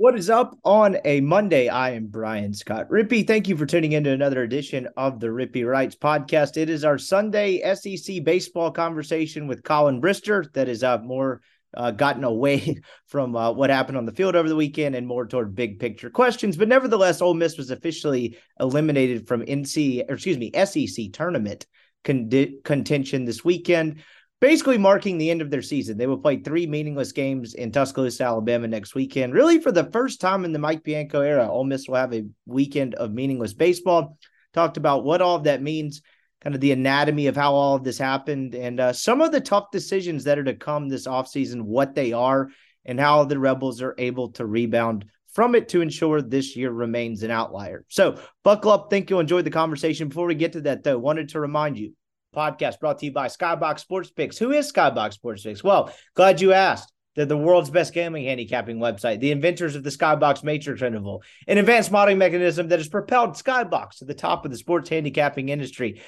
What 0.00 0.18
is 0.18 0.30
up 0.30 0.58
on 0.64 0.96
a 1.04 1.20
Monday? 1.20 1.68
I 1.68 1.90
am 1.90 2.06
Brian 2.06 2.54
Scott 2.54 2.88
Rippee. 2.88 3.26
Thank 3.26 3.48
you 3.48 3.56
for 3.58 3.66
tuning 3.66 3.92
into 3.92 4.10
another 4.10 4.42
edition 4.42 4.88
of 4.96 5.20
the 5.20 5.26
Rippee 5.26 5.66
Writes 5.66 5.94
podcast. 5.94 6.56
It 6.56 6.70
is 6.70 6.86
our 6.86 6.96
Sunday 6.96 7.60
SEC 7.74 8.24
baseball 8.24 8.70
conversation 8.70 9.46
with 9.46 9.62
Collin 9.62 10.00
Brister 10.00 10.50
that 10.54 10.70
is 10.70 10.82
uh, 10.82 10.96
more 11.00 11.42
uh, 11.76 11.90
gotten 11.90 12.24
away 12.24 12.80
from 13.08 13.36
uh, 13.36 13.52
what 13.52 13.68
happened 13.68 13.98
on 13.98 14.06
the 14.06 14.12
field 14.12 14.36
over 14.36 14.48
the 14.48 14.56
weekend 14.56 14.94
and 14.94 15.06
more 15.06 15.26
toward 15.26 15.54
big 15.54 15.78
picture 15.78 16.08
questions. 16.08 16.56
But 16.56 16.68
nevertheless, 16.68 17.20
Ole 17.20 17.34
Miss 17.34 17.58
was 17.58 17.70
officially 17.70 18.38
eliminated 18.58 19.28
from 19.28 19.42
NC, 19.42 20.08
or 20.08 20.14
excuse 20.14 20.38
me, 20.38 20.50
SEC 20.64 21.12
tournament 21.12 21.66
con- 22.04 22.30
contention 22.64 23.26
this 23.26 23.44
weekend 23.44 24.02
basically 24.40 24.78
marking 24.78 25.18
the 25.18 25.30
end 25.30 25.42
of 25.42 25.50
their 25.50 25.62
season. 25.62 25.98
They 25.98 26.06
will 26.06 26.18
play 26.18 26.38
three 26.38 26.66
meaningless 26.66 27.12
games 27.12 27.54
in 27.54 27.70
Tuscaloosa, 27.70 28.24
Alabama 28.24 28.66
next 28.66 28.94
weekend. 28.94 29.34
Really, 29.34 29.60
for 29.60 29.70
the 29.70 29.90
first 29.92 30.20
time 30.20 30.44
in 30.44 30.52
the 30.52 30.58
Mike 30.58 30.82
Bianco 30.82 31.20
era, 31.20 31.48
Ole 31.48 31.64
Miss 31.64 31.86
will 31.86 31.96
have 31.96 32.14
a 32.14 32.26
weekend 32.46 32.94
of 32.94 33.12
meaningless 33.12 33.52
baseball. 33.52 34.18
Talked 34.52 34.78
about 34.78 35.04
what 35.04 35.22
all 35.22 35.36
of 35.36 35.44
that 35.44 35.62
means, 35.62 36.02
kind 36.40 36.54
of 36.54 36.60
the 36.60 36.72
anatomy 36.72 37.26
of 37.28 37.36
how 37.36 37.54
all 37.54 37.76
of 37.76 37.84
this 37.84 37.98
happened, 37.98 38.54
and 38.54 38.80
uh, 38.80 38.92
some 38.92 39.20
of 39.20 39.30
the 39.30 39.40
tough 39.40 39.70
decisions 39.70 40.24
that 40.24 40.38
are 40.38 40.44
to 40.44 40.54
come 40.54 40.88
this 40.88 41.06
offseason, 41.06 41.62
what 41.62 41.94
they 41.94 42.12
are, 42.12 42.48
and 42.84 42.98
how 42.98 43.24
the 43.24 43.38
Rebels 43.38 43.82
are 43.82 43.94
able 43.98 44.30
to 44.32 44.46
rebound 44.46 45.04
from 45.32 45.54
it 45.54 45.68
to 45.68 45.80
ensure 45.80 46.20
this 46.20 46.56
year 46.56 46.72
remains 46.72 47.22
an 47.22 47.30
outlier. 47.30 47.84
So, 47.88 48.18
buckle 48.42 48.72
up. 48.72 48.90
Think 48.90 49.10
you'll 49.10 49.20
enjoy 49.20 49.42
the 49.42 49.50
conversation. 49.50 50.08
Before 50.08 50.26
we 50.26 50.34
get 50.34 50.54
to 50.54 50.62
that, 50.62 50.82
though, 50.82 50.98
wanted 50.98 51.28
to 51.28 51.40
remind 51.40 51.78
you 51.78 51.92
podcast 52.34 52.80
brought 52.80 52.98
to 53.00 53.06
you 53.06 53.12
by 53.12 53.26
Skybox 53.26 53.80
Sports 53.80 54.10
Picks. 54.10 54.38
Who 54.38 54.52
is 54.52 54.72
Skybox 54.72 55.14
Sports 55.14 55.42
Picks? 55.42 55.64
Well, 55.64 55.92
glad 56.14 56.40
you 56.40 56.52
asked. 56.52 56.92
They're 57.16 57.26
the 57.26 57.36
world's 57.36 57.70
best 57.70 57.92
gambling 57.92 58.24
handicapping 58.24 58.78
website, 58.78 59.20
the 59.20 59.32
inventors 59.32 59.74
of 59.74 59.82
the 59.82 59.90
Skybox 59.90 60.44
Matrix 60.44 60.80
interval, 60.80 61.22
an 61.48 61.58
advanced 61.58 61.90
modeling 61.90 62.18
mechanism 62.18 62.68
that 62.68 62.78
has 62.78 62.88
propelled 62.88 63.30
Skybox 63.30 63.98
to 63.98 64.04
the 64.04 64.14
top 64.14 64.44
of 64.44 64.50
the 64.50 64.56
sports 64.56 64.88
handicapping 64.88 65.48
industry. 65.48 66.00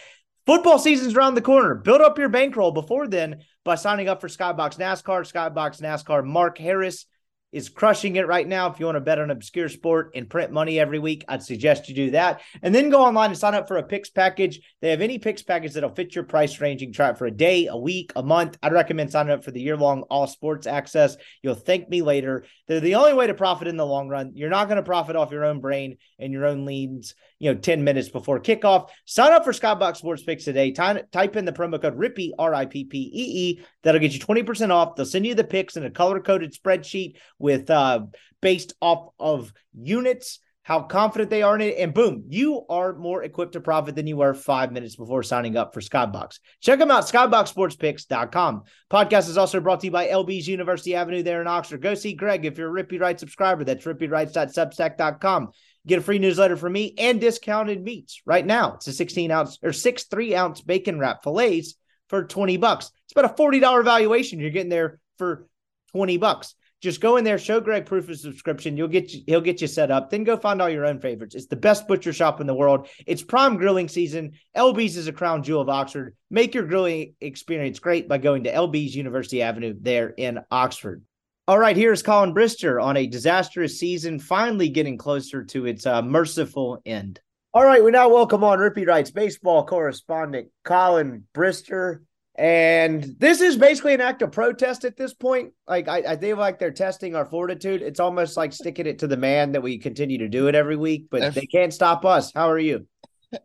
Football 0.47 0.78
season's 0.78 1.15
around 1.15 1.34
the 1.34 1.41
corner. 1.41 1.75
Build 1.75 2.00
up 2.00 2.19
your 2.19 2.28
bankroll 2.28 2.72
before 2.72 3.06
then 3.06 3.43
by 3.65 3.75
signing 3.75 4.09
up 4.09 4.21
for 4.21 4.28
Skybox 4.28 4.78
NASCAR, 4.78 5.31
Skybox 5.31 5.81
NASCAR. 5.81 6.25
Mark 6.25 6.59
Harris 6.59 7.06
is 7.53 7.69
crushing 7.69 8.17
it 8.17 8.27
right 8.27 8.49
now. 8.49 8.71
If 8.71 8.81
you 8.81 8.87
want 8.87 8.97
to 8.97 9.01
bet 9.01 9.19
on 9.19 9.31
obscure 9.31 9.69
sport 9.69 10.13
and 10.15 10.29
print 10.29 10.51
money 10.51 10.81
every 10.81 10.99
week, 10.99 11.25
I'd 11.29 11.43
suggest 11.43 11.89
you 11.89 11.95
do 11.95 12.11
that. 12.13 12.41
And 12.63 12.75
then 12.75 12.91
go 12.91 13.03
online 13.03 13.31
and 13.31 13.39
sign 13.39 13.55
up 13.55 13.69
for 13.69 13.77
a 13.77 13.83
picks 13.83 14.11
package. 14.11 14.61
They 14.81 14.91
have 14.91 15.03
any 15.03 15.19
picks 15.19 15.43
package 15.43 15.75
that'll 15.75 15.95
fit 15.95 16.15
your 16.15 16.25
price 16.25 16.61
range. 16.61 16.81
You 16.81 16.89
can 16.89 16.95
try 16.95 17.11
it 17.11 17.19
for 17.19 17.27
a 17.27 17.31
day, 17.31 17.67
a 17.67 17.77
week, 17.77 18.12
a 18.17 18.23
month. 18.23 18.57
I'd 18.62 18.73
recommend 18.73 19.12
signing 19.12 19.33
up 19.33 19.45
for 19.45 19.51
the 19.51 19.61
year 19.61 19.77
long 19.77 20.03
all 20.03 20.27
sports 20.27 20.67
access. 20.67 21.17
You'll 21.43 21.55
thank 21.55 21.89
me 21.89 22.03
later. 22.03 22.45
They're 22.67 22.81
the 22.81 22.95
only 22.95 23.12
way 23.12 23.27
to 23.27 23.35
profit 23.35 23.69
in 23.69 23.77
the 23.77 23.87
long 23.87 24.09
run. 24.09 24.33
You're 24.35 24.51
not 24.51 24.69
going 24.69 24.77
to 24.77 24.83
profit 24.83 25.17
off 25.17 25.31
your 25.31 25.45
own 25.45 25.61
brain 25.61 25.99
and 26.19 26.33
your 26.33 26.47
own 26.47 26.65
leads, 26.65 27.15
you 27.43 27.53
know, 27.53 27.59
10 27.59 27.83
minutes 27.83 28.09
before 28.09 28.39
kickoff. 28.39 28.89
Sign 29.05 29.33
up 29.33 29.43
for 29.43 29.53
Skybox 29.53 29.97
Sports 29.97 30.23
Picks 30.23 30.45
today. 30.45 30.71
Ty- 30.71 31.03
type 31.11 31.35
in 31.35 31.45
the 31.45 31.51
promo 31.51 31.83
code 31.83 31.99
RIPPEE, 31.99 32.35
R 32.39 32.55
I 32.55 32.67
P 32.67 32.85
P 32.85 32.99
E 32.99 33.11
E. 33.13 33.65
That'll 33.83 34.01
get 34.01 34.13
you 34.13 34.21
20% 34.21 34.71
off. 34.71 34.95
They'll 34.95 35.05
send 35.05 35.27
you 35.27 35.35
the 35.35 35.43
picks 35.43 35.77
in 35.77 35.85
a 35.85 35.91
color 35.91 36.21
coded 36.21 36.55
spreadsheet 36.55 37.17
with 37.41 37.69
uh, 37.69 38.07
based 38.41 38.75
off 38.81 39.09
of 39.19 39.53
units, 39.75 40.39
how 40.63 40.83
confident 40.83 41.31
they 41.31 41.43
are 41.43 41.57
in 41.57 41.63
it, 41.63 41.79
and 41.79 41.93
boom, 41.93 42.27
you 42.29 42.65
are 42.69 42.95
more 42.95 43.25
equipped 43.25 43.55
to 43.55 43.61
profit 43.61 43.97
than 43.97 44.07
you 44.07 44.19
were 44.19 44.35
five 44.35 44.71
minutes 44.71 44.95
before 44.95 45.25
signing 45.25 45.57
up 45.57 45.75
for 45.75 45.81
Skybox. 45.81 46.39
Check 46.61 46.79
them 46.79 46.93
out, 46.93 47.09
skyboxsportspicks.com. 47.09 48.63
Podcast 48.89 49.29
is 49.29 49.37
also 49.37 49.59
brought 49.59 49.81
to 49.81 49.87
you 49.87 49.91
by 49.91 50.07
LB's 50.07 50.47
University 50.47 50.95
Avenue 50.95 51.25
there 51.25 51.41
in 51.41 51.49
Oxford. 51.49 51.83
Go 51.83 51.95
see 51.95 52.13
Greg 52.13 52.45
if 52.45 52.57
you're 52.57 52.79
a 52.79 52.85
Rippee 52.85 53.01
Writes 53.01 53.19
subscriber. 53.19 53.65
That's 53.65 53.85
rippeewrites.substack.com. 53.85 55.51
Get 55.87 55.98
a 55.98 56.03
free 56.03 56.19
newsletter 56.19 56.56
from 56.56 56.72
me 56.72 56.94
and 56.97 57.20
discounted 57.20 57.82
meats 57.82 58.22
right 58.25 58.47
now. 58.47 58.75
It's 58.75 58.87
a 58.87 58.93
16 58.93 59.31
ounce 59.31 59.59
or 59.62 59.72
six 59.72 60.04
three 60.04 60.34
ounce 60.34 60.60
bacon 60.60 60.98
wrap 60.98 61.22
fillets 61.22 61.75
for 62.09 62.25
20 62.25 62.56
bucks. 62.59 62.91
It's 63.04 63.12
about 63.12 63.38
a 63.38 63.43
$40 63.43 63.84
valuation. 63.84 64.38
You're 64.38 64.50
getting 64.50 64.70
there 64.70 65.00
for 65.19 65.47
20 65.93 66.19
bucks. 66.19 66.54
Just 66.82 67.00
go 67.00 67.16
in 67.16 67.22
there, 67.22 67.38
show 67.38 67.60
Greg 67.60 67.87
proof 67.87 68.09
of 68.09 68.19
subscription. 68.19 68.76
You'll 68.76 68.88
get 68.88 69.12
you, 69.12 69.22
he'll 69.26 69.41
get 69.41 69.60
you 69.60 69.69
set 69.69 69.93
up. 69.93 70.10
Then 70.10 70.25
go 70.25 70.37
find 70.37 70.60
all 70.60 70.69
your 70.69 70.84
own 70.84 70.98
favorites. 70.98 71.37
It's 71.37 71.47
the 71.47 71.54
best 71.54 71.87
butcher 71.87 72.12
shop 72.12 72.41
in 72.41 72.49
the 72.49 72.54
world. 72.54 72.88
It's 73.06 73.22
prime 73.22 73.56
grilling 73.56 73.88
season. 73.88 74.32
LB's 74.56 74.97
is 74.97 75.06
a 75.06 75.12
crown 75.12 75.44
jewel 75.44 75.60
of 75.60 75.69
Oxford. 75.69 76.16
Make 76.28 76.54
your 76.54 76.64
grilling 76.64 77.14
experience 77.20 77.78
great 77.78 78.09
by 78.09 78.19
going 78.19 78.44
to 78.44 78.53
LB's 78.53 78.97
University 78.97 79.43
Avenue 79.43 79.76
there 79.81 80.09
in 80.09 80.41
Oxford. 80.50 81.03
All 81.49 81.59
right, 81.59 81.77
here's 81.77 82.05
Collin 82.05 82.33
Brister 82.33 82.81
on 82.81 82.97
a 82.97 83.09
disastrous 83.09 83.77
season, 83.77 84.21
finally 84.21 84.69
getting 84.69 84.97
closer 84.97 85.43
to 85.47 85.67
its 85.67 85.87
uh, 85.87 86.01
merciful 86.01 86.81
end. 86.87 87.19
All 87.53 87.65
right, 87.65 87.83
we 87.83 87.91
now 87.91 88.09
welcome 88.09 88.45
on 88.45 88.61
Rippee 88.61 88.87
Writes 88.87 89.11
baseball 89.11 89.67
correspondent 89.67 90.51
Collin 90.63 91.25
Brister. 91.35 92.03
And 92.37 93.17
this 93.19 93.41
is 93.41 93.57
basically 93.57 93.93
an 93.93 94.01
act 94.01 94.23
of 94.23 94.31
protest 94.31 94.85
at 94.85 94.97
this 94.97 95.15
point. 95.15 95.53
Like 95.67 95.89
I, 95.89 95.99
I 96.11 96.17
feel 96.17 96.37
like 96.37 96.61
they're 96.61 96.71
testing 96.71 97.17
our 97.17 97.27
fortitude. 97.27 97.83
It's 97.83 98.01
almost 98.01 98.37
like 98.37 98.53
sticking 98.53 98.87
it 98.87 99.01
to 99.01 99.09
the 99.09 99.17
man 99.17 99.51
that 99.53 99.63
we 99.63 99.79
continue 99.79 100.19
to 100.19 100.29
do 100.29 100.47
it 100.47 100.55
every 100.55 100.77
week, 100.77 101.07
but 101.11 101.23
if, 101.23 101.35
they 101.35 101.47
can't 101.47 101.75
stop 101.75 102.05
us. 102.05 102.33
How 102.33 102.49
are 102.49 102.59
you? 102.59 102.87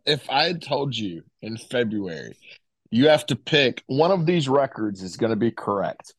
If 0.06 0.30
I 0.30 0.44
had 0.44 0.62
told 0.62 0.96
you 0.96 1.22
in 1.42 1.56
February, 1.56 2.36
you 2.90 3.08
have 3.08 3.26
to 3.26 3.36
pick 3.36 3.82
one 3.88 4.12
of 4.12 4.24
these 4.24 4.48
records 4.48 5.02
is 5.02 5.16
going 5.16 5.30
to 5.30 5.36
be 5.36 5.50
correct. 5.50 6.14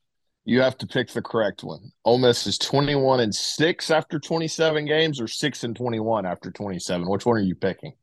You 0.50 0.62
have 0.62 0.80
to 0.80 0.88
pick 0.88 1.10
the 1.10 1.22
correct 1.22 1.64
one. 1.64 1.92
Ole 2.06 2.18
Miss 2.18 2.48
is 2.48 2.58
21 2.58 3.20
and 3.20 3.36
6 3.36 3.92
after 3.92 4.18
27 4.18 4.84
games 4.86 5.22
or 5.22 5.28
6 5.28 5.64
and 5.64 5.76
21 5.76 6.26
after 6.26 6.50
27. 6.50 7.08
Which 7.08 7.24
one 7.24 7.38
are 7.38 7.40
you 7.40 7.54
picking? 7.54 7.94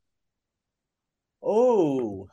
Oh, 1.42 2.28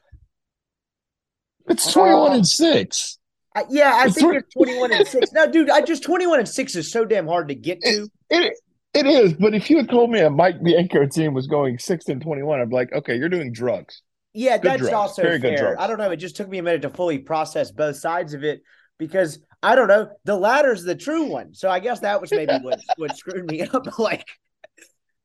it's 1.68 1.92
21 1.92 2.32
uh, 2.32 2.36
and 2.36 2.48
6. 2.48 3.18
Uh, 3.56 3.64
yeah, 3.72 3.96
I 3.96 4.06
it's 4.06 4.14
think 4.14 4.34
20- 4.34 4.38
it's 4.38 4.54
21 4.54 4.94
and 4.94 5.08
6. 5.08 5.32
No, 5.34 5.52
dude, 5.52 5.72
I 5.72 5.82
just 5.82 6.04
21 6.04 6.38
and 6.38 6.48
6 6.48 6.76
is 6.76 6.92
so 6.92 7.06
damn 7.06 7.26
hard 7.26 7.48
to 7.48 7.56
get 7.56 7.82
to. 7.82 7.90
It, 7.90 8.10
it, 8.30 8.54
it 8.94 9.08
is, 9.08 9.34
but 9.34 9.56
if 9.56 9.72
you 9.72 9.78
had 9.78 9.90
told 9.90 10.12
me 10.12 10.20
a 10.20 10.30
Mike 10.30 10.62
Bianco 10.62 11.08
team 11.08 11.34
was 11.34 11.48
going 11.48 11.80
6 11.80 12.08
and 12.10 12.22
21, 12.22 12.62
I'd 12.62 12.70
be 12.70 12.76
like, 12.76 12.94
okay, 12.94 13.16
you're 13.16 13.30
doing 13.30 13.52
drugs. 13.52 14.04
Yeah, 14.36 14.60
good 14.60 14.74
that's 14.74 14.82
drugs. 14.82 14.94
also 14.94 15.24
Very 15.24 15.40
fair. 15.40 15.80
I 15.82 15.88
don't 15.88 15.98
know. 15.98 16.12
It 16.12 16.18
just 16.18 16.36
took 16.36 16.50
me 16.50 16.60
a 16.60 16.64
minute 16.64 16.84
to 16.84 16.92
fully 16.92 17.18
process 17.18 17.72
both 17.72 17.96
sides 17.96 18.36
of 18.36 18.44
it 18.44 18.62
because 19.00 19.40
I 19.64 19.76
don't 19.76 19.88
know. 19.88 20.10
The 20.26 20.36
latter's 20.36 20.84
the 20.84 20.96
true 20.96 21.24
one. 21.24 21.54
So 21.54 21.70
I 21.70 21.80
guess 21.80 22.02
that 22.02 22.20
was 22.22 22.32
maybe 22.32 22.54
what, 22.62 22.80
what 22.98 23.18
screwed 23.18 23.50
me 23.50 23.62
up. 23.62 23.98
like, 24.00 24.28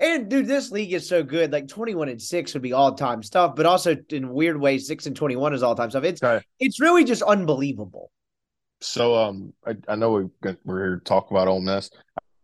And 0.00 0.28
dude, 0.30 0.46
this 0.46 0.70
league 0.70 0.92
is 0.92 1.08
so 1.08 1.22
good. 1.22 1.52
Like 1.52 1.66
21 1.68 2.08
and 2.08 2.22
6 2.22 2.52
would 2.54 2.62
be 2.62 2.72
all-time 2.72 3.22
stuff, 3.22 3.56
but 3.56 3.66
also 3.66 3.96
in 4.10 4.28
weird 4.30 4.58
ways, 4.60 4.86
6 4.86 5.06
and 5.06 5.16
21 5.16 5.54
is 5.54 5.62
all-time 5.62 5.90
stuff. 5.90 6.04
It's 6.04 6.22
Okay. 6.22 6.44
it's 6.60 6.80
really 6.80 7.04
just 7.04 7.22
unbelievable. 7.22 8.10
So 8.80 9.16
um, 9.16 9.52
I, 9.66 9.74
I 9.88 9.96
know 9.96 10.12
we 10.12 10.24
got- 10.40 10.58
we're 10.64 10.84
here 10.84 10.96
to 10.98 11.04
talk 11.04 11.32
about 11.32 11.48
Ole 11.48 11.60
Miss. 11.60 11.90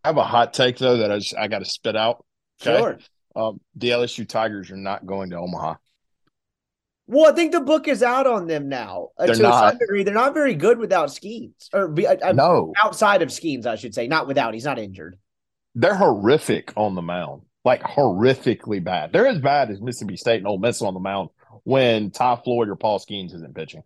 I 0.02 0.08
have 0.08 0.16
a 0.16 0.24
hot 0.24 0.52
take 0.52 0.76
though 0.78 0.98
that 0.98 1.12
I 1.12 1.18
just 1.18 1.36
I 1.36 1.46
got 1.48 1.60
to 1.60 1.64
spit 1.64 1.96
out. 1.96 2.24
Okay? 2.60 2.76
Sure. 2.78 2.98
Um, 3.36 3.60
the 3.76 3.90
LSU 3.90 4.28
Tigers 4.28 4.70
are 4.70 4.76
not 4.76 5.06
going 5.06 5.30
to 5.30 5.36
Omaha. 5.38 5.74
Well, 7.06 7.30
I 7.30 7.34
think 7.34 7.52
the 7.52 7.60
book 7.60 7.86
is 7.86 8.02
out 8.02 8.26
on 8.26 8.46
them 8.46 8.68
now. 8.68 9.10
Uh, 9.18 9.26
They're 9.26 9.34
to 9.34 9.42
not. 9.42 9.70
some 9.70 9.78
degree, 9.78 10.04
they're 10.04 10.14
not 10.14 10.32
very 10.34 10.54
good 10.54 10.78
without 10.78 11.10
Skenes, 11.10 11.68
or 11.72 11.92
uh, 12.00 12.16
uh, 12.22 12.32
No, 12.32 12.72
outside 12.82 13.20
of 13.22 13.28
Skenes, 13.28 13.66
I 13.66 13.76
should 13.76 13.94
say, 13.94 14.06
not 14.08 14.26
without. 14.26 14.54
He's 14.54 14.64
not 14.64 14.78
injured. 14.78 15.18
they're 15.74 15.94
horrific 15.94 16.72
on 16.76 16.94
the 16.94 17.02
mound, 17.02 17.42
like 17.64 17.82
horrifically 17.82 18.82
bad. 18.82 19.12
They're 19.12 19.26
as 19.26 19.38
bad 19.38 19.70
as 19.70 19.80
Mississippi 19.82 20.16
State 20.16 20.38
and 20.38 20.46
Ole 20.46 20.58
Miss 20.58 20.80
on 20.80 20.94
the 20.94 21.00
mound 21.00 21.28
when 21.64 22.10
Ty 22.10 22.36
Floyd 22.44 22.68
or 22.70 22.76
Paul 22.76 22.98
Skenes 22.98 23.34
isn't 23.34 23.54
pitching. 23.54 23.82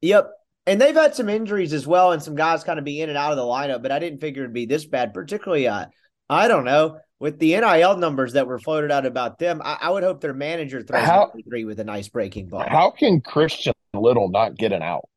Yep. 0.00 0.30
And 0.66 0.80
they've 0.80 0.94
had 0.94 1.14
some 1.14 1.28
injuries 1.28 1.74
as 1.74 1.86
well, 1.86 2.12
and 2.12 2.22
some 2.22 2.34
guys 2.34 2.64
kind 2.64 2.78
of 2.78 2.84
be 2.86 3.02
in 3.02 3.10
and 3.10 3.18
out 3.18 3.32
of 3.32 3.36
the 3.36 3.42
lineup, 3.42 3.82
but 3.82 3.92
I 3.92 3.98
didn't 3.98 4.20
figure 4.20 4.44
it'd 4.44 4.54
be 4.54 4.64
this 4.64 4.86
bad, 4.86 5.12
particularly, 5.12 5.68
uh, 5.68 5.86
I 6.30 6.48
don't 6.48 6.64
know, 6.64 7.00
with 7.24 7.38
the 7.38 7.58
NIL 7.58 7.96
numbers 7.96 8.34
that 8.34 8.46
were 8.46 8.58
floated 8.58 8.90
out 8.92 9.06
about 9.06 9.38
them. 9.38 9.62
I, 9.64 9.78
I 9.80 9.90
would 9.90 10.02
hope 10.02 10.20
their 10.20 10.34
manager 10.34 10.82
throws 10.82 11.06
How- 11.06 11.32
three 11.48 11.64
with 11.64 11.80
a 11.80 11.84
nice 11.84 12.06
breaking 12.06 12.48
ball. 12.48 12.66
How 12.68 12.90
can 12.90 13.22
Christian 13.22 13.72
Little 13.94 14.28
not 14.28 14.58
get 14.58 14.72
an 14.72 14.82
out? 14.82 15.08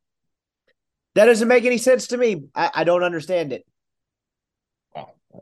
that 1.15 1.25
doesn't 1.25 1.50
make 1.50 1.65
any 1.65 1.77
sense 1.77 2.07
to 2.07 2.18
me. 2.18 2.44
I, 2.56 2.71
I 2.75 2.83
don't 2.86 3.04
understand 3.04 3.51
it. 3.51 3.65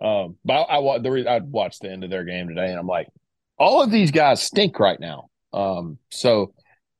Um, 0.01 0.37
but 0.43 0.53
I, 0.53 0.79
I 0.79 0.97
the 0.97 1.11
re- 1.11 1.27
I 1.27 1.37
watched 1.37 1.83
the 1.83 1.91
end 1.91 2.03
of 2.03 2.09
their 2.09 2.23
game 2.23 2.47
today, 2.47 2.69
and 2.71 2.79
I'm 2.79 2.87
like, 2.87 3.09
all 3.59 3.83
of 3.83 3.91
these 3.91 4.09
guys 4.09 4.41
stink 4.41 4.79
right 4.79 4.99
now. 4.99 5.27
Um, 5.53 5.99
so 6.09 6.55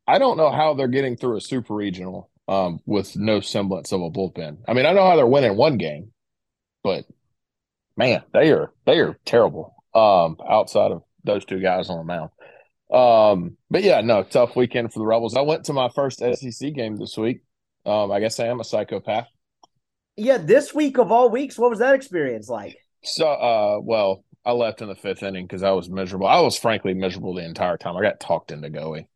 I 0.05 0.19
don't 0.19 0.37
know 0.37 0.51
how 0.51 0.75
they're 0.75 0.87
getting 0.87 1.17
through 1.17 1.37
a 1.37 1.41
super 1.41 1.73
regional 1.73 2.29
um 2.47 2.81
with 2.85 3.15
no 3.17 3.39
semblance 3.39 3.91
of 3.91 4.01
a 4.01 4.11
bullpen. 4.11 4.57
I 4.67 4.73
mean, 4.73 4.85
I 4.85 4.93
know 4.93 5.07
how 5.07 5.15
they're 5.15 5.25
winning 5.25 5.57
one 5.57 5.77
game, 5.77 6.11
but 6.83 7.05
man, 7.97 8.23
they 8.33 8.51
are 8.51 8.71
they 8.85 8.99
are 8.99 9.17
terrible. 9.25 9.73
Um, 9.93 10.37
outside 10.49 10.91
of 10.91 11.03
those 11.23 11.45
two 11.45 11.61
guys 11.61 11.89
on 11.89 11.97
the 11.97 12.03
mound. 12.03 12.29
Um, 12.91 13.57
but 13.69 13.83
yeah, 13.83 14.01
no, 14.01 14.23
tough 14.23 14.55
weekend 14.55 14.93
for 14.93 14.99
the 14.99 15.05
Rebels. 15.05 15.35
I 15.35 15.41
went 15.41 15.65
to 15.65 15.73
my 15.73 15.89
first 15.89 16.19
SEC 16.19 16.73
game 16.73 16.97
this 16.97 17.17
week. 17.17 17.41
Um, 17.85 18.11
I 18.11 18.19
guess 18.19 18.39
I 18.39 18.47
am 18.47 18.59
a 18.59 18.63
psychopath. 18.63 19.27
Yeah, 20.17 20.37
this 20.37 20.73
week 20.73 20.97
of 20.97 21.11
all 21.11 21.29
weeks, 21.29 21.57
what 21.57 21.69
was 21.69 21.79
that 21.79 21.95
experience 21.95 22.49
like? 22.49 22.77
So, 23.03 23.27
uh, 23.27 23.79
well, 23.81 24.23
I 24.45 24.51
left 24.51 24.81
in 24.81 24.87
the 24.87 24.95
fifth 24.95 25.23
inning 25.23 25.45
because 25.45 25.63
I 25.63 25.71
was 25.71 25.89
miserable. 25.89 26.27
I 26.27 26.39
was 26.39 26.57
frankly 26.57 26.93
miserable 26.93 27.33
the 27.33 27.43
entire 27.43 27.77
time. 27.77 27.97
I 27.97 28.01
got 28.01 28.19
talked 28.19 28.51
into 28.51 28.69
going. 28.69 29.07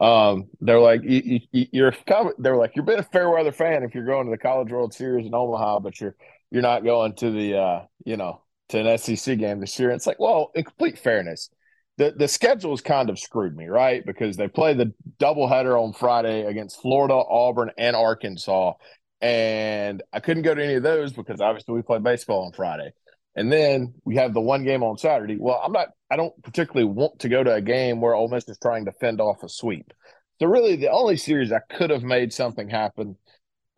Um, 0.00 0.48
they're 0.60 0.80
like, 0.80 1.02
you, 1.04 1.40
you, 1.50 1.66
you're, 1.72 1.94
they're 2.38 2.56
like, 2.56 2.76
you're 2.76 2.84
been 2.84 2.98
a 2.98 3.04
fair 3.04 3.30
weather 3.30 3.52
fan 3.52 3.82
if 3.82 3.94
you're 3.94 4.04
going 4.06 4.26
to 4.26 4.30
the 4.30 4.38
College 4.38 4.70
World 4.70 4.92
Series 4.92 5.26
in 5.26 5.34
Omaha, 5.34 5.80
but 5.80 6.00
you're, 6.00 6.16
you're 6.54 6.62
not 6.62 6.84
going 6.84 7.14
to 7.16 7.32
the, 7.32 7.58
uh, 7.58 7.82
you 8.06 8.16
know, 8.16 8.40
to 8.68 8.78
an 8.78 8.96
SEC 8.96 9.38
game 9.38 9.58
this 9.58 9.76
year. 9.76 9.90
It's 9.90 10.06
like, 10.06 10.20
well, 10.20 10.52
in 10.54 10.62
complete 10.62 10.96
fairness, 10.96 11.50
the 11.98 12.14
the 12.16 12.28
schedule's 12.28 12.80
kind 12.80 13.10
of 13.10 13.18
screwed 13.18 13.56
me, 13.56 13.66
right? 13.66 14.06
Because 14.06 14.36
they 14.36 14.46
play 14.46 14.72
the 14.72 14.92
doubleheader 15.18 15.76
on 15.80 15.92
Friday 15.92 16.44
against 16.44 16.80
Florida, 16.80 17.14
Auburn, 17.14 17.72
and 17.76 17.96
Arkansas, 17.96 18.74
and 19.20 20.00
I 20.12 20.20
couldn't 20.20 20.44
go 20.44 20.54
to 20.54 20.64
any 20.64 20.74
of 20.74 20.84
those 20.84 21.12
because 21.12 21.40
obviously 21.40 21.74
we 21.74 21.82
play 21.82 21.98
baseball 21.98 22.46
on 22.46 22.52
Friday. 22.52 22.92
And 23.36 23.50
then 23.50 23.94
we 24.04 24.14
have 24.14 24.32
the 24.32 24.40
one 24.40 24.62
game 24.62 24.84
on 24.84 24.96
Saturday. 24.96 25.36
Well, 25.36 25.60
I'm 25.62 25.72
not. 25.72 25.88
I 26.08 26.14
don't 26.14 26.40
particularly 26.44 26.84
want 26.84 27.18
to 27.18 27.28
go 27.28 27.42
to 27.42 27.52
a 27.52 27.60
game 27.60 28.00
where 28.00 28.14
Ole 28.14 28.28
Miss 28.28 28.48
is 28.48 28.58
trying 28.62 28.84
to 28.84 28.92
fend 28.92 29.20
off 29.20 29.42
a 29.42 29.48
sweep. 29.48 29.92
So 30.38 30.46
really, 30.46 30.76
the 30.76 30.92
only 30.92 31.16
series 31.16 31.50
I 31.50 31.58
could 31.68 31.90
have 31.90 32.04
made 32.04 32.32
something 32.32 32.68
happen 32.68 33.16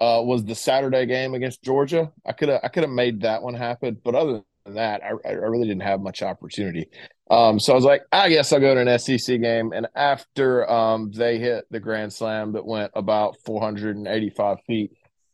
uh, 0.01 0.21
was 0.23 0.45
the 0.45 0.55
Saturday 0.55 1.07
game 1.07 1.35
against 1.35 1.63
Georgia. 1.63 2.13
I 2.25 2.33
could 2.33 2.49
have. 2.49 2.61
I 2.63 2.69
could 2.69 2.83
have 2.83 2.91
made 2.91 3.23
that 3.23 3.43
one 3.43 3.55
happen. 3.55 3.99
But 4.03 4.15
other 4.15 4.43
than 4.65 4.75
that, 4.75 5.03
I, 5.03 5.29
I 5.29 5.33
really 5.33 5.67
didn't 5.67 5.83
have 5.83 6.01
much 6.01 6.23
opportunity. 6.23 6.89
Um, 7.31 7.59
so 7.59 7.73
I 7.73 7.77
was 7.77 7.85
like, 7.85 8.03
I 8.13 8.29
guess 8.29 8.53
I'll 8.53 8.61
go 8.61 8.75
to 8.75 8.81
an 8.81 8.99
SEC 8.99 9.41
game. 9.41 9.73
And 9.73 9.89
after 9.95 10.71
um, 10.71 11.11
they 11.13 11.39
hit 11.39 11.65
the 11.71 11.81
grand 11.81 12.13
slam 12.13 12.53
that 12.53 12.67
went 12.67 12.93
about 12.95 13.37
485 13.45 14.59
feet, 14.67 14.93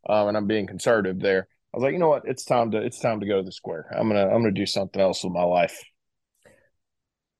um, 0.08 0.28
and 0.28 0.36
I'm 0.36 0.46
being 0.46 0.66
conservative 0.66 1.20
there. 1.20 1.48
I 1.72 1.76
was 1.76 1.82
like, 1.82 1.92
you 1.92 1.98
know 1.98 2.08
what? 2.08 2.24
It's 2.26 2.44
time 2.44 2.70
to 2.72 2.78
it's 2.78 3.00
time 3.00 3.20
to 3.20 3.26
go 3.26 3.38
to 3.38 3.42
the 3.42 3.52
square. 3.52 3.86
I'm 3.98 4.08
gonna 4.08 4.26
I'm 4.26 4.42
gonna 4.42 4.52
do 4.52 4.66
something 4.66 5.00
else 5.00 5.24
with 5.24 5.32
my 5.32 5.42
life. 5.42 5.82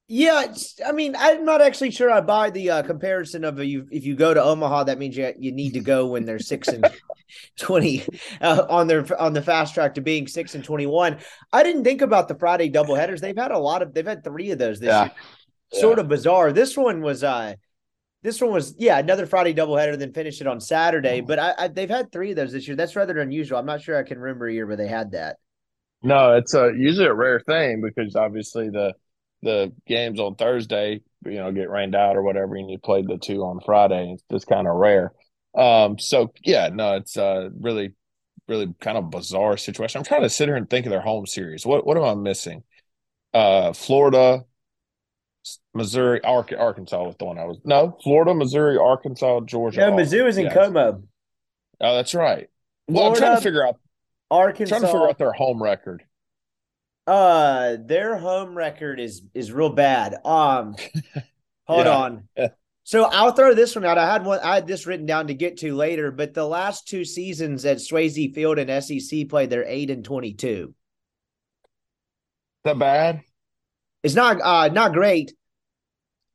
Yeah, 0.09 0.53
I 0.85 0.93
mean, 0.93 1.15
I'm 1.17 1.45
not 1.45 1.63
actually 1.63 1.91
sure 1.91 2.11
I 2.11 2.21
buy 2.21 2.51
the 2.51 2.71
uh, 2.71 2.83
comparison 2.83 3.45
of 3.45 3.59
you. 3.65 3.87
If 3.91 4.05
you 4.05 4.15
go 4.15 4.35
to 4.35 4.43
Omaha, 4.43 4.85
that 4.85 4.99
means 4.99 5.17
you 5.17 5.33
you 5.39 5.53
need 5.53 5.73
to 5.73 5.81
go 5.81 6.07
when 6.07 6.25
they're 6.25 6.39
six 6.39 6.69
and 6.69 6.85
twenty 7.59 8.05
uh, 8.41 8.67
on 8.69 8.87
their 8.87 9.05
on 9.21 9.33
the 9.33 9.43
fast 9.43 9.75
track 9.75 9.95
to 9.95 10.01
being 10.01 10.27
six 10.27 10.55
and 10.55 10.65
twenty 10.65 10.87
one. 10.87 11.19
I 11.53 11.63
didn't 11.63 11.85
think 11.85 12.03
about 12.03 12.29
the 12.29 12.35
Friday 12.35 12.69
double 12.69 12.95
headers. 12.95 13.21
They've 13.21 13.37
had 13.37 13.51
a 13.53 13.59
lot 13.59 13.83
of. 13.83 13.95
They've 13.95 14.07
had 14.07 14.25
three 14.25 14.51
of 14.51 14.59
those 14.59 14.81
this 14.81 14.89
Yeah. 14.89 15.05
year. 15.05 15.13
Sort 15.81 15.99
of 15.99 16.09
bizarre. 16.09 16.53
This 16.53 16.77
one 16.77 17.01
was. 17.03 17.25
uh 17.25 17.55
this 18.25 18.41
one 18.41 18.53
was 18.53 18.77
yeah 18.79 18.99
another 19.01 19.27
Friday 19.27 19.53
doubleheader, 19.53 19.99
then 19.99 20.13
finish 20.13 20.41
it 20.41 20.47
on 20.47 20.61
Saturday. 20.61 21.21
But 21.23 21.41
I, 21.41 21.55
I 21.59 21.69
they've 21.69 21.91
had 21.91 22.13
three 22.13 22.31
of 22.31 22.37
those 22.37 22.53
this 22.53 22.69
year. 22.69 22.77
That's 22.77 22.95
rather 22.95 23.19
unusual. 23.19 23.59
I'm 23.59 23.67
not 23.67 23.83
sure 23.83 23.99
I 23.99 24.05
can 24.05 24.19
remember 24.21 24.47
a 24.47 24.53
year 24.53 24.65
where 24.65 24.77
they 24.77 24.87
had 24.87 25.11
that. 25.11 25.39
No, 26.05 26.37
it's 26.37 26.55
a 26.55 26.73
usually 26.77 27.07
a 27.09 27.15
rare 27.15 27.41
thing 27.41 27.83
because 27.83 28.15
obviously 28.15 28.71
the 28.71 28.95
the 29.43 29.73
games 29.89 30.21
on 30.21 30.37
Thursday, 30.37 31.01
you 31.25 31.33
know, 31.35 31.51
get 31.51 31.69
rained 31.69 31.97
out 31.97 32.15
or 32.17 32.23
whatever, 32.23 32.55
and 32.55 32.71
you 32.71 32.79
played 32.79 33.09
the 33.09 33.19
two 33.19 33.43
on 33.43 33.59
Friday. 33.67 34.13
It's 34.15 34.23
just 34.31 34.47
kind 34.47 34.69
of 34.69 34.77
rare. 34.77 35.13
Um, 35.55 35.99
so 35.99 36.33
yeah, 36.45 36.69
no, 36.73 36.97
it's 36.97 37.17
uh 37.17 37.51
really, 37.61 37.93
really 38.49 38.75
kind 38.81 38.97
of 38.99 39.11
bizarre 39.11 39.57
situation. 39.57 39.99
I'm 39.99 40.05
trying 40.05 40.23
to 40.23 40.31
sit 40.31 40.49
here 40.49 40.57
and 40.57 40.69
think 40.69 40.87
of 40.87 40.91
their 40.91 41.01
home 41.01 41.27
series. 41.27 41.67
What 41.67 41.87
what 41.87 41.97
am 41.97 42.05
I 42.05 42.15
missing? 42.15 42.63
Uh, 43.35 43.73
Florida, 43.73 44.45
Missouri, 45.75 46.21
Ar- 46.23 46.47
Arkansas 46.59 47.03
was 47.03 47.17
the 47.19 47.25
one 47.25 47.39
I 47.39 47.45
was. 47.45 47.59
No, 47.65 47.97
Florida, 48.03 48.35
Missouri, 48.35 48.77
Arkansas, 48.79 49.41
Georgia. 49.41 49.81
No. 49.91 49.93
Mizzou 49.97 50.27
is 50.27 50.39
in 50.39 50.45
Yes. 50.45 50.55
Como. 50.55 51.03
Oh, 51.81 51.95
that's 51.97 52.15
right. 52.15 52.49
Well, 52.89 53.09
I'm 53.11 53.17
trying 53.17 53.37
to 53.37 53.43
figure 53.43 53.67
out 53.67 53.79
Arkansas. 54.31 54.71
trying 54.79 54.83
to 54.83 54.87
figure 54.89 55.09
out 55.09 55.19
their 55.19 55.33
home 55.33 55.63
record. 55.63 56.05
Uh, 57.07 57.77
their 57.85 58.17
home 58.17 58.55
record 58.57 59.01
is 59.01 59.23
is 59.35 59.51
real 59.51 59.71
bad. 59.71 60.15
Um, 60.25 60.77
hold 61.67 61.87
Yeah. 61.87 61.97
on. 61.97 62.29
So 62.93 63.05
I'll 63.05 63.33
throw 63.33 63.55
this 63.55 63.75
one 63.75 63.87
out. 63.87 63.97
I 63.97 64.05
had 64.05 64.23
one. 64.23 64.41
I 64.41 64.57
had 64.57 64.67
this 64.67 64.87
written 64.87 65.07
down 65.07 65.29
to 65.29 65.35
get 65.35 65.57
to 65.61 65.75
later, 65.75 66.11
but 66.11 66.35
the 66.35 66.47
last 66.47 66.87
two 66.87 67.07
seasons 67.07 67.65
at 67.65 67.79
Swayze 67.79 68.35
Field 68.35 68.59
and 68.59 68.85
SEC 68.85 69.31
played, 69.31 69.49
they're 69.49 69.65
eight 69.67 69.89
and 69.89 70.05
twenty-two. 70.05 70.75
That 72.65 72.79
bad? 72.79 73.23
It's 74.03 74.15
not 74.15 74.43
uh 74.43 74.69
not 74.69 74.93
great. 74.93 75.33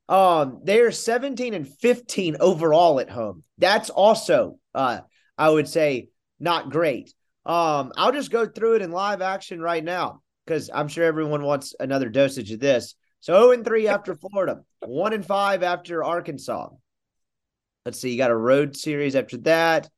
Um, 0.08 0.62
they're 0.64 0.90
seventeen 0.90 1.54
and 1.54 1.68
fifteen 1.78 2.38
overall 2.40 2.98
at 2.98 3.08
home. 3.08 3.44
That's 3.58 3.88
also 3.88 4.58
uh 4.74 5.02
I 5.38 5.50
would 5.50 5.68
say 5.68 6.08
not 6.40 6.70
great. 6.70 7.14
Um, 7.46 7.92
I'll 7.96 8.10
just 8.10 8.32
go 8.32 8.46
through 8.46 8.74
it 8.74 8.82
in 8.82 8.90
live 8.90 9.22
action 9.22 9.60
right 9.60 9.84
now 9.84 10.22
because 10.44 10.70
I'm 10.74 10.88
sure 10.88 11.04
everyone 11.04 11.44
wants 11.44 11.76
another 11.78 12.08
dosage 12.08 12.50
of 12.50 12.58
this. 12.58 12.96
So 13.20 13.34
0 13.34 13.52
and 13.52 13.64
3 13.64 13.88
after 13.88 14.14
Florida, 14.14 14.62
1 14.80 15.12
and 15.12 15.24
5 15.26 15.62
after 15.62 16.04
Arkansas. 16.04 16.68
Let's 17.84 18.00
see, 18.00 18.12
you 18.12 18.18
got 18.18 18.30
a 18.30 18.36
road 18.36 18.76
series 18.76 19.16
after 19.16 19.36
that. 19.38 19.88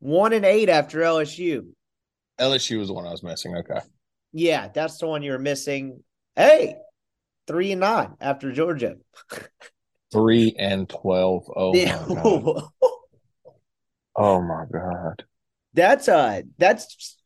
1 0.00 0.32
and 0.32 0.44
8 0.44 0.68
after 0.68 1.00
LSU. 1.00 1.68
LSU 2.40 2.78
was 2.78 2.88
the 2.88 2.94
one 2.94 3.06
I 3.06 3.10
was 3.10 3.22
missing. 3.22 3.56
Okay. 3.56 3.80
Yeah, 4.32 4.68
that's 4.68 4.98
the 4.98 5.06
one 5.06 5.22
you 5.22 5.32
were 5.32 5.38
missing. 5.38 6.02
Hey, 6.36 6.76
3 7.46 7.72
and 7.72 7.80
9 7.80 8.14
after 8.20 8.52
Georgia. 8.52 8.96
Three 10.10 10.54
and 10.58 10.88
twelve. 10.88 11.44
Oh 11.54 11.74
Yeah. 11.74 12.02
my 12.08 12.14
god. 12.22 12.62
Oh 14.16 14.40
my 14.40 14.64
god. 14.72 15.24
that's 15.74 16.08
uh 16.08 16.40
that's 16.56 17.17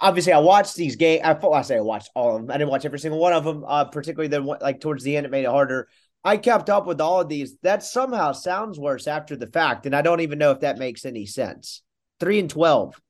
obviously 0.00 0.32
I 0.32 0.38
watched 0.38 0.76
these 0.76 0.96
games. 0.96 1.22
I, 1.24 1.32
I 1.32 1.62
say 1.62 1.76
I 1.76 1.80
watched 1.80 2.10
all 2.14 2.36
of 2.36 2.42
them. 2.42 2.50
I 2.50 2.58
didn't 2.58 2.70
watch 2.70 2.84
every 2.84 2.98
single 2.98 3.20
one 3.20 3.32
of 3.32 3.44
them. 3.44 3.64
Uh, 3.66 3.84
particularly 3.84 4.28
the 4.28 4.42
one 4.42 4.58
like 4.60 4.80
towards 4.80 5.04
the 5.04 5.16
end, 5.16 5.26
it 5.26 5.30
made 5.30 5.44
it 5.44 5.50
harder. 5.50 5.88
I 6.24 6.36
kept 6.36 6.68
up 6.68 6.86
with 6.86 7.00
all 7.00 7.20
of 7.20 7.28
these. 7.28 7.56
That 7.62 7.82
somehow 7.82 8.32
sounds 8.32 8.78
worse 8.78 9.06
after 9.06 9.36
the 9.36 9.46
fact, 9.46 9.86
and 9.86 9.94
I 9.94 10.02
don't 10.02 10.20
even 10.20 10.38
know 10.38 10.50
if 10.50 10.60
that 10.60 10.78
makes 10.78 11.04
any 11.04 11.26
sense. 11.26 11.82
Three 12.18 12.38
and 12.38 12.50
twelve. 12.50 13.00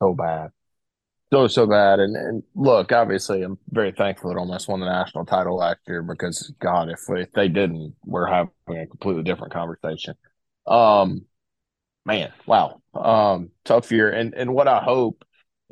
So 0.00 0.14
bad. 0.14 0.50
So 1.32 1.46
so 1.46 1.66
bad. 1.66 2.00
And 2.00 2.16
and 2.16 2.42
look, 2.54 2.92
obviously 2.92 3.42
I'm 3.42 3.58
very 3.70 3.92
thankful 3.92 4.30
that 4.30 4.38
almost 4.38 4.68
won 4.68 4.80
the 4.80 4.86
national 4.86 5.26
title 5.26 5.56
last 5.56 5.80
year 5.86 6.02
because 6.02 6.52
God, 6.58 6.88
if 6.88 7.00
if 7.08 7.32
they 7.32 7.48
didn't, 7.48 7.94
we're 8.04 8.26
having 8.26 8.50
a 8.70 8.86
completely 8.86 9.22
different 9.24 9.52
conversation. 9.52 10.14
Um 10.66 11.26
man, 12.04 12.32
wow. 12.46 12.80
Um 12.94 13.50
tough 13.64 13.92
year. 13.92 14.10
And 14.10 14.34
and 14.34 14.54
what 14.54 14.68
I 14.68 14.78
hope 14.82 15.24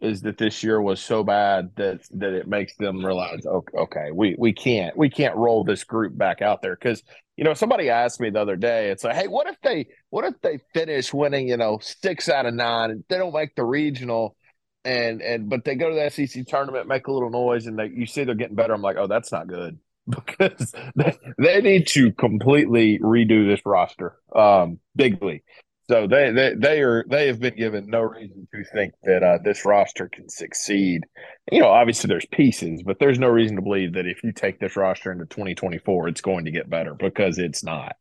is 0.03 0.21
that 0.23 0.37
this 0.37 0.63
year 0.63 0.81
was 0.81 1.01
so 1.01 1.25
bad 1.25 1.71
that 1.77 2.01
that 2.13 2.35
it 2.35 2.47
makes 2.47 2.77
them 2.77 3.05
realize 3.05 3.47
okay, 3.47 3.79
okay 3.79 4.11
we 4.13 4.37
we 4.39 4.53
can't 4.53 4.97
we 4.97 5.09
can't 5.09 5.37
roll 5.37 5.65
this 5.65 5.85
group 5.85 6.17
back 6.17 6.43
out 6.43 6.61
there. 6.61 6.77
Because 6.77 7.03
you 7.37 7.45
know 7.45 7.55
somebody 7.55 7.89
asked 7.89 8.21
me 8.21 8.31
the 8.31 8.41
other 8.41 8.57
day 8.57 8.91
it's 8.91 9.05
like 9.05 9.17
hey 9.17 9.29
what 9.29 9.47
if 9.47 9.57
they 9.63 9.87
what 10.11 10.25
if 10.25 10.35
they 10.43 10.59
finish 10.75 11.13
winning 11.13 11.49
you 11.49 11.57
know 11.57 11.79
six 11.81 12.29
out 12.29 12.47
of 12.47 12.55
nine 12.55 12.91
and 12.91 13.05
they 13.09 13.17
don't 13.17 13.33
make 13.35 13.55
the 13.55 13.65
regional 13.65 14.37
and 14.85 15.23
and 15.23 15.49
but 15.49 15.65
they 15.65 15.75
go 15.75 15.89
to 15.89 15.95
the 15.95 16.11
SEC 16.11 16.47
tournament 16.47 16.89
make 16.89 17.07
a 17.07 17.13
little 17.13 17.31
noise 17.31 17.67
and 17.67 17.79
they 17.79 17.87
you 17.87 18.07
see 18.07 18.25
they're 18.25 18.35
getting 18.35 18.57
better. 18.57 18.75
I'm 18.75 18.83
like 18.83 18.97
oh 18.99 19.07
that's 19.07 19.33
not 19.33 19.47
good. 19.47 19.79
Because 20.09 20.73
they, 20.95 21.19
they 21.37 21.61
need 21.61 21.89
to 21.89 22.13
completely 22.13 23.01
redo 23.01 23.45
this 23.45 23.61
roster 23.67 24.17
um 24.37 24.79
bigly 24.95 25.43
so 25.89 26.09
they, 26.09 26.33
they 26.33 26.55
they 26.55 26.81
are 26.81 27.05
they 27.09 27.29
have 27.29 27.39
been 27.39 27.55
given 27.55 27.89
no 27.89 28.01
reason 28.01 28.49
to 28.53 28.65
think 28.65 28.95
that 29.05 29.23
uh, 29.23 29.39
this 29.45 29.65
roster 29.65 30.09
can 30.09 30.29
succeed. 30.29 31.05
You 31.53 31.61
know, 31.61 31.69
obviously 31.69 32.09
there's 32.09 32.27
pieces, 32.27 32.83
but 32.83 32.99
there's 32.99 33.21
no 33.21 33.29
reason 33.29 33.57
to 33.57 33.63
believe 33.63 33.93
that 33.93 34.07
if 34.07 34.25
you 34.25 34.33
take 34.33 34.59
this 34.59 34.77
roster 34.77 35.13
into 35.13 35.27
2024, 35.27 36.09
it's 36.09 36.21
going 36.21 36.47
to 36.47 36.51
get 36.51 36.69
better 36.69 36.95
because 36.95 37.39
it's 37.39 37.63
not. 37.63 37.95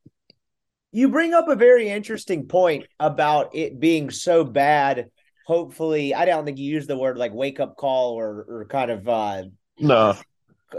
You 0.92 1.10
bring 1.10 1.34
up 1.34 1.48
a 1.48 1.56
very 1.56 1.90
interesting 1.90 2.48
point 2.48 2.88
about 3.00 3.56
it 3.56 3.80
being 3.80 4.10
so 4.10 4.44
bad. 4.44 5.12
Hopefully, 5.46 6.16
I 6.16 6.26
don't 6.26 6.44
think 6.44 6.58
you 6.58 6.66
use 6.66 6.88
the 6.88 6.98
word 6.98 7.20
like 7.20 7.34
wake 7.34 7.60
up 7.60 7.78
call 7.78 8.14
or 8.14 8.46
or 8.50 8.66
kind 8.66 8.90
of 8.90 9.08
uh 9.08 9.44
no 9.78 10.16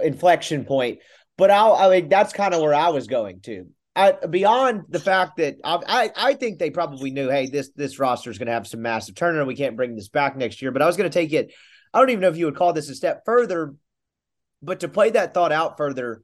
inflection 0.03 0.65
point, 0.65 0.99
but 1.39 1.53
I'll, 1.53 1.75
I 1.75 1.89
mean 1.89 2.09
that's 2.09 2.33
kind 2.33 2.53
of 2.53 2.61
where 2.61 2.75
I 2.75 2.89
was 2.89 3.07
going 3.07 3.43
to 3.43 3.67
I, 3.97 4.13
beyond 4.13 4.85
the 4.91 5.01
fact 5.01 5.39
that 5.39 5.57
I, 5.65 6.11
I 6.15 6.35
think 6.35 6.59
they 6.59 6.69
probably 6.69 7.11
knew, 7.11 7.31
hey, 7.31 7.47
this 7.47 7.71
this 7.75 7.99
roster 7.99 8.31
is 8.31 8.37
going 8.37 8.47
to 8.47 8.53
have 8.53 8.67
some 8.67 8.83
massive 8.83 9.15
turnover. 9.15 9.47
We 9.47 9.57
can't 9.57 9.75
bring 9.75 9.97
this 9.97 10.11
back 10.11 10.37
next 10.37 10.61
year. 10.61 10.71
But 10.71 10.83
I 10.83 10.87
was 10.87 10.99
going 10.99 11.11
to 11.11 11.19
take 11.19 11.33
it. 11.33 11.55
I 11.95 11.99
don't 11.99 12.11
even 12.11 12.21
know 12.21 12.29
if 12.29 12.37
you 12.37 12.45
would 12.45 12.57
call 12.57 12.75
this 12.75 12.91
a 12.91 12.95
step 12.95 13.23
further, 13.25 13.75
but 14.63 14.81
to 14.81 14.89
play 14.89 15.11
that 15.11 15.33
thought 15.33 15.51
out 15.51 15.79
further, 15.79 16.23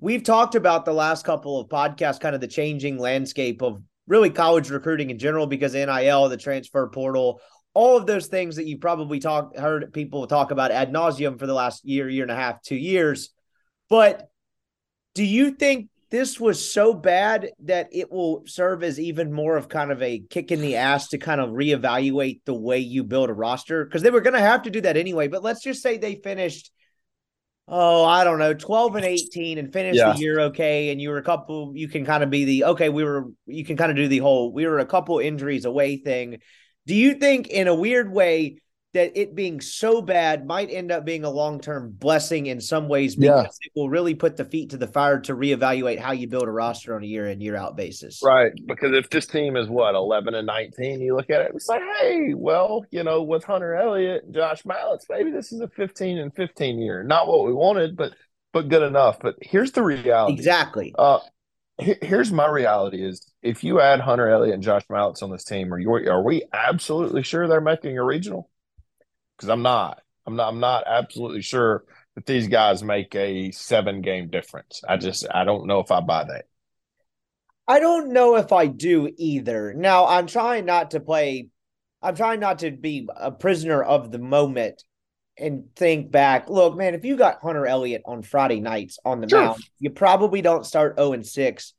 we've 0.00 0.22
talked 0.22 0.54
about 0.54 0.86
the 0.86 0.94
last 0.94 1.26
couple 1.26 1.60
of 1.60 1.68
podcasts, 1.68 2.18
kind 2.18 2.34
of 2.34 2.40
the 2.40 2.48
changing 2.48 2.98
landscape 2.98 3.60
of 3.60 3.82
really 4.06 4.30
college 4.30 4.70
recruiting 4.70 5.10
in 5.10 5.18
general, 5.18 5.46
because 5.46 5.74
NIL, 5.74 6.30
the 6.30 6.38
transfer 6.38 6.88
portal, 6.88 7.42
all 7.74 7.98
of 7.98 8.06
those 8.06 8.28
things 8.28 8.56
that 8.56 8.66
you 8.66 8.78
probably 8.78 9.20
talk 9.20 9.54
heard 9.54 9.92
people 9.92 10.26
talk 10.26 10.50
about 10.50 10.70
ad 10.70 10.90
nauseum 10.90 11.38
for 11.38 11.46
the 11.46 11.54
last 11.54 11.84
year, 11.84 12.08
year 12.08 12.24
and 12.24 12.32
a 12.32 12.36
half, 12.36 12.62
two 12.62 12.76
years. 12.76 13.34
But 13.90 14.30
do 15.14 15.24
you 15.24 15.50
think 15.50 15.90
this 16.12 16.38
was 16.38 16.72
so 16.72 16.92
bad 16.92 17.52
that 17.64 17.88
it 17.90 18.12
will 18.12 18.42
serve 18.46 18.82
as 18.82 19.00
even 19.00 19.32
more 19.32 19.56
of 19.56 19.70
kind 19.70 19.90
of 19.90 20.02
a 20.02 20.22
kick 20.28 20.52
in 20.52 20.60
the 20.60 20.76
ass 20.76 21.08
to 21.08 21.18
kind 21.18 21.40
of 21.40 21.50
reevaluate 21.50 22.42
the 22.44 22.52
way 22.52 22.78
you 22.78 23.02
build 23.02 23.30
a 23.30 23.32
roster 23.32 23.82
because 23.82 24.02
they 24.02 24.10
were 24.10 24.20
going 24.20 24.34
to 24.34 24.40
have 24.40 24.64
to 24.64 24.70
do 24.70 24.82
that 24.82 24.98
anyway. 24.98 25.26
But 25.26 25.42
let's 25.42 25.62
just 25.62 25.80
say 25.80 25.96
they 25.96 26.16
finished, 26.16 26.70
oh, 27.66 28.04
I 28.04 28.24
don't 28.24 28.38
know, 28.38 28.52
12 28.52 28.96
and 28.96 29.06
18 29.06 29.56
and 29.56 29.72
finished 29.72 29.96
yeah. 29.96 30.12
the 30.12 30.18
year 30.18 30.38
okay. 30.40 30.90
And 30.90 31.00
you 31.00 31.08
were 31.08 31.16
a 31.16 31.24
couple, 31.24 31.72
you 31.74 31.88
can 31.88 32.04
kind 32.04 32.22
of 32.22 32.28
be 32.28 32.44
the, 32.44 32.64
okay, 32.64 32.90
we 32.90 33.04
were, 33.04 33.30
you 33.46 33.64
can 33.64 33.78
kind 33.78 33.90
of 33.90 33.96
do 33.96 34.06
the 34.06 34.18
whole, 34.18 34.52
we 34.52 34.66
were 34.66 34.80
a 34.80 34.86
couple 34.86 35.18
injuries 35.18 35.64
away 35.64 35.96
thing. 35.96 36.40
Do 36.86 36.94
you 36.94 37.14
think 37.14 37.48
in 37.48 37.68
a 37.68 37.74
weird 37.74 38.12
way, 38.12 38.58
that 38.94 39.18
it 39.18 39.34
being 39.34 39.60
so 39.60 40.02
bad 40.02 40.46
might 40.46 40.70
end 40.70 40.92
up 40.92 41.04
being 41.04 41.24
a 41.24 41.30
long 41.30 41.60
term 41.60 41.90
blessing 41.92 42.46
in 42.46 42.60
some 42.60 42.88
ways 42.88 43.16
because 43.16 43.58
yeah. 43.62 43.66
it 43.66 43.72
will 43.74 43.88
really 43.88 44.14
put 44.14 44.36
the 44.36 44.44
feet 44.44 44.70
to 44.70 44.76
the 44.76 44.86
fire 44.86 45.18
to 45.20 45.34
reevaluate 45.34 45.98
how 45.98 46.12
you 46.12 46.28
build 46.28 46.44
a 46.44 46.50
roster 46.50 46.94
on 46.94 47.02
a 47.02 47.06
year 47.06 47.26
in 47.26 47.40
year 47.40 47.56
out 47.56 47.76
basis. 47.76 48.20
Right, 48.22 48.52
because 48.66 48.92
if 48.92 49.08
this 49.08 49.26
team 49.26 49.56
is 49.56 49.68
what 49.68 49.94
eleven 49.94 50.34
and 50.34 50.46
nineteen, 50.46 51.00
you 51.00 51.16
look 51.16 51.30
at 51.30 51.40
it, 51.40 51.52
it's 51.54 51.68
like, 51.68 51.82
hey, 52.00 52.34
well, 52.34 52.84
you 52.90 53.02
know, 53.02 53.22
with 53.22 53.44
Hunter 53.44 53.74
Elliott 53.74 54.24
and 54.24 54.34
Josh 54.34 54.62
Mallitz, 54.64 55.04
maybe 55.08 55.30
this 55.30 55.52
is 55.52 55.60
a 55.60 55.68
fifteen 55.68 56.18
and 56.18 56.34
fifteen 56.34 56.78
year. 56.78 57.02
Not 57.02 57.28
what 57.28 57.46
we 57.46 57.52
wanted, 57.52 57.96
but 57.96 58.12
but 58.52 58.68
good 58.68 58.82
enough. 58.82 59.18
But 59.20 59.36
here's 59.40 59.72
the 59.72 59.82
reality. 59.82 60.34
Exactly. 60.34 60.94
Uh, 60.98 61.20
here's 61.78 62.30
my 62.30 62.46
reality 62.46 63.02
is 63.02 63.26
if 63.42 63.64
you 63.64 63.80
add 63.80 64.00
Hunter 64.00 64.28
Elliott 64.28 64.54
and 64.54 64.62
Josh 64.62 64.86
Mallitz 64.90 65.22
on 65.22 65.30
this 65.30 65.44
team, 65.44 65.72
are 65.72 65.78
you 65.78 65.90
are 65.90 66.22
we 66.22 66.42
absolutely 66.52 67.22
sure 67.22 67.48
they're 67.48 67.62
making 67.62 67.96
a 67.96 68.04
regional? 68.04 68.50
Because 69.36 69.48
I'm 69.48 69.62
not. 69.62 70.02
I'm 70.26 70.36
not. 70.36 70.48
I'm 70.48 70.60
not 70.60 70.84
absolutely 70.86 71.42
sure 71.42 71.84
that 72.14 72.26
these 72.26 72.48
guys 72.48 72.82
make 72.82 73.14
a 73.14 73.50
seven 73.50 74.02
game 74.02 74.28
difference. 74.28 74.82
I 74.86 74.96
just 74.96 75.26
I 75.32 75.44
don't 75.44 75.66
know 75.66 75.80
if 75.80 75.90
I 75.90 76.00
buy 76.00 76.24
that. 76.24 76.44
I 77.66 77.80
don't 77.80 78.12
know 78.12 78.36
if 78.36 78.52
I 78.52 78.66
do 78.66 79.10
either. 79.16 79.72
Now 79.74 80.06
I'm 80.06 80.26
trying 80.26 80.64
not 80.64 80.92
to 80.92 81.00
play. 81.00 81.48
I'm 82.02 82.16
trying 82.16 82.40
not 82.40 82.60
to 82.60 82.70
be 82.70 83.08
a 83.16 83.30
prisoner 83.30 83.82
of 83.82 84.10
the 84.10 84.18
moment 84.18 84.82
and 85.38 85.64
think 85.76 86.10
back. 86.10 86.50
Look, 86.50 86.76
man, 86.76 86.94
if 86.94 87.04
you 87.04 87.16
got 87.16 87.40
Hunter 87.40 87.66
Elliott 87.66 88.02
on 88.04 88.22
Friday 88.22 88.60
nights 88.60 88.98
on 89.04 89.20
the 89.20 89.28
sure. 89.28 89.40
mound, 89.40 89.62
you 89.78 89.90
probably 89.90 90.42
don't 90.42 90.66
start 90.66 90.96
0 90.96 91.12
and 91.12 91.26
6. 91.26 91.74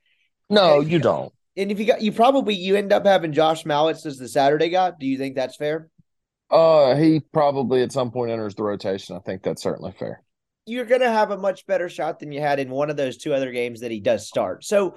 No, 0.50 0.80
and, 0.80 0.92
you 0.92 1.00
don't. 1.00 1.34
And 1.56 1.72
if 1.72 1.80
you 1.80 1.86
got 1.86 2.02
you 2.02 2.12
probably 2.12 2.56
you 2.56 2.76
end 2.76 2.92
up 2.92 3.06
having 3.06 3.34
Josh 3.34 3.66
Mallett 3.66 4.06
as 4.06 4.18
the 4.18 4.28
Saturday 4.28 4.70
guy. 4.70 4.92
Do 5.00 5.06
you 5.06 5.18
think 5.18 5.36
that's 5.36 5.56
fair? 5.56 5.90
Uh, 6.54 6.96
he 6.96 7.20
probably 7.20 7.82
at 7.82 7.92
some 7.92 8.12
point 8.12 8.32
enters 8.32 8.54
the 8.54 8.64
rotation. 8.64 9.16
I 9.16 9.20
think 9.20 9.42
that's 9.42 9.64
certainly 9.64 9.92
fair. 9.92 10.22
You're 10.68 10.86
going 10.86 11.02
to 11.02 11.10
have 11.10 11.32
a 11.32 11.38
much 11.38 11.66
better 11.66 11.90
shot 11.90 12.20
than 12.20 12.32
you 12.32 12.40
had 12.40 12.60
in 12.60 12.70
one 12.70 12.92
of 12.92 12.96
those 12.96 13.18
two 13.18 13.34
other 13.34 13.52
games 13.52 13.82
that 13.82 13.90
he 13.90 14.00
does 14.00 14.28
start. 14.28 14.64
So, 14.64 14.96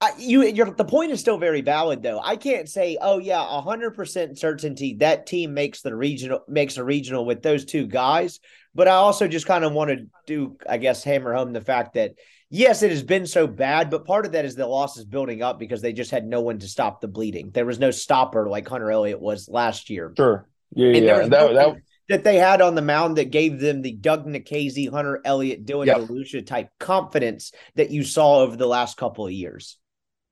I, 0.00 0.12
you, 0.18 0.42
you're, 0.44 0.70
the 0.70 0.84
point 0.84 1.10
is 1.10 1.20
still 1.20 1.38
very 1.38 1.62
valid, 1.62 2.02
though. 2.02 2.20
I 2.22 2.36
can't 2.36 2.68
say, 2.68 2.98
oh 3.00 3.18
yeah, 3.18 3.42
hundred 3.62 3.92
percent 3.92 4.38
certainty 4.38 4.94
that 5.00 5.26
team 5.26 5.54
makes 5.54 5.80
the 5.80 5.96
regional 5.96 6.40
makes 6.48 6.76
a 6.76 6.84
regional 6.84 7.24
with 7.24 7.42
those 7.42 7.64
two 7.64 7.86
guys. 7.86 8.38
But 8.74 8.88
I 8.88 8.92
also 8.92 9.26
just 9.26 9.46
kind 9.46 9.64
of 9.64 9.72
want 9.72 9.90
to 9.90 10.06
do, 10.26 10.58
I 10.68 10.76
guess, 10.76 11.02
hammer 11.02 11.34
home 11.34 11.54
the 11.54 11.62
fact 11.62 11.94
that 11.94 12.12
yes, 12.50 12.82
it 12.82 12.90
has 12.90 13.02
been 13.02 13.26
so 13.26 13.46
bad, 13.46 13.90
but 13.90 14.04
part 14.04 14.26
of 14.26 14.32
that 14.32 14.44
is 14.44 14.54
the 14.54 14.66
loss 14.66 14.98
is 14.98 15.04
building 15.06 15.42
up 15.42 15.58
because 15.58 15.80
they 15.80 15.94
just 15.94 16.10
had 16.10 16.26
no 16.26 16.42
one 16.42 16.58
to 16.58 16.68
stop 16.68 17.00
the 17.00 17.08
bleeding. 17.08 17.50
There 17.50 17.66
was 17.66 17.78
no 17.78 17.90
stopper 17.90 18.48
like 18.48 18.68
Hunter 18.68 18.90
Elliott 18.90 19.20
was 19.20 19.48
last 19.48 19.90
year. 19.90 20.12
Sure. 20.16 20.46
Yeah, 20.74 20.88
and 20.88 21.04
yeah. 21.04 21.18
That, 21.28 21.54
that, 21.54 21.76
that 22.08 22.24
they 22.24 22.36
had 22.36 22.60
on 22.60 22.74
the 22.74 22.82
mound 22.82 23.16
that 23.16 23.30
gave 23.30 23.60
them 23.60 23.82
the 23.82 23.92
Doug 23.92 24.26
Nikhazy, 24.26 24.90
Hunter 24.90 25.20
Elliott, 25.24 25.66
Dylan 25.66 25.86
yep. 25.86 25.98
DeLucia 25.98 26.46
type 26.46 26.70
confidence 26.78 27.52
that 27.74 27.90
you 27.90 28.04
saw 28.04 28.40
over 28.40 28.56
the 28.56 28.66
last 28.66 28.96
couple 28.96 29.26
of 29.26 29.32
years. 29.32 29.78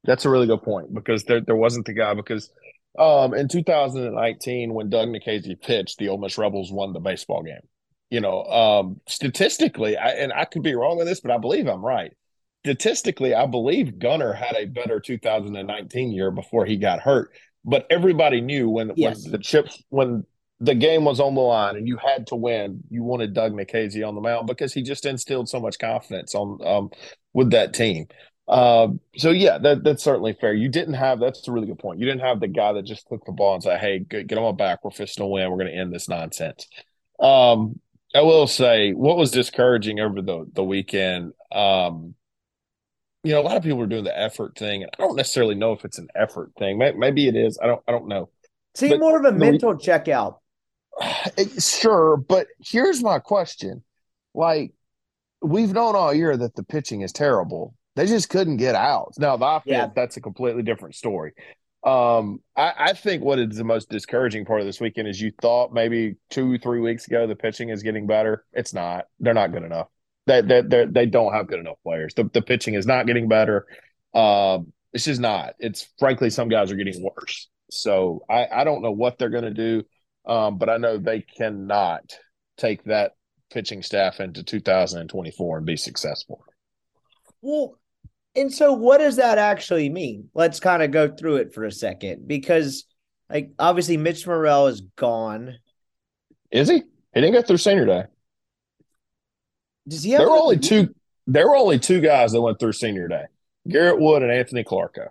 That's 0.04 0.24
a 0.24 0.30
really 0.30 0.46
good 0.46 0.62
point 0.62 0.92
because 0.92 1.24
there, 1.24 1.40
there 1.40 1.56
wasn't 1.56 1.86
the 1.86 1.94
guy 1.94 2.14
because 2.14 2.50
um, 2.98 3.34
in 3.34 3.48
2019 3.48 4.72
when 4.72 4.90
Doug 4.90 5.08
Nikhazy 5.08 5.60
pitched, 5.60 5.98
the 5.98 6.08
Ole 6.10 6.18
Miss 6.18 6.38
Rebels 6.38 6.70
won 6.70 6.92
the 6.92 7.00
baseball 7.00 7.42
game. 7.42 7.66
You 8.10 8.20
know, 8.20 8.44
um, 8.44 9.00
statistically, 9.08 9.96
I, 9.96 10.10
and 10.10 10.32
I 10.32 10.44
could 10.44 10.62
be 10.62 10.74
wrong 10.74 11.00
on 11.00 11.06
this, 11.06 11.20
but 11.20 11.32
I 11.32 11.38
believe 11.38 11.66
I'm 11.66 11.84
right. 11.84 12.12
Statistically, 12.64 13.34
I 13.34 13.46
believe 13.46 13.98
Gunnar 13.98 14.32
had 14.32 14.54
a 14.54 14.66
better 14.66 15.00
2019 15.00 16.12
year 16.12 16.30
before 16.30 16.64
he 16.64 16.76
got 16.76 17.00
hurt 17.00 17.30
but 17.64 17.86
everybody 17.90 18.40
knew 18.40 18.68
when, 18.68 18.92
yes. 18.96 19.22
when 19.22 19.32
the 19.32 19.38
chips 19.38 19.82
when 19.88 20.24
the 20.60 20.74
game 20.74 21.04
was 21.04 21.20
on 21.20 21.34
the 21.34 21.40
line 21.40 21.76
and 21.76 21.88
you 21.88 21.96
had 21.96 22.26
to 22.28 22.36
win, 22.36 22.82
you 22.90 23.02
wanted 23.02 23.34
Doug 23.34 23.52
Nikhazy 23.52 24.06
on 24.06 24.14
the 24.14 24.20
mound 24.20 24.46
because 24.46 24.72
he 24.72 24.82
just 24.82 25.04
instilled 25.04 25.48
so 25.48 25.60
much 25.60 25.78
confidence 25.78 26.34
on 26.34 26.58
um, 26.64 26.90
with 27.32 27.50
that 27.50 27.74
team. 27.74 28.06
Um, 28.46 29.00
so 29.16 29.30
yeah, 29.30 29.58
that, 29.58 29.84
that's 29.84 30.04
certainly 30.04 30.34
fair. 30.34 30.52
You 30.52 30.68
didn't 30.68 30.94
have 30.94 31.18
that's 31.18 31.46
a 31.48 31.52
really 31.52 31.66
good 31.66 31.78
point. 31.78 31.98
You 31.98 32.06
didn't 32.06 32.20
have 32.20 32.40
the 32.40 32.48
guy 32.48 32.72
that 32.74 32.84
just 32.84 33.08
took 33.08 33.24
the 33.24 33.32
ball 33.32 33.54
and 33.54 33.62
said, 33.62 33.80
"Hey, 33.80 34.00
get, 34.00 34.26
get 34.26 34.38
on 34.38 34.44
my 34.44 34.52
back. 34.52 34.84
We're 34.84 34.90
fisting 34.90 35.16
to 35.16 35.26
win. 35.26 35.50
We're 35.50 35.58
going 35.58 35.72
to 35.72 35.78
end 35.78 35.92
this 35.92 36.08
nonsense." 36.08 36.68
Um, 37.18 37.80
I 38.14 38.20
will 38.20 38.46
say 38.46 38.92
what 38.92 39.16
was 39.16 39.30
discouraging 39.30 39.98
over 39.98 40.20
the 40.20 40.46
the 40.52 40.64
weekend. 40.64 41.32
Um, 41.50 42.14
you 43.24 43.32
know, 43.32 43.40
a 43.40 43.42
lot 43.42 43.56
of 43.56 43.62
people 43.62 43.80
are 43.80 43.86
doing 43.86 44.04
the 44.04 44.16
effort 44.16 44.56
thing, 44.56 44.82
and 44.82 44.90
I 44.98 45.02
don't 45.02 45.16
necessarily 45.16 45.54
know 45.54 45.72
if 45.72 45.84
it's 45.84 45.98
an 45.98 46.08
effort 46.14 46.52
thing. 46.58 46.78
Maybe 46.78 47.26
it 47.26 47.34
is. 47.34 47.58
I 47.60 47.66
don't. 47.66 47.82
I 47.88 47.92
don't 47.92 48.06
know. 48.06 48.28
See, 48.74 48.90
but, 48.90 49.00
more 49.00 49.18
of 49.18 49.24
a 49.24 49.32
mental 49.32 49.74
checkout. 49.74 50.36
Sure, 51.58 52.16
but 52.16 52.46
here's 52.60 53.02
my 53.02 53.18
question: 53.18 53.82
like, 54.34 54.72
we've 55.42 55.72
known 55.72 55.96
all 55.96 56.14
year 56.14 56.36
that 56.36 56.54
the 56.54 56.62
pitching 56.62 57.00
is 57.00 57.12
terrible. 57.12 57.74
They 57.96 58.06
just 58.06 58.28
couldn't 58.28 58.58
get 58.58 58.74
out. 58.74 59.14
Now 59.18 59.36
the 59.36 59.46
offense, 59.46 59.62
yeah. 59.66 59.88
that's 59.94 60.16
a 60.16 60.20
completely 60.20 60.62
different 60.62 60.94
story. 60.94 61.32
Um, 61.84 62.40
I, 62.56 62.72
I, 62.78 62.92
think 62.94 63.22
what 63.22 63.38
is 63.38 63.56
the 63.56 63.64
most 63.64 63.90
discouraging 63.90 64.46
part 64.46 64.60
of 64.60 64.66
this 64.66 64.80
weekend 64.80 65.06
is 65.06 65.20
you 65.20 65.32
thought 65.42 65.74
maybe 65.74 66.16
two, 66.30 66.56
three 66.58 66.80
weeks 66.80 67.06
ago 67.06 67.26
the 67.26 67.36
pitching 67.36 67.68
is 67.68 67.82
getting 67.82 68.06
better. 68.06 68.46
It's 68.54 68.72
not. 68.72 69.04
They're 69.20 69.34
not 69.34 69.52
good 69.52 69.64
enough. 69.64 69.88
They 70.26 70.40
they 70.40 70.86
they 70.86 71.06
don't 71.06 71.32
have 71.32 71.48
good 71.48 71.60
enough 71.60 71.78
players. 71.82 72.14
The 72.14 72.24
the 72.32 72.42
pitching 72.42 72.74
is 72.74 72.86
not 72.86 73.06
getting 73.06 73.28
better. 73.28 73.66
Um, 74.14 74.72
it's 74.92 75.04
just 75.04 75.20
not. 75.20 75.54
It's 75.58 75.86
frankly 75.98 76.30
some 76.30 76.48
guys 76.48 76.72
are 76.72 76.76
getting 76.76 77.02
worse. 77.02 77.48
So 77.70 78.24
I 78.30 78.46
I 78.50 78.64
don't 78.64 78.82
know 78.82 78.92
what 78.92 79.18
they're 79.18 79.28
going 79.28 79.44
to 79.44 79.50
do, 79.50 79.84
um, 80.26 80.58
but 80.58 80.70
I 80.70 80.78
know 80.78 80.96
they 80.96 81.20
cannot 81.20 82.16
take 82.56 82.84
that 82.84 83.12
pitching 83.52 83.82
staff 83.82 84.20
into 84.20 84.42
2024 84.42 85.58
and 85.58 85.66
be 85.66 85.76
successful. 85.76 86.44
Well, 87.42 87.78
and 88.34 88.52
so 88.52 88.72
what 88.72 88.98
does 88.98 89.16
that 89.16 89.38
actually 89.38 89.88
mean? 89.90 90.30
Let's 90.34 90.60
kind 90.60 90.82
of 90.82 90.90
go 90.90 91.08
through 91.08 91.36
it 91.36 91.54
for 91.54 91.64
a 91.64 91.72
second 91.72 92.26
because 92.26 92.84
like 93.28 93.50
obviously 93.58 93.96
Mitch 93.96 94.26
Murrell 94.26 94.68
is 94.68 94.80
gone. 94.96 95.58
Is 96.50 96.68
he? 96.68 96.76
He 97.14 97.20
didn't 97.20 97.32
go 97.32 97.42
through 97.42 97.58
senior 97.58 97.86
day. 97.86 98.04
Does 99.86 100.02
he 100.02 100.10
have? 100.12 100.20
There 100.20 100.30
were 100.30 100.36
only 100.36 100.58
two. 100.58 100.94
There 101.26 101.48
were 101.48 101.56
only 101.56 101.78
two 101.78 102.00
guys 102.00 102.32
that 102.32 102.40
went 102.40 102.58
through 102.58 102.72
senior 102.72 103.08
day: 103.08 103.24
Garrett 103.68 103.98
Wood 104.00 104.22
and 104.22 104.30
Anthony 104.32 104.64
Calarco. 104.64 105.08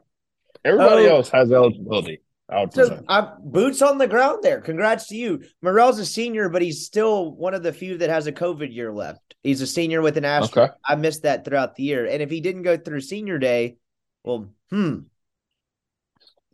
Everybody 0.65 1.07
Oh. 1.07 1.17
else 1.17 1.29
has 1.29 1.51
eligibility. 1.51 2.21
I 2.49 2.61
would 2.61 2.73
So 2.73 2.87
presume. 2.87 3.05
uh, 3.07 3.35
boots 3.39 3.81
on 3.81 3.97
the 3.97 4.07
ground 4.07 4.39
there. 4.43 4.61
Congrats 4.61 5.07
to 5.07 5.15
you. 5.15 5.43
Murrell's 5.61 5.97
a 5.99 6.05
senior, 6.05 6.49
but 6.49 6.61
he's 6.61 6.85
still 6.85 7.31
one 7.33 7.53
of 7.53 7.63
the 7.63 7.73
few 7.73 7.97
that 7.97 8.09
has 8.09 8.27
a 8.27 8.31
COVID 8.31 8.73
year 8.73 8.91
left. 8.93 9.21
He's 9.43 9.61
a 9.61 9.67
senior 9.67 10.01
with 10.01 10.17
an 10.17 10.25
asterisk. 10.25 10.57
Okay. 10.57 10.73
I 10.85 10.95
missed 10.95 11.23
that 11.23 11.45
throughout 11.45 11.75
the 11.75 11.83
year. 11.83 12.05
And 12.05 12.21
if 12.21 12.29
he 12.29 12.41
didn't 12.41 12.61
go 12.63 12.77
through 12.77 13.01
senior 13.01 13.39
day, 13.39 13.77
well, 14.23 14.49
hmm. 14.69 14.99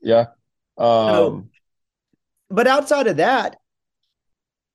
Yeah. 0.02 0.28
So- 0.78 1.28
Um, 1.34 1.50
But 2.50 2.66
outside 2.68 3.06
of 3.08 3.18
that, 3.18 3.58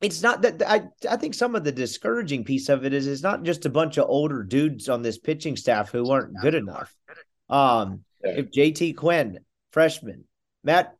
it's 0.04 0.22
not 0.22 0.42
that 0.42 0.62
I 0.68 0.88
I 1.10 1.16
think 1.16 1.34
some 1.34 1.54
of 1.54 1.64
the 1.64 1.72
discouraging 1.72 2.44
piece 2.44 2.68
of 2.68 2.84
it 2.84 2.92
is 2.92 3.06
it's 3.06 3.22
not 3.22 3.42
just 3.42 3.66
a 3.66 3.70
bunch 3.70 3.98
of 3.98 4.08
older 4.08 4.42
dudes 4.42 4.88
on 4.88 5.02
this 5.02 5.18
pitching 5.18 5.56
staff 5.56 5.90
who 5.90 6.10
aren't 6.10 6.38
good 6.40 6.54
enough. 6.54 6.94
Um, 7.48 8.04
if 8.22 8.50
JT 8.50 8.96
Quinn, 8.96 9.40
freshman, 9.72 10.24
Matt 10.62 10.96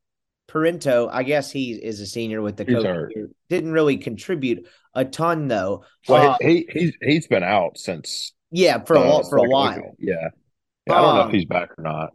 Parenteau, 0.48 1.08
I 1.10 1.22
guess 1.22 1.50
he 1.50 1.72
is 1.72 2.00
a 2.00 2.06
senior 2.06 2.42
with 2.42 2.56
the 2.56 2.64
He's 2.64 2.74
coach. 2.74 2.84
hurt. 2.86 3.12
Didn't 3.48 3.72
really 3.72 3.96
contribute 3.98 4.66
a 4.94 5.04
ton 5.04 5.48
though. 5.48 5.84
well, 6.08 6.32
Uh, 6.32 6.36
he, 6.40 6.66
he 6.72 6.80
he's 6.80 6.92
he's 7.02 7.26
been 7.26 7.42
out 7.44 7.78
since 7.78 8.32
yeah, 8.50 8.82
for 8.84 8.94
a 8.96 9.00
uh, 9.00 9.06
while, 9.06 9.22
for 9.28 9.38
a 9.38 9.48
while. 9.48 9.74
week. 9.76 9.84
Yeah. 9.98 10.28
Yeah, 10.86 10.94
I 10.94 11.00
don't 11.00 11.14
know 11.16 11.20
Um, 11.22 11.28
if 11.28 11.34
he's 11.34 11.46
back 11.46 11.70
or 11.78 11.82
not. 11.82 12.10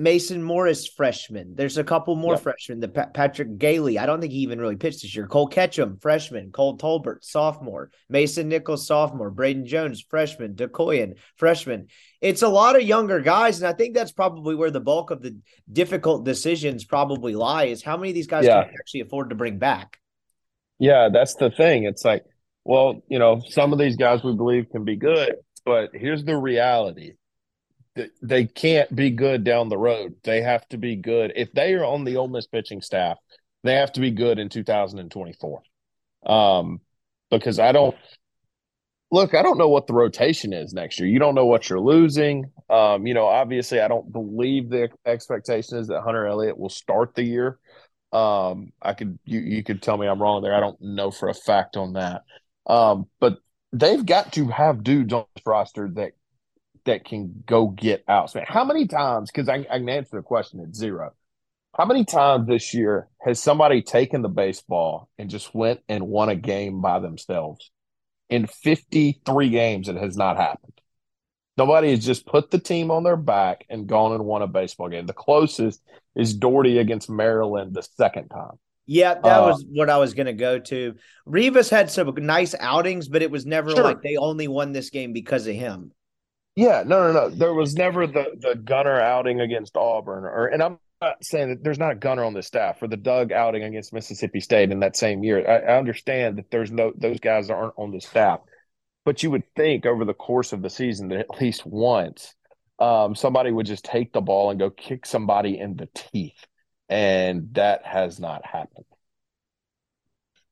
Mason 0.00 0.40
Morris 0.40 0.86
freshman. 0.86 1.56
There's 1.56 1.76
a 1.76 1.82
couple 1.82 2.14
more 2.14 2.34
Yep. 2.34 2.42
freshmen. 2.42 2.78
The 2.78 2.88
Pa- 2.88 3.06
Patrick 3.12 3.58
Gailey. 3.58 3.98
I 3.98 4.06
don't 4.06 4.20
think 4.20 4.32
he 4.32 4.38
even 4.40 4.60
really 4.60 4.76
pitched 4.76 5.02
this 5.02 5.14
year. 5.16 5.26
Cole 5.26 5.48
Ketchum, 5.48 5.98
freshman. 6.00 6.52
Cole 6.52 6.78
Tolbert, 6.78 7.24
sophomore. 7.24 7.90
Mason 8.08 8.48
Nichols, 8.48 8.86
sophomore. 8.86 9.30
Braden 9.30 9.66
Jones, 9.66 10.00
freshman. 10.08 10.54
Decoyan, 10.54 11.14
freshman. 11.36 11.88
It's 12.20 12.42
a 12.42 12.48
lot 12.48 12.76
of 12.76 12.82
younger 12.82 13.20
guys, 13.20 13.58
and 13.60 13.66
I 13.66 13.72
think 13.72 13.94
that's 13.94 14.12
probably 14.12 14.54
where 14.54 14.70
the 14.70 14.80
bulk 14.80 15.10
of 15.10 15.20
the 15.20 15.36
difficult 15.70 16.24
decisions 16.24 16.84
probably 16.84 17.34
lie. 17.34 17.64
Is 17.64 17.82
how 17.82 17.96
many 17.96 18.10
of 18.10 18.14
these 18.14 18.28
guys 18.28 18.44
Yeah. 18.44 18.62
can 18.64 18.74
actually 18.78 19.00
afford 19.00 19.30
to 19.30 19.34
bring 19.36 19.58
back? 19.58 19.98
Yeah, 20.78 21.08
that's 21.12 21.34
the 21.34 21.50
thing. 21.50 21.84
It's 21.84 22.04
like, 22.04 22.22
well, 22.64 23.02
you 23.08 23.18
know, 23.18 23.40
some 23.48 23.72
of 23.72 23.80
these 23.80 23.96
guys 23.96 24.22
we 24.22 24.32
believe 24.36 24.66
can 24.70 24.84
be 24.84 24.94
good, 24.94 25.34
but 25.64 25.90
here's 25.92 26.22
the 26.24 26.36
reality. 26.36 27.14
Th- 27.98 28.12
They 28.22 28.46
can't 28.46 28.94
be 28.96 29.10
good 29.10 29.44
down 29.44 29.68
the 29.68 29.78
road. 29.78 30.16
They 30.24 30.42
have 30.42 30.68
to 30.70 30.78
be 30.78 30.96
good. 30.96 31.34
If 31.36 31.52
they 31.52 31.74
are 31.74 31.84
on 31.84 32.04
the 32.04 32.16
Ole 32.16 32.28
Miss 32.28 32.46
pitching 32.48 32.82
staff, 32.82 33.18
they 33.64 33.74
have 33.74 33.92
to 33.92 34.00
be 34.00 34.12
good 34.12 34.38
in 34.38 34.48
2024. 34.48 35.62
Um, 36.26 36.80
because 37.30 37.58
I 37.58 37.72
don't 37.72 37.96
look, 39.10 39.34
I 39.34 39.42
don't 39.42 39.58
know 39.58 39.68
what 39.68 39.86
the 39.86 39.94
rotation 39.94 40.52
is 40.52 40.72
next 40.72 40.98
year. 41.00 41.08
You 41.08 41.18
don't 41.18 41.34
know 41.34 41.46
what 41.46 41.68
you're 41.68 41.80
losing. 41.80 42.50
Um, 42.68 43.06
you 43.06 43.14
know, 43.14 43.26
obviously, 43.26 43.80
I 43.80 43.88
don't 43.88 44.12
believe 44.12 44.70
the 44.70 44.88
expectation 45.06 45.78
is 45.78 45.88
that 45.88 46.02
Hunter 46.02 46.26
Elliott 46.26 46.58
will 46.58 46.68
start 46.68 47.14
the 47.14 47.24
year. 47.24 47.58
Um, 48.12 48.72
I 48.80 48.94
could 48.94 49.18
you 49.24 49.40
you 49.40 49.62
could 49.62 49.82
tell 49.82 49.98
me 49.98 50.06
I'm 50.06 50.22
wrong 50.22 50.42
there. 50.42 50.54
I 50.54 50.60
don't 50.60 50.80
know 50.80 51.10
for 51.10 51.28
a 51.28 51.34
fact 51.34 51.76
on 51.76 51.94
that. 51.94 52.22
Um, 52.66 53.06
but 53.20 53.38
they've 53.72 54.04
got 54.04 54.32
to 54.34 54.48
have 54.48 54.82
dudes 54.82 55.12
on 55.12 55.24
this 55.34 55.44
roster 55.46 55.90
that 55.94 56.12
that 56.88 57.04
can 57.04 57.42
go 57.46 57.68
get. 57.68 58.04
Man, 58.08 58.26
how 58.46 58.64
many 58.64 58.86
times? 58.86 59.30
Because 59.30 59.48
I, 59.48 59.66
I 59.70 59.78
can 59.78 59.88
answer 59.88 60.16
the 60.16 60.22
question 60.22 60.60
at 60.60 60.74
zero. 60.74 61.12
How 61.76 61.84
many 61.84 62.04
times 62.04 62.48
this 62.48 62.74
year 62.74 63.08
has 63.20 63.40
somebody 63.40 63.82
taken 63.82 64.22
the 64.22 64.28
baseball 64.28 65.08
and 65.18 65.30
just 65.30 65.54
went 65.54 65.80
and 65.88 66.08
won 66.08 66.28
a 66.28 66.34
game 66.34 66.80
by 66.80 66.98
themselves? 66.98 67.70
In 68.28 68.46
53 68.46 69.48
games, 69.48 69.88
it 69.88 69.96
has 69.96 70.16
not 70.16 70.36
happened. 70.36 70.72
Nobody 71.56 71.90
has 71.90 72.04
just 72.04 72.26
put 72.26 72.50
the 72.50 72.58
team 72.58 72.90
on 72.90 73.04
their 73.04 73.16
back 73.16 73.64
and 73.68 73.86
gone 73.86 74.12
and 74.12 74.24
won 74.24 74.42
a 74.42 74.46
baseball 74.46 74.88
game. 74.88 75.06
The 75.06 75.12
closest 75.12 75.82
is 76.16 76.34
Doherty 76.34 76.78
against 76.78 77.08
Maryland 77.10 77.74
the 77.74 77.82
second 77.82 78.28
time. 78.28 78.58
Yeah, 78.86 79.14
that 79.14 79.24
Uh, 79.42 79.46
was 79.48 79.64
what 79.68 79.90
I 79.90 79.98
was 79.98 80.14
going 80.14 80.26
to 80.26 80.32
go 80.32 80.58
to. 80.58 80.94
Rivas 81.26 81.68
had 81.68 81.90
some 81.90 82.12
nice 82.20 82.54
outings, 82.58 83.08
but 83.08 83.22
it 83.22 83.30
was 83.30 83.44
never 83.44 83.70
Sure. 83.70 83.84
like 83.84 84.02
they 84.02 84.16
only 84.16 84.48
won 84.48 84.72
this 84.72 84.90
game 84.90 85.12
because 85.12 85.46
of 85.46 85.54
him. 85.54 85.92
Yeah, 86.58 86.82
no, 86.84 87.06
no, 87.06 87.12
no. 87.12 87.28
There 87.28 87.54
was 87.54 87.76
never 87.76 88.08
the 88.08 88.36
the 88.36 88.56
gunner 88.56 89.00
outing 89.00 89.40
against 89.40 89.76
Auburn, 89.76 90.24
or 90.24 90.48
and 90.48 90.60
I'm 90.60 90.80
not 91.00 91.24
saying 91.24 91.50
that 91.50 91.62
there's 91.62 91.78
not 91.78 91.92
a 91.92 91.94
gunner 91.94 92.24
on 92.24 92.34
the 92.34 92.42
staff 92.42 92.82
or 92.82 92.88
the 92.88 92.96
Doug 92.96 93.30
outing 93.30 93.62
against 93.62 93.92
Mississippi 93.92 94.40
State 94.40 94.72
in 94.72 94.80
that 94.80 94.96
same 94.96 95.22
year. 95.22 95.48
I, 95.48 95.72
I 95.72 95.78
understand 95.78 96.36
that 96.36 96.50
there's 96.50 96.72
no 96.72 96.92
those 96.96 97.20
guys 97.20 97.48
aren't 97.48 97.74
on 97.76 97.92
the 97.92 98.00
staff, 98.00 98.40
but 99.04 99.22
you 99.22 99.30
would 99.30 99.44
think 99.54 99.86
over 99.86 100.04
the 100.04 100.14
course 100.14 100.52
of 100.52 100.60
the 100.60 100.68
season 100.68 101.10
that 101.10 101.20
at 101.20 101.40
least 101.40 101.64
once 101.64 102.34
um, 102.80 103.14
somebody 103.14 103.52
would 103.52 103.66
just 103.66 103.84
take 103.84 104.12
the 104.12 104.20
ball 104.20 104.50
and 104.50 104.58
go 104.58 104.68
kick 104.68 105.06
somebody 105.06 105.56
in 105.56 105.76
the 105.76 105.88
teeth, 105.94 106.44
and 106.88 107.50
that 107.52 107.86
has 107.86 108.18
not 108.18 108.44
happened. 108.44 108.84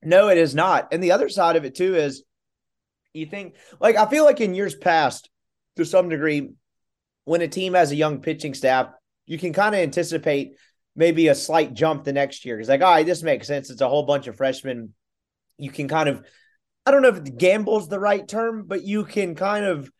No, 0.05 0.29
it 0.29 0.39
is 0.39 0.55
not. 0.55 0.93
And 0.93 1.03
the 1.03 1.11
other 1.11 1.29
side 1.29 1.57
of 1.57 1.65
it 1.65 1.75
too 1.75 1.97
is 1.97 2.23
you 3.13 3.27
think 3.27 3.57
like 3.81 3.97
I 3.97 4.07
feel 4.07 4.25
like 4.25 4.41
in 4.41 4.55
years 4.55 4.77
past, 4.77 5.31
to 5.77 5.85
some 5.85 6.09
degree, 6.09 6.51
when 7.25 7.43
a 7.43 7.49
team 7.49 7.75
has 7.75 7.93
a 7.93 7.97
young 7.97 8.21
pitching 8.21 8.55
staff, 8.55 8.89
you 9.27 9.39
can 9.39 9.53
kind 9.53 9.75
of 9.75 9.81
anticipate 9.81 10.57
maybe 10.95 11.29
a 11.29 11.35
slight 11.35 11.75
jump 11.75 12.05
the 12.05 12.13
next 12.13 12.45
year. 12.45 12.59
It's 12.59 12.69
like, 12.69 12.83
all 12.83 12.93
right, 12.93 13.05
this 13.05 13.23
makes 13.23 13.47
sense. 13.47 13.71
It's 13.71 13.81
a 13.81 13.89
whole 13.89 14.05
bunch 14.05 14.27
of 14.27 14.37
freshmen. 14.37 14.95
You 15.59 15.71
can 15.71 15.89
kind 15.89 16.09
of, 16.09 16.25
I 16.85 16.91
don't 16.91 17.03
know 17.03 17.09
if 17.09 17.37
gamble's 17.37 17.89
the 17.89 18.01
right 18.01 18.27
term, 18.27 18.65
but 18.67 18.83
you 18.83 19.05
can 19.05 19.35
kind 19.35 19.65
of 19.65 19.91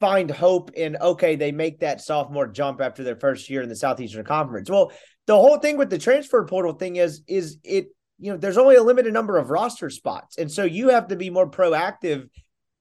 find 0.00 0.30
hope 0.30 0.72
in 0.72 0.96
okay, 0.96 1.36
they 1.36 1.52
make 1.52 1.80
that 1.80 2.00
sophomore 2.00 2.46
jump 2.46 2.80
after 2.80 3.04
their 3.04 3.16
first 3.16 3.48
year 3.48 3.62
in 3.62 3.68
the 3.68 3.76
Southeastern 3.76 4.24
Conference. 4.24 4.68
Well, 4.68 4.92
the 5.26 5.36
whole 5.36 5.58
thing 5.58 5.76
with 5.76 5.90
the 5.90 5.98
transfer 5.98 6.44
portal 6.44 6.72
thing 6.72 6.96
is 6.96 7.22
is 7.26 7.58
it 7.64 7.88
you 8.18 8.32
know 8.32 8.36
there's 8.36 8.58
only 8.58 8.76
a 8.76 8.82
limited 8.82 9.12
number 9.12 9.38
of 9.38 9.50
roster 9.50 9.90
spots 9.90 10.38
and 10.38 10.50
so 10.50 10.64
you 10.64 10.90
have 10.90 11.08
to 11.08 11.16
be 11.16 11.30
more 11.30 11.50
proactive 11.50 12.28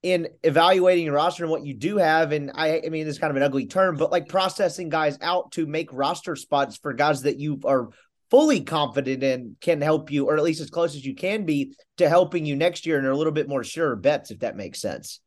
in 0.03 0.27
evaluating 0.43 1.05
your 1.05 1.15
roster 1.15 1.43
and 1.43 1.51
what 1.51 1.65
you 1.65 1.73
do 1.73 1.97
have 1.97 2.33
and 2.33 2.51
i 2.55 2.81
i 2.85 2.89
mean 2.89 3.07
it's 3.07 3.17
kind 3.17 3.31
of 3.31 3.37
an 3.37 3.43
ugly 3.43 3.65
term 3.65 3.95
but 3.95 4.11
like 4.11 4.27
processing 4.27 4.89
guys 4.89 5.17
out 5.21 5.51
to 5.51 5.65
make 5.65 5.91
roster 5.93 6.35
spots 6.35 6.77
for 6.77 6.93
guys 6.93 7.21
that 7.21 7.39
you 7.39 7.59
are 7.65 7.89
fully 8.33 8.61
confident 8.61 9.21
in 9.21 9.55
can 9.61 9.79
help 9.79 10.11
you 10.11 10.25
or 10.25 10.35
at 10.35 10.43
least 10.43 10.59
as 10.59 10.71
close 10.71 10.95
as 10.95 11.05
you 11.05 11.13
can 11.13 11.45
be 11.45 11.71
to 11.97 12.09
helping 12.09 12.47
you 12.47 12.55
next 12.55 12.85
year 12.85 12.97
and 12.97 13.05
are 13.05 13.11
a 13.11 13.15
little 13.15 13.31
bit 13.31 13.47
more 13.47 13.63
sure 13.63 13.95
bets 13.95 14.31
if 14.31 14.39
that 14.39 14.55
makes 14.55 14.81
sense. 14.81 15.19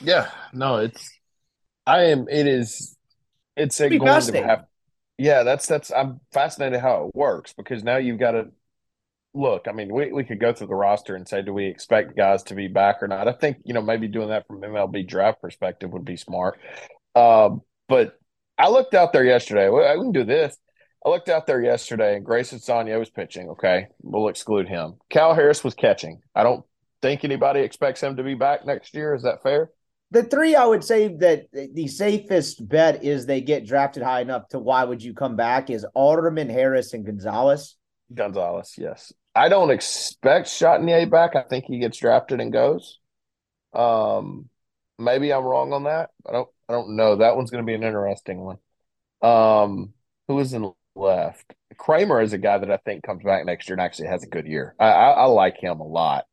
Yeah, 0.00 0.30
no, 0.52 0.76
it's 0.76 1.10
I 1.86 2.04
am 2.04 2.28
it 2.28 2.46
is 2.46 2.96
it's 3.56 3.80
a 3.80 3.88
going 3.88 4.22
to 4.22 4.42
have. 4.44 4.64
Yeah, 5.18 5.42
that's 5.42 5.66
that's 5.66 5.90
I'm 5.90 6.20
fascinated 6.32 6.80
how 6.80 7.08
it 7.08 7.16
works 7.16 7.52
because 7.52 7.82
now 7.82 7.96
you've 7.96 8.20
got 8.20 8.32
to 8.32 8.52
look, 9.34 9.66
I 9.68 9.72
mean, 9.72 9.92
we, 9.92 10.12
we 10.12 10.24
could 10.24 10.40
go 10.40 10.52
through 10.52 10.68
the 10.68 10.74
roster 10.74 11.14
and 11.14 11.26
say, 11.26 11.42
do 11.42 11.52
we 11.52 11.66
expect 11.66 12.16
guys 12.16 12.42
to 12.44 12.54
be 12.54 12.68
back 12.68 13.02
or 13.02 13.08
not? 13.08 13.28
I 13.28 13.32
think, 13.32 13.58
you 13.64 13.74
know, 13.74 13.82
maybe 13.82 14.08
doing 14.08 14.28
that 14.28 14.46
from 14.46 14.60
MLB 14.60 15.06
draft 15.06 15.40
perspective 15.40 15.90
would 15.92 16.04
be 16.04 16.16
smart. 16.16 16.58
Um, 17.14 17.62
but 17.88 18.18
I 18.58 18.68
looked 18.68 18.94
out 18.94 19.12
there 19.12 19.24
yesterday. 19.24 19.68
I 19.68 19.94
can 19.94 20.12
do 20.12 20.24
this. 20.24 20.56
I 21.04 21.08
looked 21.08 21.28
out 21.28 21.46
there 21.46 21.60
yesterday 21.60 22.16
and 22.16 22.24
Grayson 22.24 22.58
Saunier 22.58 22.98
was 22.98 23.10
pitching. 23.10 23.50
Okay. 23.50 23.88
We'll 24.02 24.28
exclude 24.28 24.68
him. 24.68 24.94
Cal 25.10 25.34
Harris 25.34 25.64
was 25.64 25.74
catching. 25.74 26.20
I 26.34 26.42
don't 26.42 26.64
think 27.00 27.24
anybody 27.24 27.60
expects 27.60 28.02
him 28.02 28.16
to 28.16 28.22
be 28.22 28.34
back 28.34 28.66
next 28.66 28.94
year. 28.94 29.14
Is 29.14 29.22
that 29.22 29.42
fair? 29.42 29.70
the 30.10 30.22
three 30.22 30.54
i 30.54 30.66
would 30.66 30.84
say 30.84 31.08
that 31.08 31.46
the 31.52 31.88
safest 31.88 32.68
bet 32.68 33.02
is 33.02 33.24
they 33.24 33.40
get 33.40 33.66
drafted 33.66 34.02
high 34.02 34.20
enough 34.20 34.46
to 34.46 34.58
why 34.58 34.84
would 34.84 35.02
you 35.02 35.14
come 35.14 35.36
back 35.36 35.70
is 35.70 35.86
alderman 35.94 36.50
harris 36.50 36.92
and 36.92 37.06
gonzalez 37.06 37.76
Gonzalez, 38.14 38.74
yes. 38.78 39.12
I 39.34 39.48
don't 39.48 39.70
expect 39.70 40.48
Chatagnier 40.48 41.10
back. 41.10 41.36
I 41.36 41.42
think 41.42 41.64
he 41.66 41.78
gets 41.78 41.98
drafted 41.98 42.40
and 42.40 42.52
goes. 42.52 42.98
Um, 43.72 44.48
maybe 44.98 45.32
I'm 45.32 45.44
wrong 45.44 45.72
on 45.72 45.84
that. 45.84 46.10
I 46.28 46.32
don't. 46.32 46.48
I 46.68 46.72
don't 46.72 46.96
know. 46.96 47.16
That 47.16 47.36
one's 47.36 47.50
going 47.50 47.64
to 47.64 47.66
be 47.66 47.74
an 47.74 47.82
interesting 47.82 48.40
one. 48.40 48.58
Um, 49.22 49.94
who 50.28 50.38
is 50.40 50.52
in 50.54 50.72
left? 50.94 51.54
Kramer 51.76 52.22
is 52.22 52.32
a 52.32 52.38
guy 52.38 52.58
that 52.58 52.70
I 52.70 52.78
think 52.78 53.04
comes 53.04 53.24
back 53.24 53.44
next 53.46 53.68
year 53.68 53.74
and 53.74 53.82
actually 53.82 54.08
has 54.08 54.22
a 54.22 54.28
good 54.28 54.46
year. 54.46 54.74
I, 54.78 54.86
I, 54.86 55.10
I 55.10 55.24
like 55.26 55.58
him 55.58 55.80
a 55.80 55.86
lot. 55.86 56.26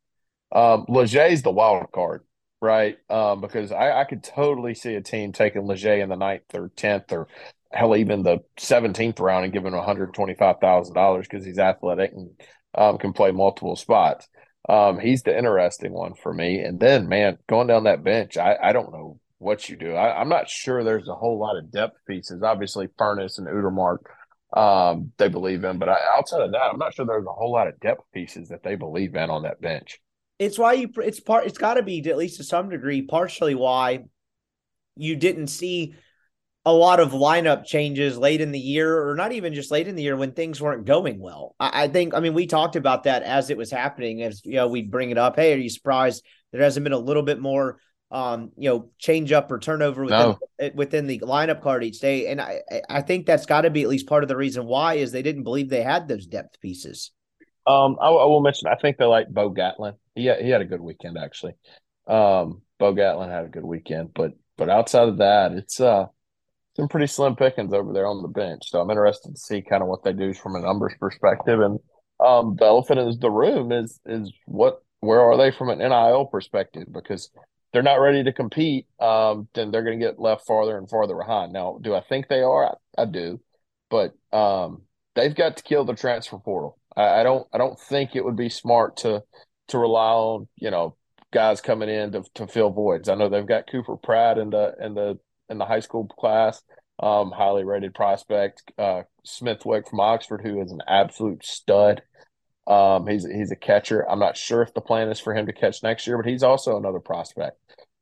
Um, 0.52 0.86
Leger's 0.90 1.42
the 1.44 1.52
wild 1.52 1.92
card, 1.92 2.24
right? 2.62 2.98
Um, 3.10 3.42
because 3.42 3.72
I, 3.72 3.92
I 4.02 4.04
could 4.06 4.24
totally 4.24 4.74
see 4.76 4.96
a 4.96 5.02
team 5.02 5.32
taking 5.32 5.66
Leger 5.66 5.94
in 5.96 6.10
the 6.10 6.16
ninth 6.16 6.44
or 6.54 6.72
tenth 6.76 7.12
or 7.12 7.28
hell, 7.72 7.96
even 7.96 8.24
the 8.24 8.40
seventeenth 8.58 9.20
round 9.20 9.46
and 9.46 9.54
giving 9.54 9.68
him 9.74 9.78
one 9.78 9.86
hundred 9.86 10.14
twenty 10.14 10.36
five 10.36 10.58
thousand 10.62 10.96
dollars 10.96 11.28
because 11.30 11.46
he's 11.46 11.60
athletic 11.60 12.12
and 12.14 12.32
um, 12.76 12.98
can 12.98 13.14
play 13.14 13.32
multiple 13.32 13.76
spots. 13.76 14.28
Um, 14.68 15.00
he's 15.00 15.24
the 15.24 15.38
interesting 15.38 15.94
one 15.94 16.14
for 16.14 16.34
me. 16.34 16.60
And 16.60 16.80
then, 16.80 17.08
man, 17.08 17.38
going 17.48 17.68
down 17.68 17.86
that 17.86 18.04
bench, 18.04 18.38
I, 18.38 18.56
I 18.62 18.74
don't 18.74 18.92
know 18.92 19.20
what 19.40 19.70
you 19.70 19.78
do. 19.78 19.94
I, 19.94 20.20
I'm 20.20 20.30
not 20.30 20.50
sure 20.50 20.84
there's 20.84 21.08
a 21.08 21.16
whole 21.16 21.40
lot 21.40 21.58
of 21.58 21.72
depth 21.72 21.98
pieces. 22.08 22.44
Obviously, 22.44 22.88
Furnace 22.98 23.38
and 23.38 23.48
Utermark 23.48 24.00
um, 24.56 25.12
they 25.18 25.30
believe 25.30 25.64
in. 25.64 25.78
But 25.78 25.90
I, 25.90 25.98
outside 26.16 26.42
of 26.42 26.52
that, 26.52 26.70
I'm 26.72 26.80
not 26.80 26.94
sure 26.94 27.06
there's 27.06 27.26
a 27.26 27.32
whole 27.32 27.52
lot 27.52 27.68
of 27.68 27.80
depth 27.80 28.04
pieces 28.14 28.50
that 28.50 28.64
they 28.64 28.76
believe 28.76 29.16
in 29.16 29.30
on 29.30 29.44
that 29.44 29.62
bench. 29.62 30.00
It's 30.38 30.58
why 30.58 30.74
you. 30.74 30.90
It's 30.98 31.20
part. 31.20 31.46
It's 31.46 31.58
got 31.58 31.76
to 31.76 31.84
be 31.84 32.08
at 32.10 32.18
least 32.18 32.38
to 32.38 32.44
some 32.44 32.70
degree, 32.70 33.02
partially 33.02 33.56
why 33.56 34.06
you 34.96 35.16
didn't 35.16 35.48
see 35.48 35.96
a 36.70 36.72
lot 36.72 37.00
of 37.00 37.12
lineup 37.12 37.66
changes 37.66 38.18
late 38.18 38.42
in 38.42 38.52
the 38.52 38.60
year, 38.60 39.10
or 39.10 39.16
not 39.16 39.32
even 39.32 39.54
just 39.54 39.72
late 39.72 39.88
in 39.88 39.96
the 39.96 40.04
year 40.04 40.16
when 40.16 40.32
things 40.32 40.62
weren't 40.62 40.86
going 40.86 41.20
well. 41.20 41.56
I, 41.60 41.84
I 41.84 41.88
think. 41.88 42.14
I 42.14 42.20
mean, 42.20 42.34
we 42.34 42.48
talked 42.48 42.76
about 42.76 43.04
that 43.04 43.24
as 43.24 43.50
it 43.50 43.58
was 43.58 43.72
happening. 43.72 44.22
As 44.24 44.42
you 44.46 44.56
know, 44.56 44.68
we'd 44.68 44.92
bring 44.92 45.10
it 45.10 45.18
up. 45.18 45.36
Hey, 45.36 45.54
are 45.54 45.58
you 45.58 45.70
surprised 45.70 46.24
there 46.52 46.62
hasn't 46.62 46.84
been 46.84 46.94
a 46.94 46.98
little 46.98 47.24
bit 47.24 47.40
more? 47.40 47.80
um, 48.12 48.52
you 48.58 48.68
know, 48.68 48.90
change 48.98 49.32
up 49.32 49.52
or 49.52 49.60
turnover 49.60 50.04
within, 50.04 50.36
No. 50.60 50.72
within 50.74 51.06
the 51.06 51.20
lineup 51.20 51.62
card 51.62 51.84
each 51.84 52.00
day. 52.00 52.26
And 52.26 52.42
I, 52.42 52.64
I 52.90 53.04
think 53.04 53.28
that's 53.28 53.46
got 53.46 53.62
to 53.62 53.70
be 53.70 53.84
at 53.84 53.88
least 53.88 54.08
part 54.08 54.24
of 54.24 54.28
the 54.30 54.36
reason 54.36 54.66
why 54.66 54.96
is 54.96 55.12
they 55.12 55.22
didn't 55.22 55.44
believe 55.44 55.70
they 55.70 55.84
had 55.84 56.08
those 56.08 56.26
depth 56.26 56.60
pieces. 56.60 57.12
Um, 57.68 57.98
I, 58.02 58.08
I 58.08 58.26
will 58.26 58.42
mention. 58.42 58.68
I 58.68 58.78
think 58.82 58.98
they 58.98 59.06
like 59.06 59.30
Bo 59.30 59.50
Gatlin. 59.50 59.94
He 60.16 60.26
had, 60.26 60.42
he 60.42 60.50
had 60.50 60.62
a 60.62 60.66
good 60.66 60.82
weekend 60.82 61.20
actually. 61.20 61.54
Um, 62.08 62.64
Bo 62.80 62.94
Gatlin 62.94 63.30
had 63.30 63.46
a 63.46 63.50
good 63.50 63.64
weekend, 63.64 64.10
but 64.16 64.32
but 64.58 64.70
outside 64.72 65.08
of 65.08 65.18
that, 65.18 65.52
it's 65.52 65.80
uh 65.80 66.08
some 66.80 66.88
pretty 66.88 67.08
slim 67.08 67.36
pickings 67.36 67.74
over 67.74 67.92
there 67.94 68.08
on 68.08 68.22
the 68.22 68.28
bench. 68.28 68.64
So 68.70 68.80
I'm 68.80 68.90
interested 68.90 69.36
to 69.36 69.40
see 69.40 69.62
kind 69.62 69.84
of 69.84 69.90
what 69.90 70.04
they 70.04 70.14
do 70.14 70.34
from 70.34 70.56
a 70.56 70.60
numbers 70.60 70.94
perspective. 71.00 71.60
And 71.60 71.80
um, 72.26 72.56
the 72.58 72.66
elephant 72.66 73.00
in 73.00 73.20
the 73.20 73.30
room 73.30 73.72
is 73.72 74.00
is 74.06 74.32
what 74.46 74.82
where 75.02 75.22
are 75.22 75.38
they 75.38 75.52
from 75.52 75.70
an 75.70 75.80
NIL 75.80 76.26
perspective? 76.26 76.88
Because 76.92 77.30
they're 77.72 77.84
not 77.84 78.02
ready 78.02 78.24
to 78.24 78.34
compete, 78.34 78.88
um, 79.00 79.48
then 79.54 79.72
they're 79.72 79.84
going 79.84 80.00
to 80.00 80.06
get 80.06 80.20
left 80.20 80.48
farther 80.48 80.78
and 80.78 80.90
farther 80.90 81.16
behind. 81.16 81.54
Now, 81.54 81.78
do 81.82 81.94
I 81.94 82.02
think 82.02 82.28
they 82.28 82.42
are? 82.42 82.76
I, 82.98 83.04
I 83.04 83.06
do, 83.06 83.40
but 83.90 84.14
um, 84.34 84.84
they've 85.16 85.36
got 85.36 85.58
to 85.58 85.64
kill 85.64 85.86
the 85.86 85.94
transfer 85.94 86.38
portal. 86.38 86.80
I, 86.96 87.20
I 87.22 87.24
don't. 87.24 87.48
I 87.54 87.58
don't 87.58 87.80
think 87.80 88.16
it 88.16 88.24
would 88.24 88.38
be 88.38 88.50
smart 88.50 88.98
to 88.98 89.24
to 89.68 89.78
rely 89.78 90.14
on 90.14 90.48
you 90.56 90.72
know 90.72 90.96
guys 91.32 91.62
coming 91.62 91.90
in 91.90 92.14
to, 92.14 92.24
to 92.36 92.48
fill 92.48 92.72
voids. 92.72 93.10
I 93.10 93.16
know 93.16 93.30
they've 93.30 93.46
got 93.46 93.70
Cooper 93.70 93.98
Pratt 93.98 94.38
and 94.38 94.54
the 94.54 94.74
in 94.82 94.94
the 94.94 95.20
in 95.50 95.58
the 95.58 95.66
high 95.66 95.80
school 95.80 96.06
class, 96.08 96.62
um, 97.02 97.32
highly 97.32 97.64
rated 97.64 97.94
prospect. 97.94 98.72
Uh, 98.78 99.04
Smithwick 99.24 99.90
from 99.90 100.00
Oxford, 100.00 100.42
who 100.44 100.62
is 100.62 100.72
an 100.72 100.82
absolute 100.88 101.46
stud. 101.46 102.02
Um, 102.68 103.08
he's 103.08 103.26
he's 103.26 103.52
a 103.52 103.56
catcher. 103.56 104.10
I'm 104.10 104.20
not 104.20 104.38
sure 104.38 104.62
if 104.62 104.74
the 104.74 104.82
plan 104.82 105.10
is 105.10 105.20
for 105.20 105.34
him 105.34 105.48
to 105.48 105.54
catch 105.54 105.82
next 105.82 106.06
year, 106.06 106.18
but 106.18 106.30
he's 106.30 106.44
also 106.44 106.78
another 106.78 107.00
prospect. 107.00 107.58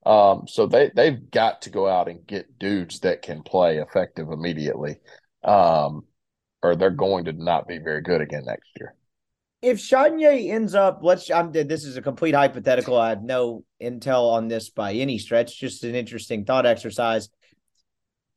Um, 0.05 0.43
so 0.47 0.67
they 0.67 0.91
they've 0.95 1.31
got 1.31 1.63
to 1.63 1.69
go 1.69 1.87
out 1.87 2.07
and 2.07 2.25
get 2.25 2.59
dudes 2.59 2.99
that 3.01 3.21
can 3.21 3.43
play 3.43 3.77
effective 3.77 4.29
immediately, 4.29 4.97
um, 5.43 6.03
or 6.61 6.75
they're 6.75 6.89
going 6.89 7.25
to 7.25 7.33
not 7.33 7.67
be 7.67 7.77
very 7.77 8.01
good 8.01 8.21
again 8.21 8.43
next 8.45 8.69
year. 8.79 8.93
If 9.61 9.79
Chanier 9.79 10.51
ends 10.51 10.75
up, 10.75 10.99
let's, 11.01 11.31
I'm, 11.31 11.51
this 11.51 11.83
is 11.83 11.97
a 11.97 12.01
complete 12.01 12.35
hypothetical. 12.35 12.95
I 12.95 13.09
have 13.09 13.23
no 13.23 13.65
intel 13.81 14.31
on 14.31 14.47
this 14.47 14.69
by 14.69 14.93
any 14.93 15.17
stretch, 15.17 15.59
just 15.59 15.83
an 15.83 15.95
interesting 15.95 16.45
thought 16.45 16.67
exercise. 16.67 17.29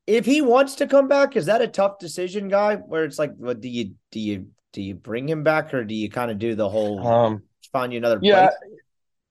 If 0.07 0.25
he 0.25 0.41
wants 0.41 0.75
to 0.75 0.87
come 0.87 1.07
back, 1.07 1.35
is 1.35 1.45
that 1.45 1.61
a 1.61 1.67
tough 1.67 1.99
decision, 1.99 2.47
guy? 2.47 2.75
Where 2.75 3.05
it's 3.05 3.19
like, 3.19 3.35
what 3.37 3.61
do 3.61 3.69
you, 3.69 3.95
do 4.11 4.19
you, 4.19 4.47
do 4.73 4.81
you 4.81 4.95
bring 4.95 5.27
him 5.29 5.43
back 5.43 5.73
or 5.73 5.83
do 5.83 5.93
you 5.95 6.09
kind 6.09 6.31
of 6.31 6.39
do 6.39 6.55
the 6.55 6.69
whole 6.69 6.99
Um, 7.05 7.43
find 7.71 7.93
you 7.93 7.97
another 7.97 8.19
yeah, 8.19 8.49
place? 8.49 8.51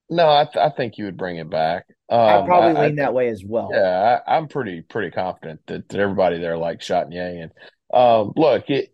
no, 0.09 0.29
I 0.29 0.45
th- 0.45 0.57
I 0.57 0.69
think 0.69 0.97
you 0.97 1.05
would 1.05 1.17
bring 1.17 1.37
him 1.37 1.49
back. 1.49 1.87
Um, 2.09 2.19
I 2.19 2.41
probably 2.45 2.73
I- 2.75 2.85
I 2.85 2.87
lean 2.87 2.95
that 2.97 3.13
way 3.13 3.29
as 3.29 3.43
well. 3.45 3.71
Yeah, 3.73 4.21
I, 4.27 4.37
I'm 4.37 4.47
pretty 4.47 4.81
pretty 4.81 5.11
confident 5.11 5.61
that, 5.67 5.89
that 5.89 5.99
everybody 5.99 6.39
there 6.39 6.57
likes 6.57 6.87
Chatagnier. 6.87 7.43
And 7.43 7.51
um, 7.93 8.33
look, 8.35 8.69
it, 8.69 8.93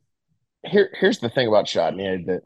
here 0.66 0.92
here's 1.00 1.20
the 1.20 1.30
thing 1.30 1.48
about 1.48 1.66
Chatagnier 1.68 2.26
that 2.28 2.42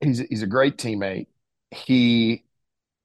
he's 0.00 0.20
he's 0.20 0.42
a 0.42 0.46
great 0.48 0.78
teammate. 0.78 1.28
He 1.70 2.44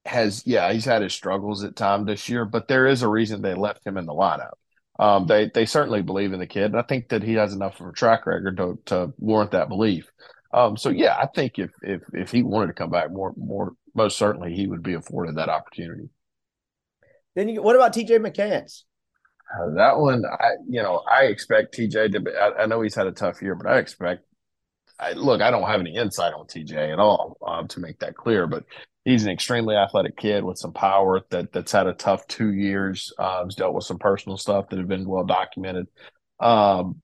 has 0.06 0.44
yeah, 0.48 0.74
he's 0.74 0.86
had 0.86 1.02
his 1.04 1.14
struggles 1.14 1.64
at 1.64 1.76
times 1.76 2.08
this 2.08 2.30
year, 2.30 2.46
but 2.46 2.68
there 2.70 2.88
is 2.88 3.04
a 3.04 3.10
reason 3.10 3.42
they 3.42 3.56
left 3.56 3.86
him 3.88 3.98
in 3.98 4.06
the 4.08 4.14
lineup. 4.14 4.54
Um, 4.98 5.28
they 5.28 5.52
they 5.54 5.66
certainly 5.66 6.02
believe 6.02 6.32
in 6.34 6.40
the 6.40 6.48
kid, 6.48 6.66
and 6.66 6.78
I 6.78 6.82
think 6.82 7.10
that 7.10 7.24
he 7.24 7.34
has 7.34 7.54
enough 7.54 7.80
of 7.82 7.88
a 7.88 7.92
track 7.92 8.26
record 8.26 8.58
to 8.58 8.80
to 8.86 9.14
warrant 9.18 9.52
that 9.52 9.70
belief. 9.70 10.10
Um, 10.54 10.78
so 10.78 10.90
yeah, 10.90 11.18
I 11.18 11.28
think 11.28 11.60
if 11.60 11.72
if 11.82 12.02
if 12.14 12.32
he 12.32 12.44
wanted 12.44 12.68
to 12.68 12.74
come 12.74 12.90
back, 12.90 13.12
more 13.12 13.34
more 13.36 13.74
most 13.94 14.18
certainly 14.18 14.54
he 14.54 14.68
would 14.68 14.84
be 14.84 14.94
afforded 14.94 15.36
that 15.36 15.50
opportunity. 15.50 16.10
Then 17.36 17.50
you, 17.50 17.62
what 17.62 17.76
about 17.76 17.94
TJ 17.94 18.20
McCants? 18.20 18.84
Uh, 19.54 19.76
that 19.76 19.98
one, 19.98 20.24
I 20.26 20.52
you 20.68 20.82
know, 20.82 21.04
I 21.10 21.24
expect 21.24 21.78
TJ 21.78 22.14
to 22.14 22.20
be. 22.22 22.32
I, 22.32 22.64
I 22.64 22.66
know 22.66 22.82
he's 22.82 22.96
had 22.96 23.08
a 23.08 23.12
tough 23.12 23.42
year, 23.42 23.56
but 23.56 23.68
I 23.68 23.80
expect. 23.80 24.26
I, 24.98 25.12
look, 25.12 25.42
I 25.42 25.52
don't 25.52 25.68
have 25.68 25.82
any 25.82 25.96
insight 25.96 26.34
on 26.34 26.48
TJ 26.48 26.94
at 26.94 27.00
all 27.00 27.38
um, 27.46 27.68
to 27.68 27.82
make 27.82 28.00
that 28.00 28.16
clear, 28.16 28.48
but 28.48 28.64
he's 29.06 29.24
an 29.24 29.32
extremely 29.32 29.76
athletic 29.76 30.18
kid 30.18 30.44
with 30.44 30.58
some 30.58 30.74
power 30.74 31.22
that 31.30 31.54
that's 31.54 31.72
had 31.72 31.88
a 31.88 31.94
tough 31.94 32.28
two 32.28 32.52
years. 32.54 33.14
Uh, 33.18 33.46
has 33.46 33.56
dealt 33.56 33.76
with 33.76 33.86
some 33.86 34.00
personal 34.00 34.38
stuff 34.38 34.68
that 34.70 34.80
have 34.80 34.88
been 34.88 35.08
well 35.08 35.24
documented. 35.24 35.88
Um, 36.40 37.02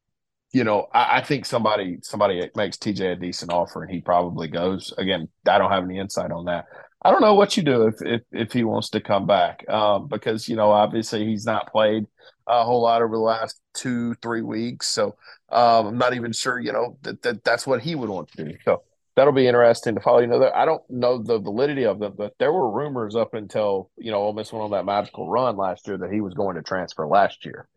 you 0.52 0.66
know, 0.66 0.88
I, 0.94 1.20
I 1.20 1.22
think 1.22 1.46
somebody 1.46 2.00
somebody 2.02 2.50
makes 2.56 2.78
TJ 2.78 3.14
a 3.14 3.16
decent 3.16 3.54
offer 3.54 3.84
and 3.84 3.92
he 3.92 4.02
probably 4.02 4.50
goes. 4.50 4.94
Again, 4.98 5.30
I 5.48 5.58
don't 5.58 5.72
have 5.72 5.86
any 5.86 6.00
insight 6.00 6.32
on 6.32 6.46
that. 6.46 6.66
I 7.04 7.10
don't 7.10 7.22
know 7.22 7.36
what 7.36 7.56
you 7.56 7.64
do 7.64 7.88
if 7.88 7.96
if, 8.02 8.22
if 8.32 8.52
he 8.52 8.64
wants 8.64 8.90
to 8.90 9.00
come 9.00 9.26
back 9.26 9.68
um, 9.70 10.08
because 10.08 10.50
you 10.50 10.56
know 10.56 10.72
obviously 10.72 11.26
he's 11.26 11.46
not 11.46 11.72
played 11.72 12.06
a 12.48 12.64
whole 12.64 12.82
lot 12.82 13.02
over 13.02 13.16
the 13.16 13.22
last 13.22 13.62
two 13.74 14.16
three 14.16 14.42
weeks, 14.42 14.88
so 14.88 15.16
um, 15.52 15.88
I'm 15.88 15.98
not 15.98 16.16
even 16.16 16.34
sure 16.34 16.60
you 16.60 16.74
know 16.74 16.98
that, 17.04 17.22
that 17.22 17.44
that's 17.44 17.66
what 17.66 17.82
he 17.82 17.96
would 17.96 18.10
want 18.10 18.32
to 18.32 18.44
do. 18.44 18.58
So 18.66 18.84
that'll 19.16 19.34
be 19.34 19.48
interesting 19.48 19.96
to 19.96 20.02
follow. 20.02 20.20
You 20.20 20.28
know, 20.28 20.40
there, 20.40 20.56
I 20.56 20.66
don't 20.66 20.84
know 20.90 21.22
the 21.22 21.40
validity 21.40 21.86
of 21.86 22.00
them, 22.00 22.14
but 22.18 22.34
there 22.40 22.52
were 22.52 22.72
rumors 22.72 23.16
up 23.16 23.34
until 23.34 23.90
you 23.98 24.12
know 24.12 24.18
Ole 24.18 24.34
Miss 24.34 24.52
went 24.52 24.64
on 24.64 24.72
that 24.72 24.86
magical 24.86 25.30
run 25.30 25.58
last 25.58 25.88
year 25.88 25.98
that 25.98 26.12
he 26.12 26.22
was 26.22 26.34
going 26.34 26.56
to 26.56 26.62
transfer 26.62 27.08
last 27.08 27.46
year. 27.46 27.68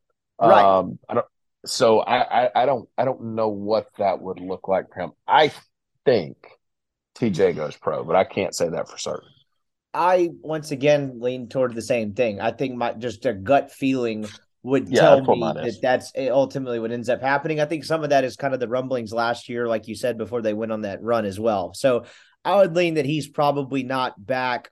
Right. 0.40 0.64
Um, 0.64 0.99
I 1.09 1.14
don't. 1.14 1.27
So 1.66 2.01
I, 2.01 2.44
I 2.44 2.51
I 2.62 2.66
don't 2.66 2.88
I 2.99 3.05
don't 3.05 3.35
know 3.35 3.49
what 3.49 3.88
that 3.99 4.20
would 4.20 4.40
look 4.40 4.68
like 4.68 4.92
for 4.92 5.01
him. 5.01 5.12
I 5.27 5.53
think 6.05 6.37
TJ 7.16 7.57
goes 7.57 7.77
pro, 7.77 8.05
but 8.05 8.16
I 8.16 8.25
can't 8.25 8.55
say 8.55 8.68
that 8.68 8.88
for 8.88 8.99
certain. 8.99 9.29
I 9.94 10.31
once 10.42 10.73
again 10.73 11.20
lean 11.20 11.49
toward 11.49 11.75
the 11.75 11.83
same 11.83 12.14
thing. 12.14 12.40
I 12.40 12.51
think 12.51 12.75
my 12.75 12.92
just 12.92 13.27
a 13.27 13.33
gut 13.33 13.70
feeling 13.70 14.27
would 14.64 14.88
Yeah, 14.88 15.00
tell 15.00 15.20
me 15.37 15.53
that 15.55 15.66
is. 15.66 15.81
that's 15.81 16.11
ultimately 16.16 16.81
what 16.81 16.90
ends 16.90 17.09
up 17.09 17.20
happening. 17.20 17.61
I 17.61 17.66
think 17.66 17.85
some 17.85 18.03
of 18.03 18.11
that 18.11 18.24
is 18.24 18.35
kind 18.37 18.55
of 18.55 18.61
the 18.61 18.68
rumblings 18.68 19.12
last 19.12 19.48
year, 19.48 19.68
like 19.68 19.87
you 19.87 19.94
said 19.94 20.18
before 20.18 20.42
they 20.42 20.55
went 20.55 20.72
on 20.72 20.81
that 20.83 21.03
run 21.03 21.27
as 21.27 21.38
well. 21.38 21.74
So 21.74 22.07
I 22.44 22.57
would 22.57 22.74
lean 22.74 22.94
that 22.94 23.05
he's 23.05 23.29
probably 23.29 23.83
not 23.85 24.14
back. 24.24 24.70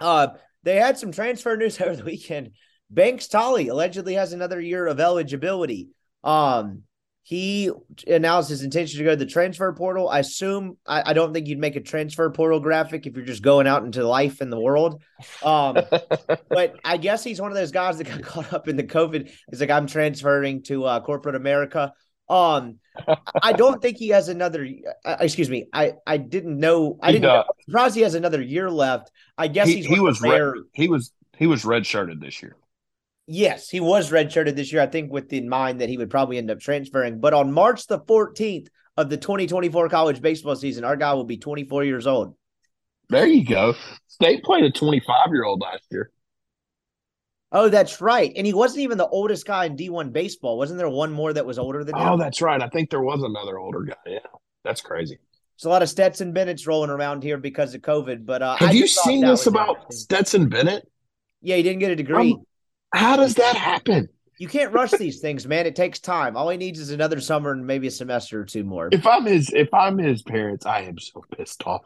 Uh, 0.00 0.28
they 0.62 0.76
had 0.76 0.98
some 0.98 1.12
transfer 1.12 1.56
news 1.56 1.80
over 1.80 1.94
the 1.94 2.04
weekend. 2.04 2.52
Banks 2.90 3.28
Tolly 3.28 3.68
allegedly 3.68 4.14
has 4.14 4.32
another 4.32 4.60
year 4.60 4.86
of 4.86 4.98
eligibility. 4.98 5.90
Um, 6.22 6.82
he 7.26 7.70
announced 8.06 8.50
his 8.50 8.62
intention 8.62 8.98
to 8.98 9.04
go 9.04 9.10
to 9.10 9.16
the 9.16 9.24
transfer 9.24 9.72
portal. 9.72 10.10
I 10.10 10.18
assume 10.18 10.76
I, 10.86 11.10
I 11.10 11.12
don't 11.14 11.32
think 11.32 11.48
you'd 11.48 11.58
make 11.58 11.74
a 11.74 11.80
transfer 11.80 12.28
portal 12.28 12.60
graphic 12.60 13.06
if 13.06 13.16
you're 13.16 13.24
just 13.24 13.42
going 13.42 13.66
out 13.66 13.82
into 13.82 14.06
life 14.06 14.42
in 14.42 14.50
the 14.50 14.60
world. 14.60 15.02
Um, 15.42 15.78
but 16.50 16.76
I 16.84 16.98
guess 16.98 17.24
he's 17.24 17.40
one 17.40 17.50
of 17.50 17.56
those 17.56 17.72
guys 17.72 17.96
that 17.96 18.08
got 18.08 18.22
caught 18.22 18.52
up 18.52 18.68
in 18.68 18.76
the 18.76 18.84
COVID. 18.84 19.30
He's 19.50 19.58
like, 19.58 19.70
I'm 19.70 19.86
transferring 19.86 20.64
to 20.64 20.84
uh, 20.84 21.00
corporate 21.00 21.34
America. 21.34 21.94
Um, 22.28 22.78
I 23.42 23.54
don't 23.54 23.80
think 23.80 23.96
he 23.96 24.08
has 24.10 24.28
another. 24.28 24.68
Uh, 25.02 25.16
excuse 25.20 25.48
me. 25.48 25.66
I 25.72 25.94
I 26.06 26.18
didn't 26.18 26.58
know. 26.58 26.98
I 27.00 27.06
He 27.08 27.12
didn't. 27.14 27.22
Know. 27.22 27.40
I'm 27.40 27.64
surprised 27.64 27.94
he 27.94 28.02
has 28.02 28.14
another 28.14 28.42
year 28.42 28.70
left. 28.70 29.10
I 29.38 29.48
guess 29.48 29.68
he, 29.68 29.76
he's 29.76 29.86
he 29.86 30.00
was 30.00 30.22
he 30.74 30.88
was 30.88 31.10
he 31.38 31.46
was 31.46 31.64
red 31.64 31.86
shirted 31.86 32.20
this 32.20 32.42
year. 32.42 32.56
Yes, 33.26 33.70
he 33.70 33.80
was 33.80 34.10
redshirted 34.10 34.54
this 34.54 34.72
year. 34.72 34.82
I 34.82 34.86
think 34.86 35.10
with 35.10 35.32
in 35.32 35.48
mind 35.48 35.80
that 35.80 35.88
he 35.88 35.96
would 35.96 36.10
probably 36.10 36.38
end 36.38 36.50
up 36.50 36.60
transferring. 36.60 37.20
But 37.20 37.32
on 37.32 37.52
March 37.52 37.86
the 37.86 38.00
14th 38.00 38.68
of 38.96 39.08
the 39.08 39.16
2024 39.16 39.88
college 39.88 40.20
baseball 40.20 40.56
season, 40.56 40.84
our 40.84 40.96
guy 40.96 41.14
will 41.14 41.24
be 41.24 41.38
24 41.38 41.84
years 41.84 42.06
old. 42.06 42.36
There 43.08 43.26
you 43.26 43.44
go. 43.44 43.74
State 44.08 44.42
played 44.44 44.64
a 44.64 44.70
25 44.70 45.28
year 45.30 45.44
old 45.44 45.60
last 45.60 45.84
year. 45.90 46.10
Oh, 47.52 47.68
that's 47.68 48.00
right. 48.00 48.32
And 48.34 48.46
he 48.46 48.52
wasn't 48.52 48.80
even 48.80 48.98
the 48.98 49.06
oldest 49.06 49.46
guy 49.46 49.66
in 49.66 49.76
D1 49.76 50.12
baseball. 50.12 50.58
Wasn't 50.58 50.76
there 50.76 50.88
one 50.88 51.12
more 51.12 51.32
that 51.32 51.46
was 51.46 51.58
older 51.58 51.84
than 51.84 51.94
him? 51.94 52.08
Oh, 52.08 52.18
that's 52.18 52.42
right. 52.42 52.60
I 52.60 52.68
think 52.68 52.90
there 52.90 53.02
was 53.02 53.22
another 53.22 53.58
older 53.58 53.82
guy. 53.82 53.94
Yeah, 54.06 54.18
that's 54.64 54.80
crazy. 54.80 55.18
There's 55.56 55.66
a 55.66 55.68
lot 55.68 55.82
of 55.82 55.88
Stetson 55.88 56.32
Bennett's 56.32 56.66
rolling 56.66 56.90
around 56.90 57.22
here 57.22 57.38
because 57.38 57.72
of 57.74 57.80
COVID. 57.82 58.26
But 58.26 58.42
uh, 58.42 58.56
Have 58.56 58.70
I 58.70 58.72
you 58.72 58.88
seen 58.88 59.20
this 59.20 59.46
about. 59.46 59.92
Stetson 59.92 60.48
Bennett? 60.48 60.88
Yeah, 61.42 61.54
he 61.54 61.62
didn't 61.62 61.78
get 61.78 61.92
a 61.92 61.96
degree. 61.96 62.32
Um, 62.32 62.44
How 62.94 63.16
does 63.16 63.34
that 63.34 63.56
happen? 63.56 64.08
you 64.38 64.48
can't 64.48 64.72
rush 64.72 64.90
these 64.92 65.20
things, 65.20 65.46
man. 65.46 65.66
It 65.66 65.76
takes 65.76 66.00
time. 66.00 66.36
All 66.36 66.48
he 66.48 66.56
needs 66.56 66.80
is 66.80 66.90
another 66.90 67.20
summer 67.20 67.52
and 67.52 67.66
maybe 67.66 67.86
a 67.86 67.90
semester 67.90 68.40
or 68.40 68.44
two 68.44 68.64
more. 68.64 68.88
If 68.90 69.06
I'm 69.06 69.26
his 69.26 69.50
if 69.52 69.72
I'm 69.72 69.98
his 69.98 70.22
parents, 70.22 70.66
I 70.66 70.80
am 70.82 70.98
so 70.98 71.24
pissed 71.36 71.64
off. 71.66 71.82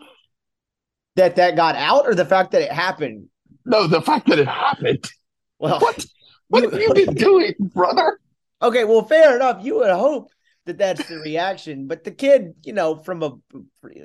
that 1.16 1.36
that 1.36 1.56
got 1.56 1.76
out, 1.76 2.06
or 2.06 2.14
the 2.14 2.24
fact 2.24 2.52
that 2.52 2.62
it 2.62 2.72
happened. 2.72 3.28
No, 3.64 3.86
the 3.86 4.00
fact 4.00 4.28
that 4.28 4.38
it 4.38 4.48
happened. 4.48 5.10
Well, 5.58 5.80
What? 5.80 6.06
What 6.48 6.62
have 6.62 6.80
you 6.80 6.94
been 6.94 7.14
doing, 7.14 7.52
brother? 7.58 8.18
Okay, 8.62 8.84
well, 8.84 9.04
fair 9.04 9.36
enough. 9.36 9.62
You 9.62 9.76
would 9.76 9.90
hope 9.90 10.30
that 10.68 10.78
that's 10.78 11.06
the 11.08 11.18
reaction. 11.18 11.86
But 11.86 12.04
the 12.04 12.10
kid, 12.10 12.54
you 12.62 12.72
know, 12.72 12.96
from 12.96 13.22
a 13.22 13.32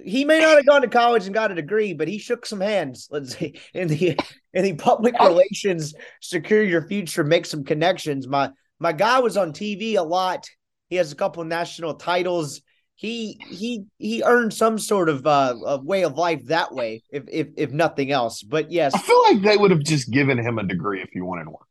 he 0.04 0.26
may 0.26 0.40
not 0.40 0.56
have 0.56 0.66
gone 0.66 0.82
to 0.82 0.88
college 0.88 1.26
and 1.26 1.34
got 1.34 1.52
a 1.52 1.56
degree, 1.56 1.94
but 1.94 2.08
he 2.08 2.18
shook 2.18 2.46
some 2.46 2.62
hands. 2.62 3.08
Let's 3.12 3.38
say 3.38 3.54
in 3.74 3.88
the 3.88 4.18
in 4.54 4.64
the 4.64 4.74
public 4.74 5.18
relations, 5.20 5.94
secure 6.22 6.64
your 6.64 6.88
future, 6.88 7.24
make 7.24 7.46
some 7.46 7.64
connections. 7.64 8.28
My 8.28 8.52
my 8.80 8.94
guy 8.94 9.20
was 9.20 9.38
on 9.38 9.54
TV 9.54 9.98
a 9.98 10.02
lot. 10.02 10.48
He 10.90 10.96
has 10.96 11.12
a 11.12 11.16
couple 11.16 11.42
of 11.42 11.48
national 11.48 11.96
titles. 11.96 12.62
He 12.96 13.40
he 13.50 13.86
he 13.98 14.24
earned 14.24 14.54
some 14.54 14.80
sort 14.80 15.10
of 15.10 15.28
uh 15.28 15.56
of 15.66 15.84
way 15.84 16.04
of 16.04 16.18
life 16.18 16.46
that 16.46 16.74
way, 16.74 17.04
if 17.12 17.24
if 17.30 17.50
if 17.58 17.72
nothing 17.72 18.12
else. 18.12 18.42
But 18.42 18.72
yes, 18.72 18.94
I 18.96 19.00
feel 19.00 19.22
like 19.24 19.42
they 19.42 19.58
would 19.58 19.72
have 19.72 19.84
just 19.84 20.10
given 20.10 20.38
him 20.38 20.58
a 20.58 20.64
degree 20.64 21.02
if 21.02 21.10
he 21.12 21.20
wanted 21.20 21.48
one. 21.48 21.66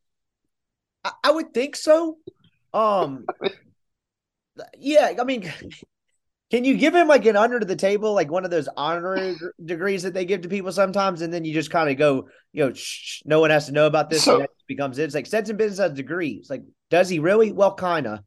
I, 1.05 1.13
I 1.25 1.31
would 1.31 1.55
think 1.55 1.77
so. 1.77 2.19
Um, 2.75 3.27
yeah, 4.79 5.13
I 5.21 5.25
mean, 5.25 5.53
can 6.51 6.65
you 6.65 6.77
give 6.77 6.95
him 6.95 7.09
like 7.09 7.25
an 7.27 7.37
under 7.37 7.61
the 7.61 7.77
table, 7.77 8.13
like 8.13 8.31
one 8.31 8.45
of 8.45 8.51
those 8.51 8.69
honorary 8.77 9.37
degrees 9.65 10.03
that 10.03 10.15
they 10.15 10.25
give 10.25 10.43
to 10.43 10.49
people 10.49 10.73
sometimes, 10.73 11.23
and 11.23 11.33
then 11.33 11.45
you 11.45 11.55
just 11.55 11.71
kind 11.71 11.91
of 11.91 11.97
go, 11.97 12.29
you 12.53 12.67
know, 12.67 12.73
shh, 12.73 13.23
no 13.25 13.41
one 13.41 13.51
has 13.51 13.67
to 13.67 13.73
know 13.73 13.87
about 13.87 14.11
this. 14.11 14.25
So- 14.25 14.35
and 14.35 14.43
that 14.43 14.51
becomes 14.69 14.99
it. 14.99 15.05
It's 15.05 15.15
like 15.15 15.27
Stetson 15.27 15.57
Bennett 15.57 15.79
has 15.79 15.93
degrees. 15.93 16.49
Like, 16.51 16.63
does 16.91 17.09
he 17.09 17.19
really? 17.19 17.53
Well, 17.53 17.75
kind 17.75 18.07
of. 18.07 18.21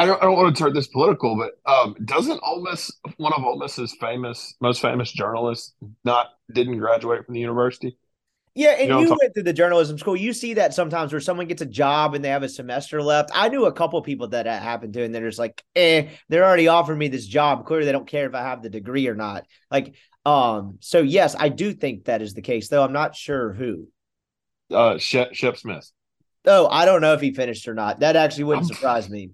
I 0.00 0.06
don't, 0.06 0.22
I 0.22 0.26
don't 0.26 0.36
want 0.36 0.56
to 0.56 0.62
turn 0.62 0.74
this 0.74 0.86
political, 0.86 1.36
but 1.36 1.70
um, 1.70 1.96
doesn't 2.04 2.38
Ole 2.44 2.62
Miss 2.62 2.92
one 3.16 3.32
of 3.32 3.42
Ole 3.42 3.58
Miss's 3.58 3.96
famous, 4.00 4.54
most 4.60 4.80
famous 4.80 5.10
journalists 5.10 5.74
not 6.04 6.28
didn't 6.52 6.78
graduate 6.78 7.26
from 7.26 7.34
the 7.34 7.40
university? 7.40 7.98
Yeah, 8.58 8.70
and 8.70 8.80
You 8.80 8.88
know 8.88 9.00
you, 9.02 9.08
went 9.10 9.34
to 9.36 9.44
the 9.44 9.52
journalism 9.52 9.98
school. 9.98 10.16
You 10.16 10.32
see 10.32 10.54
that 10.54 10.74
sometimes 10.74 11.12
where 11.12 11.20
someone 11.20 11.46
gets 11.46 11.62
a 11.62 11.66
job 11.66 12.16
and 12.16 12.24
they 12.24 12.30
have 12.30 12.42
a 12.42 12.48
semester 12.48 13.00
left. 13.00 13.30
I 13.32 13.48
knew 13.50 13.66
a 13.66 13.72
couple 13.72 14.02
people 14.02 14.26
that 14.28 14.46
that 14.46 14.62
happened 14.62 14.94
to, 14.94 15.04
and 15.04 15.14
they're 15.14 15.28
just 15.28 15.38
like, 15.38 15.62
eh, 15.76 16.08
they're 16.28 16.44
already 16.44 16.66
offering 16.66 16.98
me 16.98 17.06
this 17.06 17.24
job. 17.24 17.66
Clearly, 17.66 17.86
they 17.86 17.92
don't 17.92 18.08
care 18.08 18.26
if 18.26 18.34
I 18.34 18.42
have 18.42 18.60
the 18.60 18.68
degree 18.68 19.06
or 19.06 19.14
not. 19.14 19.46
Like, 19.70 19.94
um, 20.26 20.78
so 20.80 20.98
yes, 20.98 21.36
I 21.38 21.50
do 21.50 21.72
think 21.72 22.06
that 22.06 22.20
is 22.20 22.34
the 22.34 22.42
case, 22.42 22.68
though 22.68 22.82
I'm 22.82 22.92
not 22.92 23.14
sure 23.14 23.52
who. 23.52 23.86
Uh, 24.74 24.98
Shep, 24.98 25.34
Shep 25.34 25.56
Smith. 25.56 25.88
Oh, 26.44 26.66
I 26.66 26.84
don't 26.84 27.00
know 27.00 27.12
if 27.12 27.20
he 27.20 27.32
finished 27.32 27.68
or 27.68 27.74
not. 27.74 28.00
That 28.00 28.16
actually 28.16 28.44
wouldn't 28.44 28.66
I'm- 28.66 28.74
surprise 28.74 29.08
me. 29.08 29.30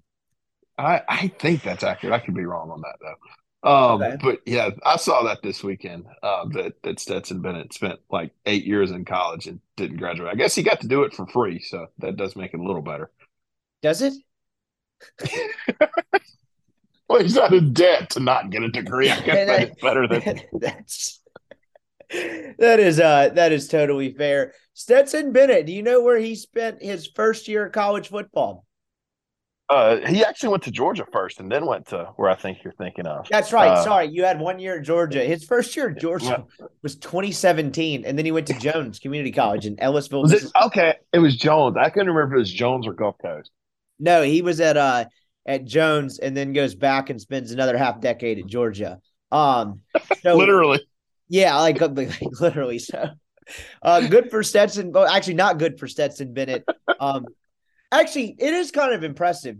I, 0.77 1.01
I 1.09 1.27
think 1.29 1.63
that's 1.63 1.83
accurate. 1.83 2.13
I 2.13 2.19
could 2.19 2.35
be 2.35 2.45
wrong 2.45 2.69
on 2.69 2.81
that 2.81 2.97
though. 3.01 3.15
Um, 3.65 4.01
Okay. 4.01 4.17
but 4.21 4.39
yeah, 4.45 4.69
I 4.85 4.97
saw 4.97 5.23
that 5.23 5.41
this 5.41 5.63
weekend. 5.63 6.05
Uh, 6.21 6.45
that 6.53 6.73
that 6.83 6.99
Stetson 6.99 7.41
Bennett 7.41 7.73
spent 7.73 7.99
like 8.11 8.31
eight 8.45 8.65
years 8.65 8.91
in 8.91 9.05
college 9.05 9.47
and 9.47 9.59
didn't 9.75 9.97
graduate. 9.97 10.29
I 10.31 10.35
guess 10.35 10.53
he 10.55 10.61
got 10.63 10.81
to 10.81 10.87
do 10.87 11.03
it 11.03 11.13
for 11.13 11.25
free, 11.27 11.59
so 11.61 11.87
that 11.99 12.15
does 12.15 12.35
make 12.35 12.53
it 12.53 12.59
a 12.59 12.63
little 12.63 12.81
better. 12.83 13.11
Does 13.81 14.01
it? 14.01 14.13
Well, 17.07 17.21
he's 17.21 17.35
not 17.35 17.53
in 17.53 17.71
debt 17.71 18.09
to 18.11 18.19
not 18.19 18.49
get 18.49 18.63
a 18.63 18.69
degree. 18.69 19.11
I 19.11 19.19
guess 19.21 19.47
I- 19.49 19.65
that's 19.65 19.81
better 19.81 20.07
than 20.07 20.41
That's 20.59 21.21
that 22.09 22.79
is 22.79 22.99
uh 22.99 23.29
that 23.35 23.51
is 23.51 23.67
totally 23.67 24.11
fair. 24.13 24.53
Stetson 24.73 25.31
Bennett, 25.31 25.67
do 25.67 25.71
you 25.71 25.83
know 25.83 26.01
where 26.01 26.17
he 26.17 26.33
spent 26.35 26.81
his 26.81 27.05
first 27.07 27.47
year 27.47 27.67
of 27.67 27.73
college 27.73 28.09
football? 28.09 28.64
Uh, 29.67 29.97
he 30.07 30.23
actually 30.23 30.49
went 30.49 30.61
to 30.63 30.71
Georgia 30.71 31.05
first, 31.11 31.39
and 31.39 31.51
then 31.51 31.65
went 31.65 31.87
to 31.87 32.05
where 32.17 32.29
I 32.29 32.35
think 32.35 32.59
you're 32.63 32.73
thinking 32.73 33.07
of. 33.07 33.27
That's 33.29 33.51
right. 33.51 33.69
Uh, 33.69 33.83
Sorry, 33.83 34.07
you 34.07 34.23
had 34.23 34.39
one 34.39 34.59
year 34.59 34.77
at 34.77 34.85
Georgia. 34.85 35.23
His 35.23 35.43
first 35.43 35.75
year 35.75 35.89
at 35.89 35.97
Georgia 35.97 36.45
was 36.83 36.95
2017, 36.97 38.05
and 38.05 38.17
then 38.17 38.25
he 38.25 38.31
went 38.31 38.45
to 38.47 38.59
Jones 38.59 38.99
Community 38.99 39.31
College 39.31 39.65
in 39.65 39.75
Ellisville. 39.77 40.31
It 40.31 40.43
okay? 40.65 40.95
It 41.13 41.19
was 41.19 41.35
Jones. 41.35 41.77
I 41.79 41.89
couldn't 41.89 42.09
remember 42.09 42.35
if 42.35 42.37
it 42.37 42.39
was 42.39 42.53
Jones 42.53 42.85
or 42.85 42.93
Gulf 42.93 43.15
Coast. 43.19 43.49
No, 43.99 44.21
he 44.21 44.43
was 44.43 44.59
at 44.59 44.77
uh 44.77 45.05
at 45.47 45.65
Jones, 45.65 46.19
and 46.19 46.37
then 46.37 46.53
goes 46.53 46.75
back 46.75 47.09
and 47.09 47.19
spends 47.19 47.51
another 47.51 47.77
half 47.77 47.99
decade 47.99 48.37
at 48.37 48.45
Georgia. 48.45 48.99
Um, 49.31 49.81
so 50.21 50.35
Literally, 50.37 50.81
Yeah, 51.27 51.57
like, 51.57 51.81
like 51.81 52.21
literally. 52.39 52.79
So, 52.79 53.09
uh, 53.81 54.07
good 54.07 54.29
for 54.29 54.43
Stetson. 54.43 54.91
Well, 54.91 55.07
actually, 55.07 55.35
not 55.35 55.57
good 55.57 55.79
for 55.79 55.87
Stetson 55.87 56.33
Bennett. 56.33 56.65
Um, 56.99 57.25
actually, 57.91 58.35
it 58.39 58.53
is 58.53 58.71
kind 58.71 58.93
of 58.93 59.03
impressive. 59.03 59.57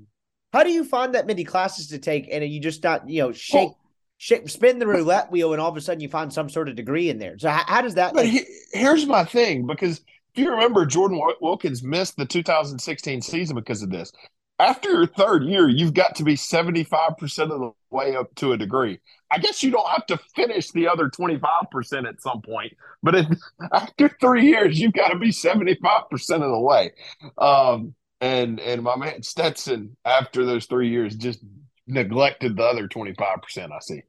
How 0.54 0.64
do 0.64 0.72
you 0.72 0.84
find 0.86 1.16
that 1.16 1.28
many 1.28 1.44
classes 1.44 1.88
to 1.88 2.00
take, 2.00 2.30
and 2.32 2.44
you 2.46 2.60
just 2.62 2.84
not, 2.84 3.10
you 3.10 3.22
know, 3.24 3.32
shake, 3.32 3.70
Well- 3.70 3.80
shake, 4.18 4.48
spin 4.50 4.80
the 4.80 4.88
roulette 4.88 5.32
wheel, 5.32 5.52
and 5.54 5.62
all 5.62 5.70
of 5.70 5.78
a 5.78 5.82
sudden 5.82 6.00
you 6.02 6.10
find 6.10 6.32
some 6.32 6.50
sort 6.50 6.70
of 6.70 6.76
degree 6.76 7.10
in 7.10 7.18
there? 7.20 7.38
So, 7.38 7.50
how, 7.50 7.64
how 7.68 7.82
does 7.82 7.96
that? 7.96 8.14
but 8.14 8.26
he, 8.26 8.44
here's 8.72 9.06
my 9.06 9.26
thing: 9.26 9.68
because 9.68 10.00
if 10.34 10.38
you 10.44 10.52
remember, 10.52 10.86
Jordan 10.86 11.22
Wilkins 11.42 11.84
missed 11.84 12.18
the 12.18 12.26
2016 12.26 13.22
season 13.22 13.56
because 13.56 13.82
of 13.82 13.90
this. 13.90 14.12
After 14.58 14.90
your 14.90 15.08
third 15.08 15.44
year, 15.44 15.68
you've 15.68 15.94
got 15.94 16.16
to 16.16 16.24
be 16.24 16.38
75 16.38 17.18
percent 17.18 17.52
of 17.52 17.60
the 17.60 17.72
way 17.90 18.16
up 18.16 18.34
to 18.36 18.54
a 18.54 18.58
degree. 18.58 19.00
I 19.30 19.40
guess 19.40 19.62
you 19.62 19.72
don't 19.72 19.90
have 19.90 20.06
to 20.06 20.18
finish 20.34 20.72
the 20.72 20.88
other 20.88 21.10
25 21.10 21.50
percent 21.70 22.08
at 22.08 22.22
some 22.22 22.42
point, 22.42 22.72
but 23.04 23.16
if, 23.16 23.28
after 23.74 24.08
three 24.22 24.48
years, 24.48 24.80
you've 24.80 24.94
got 24.94 25.10
to 25.10 25.18
be 25.20 25.34
75 25.34 26.10
percent 26.10 26.44
of 26.44 26.52
the 26.52 26.60
way. 26.60 26.92
Um, 27.38 27.96
and 28.22 28.60
and 28.60 28.84
my 28.84 28.96
man 28.96 29.24
Stetson, 29.24 29.96
after 30.06 30.46
those 30.46 30.66
three 30.66 30.90
years, 30.90 31.16
just 31.16 31.40
neglected 31.88 32.56
the 32.56 32.64
other 32.64 32.88
25 32.88 33.42
percent. 33.42 33.72
I 33.72 33.80
see. 33.80 34.02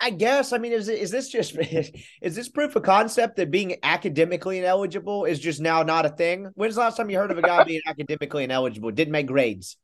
I 0.00 0.10
guess. 0.10 0.52
I 0.52 0.58
mean, 0.58 0.72
is 0.72 0.88
is 0.88 1.10
this 1.10 1.28
just 1.28 1.56
is 2.22 2.34
this 2.34 2.48
proof 2.48 2.76
of 2.76 2.82
concept 2.82 3.36
that 3.36 3.50
being 3.50 3.76
academically 3.82 4.58
ineligible 4.58 5.24
is 5.24 5.38
just 5.38 5.60
now 5.60 5.82
not 5.82 6.06
a 6.06 6.10
thing? 6.10 6.50
When's 6.54 6.74
the 6.74 6.80
last 6.80 6.96
time 6.96 7.10
you 7.10 7.18
heard 7.18 7.30
of 7.30 7.38
a 7.38 7.42
guy 7.42 7.64
being 7.66 7.82
academically 7.86 8.44
ineligible? 8.44 8.90
Didn't 8.90 9.12
make 9.12 9.26
grades. 9.26 9.76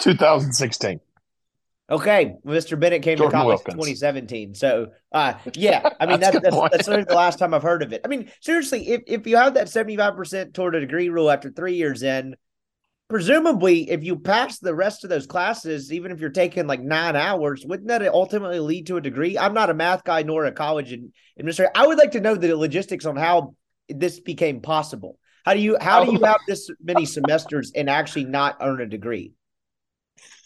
2016. 0.00 1.00
Okay, 1.90 2.34
Mr. 2.44 2.78
Bennett 2.78 3.02
came 3.02 3.16
Jordan 3.16 3.38
to 3.38 3.42
college 3.44 3.60
Wilkins. 3.66 3.74
in 3.74 3.94
2017. 3.94 4.54
So, 4.54 4.88
uh, 5.10 5.34
yeah, 5.54 5.88
I 5.98 6.04
mean 6.04 6.20
That's 6.20 6.38
that's 6.38 6.54
that's, 6.54 6.70
that's 6.70 6.86
literally 6.88 7.06
the 7.08 7.14
last 7.14 7.38
time 7.38 7.54
I've 7.54 7.62
heard 7.62 7.82
of 7.82 7.94
it. 7.94 8.02
I 8.04 8.08
mean, 8.08 8.30
seriously, 8.40 8.88
if 8.88 9.02
if 9.06 9.26
you 9.26 9.38
have 9.38 9.54
that 9.54 9.70
75 9.70 10.14
percent 10.14 10.52
toward 10.52 10.74
a 10.74 10.80
degree 10.80 11.08
rule 11.08 11.30
after 11.30 11.50
three 11.50 11.76
years 11.76 12.02
in, 12.02 12.36
presumably, 13.08 13.90
if 13.90 14.04
you 14.04 14.16
pass 14.16 14.58
the 14.58 14.74
rest 14.74 15.04
of 15.04 15.10
those 15.10 15.26
classes, 15.26 15.92
even 15.92 16.12
if 16.12 16.20
you're 16.20 16.30
taking 16.30 16.66
like 16.66 16.80
nine 16.80 17.16
hours, 17.16 17.64
wouldn't 17.66 17.88
that 17.88 18.06
ultimately 18.06 18.60
lead 18.60 18.86
to 18.86 18.96
a 18.96 19.00
degree? 19.00 19.38
I'm 19.38 19.54
not 19.54 19.70
a 19.70 19.74
math 19.74 20.04
guy 20.04 20.22
nor 20.22 20.44
a 20.44 20.52
college 20.52 20.92
administrator. 21.36 21.72
I 21.74 21.86
would 21.86 21.98
like 21.98 22.12
to 22.12 22.20
know 22.20 22.34
the 22.34 22.56
logistics 22.56 23.06
on 23.06 23.16
how 23.16 23.54
this 23.88 24.20
became 24.20 24.60
possible. 24.60 25.18
How 25.44 25.54
do 25.54 25.60
you 25.60 25.78
how 25.80 26.04
do 26.04 26.12
you 26.12 26.22
have 26.24 26.40
this 26.46 26.68
many 26.82 27.06
semesters 27.06 27.72
and 27.74 27.88
actually 27.88 28.24
not 28.24 28.58
earn 28.60 28.82
a 28.82 28.86
degree? 28.86 29.32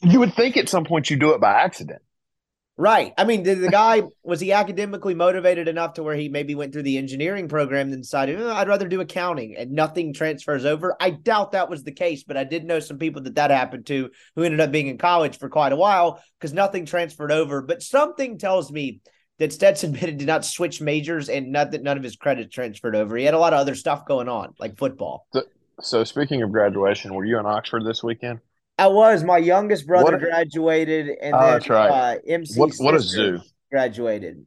You 0.02 0.20
would 0.20 0.34
think 0.34 0.56
at 0.56 0.68
some 0.68 0.84
point 0.84 1.10
you 1.10 1.16
do 1.16 1.32
it 1.32 1.40
by 1.40 1.62
accident. 1.62 2.02
Right. 2.78 3.12
I 3.18 3.24
mean, 3.24 3.42
did 3.42 3.60
the 3.60 3.68
guy 3.68 4.02
was 4.22 4.40
he 4.40 4.52
academically 4.52 5.14
motivated 5.14 5.68
enough 5.68 5.94
to 5.94 6.02
where 6.02 6.16
he 6.16 6.30
maybe 6.30 6.54
went 6.54 6.72
through 6.72 6.84
the 6.84 6.96
engineering 6.96 7.46
program 7.46 7.92
and 7.92 8.02
decided 8.02 8.40
"Oh, 8.40 8.50
I'd 8.50 8.68
rather 8.68 8.88
do 8.88 9.02
accounting 9.02 9.56
and 9.56 9.72
nothing 9.72 10.14
transfers 10.14 10.64
over? 10.64 10.96
I 10.98 11.10
doubt 11.10 11.52
that 11.52 11.68
was 11.68 11.84
the 11.84 11.92
case, 11.92 12.24
but 12.24 12.38
I 12.38 12.44
did 12.44 12.64
know 12.64 12.80
some 12.80 12.98
people 12.98 13.22
that 13.22 13.34
that 13.34 13.50
happened 13.50 13.86
to 13.86 14.10
who 14.36 14.42
ended 14.42 14.60
up 14.60 14.72
being 14.72 14.86
in 14.86 14.96
college 14.96 15.38
for 15.38 15.50
quite 15.50 15.72
a 15.72 15.76
while 15.76 16.22
because 16.40 16.54
nothing 16.54 16.86
transferred 16.86 17.30
over. 17.30 17.60
But 17.60 17.82
something 17.82 18.38
tells 18.38 18.72
me 18.72 19.02
that 19.38 19.52
Stetson 19.52 19.92
Bennett 20.00 20.16
did 20.16 20.26
not 20.26 20.44
switch 20.44 20.80
majors 20.80 21.28
and 21.28 21.52
not 21.52 21.72
that 21.72 21.82
none 21.82 21.98
of 21.98 22.02
his 22.02 22.16
credits 22.16 22.54
transferred 22.54 22.96
over. 22.96 23.16
He 23.18 23.24
had 23.24 23.34
a 23.34 23.38
lot 23.38 23.52
of 23.52 23.58
other 23.58 23.74
stuff 23.74 24.06
going 24.06 24.30
on, 24.30 24.54
like 24.58 24.78
football. 24.78 25.26
So 25.82 26.04
speaking 26.04 26.42
of 26.42 26.52
graduation, 26.52 27.12
were 27.14 27.24
you 27.24 27.38
in 27.38 27.44
Oxford 27.44 27.84
this 27.84 28.02
weekend? 28.02 28.40
I 28.82 28.86
was 28.88 29.22
my 29.24 29.38
youngest 29.38 29.86
brother 29.86 30.16
a- 30.16 30.18
graduated, 30.20 31.08
and 31.20 31.34
Oh, 31.34 31.58
then 31.58 31.62
right. 31.68 31.90
uh, 31.90 32.18
MC 32.26 32.58
What 32.58 32.72
what 32.78 32.94
a 32.94 33.00
zoo! 33.00 33.40
graduated. 33.70 34.44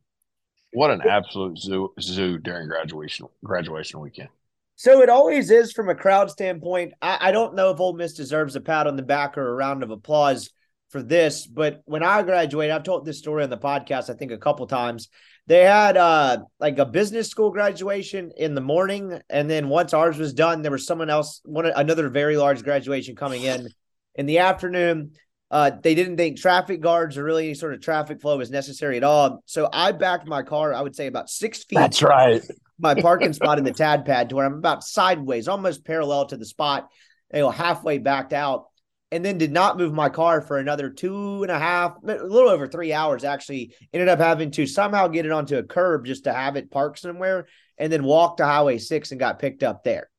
What 0.74 0.91
an 0.91 1.02
absolute 1.02 1.58
zoo 1.58 1.93
zoo 2.02 2.38
during 2.38 2.67
graduation 2.67 3.28
graduation 3.43 4.02
weekend. 4.02 4.30
So 4.76 5.02
it 5.02 5.08
always 5.10 5.52
is 5.52 5.71
from 5.71 5.88
a 5.88 5.95
crowd 5.95 6.30
standpoint. 6.30 6.93
I, 7.02 7.17
I 7.30 7.32
don't 7.32 7.56
know 7.56 7.69
if 7.71 7.80
Ole 7.80 7.93
Miss 7.93 8.13
deserves 8.13 8.58
a 8.58 8.62
pat 8.62 8.88
on 8.88 8.98
the 8.98 9.04
back 9.04 9.38
or 9.38 9.48
a 9.48 9.54
round 9.56 9.84
of 9.84 9.89
applause 9.89 10.50
for 10.89 11.02
this, 11.02 11.48
but 11.48 11.82
when 11.86 12.04
I 12.04 12.21
graduated, 12.24 12.76
I've 12.76 12.84
told 12.84 13.06
this 13.06 13.17
story 13.19 13.43
on 13.43 13.50
the 13.50 13.58
podcast, 13.58 14.10
I 14.10 14.13
think 14.17 14.32
a 14.32 14.38
couple 14.38 14.67
times. 14.67 15.08
They 15.48 15.62
had 15.63 15.95
uh 15.95 16.39
like 16.60 16.78
a 16.80 16.86
business 16.86 17.30
school 17.30 17.52
graduation 17.52 18.32
in 18.36 18.54
the 18.56 18.62
morning, 18.62 19.21
and 19.30 19.50
then 19.50 19.69
once 19.69 19.93
ours 19.93 20.17
was 20.17 20.34
done, 20.34 20.62
there 20.62 20.71
was 20.71 20.86
someone 20.86 21.10
else, 21.10 21.39
one 21.45 21.67
another 21.67 22.10
very 22.10 22.36
large 22.36 22.63
graduation 22.63 23.15
coming 23.15 23.43
in 23.43 23.69
in 24.15 24.25
the 24.25 24.39
afternoon. 24.39 25.12
Uh, 25.51 25.71
they 25.82 25.93
didn't 25.93 26.17
think 26.17 26.38
traffic 26.38 26.82
guards 26.82 27.17
or 27.17 27.23
really 27.23 27.45
any 27.45 27.54
sort 27.54 27.73
of 27.73 27.82
traffic 27.82 28.19
flow 28.19 28.38
was 28.38 28.49
necessary 28.49 28.97
at 28.97 29.04
all. 29.04 29.43
So 29.45 29.69
I 29.71 29.91
backed 29.91 30.28
my 30.28 30.41
car, 30.41 30.73
I 30.73 30.82
would 30.82 30.95
say 30.95 31.08
about 31.08 31.30
six 31.30 31.63
feet 31.63 31.75
That's 31.75 32.01
right. 32.01 32.41
my 32.80 32.95
parking 32.95 33.32
spot 33.32 33.58
in 33.58 33.63
the 33.63 33.71
tad 33.71 34.06
pad 34.06 34.30
to 34.30 34.36
where 34.36 34.45
I'm 34.45 34.56
about 34.56 34.84
sideways, 34.84 35.47
almost 35.47 35.86
parallel 35.86 36.25
to 36.28 36.38
the 36.38 36.45
spot, 36.45 36.89
you 37.34 37.39
know, 37.39 37.51
halfway 37.51 37.99
backed 37.99 38.34
out, 38.34 38.65
and 39.12 39.23
then 39.23 39.38
did 39.38 39.51
not 39.51 39.78
move 39.78 39.93
my 39.93 40.10
car 40.10 40.41
for 40.41 40.58
another 40.58 40.89
two 40.89 41.43
and 41.43 41.51
a 41.51 41.60
half, 41.60 41.93
a 42.04 42.15
little 42.15 42.49
over 42.49 42.67
three 42.67 42.91
hours. 42.91 43.23
Actually, 43.23 43.73
ended 43.93 44.10
up 44.10 44.19
having 44.19 44.51
to 44.51 44.65
somehow 44.65 45.08
get 45.08 45.25
it 45.25 45.32
onto 45.32 45.58
a 45.58 45.63
curb 45.63 46.06
just 46.06 46.23
to 46.23 46.34
have 46.34 46.56
it 46.56 46.71
parked 46.71 46.99
somewhere, 46.99 47.47
and 47.78 47.93
then 47.93 48.04
walk 48.04 48.38
to 48.38 48.45
Highway 48.45 48.80
Six 48.80 49.12
and 49.12 49.19
got 49.19 49.39
picked 49.39 49.63
up 49.63 49.84
there 49.84 50.10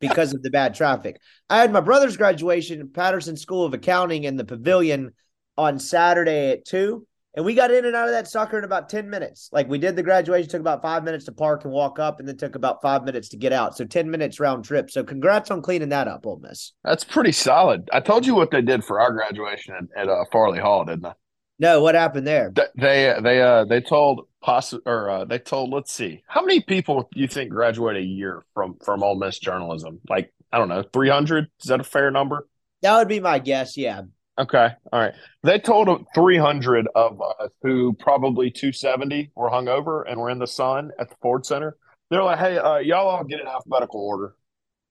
because 0.00 0.34
of 0.34 0.42
the 0.42 0.50
bad 0.50 0.74
traffic. 0.74 1.20
I 1.48 1.58
had 1.58 1.72
my 1.72 1.80
brother's 1.80 2.16
graduation 2.16 2.80
at 2.80 2.92
Patterson 2.92 3.36
School 3.36 3.64
of 3.64 3.74
Accounting 3.74 4.24
in 4.24 4.36
the 4.36 4.44
pavilion. 4.44 5.12
on 5.56 5.78
Saturday 5.78 6.50
at 6.50 6.64
two. 6.64 7.06
And 7.36 7.44
we 7.44 7.54
got 7.54 7.72
in 7.72 7.84
and 7.84 7.96
out 7.96 8.06
of 8.06 8.12
that 8.12 8.28
sucker 8.28 8.58
in 8.58 8.64
about 8.64 8.88
10 8.88 9.10
minutes. 9.10 9.48
Like 9.52 9.68
we 9.68 9.78
did 9.78 9.96
the 9.96 10.04
graduation, 10.04 10.48
took 10.48 10.60
about 10.60 10.82
five 10.82 11.02
minutes 11.02 11.24
to 11.24 11.32
park 11.32 11.64
and 11.64 11.72
walk 11.72 11.98
up, 11.98 12.20
and 12.20 12.28
then 12.28 12.36
took 12.36 12.54
about 12.54 12.80
five 12.80 13.04
minutes 13.04 13.28
to 13.30 13.36
get 13.36 13.52
out. 13.52 13.76
So 13.76 13.84
10 13.84 14.08
minutes 14.08 14.38
round 14.38 14.64
trip. 14.64 14.88
So 14.90 15.02
congrats 15.02 15.50
on 15.50 15.60
cleaning 15.60 15.88
that 15.88 16.06
up, 16.06 16.26
Ole 16.26 16.38
Miss. 16.38 16.72
That's 16.84 17.02
pretty 17.02 17.32
solid. 17.32 17.88
I 17.92 18.00
told 18.00 18.24
you 18.24 18.36
what 18.36 18.52
they 18.52 18.62
did 18.62 18.84
for 18.84 19.00
our 19.00 19.12
graduation 19.12 19.74
at, 19.74 20.02
at 20.02 20.08
uh, 20.08 20.24
Farley 20.30 20.60
Hall, 20.60 20.84
didn't 20.84 21.06
I? 21.06 21.14
No, 21.58 21.80
what 21.80 21.94
happened 21.94 22.26
there? 22.26 22.50
They 22.54 22.66
they 22.76 23.16
they 23.22 23.40
uh 23.40 23.64
they 23.64 23.80
told 23.80 24.26
possi- 24.42 24.80
or 24.86 25.08
uh, 25.08 25.24
they 25.24 25.38
told 25.38 25.70
let's 25.70 25.92
see 25.92 26.22
how 26.26 26.42
many 26.42 26.60
people 26.60 27.08
do 27.12 27.20
you 27.20 27.28
think 27.28 27.50
graduate 27.50 27.96
a 27.96 28.02
year 28.02 28.44
from 28.54 28.76
from 28.84 29.02
Ole 29.02 29.16
Miss 29.16 29.38
journalism? 29.38 30.00
Like 30.08 30.32
I 30.52 30.58
don't 30.58 30.68
know, 30.68 30.82
three 30.92 31.08
hundred. 31.08 31.48
Is 31.62 31.68
that 31.68 31.80
a 31.80 31.84
fair 31.84 32.10
number? 32.10 32.48
That 32.82 32.98
would 32.98 33.08
be 33.08 33.20
my 33.20 33.38
guess. 33.38 33.76
Yeah. 33.76 34.02
Okay, 34.36 34.68
all 34.92 35.00
right. 35.00 35.14
They 35.44 35.60
told 35.60 36.06
three 36.12 36.38
hundred 36.38 36.88
of 36.94 37.22
us 37.22 37.50
who 37.62 37.92
probably 37.94 38.50
two 38.50 38.72
seventy 38.72 39.30
were 39.36 39.48
hungover 39.48 40.02
and 40.08 40.20
were 40.20 40.30
in 40.30 40.40
the 40.40 40.46
sun 40.46 40.90
at 40.98 41.08
the 41.08 41.16
Ford 41.22 41.46
Center. 41.46 41.76
They're 42.10 42.24
like, 42.24 42.40
"Hey, 42.40 42.58
uh, 42.58 42.78
y'all 42.78 43.08
all 43.08 43.24
get 43.24 43.40
in 43.40 43.46
alphabetical 43.46 44.00
order." 44.00 44.34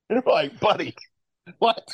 And 0.09 0.21
they're 0.21 0.33
like, 0.33 0.59
"Buddy, 0.61 0.95
what? 1.59 1.85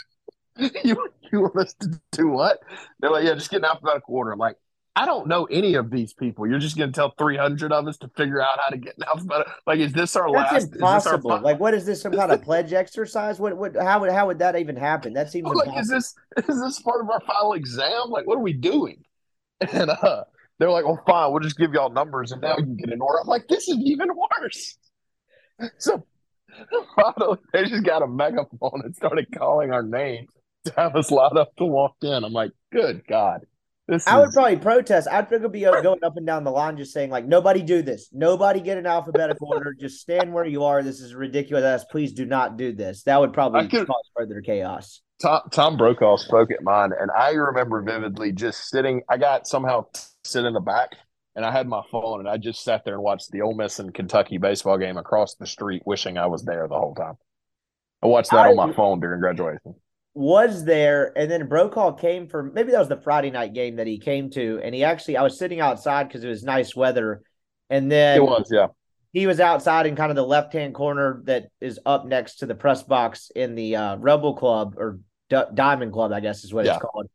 you 0.84 1.10
you 1.32 1.42
want 1.42 1.56
us 1.58 1.74
to 1.82 2.00
do 2.12 2.28
what?" 2.30 2.60
They're 3.00 3.12
like, 3.12 3.26
"Yeah, 3.26 3.34
just 3.34 3.52
get 3.52 3.58
in 3.58 3.66
alphabetical 3.66 4.16
order." 4.16 4.32
I'm 4.32 4.40
like, 4.40 4.58
I 5.00 5.06
don't 5.06 5.28
know 5.28 5.46
any 5.46 5.76
of 5.76 5.92
these 5.92 6.14
people. 6.14 6.46
You're 6.46 6.60
just 6.60 6.78
going 6.78 6.92
to 6.92 6.94
tell 6.94 7.14
300 7.18 7.72
of 7.72 7.88
us 7.88 7.98
to 8.00 8.10
figure 8.18 8.42
out 8.42 8.60
how 8.60 8.70
to 8.70 8.78
get 8.78 8.96
in 8.98 9.04
alphabetical. 9.04 9.54
Like, 9.66 9.80
is 9.80 9.94
this 9.94 10.16
our 10.18 10.30
That's 10.30 10.52
last? 10.52 10.64
is 10.64 10.70
this 10.72 10.76
impossible. 10.76 11.32
our, 11.32 11.42
like, 11.42 11.58
what 11.58 11.74
is 11.74 11.86
this? 11.86 12.02
Some 12.02 12.12
kind 12.12 12.32
of 12.34 12.42
pledge 12.44 12.74
exercise? 12.74 13.40
What? 13.40 13.56
What? 13.56 13.78
How 13.78 14.02
would? 14.02 14.12
How 14.12 14.28
would 14.28 14.40
that 14.40 14.58
even 14.58 14.76
happen? 14.76 15.14
That 15.14 15.32
seems 15.32 15.48
like, 15.48 15.68
impossible. 15.68 15.98
is 15.98 16.14
this 16.36 16.50
is 16.50 16.62
this 16.62 16.82
part 16.82 17.02
of 17.02 17.10
our 17.10 17.22
final 17.22 17.54
exam? 17.54 18.10
Like, 18.10 18.28
what 18.28 18.38
are 18.38 18.42
we 18.42 18.54
doing? 18.54 19.04
And 19.74 19.90
uh, 19.90 20.24
they're 20.58 20.72
like, 20.72 20.86
"Well, 20.86 21.02
fine, 21.06 21.32
we'll 21.32 21.42
just 21.42 21.58
give 21.58 21.74
y'all 21.74 21.90
numbers, 21.90 22.32
and 22.32 22.42
now 22.42 22.56
you 22.58 22.64
can 22.64 22.78
get 22.78 22.92
in 22.92 23.02
order." 23.02 23.20
I'm 23.20 23.28
like, 23.28 23.48
"This 23.50 23.68
is 23.68 23.78
even 23.84 24.08
worse." 24.16 24.78
So 25.78 26.06
finally, 26.96 27.40
they 27.52 27.66
just 27.66 27.84
got 27.84 28.02
a 28.02 28.08
megaphone 28.08 28.82
and 28.86 28.96
started 28.96 29.28
calling 29.38 29.74
our 29.74 29.84
names 29.84 30.30
to 30.66 30.74
have 30.76 30.96
us 30.96 31.10
allowed 31.12 31.38
up 31.38 31.56
to 31.58 31.66
walk 31.66 31.96
in. 32.02 32.24
I'm 32.24 32.34
like, 32.34 32.52
"Good 32.72 33.04
God." 33.08 33.42
This 33.88 34.06
I 34.08 34.20
would 34.20 34.30
probably 34.34 34.58
protest. 34.58 35.08
I'd 35.12 35.28
probably 35.30 35.50
be 35.50 35.62
going 35.62 36.04
up 36.04 36.16
and 36.16 36.26
down 36.28 36.44
the 36.44 36.52
line, 36.52 36.78
just 36.78 36.94
saying 36.94 37.10
like, 37.10 37.26
"Nobody 37.26 37.64
do 37.64 37.82
this. 37.82 38.10
Nobody 38.14 38.60
get 38.60 38.78
in 38.78 38.86
alphabetical 38.86 39.48
order. 39.54 39.74
Just 39.74 40.00
stand 40.00 40.32
where 40.34 40.46
you 40.46 40.64
are. 40.64 40.84
This 40.84 41.00
is 41.00 41.16
ridiculous. 41.16 41.84
Please 41.90 42.14
do 42.14 42.26
not 42.26 42.56
do 42.58 42.72
this." 42.72 43.04
That 43.04 43.20
would 43.20 43.34
probably 43.34 43.68
could- 43.68 43.88
cause 43.88 44.10
further 44.16 44.42
chaos. 44.42 45.02
Tom, 45.22 45.42
Tom 45.52 45.76
Brokaw 45.76 46.16
spoke 46.16 46.50
at 46.52 46.64
mine, 46.64 46.92
and 46.98 47.12
I 47.12 47.32
remember 47.32 47.82
vividly 47.82 48.32
just 48.32 48.70
sitting. 48.70 49.02
I 49.10 49.18
got 49.18 49.48
somehow 49.48 49.88
sit 50.24 50.46
in 50.46 50.54
the 50.54 50.62
back, 50.62 50.92
and 51.36 51.44
I 51.44 51.52
had 51.52 51.68
my 51.68 51.82
phone, 51.92 52.20
and 52.22 52.30
I 52.30 52.38
just 52.38 52.64
sat 52.64 52.86
there 52.86 52.94
and 52.94 53.04
watched 53.04 53.32
the 53.32 53.42
Ole 53.42 53.54
Miss 53.56 53.80
and 53.80 53.94
Kentucky 53.94 54.38
baseball 54.38 54.78
game 54.78 54.96
across 54.98 55.36
the 55.36 55.46
street, 55.48 55.82
wishing 55.86 56.18
I 56.18 56.28
was 56.28 56.46
there 56.46 56.68
the 56.70 56.78
whole 56.78 56.96
time. 56.96 57.16
I 58.02 58.08
watched 58.08 58.32
that 58.32 58.46
I- 58.46 58.50
on 58.52 58.56
my 58.56 58.72
phone 58.72 59.00
during 59.02 59.20
graduation. 59.20 59.76
Was 60.20 60.66
there, 60.66 61.14
and 61.18 61.32
then 61.32 61.48
Brokaw 61.48 61.94
came 61.94 62.28
for 62.28 62.44
maybe 62.44 62.72
that 62.74 62.80
was 62.80 62.90
the 62.90 62.98
Friday 62.98 63.32
night 63.32 63.54
game 63.54 63.78
that 63.78 63.88
he 63.88 63.98
came 64.00 64.30
to, 64.32 64.60
and 64.62 64.76
he 64.76 64.84
actually 64.84 65.16
I 65.16 65.24
was 65.24 65.40
sitting 65.40 65.62
outside 65.62 66.08
because 66.10 66.24
it 66.26 66.28
was 66.28 66.44
nice 66.44 66.76
weather, 66.76 67.22
and 67.70 67.90
then 67.90 68.18
It 68.18 68.24
was, 68.24 68.50
yeah. 68.52 68.68
he 69.14 69.28
was 69.28 69.40
outside 69.40 69.86
in 69.86 69.96
kind 69.96 70.10
of 70.12 70.18
the 70.18 70.26
left 70.26 70.52
hand 70.52 70.76
corner 70.76 71.22
that 71.24 71.48
is 71.62 71.80
up 71.86 72.06
next 72.06 72.38
to 72.40 72.46
the 72.46 72.56
press 72.56 72.84
box 72.84 73.32
in 73.34 73.56
the 73.56 73.78
uh, 73.78 73.96
Rebel 73.96 74.36
Club 74.36 74.76
or 74.78 75.00
D- 75.30 75.42
Diamond 75.54 75.94
Club, 75.94 76.12
I 76.12 76.20
guess 76.20 76.44
is 76.44 76.54
what 76.54 76.66
Yeah. 76.66 76.76
it's 76.76 76.82
called. 76.84 77.08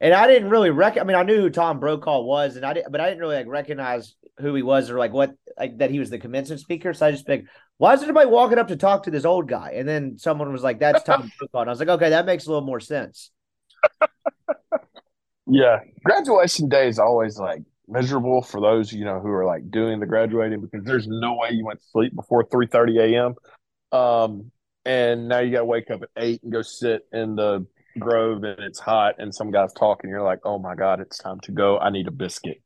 And 0.00 0.14
I 0.14 0.26
didn't 0.26 0.50
really 0.50 0.70
rec. 0.70 0.98
I 0.98 1.04
mean, 1.04 1.16
I 1.16 1.22
knew 1.24 1.40
who 1.40 1.50
Tom 1.50 1.78
Brokaw 1.78 2.22
was, 2.22 2.56
and 2.56 2.64
I 2.64 2.72
didn't, 2.72 2.90
but 2.90 3.00
I 3.00 3.08
didn't 3.08 3.20
really 3.20 3.36
like 3.36 3.46
recognize 3.48 4.14
who 4.40 4.54
he 4.54 4.62
was 4.62 4.90
or 4.90 4.98
like 4.98 5.12
what 5.12 5.34
like 5.58 5.78
that 5.78 5.90
he 5.90 5.98
was 5.98 6.10
the 6.10 6.18
commencement 6.18 6.60
speaker. 6.60 6.94
So 6.94 7.06
I 7.06 7.10
just 7.10 7.28
like, 7.28 7.44
why 7.78 7.94
is 7.94 8.02
everybody 8.02 8.28
walking 8.28 8.58
up 8.58 8.68
to 8.68 8.76
talk 8.76 9.04
to 9.04 9.10
this 9.10 9.24
old 9.24 9.48
guy? 9.48 9.72
And 9.76 9.88
then 9.88 10.18
someone 10.18 10.52
was 10.52 10.62
like, 10.62 10.78
"That's 10.78 11.02
Tom 11.02 11.30
Brokaw," 11.38 11.60
and 11.60 11.70
I 11.70 11.72
was 11.72 11.78
like, 11.78 11.88
"Okay, 11.88 12.10
that 12.10 12.26
makes 12.26 12.46
a 12.46 12.48
little 12.48 12.66
more 12.66 12.80
sense." 12.80 13.30
Yeah. 15.46 15.80
Graduation 16.04 16.68
day 16.68 16.88
is 16.88 16.98
always 16.98 17.38
like 17.38 17.62
miserable 17.88 18.42
for 18.42 18.60
those, 18.60 18.92
you 18.92 19.04
know, 19.04 19.20
who 19.20 19.28
are 19.28 19.44
like 19.44 19.70
doing 19.70 20.00
the 20.00 20.06
graduating 20.06 20.60
because 20.60 20.84
there's 20.84 21.06
no 21.06 21.34
way 21.34 21.50
you 21.52 21.64
went 21.64 21.80
to 21.80 21.86
sleep 21.86 22.14
before 22.14 22.44
3 22.44 22.66
30 22.66 22.98
a.m. 22.98 23.34
Um, 23.98 24.50
and 24.84 25.28
now 25.28 25.38
you 25.38 25.52
got 25.52 25.60
to 25.60 25.64
wake 25.64 25.90
up 25.90 26.02
at 26.02 26.08
eight 26.16 26.42
and 26.42 26.52
go 26.52 26.62
sit 26.62 27.02
in 27.12 27.36
the 27.36 27.66
grove 27.98 28.44
and 28.44 28.58
it's 28.60 28.78
hot 28.78 29.16
and 29.18 29.34
some 29.34 29.50
guy's 29.50 29.72
talking. 29.72 30.10
You're 30.10 30.22
like, 30.22 30.40
oh 30.44 30.58
my 30.58 30.74
God, 30.74 31.00
it's 31.00 31.18
time 31.18 31.40
to 31.40 31.52
go. 31.52 31.78
I 31.78 31.90
need 31.90 32.08
a 32.08 32.12
biscuit. 32.12 32.60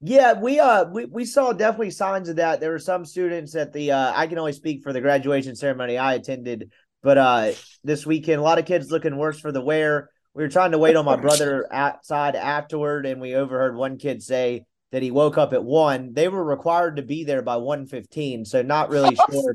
Yeah, 0.00 0.34
we 0.34 0.60
uh 0.60 0.84
we, 0.84 1.06
we 1.06 1.24
saw 1.24 1.52
definitely 1.52 1.90
signs 1.90 2.28
of 2.28 2.36
that. 2.36 2.60
There 2.60 2.70
were 2.70 2.78
some 2.78 3.04
students 3.04 3.54
at 3.54 3.72
the 3.72 3.92
uh 3.92 4.12
I 4.14 4.26
can 4.26 4.38
only 4.38 4.52
speak 4.52 4.82
for 4.82 4.92
the 4.92 5.00
graduation 5.00 5.56
ceremony 5.56 5.96
I 5.96 6.14
attended, 6.14 6.70
but 7.02 7.16
uh 7.18 7.52
this 7.82 8.04
weekend 8.04 8.40
a 8.40 8.42
lot 8.44 8.58
of 8.58 8.66
kids 8.66 8.90
looking 8.90 9.16
worse 9.16 9.40
for 9.40 9.52
the 9.52 9.62
wear. 9.62 10.10
We 10.34 10.42
were 10.42 10.50
trying 10.50 10.72
to 10.72 10.78
wait 10.78 10.96
on 10.96 11.06
my 11.06 11.16
brother 11.16 11.66
outside 11.72 12.36
afterward 12.36 13.06
and 13.06 13.22
we 13.22 13.34
overheard 13.34 13.74
one 13.74 13.96
kid 13.96 14.22
say 14.22 14.64
that 14.92 15.02
he 15.02 15.10
woke 15.10 15.38
up 15.38 15.54
at 15.54 15.64
1. 15.64 16.12
They 16.12 16.28
were 16.28 16.44
required 16.44 16.96
to 16.96 17.02
be 17.02 17.24
there 17.24 17.42
by 17.42 17.56
1:15, 17.56 18.46
so 18.46 18.60
not 18.62 18.90
really 18.90 19.16
sure 19.30 19.52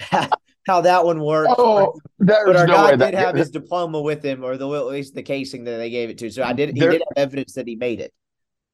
how 0.66 0.80
that 0.80 1.04
one 1.04 1.20
worked. 1.20 1.54
Oh, 1.56 1.94
but 2.18 2.56
our 2.56 2.66
no 2.66 2.74
guy 2.74 2.84
way 2.86 2.90
did 2.90 3.00
that 3.00 3.14
have 3.14 3.36
his 3.36 3.50
diploma 3.50 4.00
with 4.02 4.24
him 4.24 4.44
or 4.44 4.56
the 4.56 4.68
at 4.68 4.86
least 4.86 5.14
the 5.14 5.22
casing 5.22 5.62
that 5.64 5.76
they 5.76 5.90
gave 5.90 6.10
it 6.10 6.18
to. 6.18 6.30
So 6.30 6.42
I 6.42 6.52
did 6.52 6.74
he 6.74 6.80
There- 6.80 6.90
did 6.90 7.02
have 7.16 7.28
evidence 7.28 7.54
that 7.54 7.68
he 7.68 7.76
made 7.76 8.00
it. 8.00 8.12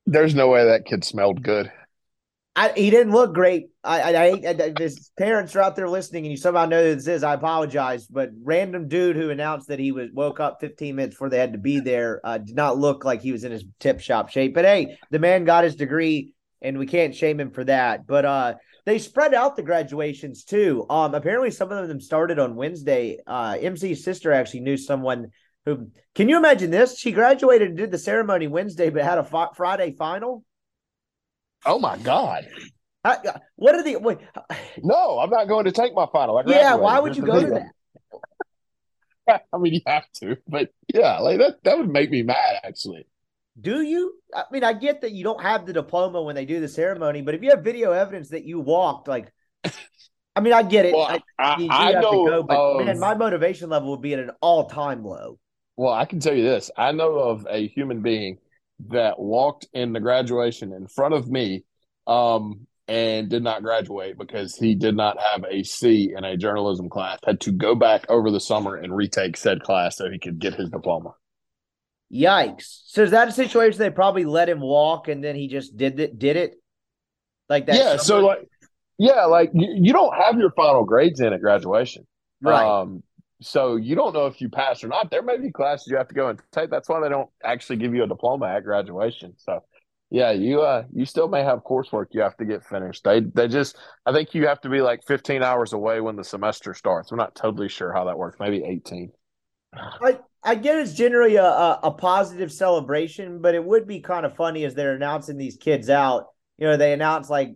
There's 0.06 0.34
no 0.34 0.48
way 0.48 0.64
that 0.64 0.86
kid 0.86 1.04
smelled 1.04 1.42
good. 1.42 1.70
I, 2.54 2.72
he 2.76 2.90
didn't 2.90 3.14
look 3.14 3.32
great. 3.32 3.70
I, 3.82 4.14
I, 4.14 4.24
I, 4.46 4.74
his 4.78 5.10
parents 5.18 5.56
are 5.56 5.62
out 5.62 5.74
there 5.74 5.88
listening, 5.88 6.26
and 6.26 6.30
you 6.30 6.36
somehow 6.36 6.66
know 6.66 6.82
who 6.82 6.94
this 6.94 7.06
is. 7.06 7.24
I 7.24 7.32
apologize, 7.32 8.06
but 8.06 8.30
random 8.42 8.88
dude 8.88 9.16
who 9.16 9.30
announced 9.30 9.68
that 9.68 9.78
he 9.78 9.90
was 9.90 10.10
woke 10.12 10.38
up 10.38 10.58
15 10.60 10.94
minutes 10.94 11.14
before 11.14 11.30
they 11.30 11.38
had 11.38 11.54
to 11.54 11.58
be 11.58 11.80
there 11.80 12.20
uh, 12.24 12.36
did 12.36 12.54
not 12.54 12.76
look 12.76 13.06
like 13.06 13.22
he 13.22 13.32
was 13.32 13.44
in 13.44 13.52
his 13.52 13.64
tip 13.80 14.00
shop 14.00 14.28
shape. 14.28 14.54
But 14.54 14.66
hey, 14.66 14.98
the 15.10 15.18
man 15.18 15.44
got 15.44 15.64
his 15.64 15.76
degree, 15.76 16.34
and 16.60 16.78
we 16.78 16.86
can't 16.86 17.14
shame 17.14 17.40
him 17.40 17.52
for 17.52 17.64
that. 17.64 18.06
But 18.06 18.26
uh, 18.26 18.54
they 18.84 18.98
spread 18.98 19.32
out 19.32 19.56
the 19.56 19.62
graduations 19.62 20.44
too. 20.44 20.84
Um, 20.90 21.14
apparently 21.14 21.50
some 21.50 21.72
of 21.72 21.88
them 21.88 22.02
started 22.02 22.38
on 22.38 22.54
Wednesday. 22.54 23.18
Uh, 23.26 23.56
MC's 23.58 24.04
sister 24.04 24.30
actually 24.30 24.60
knew 24.60 24.76
someone 24.76 25.28
who. 25.64 25.88
Can 26.14 26.28
you 26.28 26.36
imagine 26.36 26.70
this? 26.70 26.98
She 26.98 27.12
graduated 27.12 27.68
and 27.68 27.76
did 27.76 27.90
the 27.90 27.98
ceremony 27.98 28.46
Wednesday, 28.46 28.90
but 28.90 29.02
had 29.02 29.18
a 29.18 29.24
fi- 29.24 29.50
Friday 29.56 29.92
final. 29.92 30.44
Oh 31.64 31.78
my 31.78 31.96
God. 31.98 32.46
I, 33.04 33.18
what 33.56 33.74
are 33.74 33.82
the 33.82 33.96
wait? 33.96 34.18
No, 34.82 35.18
I'm 35.18 35.30
not 35.30 35.48
going 35.48 35.64
to 35.64 35.72
take 35.72 35.94
my 35.94 36.06
final. 36.12 36.42
Yeah, 36.46 36.74
why 36.76 37.00
would 37.00 37.16
you 37.16 37.24
go 37.24 37.40
to 37.40 37.50
that? 39.26 39.42
I 39.52 39.58
mean, 39.58 39.74
you 39.74 39.80
have 39.86 40.04
to, 40.16 40.36
but 40.48 40.70
yeah, 40.92 41.18
like 41.18 41.38
that, 41.38 41.62
that 41.64 41.78
would 41.78 41.88
make 41.88 42.10
me 42.10 42.22
mad 42.22 42.60
actually. 42.64 43.06
Do 43.60 43.82
you? 43.82 44.14
I 44.34 44.44
mean, 44.50 44.64
I 44.64 44.72
get 44.72 45.02
that 45.02 45.12
you 45.12 45.24
don't 45.24 45.42
have 45.42 45.66
the 45.66 45.72
diploma 45.72 46.22
when 46.22 46.34
they 46.34 46.44
do 46.44 46.60
the 46.60 46.68
ceremony, 46.68 47.22
but 47.22 47.34
if 47.34 47.42
you 47.42 47.50
have 47.50 47.62
video 47.62 47.92
evidence 47.92 48.30
that 48.30 48.44
you 48.44 48.60
walked, 48.60 49.08
like, 49.08 49.30
I 50.34 50.40
mean, 50.40 50.52
I 50.52 50.62
get 50.62 50.86
it. 50.86 50.94
Well, 50.94 51.02
I, 51.02 51.20
I, 51.38 51.58
you 51.58 51.68
do 51.68 51.74
I 51.74 51.84
have 51.92 51.94
to 51.94 52.00
know 52.00 52.26
go, 52.26 52.42
but 52.42 52.56
of, 52.56 52.86
man, 52.86 52.98
my 52.98 53.14
motivation 53.14 53.68
level 53.68 53.90
would 53.90 54.00
be 54.00 54.14
at 54.14 54.20
an 54.20 54.30
all-time 54.40 55.04
low. 55.04 55.38
Well, 55.76 55.92
I 55.92 56.04
can 56.04 56.20
tell 56.20 56.34
you 56.34 56.44
this. 56.44 56.70
I 56.76 56.92
know 56.92 57.18
of 57.18 57.46
a 57.48 57.66
human 57.68 58.02
being 58.02 58.38
that 58.88 59.18
walked 59.18 59.66
in 59.72 59.92
the 59.92 60.00
graduation 60.00 60.72
in 60.72 60.86
front 60.86 61.14
of 61.14 61.28
me 61.30 61.64
um, 62.06 62.66
and 62.88 63.28
did 63.28 63.42
not 63.42 63.62
graduate 63.62 64.18
because 64.18 64.56
he 64.56 64.74
did 64.74 64.96
not 64.96 65.18
have 65.20 65.44
a 65.48 65.62
C 65.62 66.12
in 66.16 66.24
a 66.24 66.36
journalism 66.36 66.88
class, 66.88 67.18
had 67.24 67.40
to 67.42 67.52
go 67.52 67.74
back 67.74 68.04
over 68.08 68.30
the 68.30 68.40
summer 68.40 68.76
and 68.76 68.94
retake 68.94 69.36
said 69.36 69.62
class 69.62 69.96
so 69.96 70.10
he 70.10 70.18
could 70.18 70.38
get 70.38 70.54
his 70.54 70.68
diploma. 70.68 71.14
Yikes! 72.12 72.82
So 72.86 73.02
is 73.02 73.12
that 73.12 73.28
a 73.28 73.32
situation 73.32 73.78
they 73.78 73.90
probably 73.90 74.24
let 74.24 74.48
him 74.48 74.60
walk 74.60 75.08
and 75.08 75.24
then 75.24 75.34
he 75.34 75.48
just 75.48 75.76
did 75.76 75.98
it? 75.98 76.18
Did 76.18 76.36
it 76.36 76.54
like 77.48 77.66
that? 77.66 77.76
yeah, 77.76 77.96
so 77.96 78.18
like, 78.20 78.46
yeah, 78.98 79.24
like 79.24 79.50
you, 79.54 79.68
you 79.80 79.92
don't 79.92 80.14
have 80.14 80.38
your 80.38 80.50
final 80.50 80.84
grades 80.84 81.20
in 81.20 81.32
at 81.32 81.40
graduation. 81.40 82.06
right? 82.42 82.80
Um, 82.80 83.02
so 83.42 83.76
you 83.76 83.94
don't 83.94 84.14
know 84.14 84.26
if 84.26 84.40
you 84.40 84.48
pass 84.48 84.82
or 84.82 84.88
not. 84.88 85.10
There 85.10 85.22
may 85.22 85.38
be 85.38 85.50
classes 85.50 85.88
you 85.88 85.96
have 85.96 86.08
to 86.08 86.14
go 86.14 86.28
and 86.28 86.40
take. 86.52 86.70
That's 86.70 86.88
why 86.88 87.00
they 87.00 87.08
don't 87.08 87.28
actually 87.44 87.76
give 87.76 87.94
you 87.94 88.04
a 88.04 88.06
diploma 88.06 88.46
at 88.46 88.64
graduation. 88.64 89.34
So 89.36 89.62
yeah, 90.10 90.30
you 90.30 90.62
uh 90.62 90.84
you 90.92 91.04
still 91.04 91.28
may 91.28 91.42
have 91.42 91.60
coursework 91.60 92.06
you 92.10 92.20
have 92.20 92.36
to 92.36 92.44
get 92.44 92.64
finished. 92.64 93.04
They 93.04 93.20
they 93.20 93.48
just 93.48 93.76
I 94.06 94.12
think 94.12 94.34
you 94.34 94.46
have 94.46 94.60
to 94.62 94.68
be 94.68 94.80
like 94.80 95.04
15 95.06 95.42
hours 95.42 95.72
away 95.72 96.00
when 96.00 96.16
the 96.16 96.24
semester 96.24 96.74
starts. 96.74 97.10
I'm 97.10 97.18
not 97.18 97.34
totally 97.34 97.68
sure 97.68 97.92
how 97.92 98.04
that 98.04 98.18
works. 98.18 98.36
Maybe 98.38 98.62
18. 98.62 99.10
I, 99.74 100.18
I 100.44 100.54
get 100.56 100.78
it's 100.78 100.92
generally 100.92 101.36
a, 101.36 101.44
a, 101.44 101.80
a 101.84 101.90
positive 101.92 102.52
celebration, 102.52 103.40
but 103.40 103.54
it 103.54 103.64
would 103.64 103.86
be 103.86 104.00
kind 104.00 104.26
of 104.26 104.36
funny 104.36 104.64
as 104.64 104.74
they're 104.74 104.94
announcing 104.94 105.38
these 105.38 105.56
kids 105.56 105.88
out. 105.88 106.26
You 106.58 106.66
know, 106.66 106.76
they 106.76 106.92
announce 106.92 107.30
like 107.30 107.54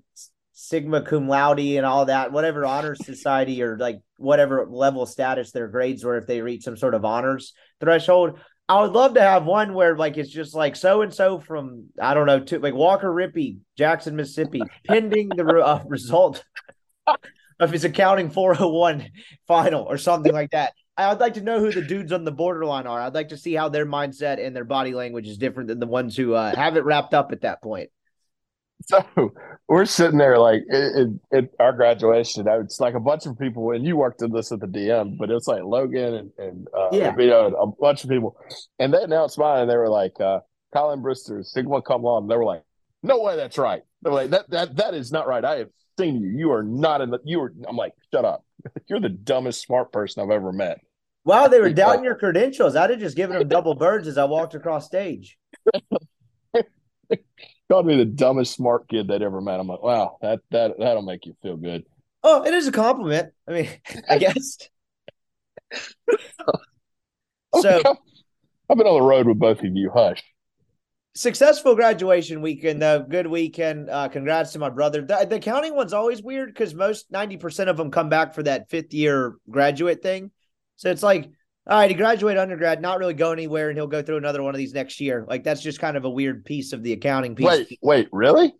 Sigma 0.58 1.02
cum 1.02 1.28
laude 1.28 1.58
and 1.58 1.84
all 1.84 2.06
that, 2.06 2.32
whatever 2.32 2.64
honors 2.64 2.98
society 3.04 3.62
or 3.62 3.76
like 3.76 4.00
whatever 4.16 4.66
level 4.66 5.04
status 5.04 5.52
their 5.52 5.68
grades 5.68 6.02
were 6.02 6.16
if 6.16 6.26
they 6.26 6.40
reach 6.40 6.64
some 6.64 6.78
sort 6.78 6.94
of 6.94 7.04
honors 7.04 7.52
threshold. 7.78 8.40
I 8.66 8.80
would 8.80 8.92
love 8.92 9.14
to 9.14 9.20
have 9.20 9.44
one 9.44 9.74
where 9.74 9.96
like 9.96 10.16
it's 10.16 10.30
just 10.30 10.54
like 10.54 10.74
so 10.74 11.02
and 11.02 11.12
so 11.12 11.40
from 11.40 11.88
I 12.00 12.14
don't 12.14 12.26
know 12.26 12.40
to 12.40 12.58
like 12.58 12.72
Walker 12.72 13.12
Rippee, 13.12 13.58
Jackson, 13.76 14.16
Mississippi, 14.16 14.62
pending 14.86 15.28
the 15.28 15.44
uh, 15.64 15.84
result 15.86 16.42
of 17.60 17.70
his 17.70 17.84
accounting 17.84 18.30
401 18.30 19.10
final 19.46 19.84
or 19.84 19.98
something 19.98 20.32
like 20.32 20.52
that. 20.52 20.72
I'd 20.96 21.20
like 21.20 21.34
to 21.34 21.42
know 21.42 21.60
who 21.60 21.70
the 21.70 21.82
dudes 21.82 22.12
on 22.12 22.24
the 22.24 22.32
borderline 22.32 22.86
are. 22.86 23.02
I'd 23.02 23.14
like 23.14 23.28
to 23.28 23.36
see 23.36 23.52
how 23.52 23.68
their 23.68 23.84
mindset 23.84 24.44
and 24.44 24.56
their 24.56 24.64
body 24.64 24.94
language 24.94 25.28
is 25.28 25.36
different 25.36 25.68
than 25.68 25.80
the 25.80 25.86
ones 25.86 26.16
who 26.16 26.32
uh, 26.32 26.56
have 26.56 26.78
it 26.78 26.84
wrapped 26.86 27.12
up 27.12 27.32
at 27.32 27.42
that 27.42 27.62
point. 27.62 27.90
So 29.16 29.32
we're 29.66 29.84
sitting 29.84 30.18
there 30.18 30.38
like 30.38 30.62
at 31.32 31.50
our 31.58 31.72
graduation. 31.72 32.46
It's 32.48 32.78
like 32.78 32.94
a 32.94 33.00
bunch 33.00 33.26
of 33.26 33.36
people, 33.36 33.72
and 33.72 33.84
you 33.84 33.96
worked 33.96 34.22
in 34.22 34.30
this 34.30 34.52
at 34.52 34.60
the 34.60 34.68
DM, 34.68 35.18
but 35.18 35.28
it's 35.28 35.48
like 35.48 35.64
Logan 35.64 36.14
and, 36.14 36.30
and 36.38 36.68
uh, 36.72 36.90
yeah. 36.92 37.12
you 37.18 37.26
know, 37.26 37.46
a 37.48 37.66
bunch 37.66 38.04
of 38.04 38.10
people. 38.10 38.36
And 38.78 38.94
they 38.94 39.02
announced 39.02 39.38
mine, 39.38 39.62
and 39.62 39.70
they 39.70 39.76
were 39.76 39.88
like, 39.88 40.20
uh, 40.20 40.38
Collin 40.72 41.02
Brister, 41.02 41.44
Sigma 41.44 41.82
Cum 41.82 42.02
Laude. 42.02 42.22
And 42.22 42.30
they 42.30 42.36
were 42.36 42.44
like, 42.44 42.62
no 43.02 43.20
way 43.20 43.34
that's 43.34 43.58
right. 43.58 43.82
They're 44.02 44.12
like, 44.12 44.30
that, 44.30 44.50
that, 44.50 44.76
that 44.76 44.94
is 44.94 45.10
not 45.10 45.26
right. 45.26 45.44
I 45.44 45.56
have 45.56 45.70
seen 45.98 46.20
you. 46.20 46.28
You 46.28 46.52
are 46.52 46.62
not 46.62 47.00
in 47.00 47.10
the, 47.10 47.18
you 47.24 47.40
are, 47.40 47.52
I'm 47.68 47.76
like, 47.76 47.92
shut 48.12 48.24
up. 48.24 48.44
You're 48.88 49.00
the 49.00 49.08
dumbest 49.08 49.62
smart 49.62 49.90
person 49.90 50.22
I've 50.22 50.30
ever 50.30 50.52
met. 50.52 50.78
Wow, 51.24 51.48
they 51.48 51.58
were 51.58 51.72
doubting 51.72 52.04
your 52.04 52.14
credentials. 52.14 52.76
I'd 52.76 52.90
have 52.90 53.00
just 53.00 53.16
given 53.16 53.36
them 53.36 53.48
double 53.48 53.74
birds 53.74 54.06
as 54.06 54.16
I 54.16 54.24
walked 54.24 54.54
across 54.54 54.86
stage. 54.86 55.36
Called 57.70 57.86
me 57.86 57.96
the 57.96 58.04
dumbest 58.04 58.54
smart 58.54 58.88
kid 58.88 59.08
they'd 59.08 59.22
ever 59.22 59.40
met. 59.40 59.58
I'm 59.58 59.66
like, 59.66 59.82
wow, 59.82 60.18
that 60.22 60.40
that 60.50 60.78
that'll 60.78 61.02
make 61.02 61.26
you 61.26 61.34
feel 61.42 61.56
good. 61.56 61.84
Oh, 62.22 62.44
it 62.44 62.54
is 62.54 62.68
a 62.68 62.72
compliment. 62.72 63.32
I 63.48 63.52
mean, 63.52 63.68
I 64.08 64.18
guess. 64.18 64.58
so 67.60 67.82
I've 68.68 68.76
been 68.76 68.86
on 68.86 69.00
the 69.00 69.02
road 69.02 69.26
with 69.26 69.38
both 69.38 69.60
of 69.60 69.76
you. 69.76 69.90
Hush. 69.92 70.22
Successful 71.14 71.74
graduation 71.74 72.42
weekend, 72.42 72.82
though. 72.82 73.02
Good 73.02 73.26
weekend. 73.26 73.88
Uh, 73.88 74.08
congrats 74.08 74.52
to 74.52 74.58
my 74.58 74.68
brother. 74.68 75.00
The, 75.00 75.26
the 75.28 75.36
accounting 75.36 75.74
one's 75.74 75.94
always 75.94 76.22
weird 76.22 76.50
because 76.50 76.74
most 76.74 77.10
90% 77.10 77.68
of 77.68 77.76
them 77.78 77.90
come 77.90 78.10
back 78.10 78.34
for 78.34 78.42
that 78.42 78.68
fifth 78.68 78.92
year 78.92 79.36
graduate 79.48 80.02
thing. 80.02 80.30
So 80.76 80.90
it's 80.90 81.02
like, 81.02 81.30
all 81.68 81.78
right, 81.78 81.90
he 81.90 81.96
graduated 81.96 82.38
undergrad, 82.38 82.80
not 82.80 82.98
really 82.98 83.14
going 83.14 83.38
anywhere, 83.38 83.70
and 83.70 83.76
he'll 83.76 83.88
go 83.88 84.00
through 84.00 84.18
another 84.18 84.42
one 84.42 84.54
of 84.54 84.58
these 84.58 84.72
next 84.72 85.00
year. 85.00 85.24
Like 85.28 85.42
that's 85.42 85.60
just 85.60 85.80
kind 85.80 85.96
of 85.96 86.04
a 86.04 86.10
weird 86.10 86.44
piece 86.44 86.72
of 86.72 86.82
the 86.82 86.92
accounting 86.92 87.34
piece. 87.34 87.46
Wait, 87.46 87.78
wait, 87.82 88.08
really? 88.12 88.54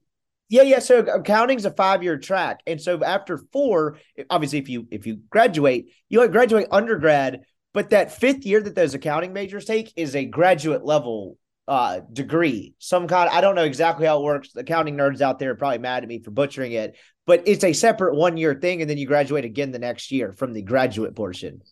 Yeah, 0.49 0.63
yeah. 0.63 0.81
So 0.81 0.99
accounting's 0.99 1.65
a 1.67 1.71
five 1.71 2.03
year 2.03 2.19
track, 2.19 2.61
and 2.67 2.81
so 2.81 3.03
after 3.05 3.39
four, 3.53 3.99
obviously, 4.29 4.59
if 4.59 4.69
you 4.69 4.89
if 4.91 5.07
you 5.07 5.21
graduate, 5.31 5.93
you 6.09 6.27
graduate 6.29 6.67
undergrad, 6.73 7.43
but 7.73 7.91
that 7.91 8.11
fifth 8.11 8.45
year 8.45 8.61
that 8.61 8.75
those 8.75 8.95
accounting 8.95 9.33
majors 9.33 9.67
take 9.67 9.93
is 9.97 10.17
a 10.17 10.25
graduate 10.25 10.85
level 10.85 11.39
uh 11.69 11.99
degree 12.13 12.75
some 12.79 13.09
kind 13.09 13.29
i 13.31 13.41
don't 13.41 13.57
know 13.57 13.65
exactly 13.65 14.07
how 14.07 14.21
it 14.21 14.23
works 14.23 14.53
The 14.53 14.61
accounting 14.61 14.97
nerds 14.97 15.21
out 15.21 15.41
there 15.41 15.51
are 15.51 15.57
probably 15.57 15.79
mad 15.79 16.05
at 16.05 16.09
me 16.09 16.21
for 16.21 16.31
butchering 16.31 16.71
it 16.71 16.97
but 17.27 17.43
it's 17.45 17.65
a 17.65 17.73
separate 17.73 18.15
one 18.15 18.37
year 18.37 18.55
thing 18.55 18.83
and 18.83 18.89
then 18.89 18.99
you 18.99 19.07
graduate 19.07 19.45
again 19.45 19.73
the 19.73 19.81
next 19.81 20.13
year 20.13 20.33
from 20.33 20.53
the 20.53 20.63
graduate 20.63 21.17
portion 21.17 21.63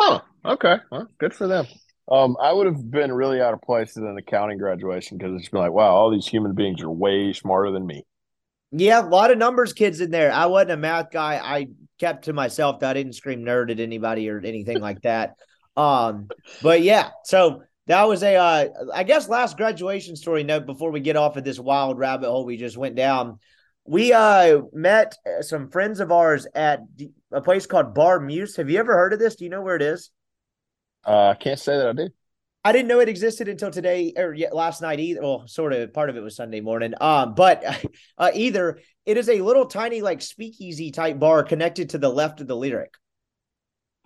Oh, 0.00 0.22
okay. 0.44 0.76
Well, 0.90 1.08
good 1.18 1.34
for 1.34 1.46
them. 1.46 1.66
Um, 2.10 2.36
I 2.42 2.52
would 2.52 2.66
have 2.66 2.90
been 2.90 3.12
really 3.12 3.40
out 3.40 3.54
of 3.54 3.62
place 3.62 3.96
in 3.96 4.04
an 4.04 4.16
accounting 4.16 4.58
graduation 4.58 5.16
because 5.16 5.38
it's 5.38 5.48
been 5.48 5.60
like, 5.60 5.72
wow, 5.72 5.94
all 5.94 6.10
these 6.10 6.26
human 6.26 6.54
beings 6.54 6.82
are 6.82 6.90
way 6.90 7.32
smarter 7.32 7.70
than 7.70 7.86
me. 7.86 8.04
Yeah, 8.72 9.02
a 9.02 9.06
lot 9.06 9.30
of 9.30 9.38
numbers 9.38 9.72
kids 9.72 10.00
in 10.00 10.10
there. 10.10 10.32
I 10.32 10.46
wasn't 10.46 10.72
a 10.72 10.76
math 10.76 11.10
guy. 11.12 11.36
I 11.36 11.68
kept 11.98 12.24
to 12.24 12.32
myself. 12.32 12.82
I 12.82 12.94
didn't 12.94 13.12
scream 13.12 13.44
nerd 13.44 13.70
at 13.70 13.78
anybody 13.78 14.28
or 14.28 14.38
anything 14.38 14.80
like 14.80 15.02
that. 15.02 15.34
Um, 15.76 16.28
but 16.62 16.82
yeah, 16.82 17.10
so 17.24 17.62
that 17.86 18.04
was 18.04 18.22
a, 18.22 18.36
uh, 18.36 18.68
I 18.92 19.04
guess, 19.04 19.28
last 19.28 19.56
graduation 19.56 20.16
story 20.16 20.44
note 20.44 20.66
before 20.66 20.90
we 20.90 21.00
get 21.00 21.16
off 21.16 21.36
of 21.36 21.44
this 21.44 21.58
wild 21.58 21.98
rabbit 21.98 22.28
hole 22.28 22.44
we 22.44 22.56
just 22.56 22.76
went 22.76 22.96
down. 22.96 23.38
We 23.84 24.12
uh 24.12 24.62
met 24.72 25.16
some 25.40 25.70
friends 25.70 26.00
of 26.00 26.12
ours 26.12 26.46
at 26.54 26.80
a 27.32 27.40
place 27.40 27.66
called 27.66 27.94
Bar 27.94 28.20
Muse. 28.20 28.56
Have 28.56 28.70
you 28.70 28.78
ever 28.78 28.92
heard 28.92 29.12
of 29.12 29.18
this? 29.18 29.36
Do 29.36 29.44
you 29.44 29.50
know 29.50 29.62
where 29.62 29.76
it 29.76 29.82
is? 29.82 30.10
Uh, 31.06 31.28
I 31.28 31.34
can't 31.34 31.58
say 31.58 31.76
that 31.76 31.88
I 31.88 31.92
did. 31.92 32.12
I 32.62 32.72
didn't 32.72 32.88
know 32.88 33.00
it 33.00 33.08
existed 33.08 33.48
until 33.48 33.70
today 33.70 34.12
or 34.16 34.34
yet 34.34 34.54
last 34.54 34.82
night 34.82 35.00
either. 35.00 35.22
Well, 35.22 35.46
sort 35.46 35.72
of 35.72 35.94
part 35.94 36.10
of 36.10 36.16
it 36.16 36.20
was 36.20 36.36
Sunday 36.36 36.60
morning. 36.60 36.92
Um, 37.00 37.34
but 37.34 37.64
uh, 38.18 38.30
either 38.34 38.80
it 39.06 39.16
is 39.16 39.28
a 39.28 39.40
little 39.40 39.66
tiny 39.66 40.02
like 40.02 40.20
speakeasy 40.20 40.90
type 40.90 41.18
bar 41.18 41.42
connected 41.42 41.90
to 41.90 41.98
the 41.98 42.10
left 42.10 42.40
of 42.40 42.48
the 42.48 42.56
lyric. 42.56 42.94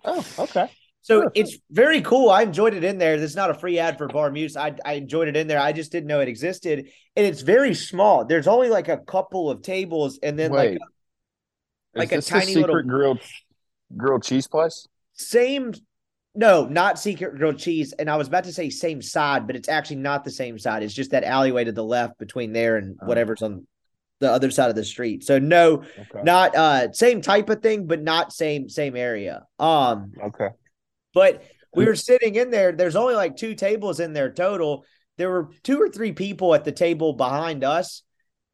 Oh, 0.05 0.25
okay. 0.39 0.69
So 1.01 1.21
sure. 1.21 1.31
it's 1.35 1.57
very 1.69 2.01
cool. 2.01 2.31
I 2.31 2.43
enjoyed 2.43 2.73
it 2.73 2.83
in 2.83 2.97
there. 2.97 3.17
This 3.17 3.31
is 3.31 3.35
not 3.35 3.51
a 3.51 3.53
free 3.53 3.77
ad 3.77 3.97
for 3.97 4.07
Bar 4.07 4.31
Muse. 4.31 4.57
I, 4.57 4.73
I 4.83 4.93
enjoyed 4.93 5.27
it 5.27 5.37
in 5.37 5.47
there. 5.47 5.59
I 5.59 5.71
just 5.71 5.91
didn't 5.91 6.07
know 6.07 6.19
it 6.19 6.27
existed. 6.27 6.89
And 7.15 7.25
it's 7.25 7.41
very 7.41 7.75
small. 7.75 8.25
There's 8.25 8.47
only 8.47 8.69
like 8.69 8.87
a 8.87 8.97
couple 8.97 9.51
of 9.51 9.61
tables 9.61 10.17
and 10.23 10.39
then 10.39 10.51
Wait. 10.51 10.71
like 10.71 10.79
like 11.95 12.11
a 12.11 12.21
tiny 12.21 12.55
little 12.55 12.81
grilled 12.81 13.19
grilled 13.95 14.23
cheese 14.23 14.47
place. 14.47 14.87
Same, 15.13 15.73
no, 16.33 16.65
not 16.65 16.99
secret 16.99 17.37
grilled 17.37 17.57
cheese. 17.57 17.93
And 17.93 18.09
I 18.09 18.17
was 18.17 18.27
about 18.27 18.43
to 18.45 18.53
say 18.53 18.69
same 18.69 19.01
side, 19.01 19.47
but 19.47 19.55
it's 19.55 19.69
actually 19.69 19.97
not 19.97 20.23
the 20.23 20.31
same 20.31 20.59
side. 20.59 20.83
It's 20.83 20.93
just 20.93 21.11
that 21.11 21.23
alleyway 21.23 21.63
to 21.63 21.71
the 21.71 21.83
left 21.83 22.17
between 22.19 22.53
there 22.53 22.77
and 22.77 22.97
oh. 23.01 23.05
whatever's 23.05 23.41
on 23.41 23.65
the 24.19 24.31
other 24.31 24.51
side 24.51 24.69
of 24.69 24.75
the 24.75 24.83
street. 24.83 25.23
So 25.23 25.39
no, 25.39 25.83
okay. 25.99 26.21
not 26.23 26.55
uh 26.55 26.91
same 26.93 27.21
type 27.21 27.49
of 27.49 27.61
thing, 27.61 27.85
but 27.85 28.01
not 28.01 28.33
same 28.33 28.69
same 28.69 28.95
area. 28.95 29.45
Um 29.59 30.13
okay. 30.21 30.49
But 31.13 31.43
we 31.73 31.85
were 31.85 31.95
sitting 31.95 32.35
in 32.35 32.49
there. 32.49 32.71
There's 32.71 32.95
only 32.95 33.15
like 33.15 33.35
two 33.35 33.55
tables 33.55 33.99
in 33.99 34.13
there 34.13 34.31
total. 34.31 34.85
There 35.17 35.29
were 35.29 35.49
two 35.63 35.81
or 35.81 35.89
three 35.89 36.13
people 36.13 36.55
at 36.55 36.63
the 36.63 36.71
table 36.71 37.13
behind 37.13 37.63
us 37.63 38.03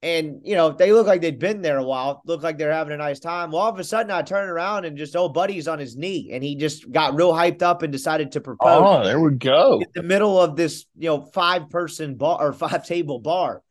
and 0.03 0.41
you 0.43 0.55
know 0.55 0.71
they 0.71 0.91
look 0.91 1.05
like 1.05 1.21
they'd 1.21 1.37
been 1.37 1.61
there 1.61 1.77
a 1.77 1.83
while 1.83 2.21
look 2.25 2.41
like 2.41 2.57
they're 2.57 2.73
having 2.73 2.93
a 2.93 2.97
nice 2.97 3.19
time. 3.19 3.51
Well 3.51 3.61
all 3.61 3.69
of 3.69 3.79
a 3.79 3.83
sudden 3.83 4.11
i 4.11 4.21
turn 4.21 4.49
around 4.49 4.85
and 4.85 4.97
just 4.97 5.15
old 5.15 5.33
buddy's 5.33 5.67
on 5.67 5.79
his 5.79 5.95
knee 5.95 6.29
and 6.31 6.43
he 6.43 6.55
just 6.55 6.91
got 6.91 7.15
real 7.15 7.31
hyped 7.31 7.61
up 7.61 7.83
and 7.83 7.91
decided 7.91 8.31
to 8.31 8.41
propose. 8.41 8.81
Oh 8.83 9.03
there 9.03 9.19
we 9.19 9.31
go. 9.35 9.79
In 9.79 9.87
the 9.93 10.03
middle 10.03 10.41
of 10.41 10.55
this 10.55 10.85
you 10.97 11.07
know 11.07 11.21
five 11.21 11.69
person 11.69 12.15
bar 12.15 12.39
or 12.41 12.53
five 12.53 12.85
table 12.85 13.19
bar. 13.19 13.61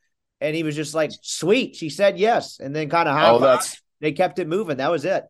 And 0.42 0.56
he 0.56 0.62
was 0.62 0.74
just 0.74 0.94
like 0.94 1.10
sweet. 1.20 1.76
She 1.76 1.90
said 1.90 2.18
yes 2.18 2.60
and 2.60 2.74
then 2.74 2.88
kind 2.88 3.08
of 3.08 3.16
oh 3.16 3.38
that's 3.40 3.80
they 4.00 4.12
kept 4.12 4.38
it 4.38 4.48
moving. 4.48 4.78
That 4.78 4.90
was 4.90 5.04
it. 5.04 5.24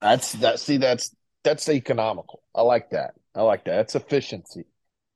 That's 0.00 0.32
that 0.34 0.60
see 0.60 0.76
that's 0.76 1.14
that's 1.44 1.68
economical. 1.68 2.42
I 2.54 2.62
like 2.62 2.90
that. 2.90 3.14
I 3.34 3.42
like 3.42 3.64
that. 3.64 3.76
That's 3.76 3.94
efficiency. 3.94 4.64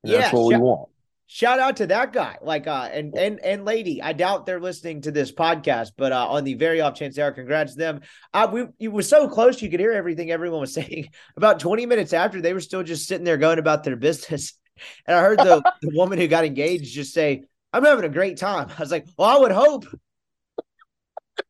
Yeah, 0.03 0.21
that's 0.21 0.33
what 0.33 0.47
we 0.47 0.57
want 0.57 0.90
shout 1.31 1.61
out 1.61 1.77
to 1.77 1.87
that 1.87 2.13
guy. 2.13 2.37
Like 2.43 2.67
uh 2.67 2.89
and 2.93 3.17
and 3.17 3.39
and 3.41 3.65
lady 3.65 4.03
i 4.03 4.13
doubt 4.13 4.47
they're 4.47 4.61
listening 4.61 5.03
to 5.03 5.13
this 5.13 5.31
podcast 5.31 5.93
but 5.97 6.11
uh 6.11 6.27
on 6.27 6.43
the 6.43 6.55
very 6.55 6.81
off 6.81 6.97
chance 6.97 7.15
they 7.15 7.23
are 7.23 7.31
congrats 7.31 7.73
to 7.73 7.79
them. 7.79 8.01
Uh 8.35 8.49
we 8.53 8.65
it 8.81 8.89
was 8.89 9.09
so 9.09 9.29
close 9.29 9.63
you 9.63 9.71
could 9.71 9.79
hear 9.79 9.93
everything 9.93 10.31
everyone 10.33 10.61
was 10.61 10.75
saying 10.81 11.09
about 11.37 11.61
20 11.61 11.87
minutes 11.87 12.13
after 12.13 12.41
they 12.41 12.53
were 12.53 12.61
still 12.61 12.83
just 12.83 13.07
sitting 13.07 13.25
there 13.25 13.37
going 13.37 13.59
about 13.59 13.85
their 13.85 13.97
business. 13.97 14.55
And 15.07 15.15
i 15.15 15.21
heard 15.21 15.39
the, 15.39 15.63
the 15.83 15.91
woman 15.93 16.19
who 16.19 16.27
got 16.27 16.47
engaged 16.47 16.95
just 16.95 17.13
say 17.13 17.45
i'm 17.73 17.85
having 17.85 18.07
a 18.07 18.09
great 18.09 18.39
time. 18.39 18.71
I 18.77 18.81
was 18.81 18.91
like 18.91 19.07
well 19.17 19.29
i 19.29 19.39
would 19.39 19.53
hope. 19.53 19.85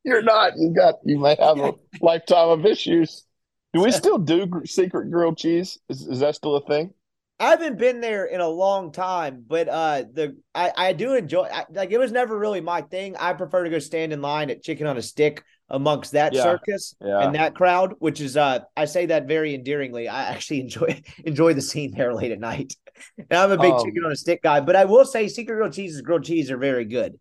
You're 0.04 0.22
not. 0.22 0.54
You 0.56 0.74
got 0.74 0.96
you 1.04 1.18
might 1.18 1.38
have 1.38 1.58
a 1.58 1.74
lifetime 2.00 2.48
of 2.48 2.66
issues. 2.66 3.24
Do 3.72 3.82
we 3.82 3.92
still 3.92 4.18
do 4.18 4.50
secret 4.64 5.12
grilled 5.12 5.38
cheese? 5.38 5.78
Is, 5.88 6.08
is 6.08 6.20
that 6.20 6.34
still 6.34 6.56
a 6.56 6.66
thing 6.66 6.92
I 7.40 7.48
haven't 7.48 7.78
been 7.78 8.02
there 8.02 8.26
in 8.26 8.42
a 8.42 8.48
long 8.48 8.92
time, 8.92 9.42
but 9.48 9.66
uh, 9.66 10.04
the 10.12 10.36
I, 10.54 10.72
I 10.76 10.92
do 10.92 11.14
enjoy 11.14 11.44
I, 11.44 11.64
like 11.70 11.90
it 11.90 11.96
was 11.96 12.12
never 12.12 12.38
really 12.38 12.60
my 12.60 12.82
thing. 12.82 13.16
I 13.16 13.32
prefer 13.32 13.64
to 13.64 13.70
go 13.70 13.78
stand 13.78 14.12
in 14.12 14.20
line 14.20 14.50
at 14.50 14.62
Chicken 14.62 14.86
on 14.86 14.98
a 14.98 15.02
Stick 15.02 15.42
amongst 15.70 16.12
that 16.12 16.34
yeah. 16.34 16.42
circus 16.42 16.94
yeah. 17.00 17.20
and 17.20 17.34
that 17.34 17.54
crowd, 17.54 17.94
which 17.98 18.20
is 18.20 18.36
uh 18.36 18.60
I 18.76 18.84
say 18.84 19.06
that 19.06 19.26
very 19.26 19.54
endearingly. 19.54 20.06
I 20.06 20.24
actually 20.24 20.60
enjoy 20.64 21.02
enjoy 21.24 21.54
the 21.54 21.62
scene 21.62 21.94
there 21.96 22.12
late 22.12 22.30
at 22.30 22.40
night. 22.40 22.76
And 23.16 23.32
I'm 23.32 23.50
a 23.50 23.56
big 23.56 23.72
um, 23.72 23.82
chicken 23.82 24.04
on 24.04 24.12
a 24.12 24.16
stick 24.16 24.42
guy, 24.42 24.60
but 24.60 24.76
I 24.76 24.84
will 24.84 25.06
say 25.06 25.26
secret 25.26 25.54
grilled 25.54 25.72
cheeses, 25.72 26.02
grilled 26.02 26.24
cheese 26.24 26.50
are 26.50 26.58
very 26.58 26.84
good. 26.84 27.18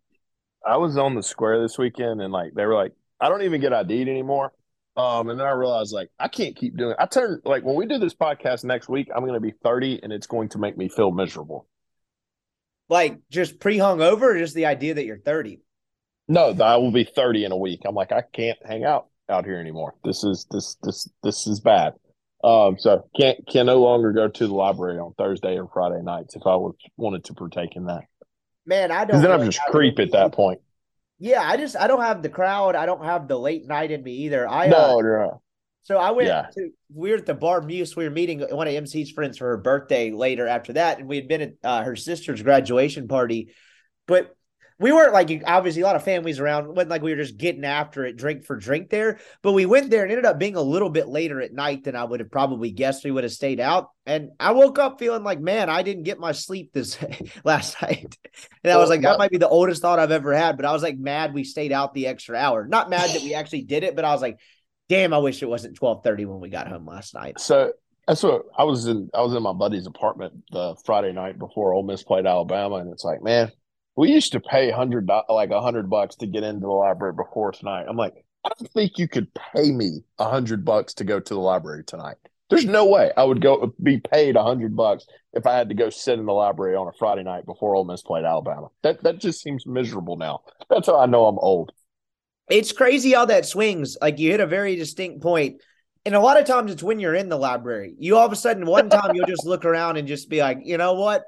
I 0.66 0.76
was 0.76 0.98
on 0.98 1.14
the 1.14 1.22
square 1.22 1.62
this 1.62 1.78
weekend 1.78 2.20
and 2.20 2.30
like 2.30 2.52
they 2.52 2.66
were 2.66 2.74
like, 2.74 2.92
I 3.18 3.30
don't 3.30 3.42
even 3.42 3.62
get 3.62 3.72
ID'd 3.72 4.06
anymore. 4.06 4.52
Um, 4.96 5.30
and 5.30 5.38
then 5.38 5.46
I 5.46 5.52
realized 5.52 5.92
like 5.92 6.10
I 6.18 6.28
can't 6.28 6.56
keep 6.56 6.76
doing. 6.76 6.90
It. 6.92 6.96
I 6.98 7.06
turn 7.06 7.40
like 7.44 7.62
when 7.64 7.76
we 7.76 7.86
do 7.86 7.98
this 7.98 8.14
podcast 8.14 8.64
next 8.64 8.88
week, 8.88 9.08
I'm 9.14 9.22
going 9.22 9.34
to 9.34 9.40
be 9.40 9.54
30, 9.62 10.00
and 10.02 10.12
it's 10.12 10.26
going 10.26 10.48
to 10.50 10.58
make 10.58 10.76
me 10.76 10.88
feel 10.88 11.10
miserable. 11.10 11.68
Like 12.88 13.18
just 13.30 13.60
pre 13.60 13.78
hung 13.78 14.02
over, 14.02 14.34
or 14.34 14.38
just 14.38 14.54
the 14.54 14.66
idea 14.66 14.94
that 14.94 15.04
you're 15.04 15.18
30. 15.18 15.60
No, 16.28 16.50
I 16.60 16.76
will 16.76 16.92
be 16.92 17.04
30 17.04 17.44
in 17.44 17.52
a 17.52 17.56
week. 17.56 17.80
I'm 17.86 17.94
like 17.94 18.12
I 18.12 18.22
can't 18.22 18.58
hang 18.64 18.84
out 18.84 19.06
out 19.28 19.44
here 19.44 19.58
anymore. 19.58 19.94
This 20.04 20.24
is 20.24 20.46
this 20.50 20.76
this 20.82 21.08
this 21.22 21.46
is 21.46 21.60
bad. 21.60 21.94
Um, 22.42 22.76
so 22.78 23.08
can't 23.18 23.38
can 23.46 23.66
no 23.66 23.80
longer 23.80 24.12
go 24.12 24.28
to 24.28 24.46
the 24.46 24.54
library 24.54 24.98
on 24.98 25.12
Thursday 25.14 25.58
or 25.58 25.68
Friday 25.72 26.02
nights 26.02 26.36
if 26.36 26.42
I 26.46 26.56
was 26.56 26.74
wanted 26.96 27.24
to 27.24 27.34
partake 27.34 27.76
in 27.76 27.86
that. 27.86 28.04
Man, 28.66 28.90
I 28.90 29.04
don't. 29.04 29.22
Then 29.22 29.30
I'm 29.30 29.44
just 29.44 29.60
creep 29.70 29.98
at 29.98 30.12
that 30.12 30.32
point. 30.32 30.60
Yeah, 31.20 31.42
I 31.42 31.56
just 31.58 31.76
I 31.76 31.86
don't 31.86 32.00
have 32.00 32.22
the 32.22 32.30
crowd. 32.30 32.74
I 32.74 32.86
don't 32.86 33.04
have 33.04 33.28
the 33.28 33.38
late 33.38 33.66
night 33.66 33.90
in 33.90 34.02
me 34.02 34.12
either. 34.24 34.48
I 34.48 34.68
no, 34.68 34.98
uh, 34.98 35.02
no. 35.02 35.42
So 35.82 35.98
I 35.98 36.10
went 36.12 36.28
Yeah. 36.28 36.46
to 36.54 36.70
we 36.94 37.10
were 37.10 37.18
at 37.18 37.26
the 37.26 37.34
bar 37.34 37.60
Muse. 37.60 37.94
We 37.94 38.04
were 38.04 38.10
meeting 38.10 38.40
one 38.40 38.66
of 38.66 38.74
MC's 38.74 39.10
friends 39.10 39.36
for 39.38 39.48
her 39.48 39.58
birthday 39.58 40.10
later 40.10 40.46
after 40.48 40.72
that, 40.72 40.98
and 40.98 41.06
we 41.08 41.16
had 41.16 41.28
been 41.28 41.42
at 41.42 41.52
uh, 41.62 41.82
her 41.82 41.94
sister's 41.94 42.42
graduation 42.42 43.06
party. 43.06 43.52
But 44.06 44.34
we 44.80 44.92
weren't 44.92 45.12
like 45.12 45.42
obviously 45.46 45.82
a 45.82 45.84
lot 45.84 45.94
of 45.94 46.02
families 46.02 46.40
around. 46.40 46.64
It 46.64 46.70
wasn't 46.70 46.88
like 46.88 47.02
we 47.02 47.10
were 47.10 47.22
just 47.22 47.36
getting 47.36 47.66
after 47.66 48.06
it, 48.06 48.16
drink 48.16 48.46
for 48.46 48.56
drink 48.56 48.88
there. 48.88 49.18
But 49.42 49.52
we 49.52 49.66
went 49.66 49.90
there 49.90 50.02
and 50.02 50.10
ended 50.10 50.24
up 50.24 50.38
being 50.38 50.56
a 50.56 50.62
little 50.62 50.88
bit 50.88 51.06
later 51.06 51.38
at 51.42 51.52
night 51.52 51.84
than 51.84 51.94
I 51.94 52.04
would 52.04 52.20
have 52.20 52.30
probably 52.30 52.70
guessed. 52.70 53.04
We 53.04 53.10
would 53.10 53.24
have 53.24 53.32
stayed 53.32 53.60
out, 53.60 53.90
and 54.06 54.30
I 54.40 54.52
woke 54.52 54.78
up 54.78 54.98
feeling 54.98 55.22
like, 55.22 55.38
man, 55.38 55.68
I 55.68 55.82
didn't 55.82 56.04
get 56.04 56.18
my 56.18 56.32
sleep 56.32 56.72
this 56.72 56.98
last 57.44 57.80
night. 57.82 58.16
And 58.64 58.72
I 58.72 58.78
was 58.78 58.88
like, 58.88 59.02
that 59.02 59.18
might 59.18 59.30
be 59.30 59.36
the 59.36 59.48
oldest 59.48 59.82
thought 59.82 59.98
I've 59.98 60.10
ever 60.10 60.32
had. 60.32 60.56
But 60.56 60.64
I 60.64 60.72
was 60.72 60.82
like, 60.82 60.98
mad 60.98 61.34
we 61.34 61.44
stayed 61.44 61.72
out 61.72 61.92
the 61.92 62.06
extra 62.06 62.38
hour. 62.38 62.66
Not 62.66 62.88
mad 62.88 63.10
that 63.10 63.22
we 63.22 63.34
actually 63.34 63.62
did 63.62 63.84
it, 63.84 63.94
but 63.94 64.06
I 64.06 64.12
was 64.12 64.22
like, 64.22 64.38
damn, 64.88 65.12
I 65.12 65.18
wish 65.18 65.42
it 65.42 65.48
wasn't 65.48 65.76
twelve 65.76 66.02
thirty 66.02 66.24
when 66.24 66.40
we 66.40 66.48
got 66.48 66.68
home 66.68 66.86
last 66.86 67.12
night. 67.12 67.38
So 67.38 67.74
that's 68.08 68.22
what 68.22 68.44
I 68.56 68.64
was 68.64 68.86
in. 68.86 69.10
I 69.12 69.20
was 69.20 69.34
in 69.34 69.42
my 69.42 69.52
buddy's 69.52 69.86
apartment 69.86 70.42
the 70.50 70.74
Friday 70.86 71.12
night 71.12 71.38
before 71.38 71.74
Ole 71.74 71.82
Miss 71.82 72.02
played 72.02 72.26
Alabama, 72.26 72.76
and 72.76 72.90
it's 72.90 73.04
like, 73.04 73.22
man, 73.22 73.52
we 74.00 74.10
used 74.10 74.32
to 74.32 74.40
pay 74.40 74.70
hundred 74.70 75.10
like 75.28 75.50
a 75.50 75.60
hundred 75.60 75.90
bucks 75.90 76.16
to 76.16 76.26
get 76.26 76.42
into 76.42 76.60
the 76.60 76.68
library 76.68 77.12
before 77.12 77.52
tonight. 77.52 77.84
I'm 77.86 77.98
like, 77.98 78.14
I 78.46 78.48
don't 78.58 78.72
think 78.72 78.96
you 78.96 79.06
could 79.06 79.28
pay 79.34 79.70
me 79.70 80.04
a 80.18 80.26
hundred 80.26 80.64
bucks 80.64 80.94
to 80.94 81.04
go 81.04 81.20
to 81.20 81.34
the 81.34 81.38
library 81.38 81.84
tonight. 81.84 82.16
There's 82.48 82.64
no 82.64 82.86
way 82.86 83.12
I 83.14 83.24
would 83.24 83.42
go 83.42 83.74
be 83.82 84.00
paid 84.00 84.36
a 84.36 84.42
hundred 84.42 84.74
bucks 84.74 85.04
if 85.34 85.46
I 85.46 85.54
had 85.54 85.68
to 85.68 85.74
go 85.74 85.90
sit 85.90 86.18
in 86.18 86.24
the 86.24 86.32
library 86.32 86.76
on 86.76 86.88
a 86.88 86.92
Friday 86.98 87.24
night 87.24 87.44
before 87.44 87.74
Ole 87.74 87.84
Miss 87.84 88.00
played 88.00 88.24
Alabama. 88.24 88.68
That 88.82 89.02
that 89.02 89.18
just 89.18 89.42
seems 89.42 89.66
miserable 89.66 90.16
now. 90.16 90.44
That's 90.70 90.86
how 90.86 90.98
I 90.98 91.04
know 91.04 91.26
I'm 91.26 91.38
old. 91.38 91.70
It's 92.48 92.72
crazy 92.72 93.12
how 93.12 93.26
that 93.26 93.44
swings. 93.44 93.98
Like 94.00 94.18
you 94.18 94.30
hit 94.30 94.40
a 94.40 94.46
very 94.46 94.76
distinct 94.76 95.20
point. 95.20 95.60
And 96.06 96.14
a 96.14 96.20
lot 96.20 96.40
of 96.40 96.46
times 96.46 96.72
it's 96.72 96.82
when 96.82 97.00
you're 97.00 97.14
in 97.14 97.28
the 97.28 97.36
library. 97.36 97.94
You 97.98 98.16
all 98.16 98.24
of 98.24 98.32
a 98.32 98.36
sudden, 98.36 98.64
one 98.64 98.88
time 98.88 99.14
you'll 99.14 99.26
just 99.26 99.44
look 99.44 99.66
around 99.66 99.98
and 99.98 100.08
just 100.08 100.30
be 100.30 100.40
like, 100.40 100.60
you 100.64 100.78
know 100.78 100.94
what? 100.94 101.22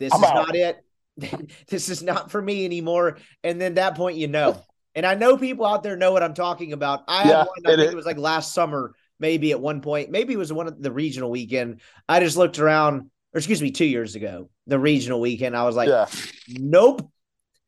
This 0.00 0.12
I'm 0.12 0.24
is 0.24 0.28
out. 0.28 0.34
not 0.34 0.56
it. 0.56 0.82
this 1.68 1.88
is 1.88 2.02
not 2.02 2.30
for 2.30 2.40
me 2.40 2.64
anymore. 2.64 3.18
And 3.42 3.60
then 3.60 3.74
that 3.74 3.94
point, 3.96 4.16
you 4.16 4.28
know. 4.28 4.62
And 4.94 5.04
I 5.04 5.14
know 5.14 5.36
people 5.36 5.66
out 5.66 5.82
there 5.82 5.96
know 5.96 6.12
what 6.12 6.22
I'm 6.22 6.32
talking 6.34 6.72
about. 6.72 7.04
I 7.06 7.28
Yeah, 7.28 7.36
had 7.38 7.46
one, 7.46 7.48
I 7.66 7.76
think 7.76 7.92
it 7.92 7.96
was 7.96 8.06
like 8.06 8.16
last 8.16 8.54
summer, 8.54 8.94
maybe 9.20 9.50
at 9.50 9.60
one 9.60 9.82
point. 9.82 10.10
Maybe 10.10 10.32
it 10.32 10.38
was 10.38 10.52
one 10.52 10.66
of 10.68 10.80
the 10.82 10.90
regional 10.90 11.30
weekend. 11.30 11.80
I 12.08 12.20
just 12.20 12.36
looked 12.38 12.58
around, 12.58 13.10
or 13.34 13.38
excuse 13.38 13.60
me, 13.60 13.70
two 13.72 13.84
years 13.84 14.14
ago, 14.14 14.48
the 14.66 14.78
regional 14.78 15.20
weekend. 15.20 15.54
I 15.54 15.64
was 15.64 15.76
like, 15.76 15.88
yeah, 15.90 16.06
nope, 16.48 17.10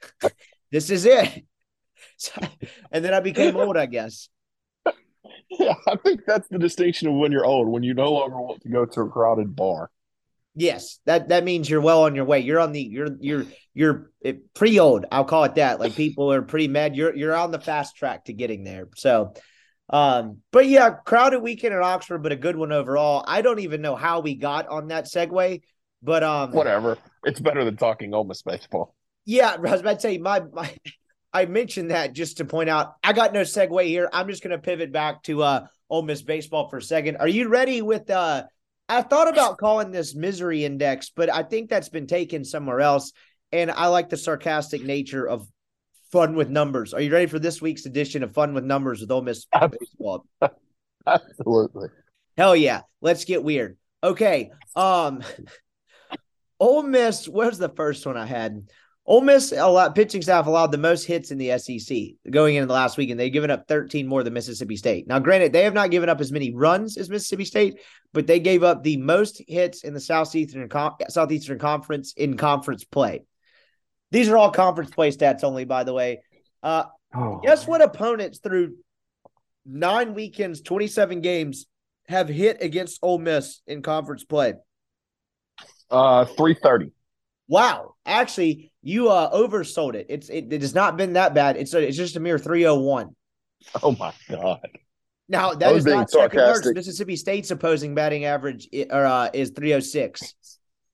this 0.73 0.91
is 0.91 1.05
it. 1.07 1.45
So- 2.21 2.41
and 2.91 3.05
then 3.05 3.15
I 3.15 3.21
became 3.21 3.57
old, 3.57 3.77
I 3.77 3.87
guess. 3.87 4.29
yeah. 5.51 5.75
I 5.87 5.95
think 5.97 6.23
that's 6.27 6.49
the 6.49 6.59
distinction 6.59 7.07
of 7.07 7.15
when 7.15 7.31
you're 7.31 7.45
old, 7.47 7.69
when 7.69 7.85
you 7.85 7.95
no 7.95 8.11
longer 8.13 8.41
want 8.41 8.61
to 8.63 8.69
go 8.69 8.85
to 8.85 9.01
a 9.03 9.09
crowded 9.09 9.55
bar. 9.55 9.91
Yes, 10.59 10.99
that 11.07 11.29
that 11.29 11.45
means 11.45 11.71
you're 11.71 11.81
well 11.81 12.03
on 12.03 12.17
your 12.17 12.25
way. 12.25 12.41
You're 12.41 12.59
on 12.59 12.73
the 12.73 12.83
you're 12.83 13.17
you're 13.21 13.47
you're 13.75 14.11
pre 14.55 14.81
old. 14.81 15.07
I'll 15.13 15.25
call 15.25 15.45
it 15.45 15.55
that. 15.55 15.79
Like 15.79 15.95
people 15.95 16.33
are 16.33 16.43
pretty 16.43 16.67
mad. 16.67 16.97
You're 16.97 17.15
you're 17.15 17.37
on 17.37 17.53
the 17.53 17.61
fast 17.61 17.95
track 17.95 18.25
to 18.25 18.33
getting 18.33 18.65
there. 18.65 18.89
So, 18.97 19.35
um, 19.89 20.39
but 20.51 20.67
yeah, 20.67 20.91
crowded 20.91 21.43
weekend 21.43 21.75
at 21.75 21.81
Oxford, 21.83 22.25
but 22.25 22.33
a 22.33 22.37
good 22.37 22.57
one 22.57 22.73
overall. 22.73 23.25
I 23.25 23.41
don't 23.41 23.61
even 23.61 23.83
know 23.83 23.95
how 23.95 24.19
we 24.19 24.35
got 24.35 24.67
on 24.67 24.89
that 24.89 25.05
segue, 25.05 25.63
but 26.03 26.25
um, 26.25 26.51
Whatever. 26.51 26.99
It's 27.23 27.39
better 27.39 27.65
than 27.65 27.77
talking 27.77 28.13
Ole 28.13 28.25
Miss 28.25 28.43
baseball. 28.43 28.97
Yeah, 29.25 29.53
I 29.53 29.59
was 29.59 29.81
about 29.81 29.95
to 29.95 30.01
say 30.01 30.19
my 30.19 30.41
my 30.53 30.75
I 31.33 31.47
mentioned 31.47 31.93
that 31.93 32.15
just 32.15 32.39
to 32.39 32.45
point 32.45 32.69
out 32.69 32.95
I 33.05 33.13
got 33.13 33.33
no 33.33 33.43
segue 33.43 33.87
here. 33.87 34.09
I'm 34.13 34.29
just 34.29 34.43
gonna 34.43 34.59
pivot 34.59 34.91
back 34.91 35.23
to 35.25 35.45
uh 35.45 35.67
Ole 35.89 36.03
Miss 36.03 36.23
baseball 36.23 36.69
for 36.69 36.79
a 36.79 36.83
second. 36.83 37.19
Are 37.19 37.29
you 37.29 37.47
ready 37.47 37.81
with 37.81 38.11
uh 38.11 38.43
I 38.89 39.03
thought 39.03 39.29
about 39.29 39.59
calling 39.61 39.91
this 39.91 40.15
misery 40.15 40.65
index, 40.65 41.11
but 41.15 41.33
I 41.33 41.43
think 41.43 41.69
that's 41.69 41.89
been 41.89 42.07
taken 42.07 42.45
somewhere 42.45 42.81
else. 42.81 43.13
And 43.53 43.71
I 43.71 43.87
like 43.87 44.09
the 44.09 44.17
sarcastic 44.17 44.83
nature 44.83 45.27
of 45.27 45.49
fun 46.13 46.35
with 46.35 46.49
numbers. 46.49 46.95
Are 46.95 47.01
you 47.01 47.13
ready 47.13 47.27
for 47.27 47.39
this 47.39 47.61
week's 47.61 47.87
edition 47.87 48.23
of 48.23 48.33
Fun 48.33 48.55
with 48.55 48.65
Numbers 48.65 49.01
with 49.01 49.11
Ole 49.11 49.23
Miss 49.23 49.47
baseball? 49.53 50.27
Absolutely. 51.07 51.89
Hell 52.37 52.57
yeah. 52.57 52.83
Let's 53.01 53.25
get 53.25 53.43
weird. 53.43 53.77
Okay. 54.03 54.51
Um 54.77 55.23
Ole 56.61 56.83
Miss, 56.83 57.29
where's 57.29 57.59
the 57.59 57.69
first 57.69 58.05
one 58.05 58.17
I 58.17 58.27
had? 58.27 58.69
Ole 59.09 59.23
Miss 59.23 59.53
allowed, 59.53 59.95
pitching 59.95 60.21
staff 60.21 60.47
allowed 60.47 60.71
the 60.71 60.77
most 60.77 61.05
hits 61.05 61.31
in 61.31 61.39
the 61.39 61.59
SEC 61.59 61.97
going 62.31 62.57
into 62.57 62.67
the 62.67 62.75
last 62.75 62.99
week, 62.99 63.09
and 63.09 63.19
they've 63.19 63.33
given 63.33 63.51
up 63.51 63.67
13 63.67 64.07
more 64.07 64.23
than 64.23 64.35
Mississippi 64.35 64.77
State. 64.77 65.07
Now, 65.09 65.19
granted, 65.19 65.51
they 65.51 65.65
have 65.65 65.73
not 65.73 65.91
given 65.91 66.11
up 66.11 66.21
as 66.21 66.31
many 66.31 66.55
runs 66.55 66.99
as 66.99 67.09
Mississippi 67.09 67.47
State, 67.47 67.81
but 68.13 68.27
they 68.27 68.39
gave 68.39 68.63
up 68.63 68.83
the 68.83 68.99
most 68.99 69.41
hits 69.49 69.83
in 69.83 69.95
the 69.95 70.01
Southeastern 70.01 70.69
Southeastern 71.09 71.59
Conference 71.59 72.13
in 72.19 72.37
conference 72.37 72.85
play. 72.85 73.25
These 74.11 74.29
are 74.29 74.37
all 74.37 74.51
conference 74.51 74.91
play 74.91 75.11
stats 75.11 75.43
only, 75.43 75.65
by 75.65 75.85
the 75.85 75.95
way. 75.95 76.21
Uh, 76.63 76.85
Guess 77.43 77.67
what 77.67 77.81
opponents 77.81 78.41
through 78.41 78.77
nine 79.65 80.13
weekends, 80.13 80.61
27 80.61 81.23
games 81.23 81.65
have 82.09 82.29
hit 82.29 82.59
against 82.61 82.99
Ole 83.01 83.19
Miss 83.19 83.63
in 83.67 83.81
conference 83.81 84.25
play? 84.25 84.53
Uh, 85.91 86.27
three 86.27 86.55
thirty. 86.63 86.93
Wow. 87.49 87.95
Actually, 88.07 88.73
you 88.83 89.09
uh 89.09 89.33
oversold 89.33 89.95
it. 89.95 90.07
It's 90.09 90.29
it, 90.29 90.53
it 90.53 90.61
has 90.61 90.75
not 90.75 90.97
been 90.97 91.15
that 91.15 91.35
bad. 91.35 91.57
It's 91.57 91.75
a, 91.75 91.87
it's 91.87 91.97
just 91.97 92.17
a 92.17 92.21
mere 92.21 92.39
301. 92.39 93.15
Oh 93.83 93.93
my 93.99 94.13
god. 94.29 94.61
Now 95.29 95.53
that 95.55 95.75
is 95.75 95.85
not 95.85 96.11
second 96.11 96.39
worst. 96.39 96.75
Mississippi 96.75 97.17
State's 97.17 97.51
opposing 97.51 97.95
batting 97.95 98.25
average 98.25 98.69
or 98.91 99.05
uh, 99.05 99.31
is 99.33 99.51
306. 99.51 100.35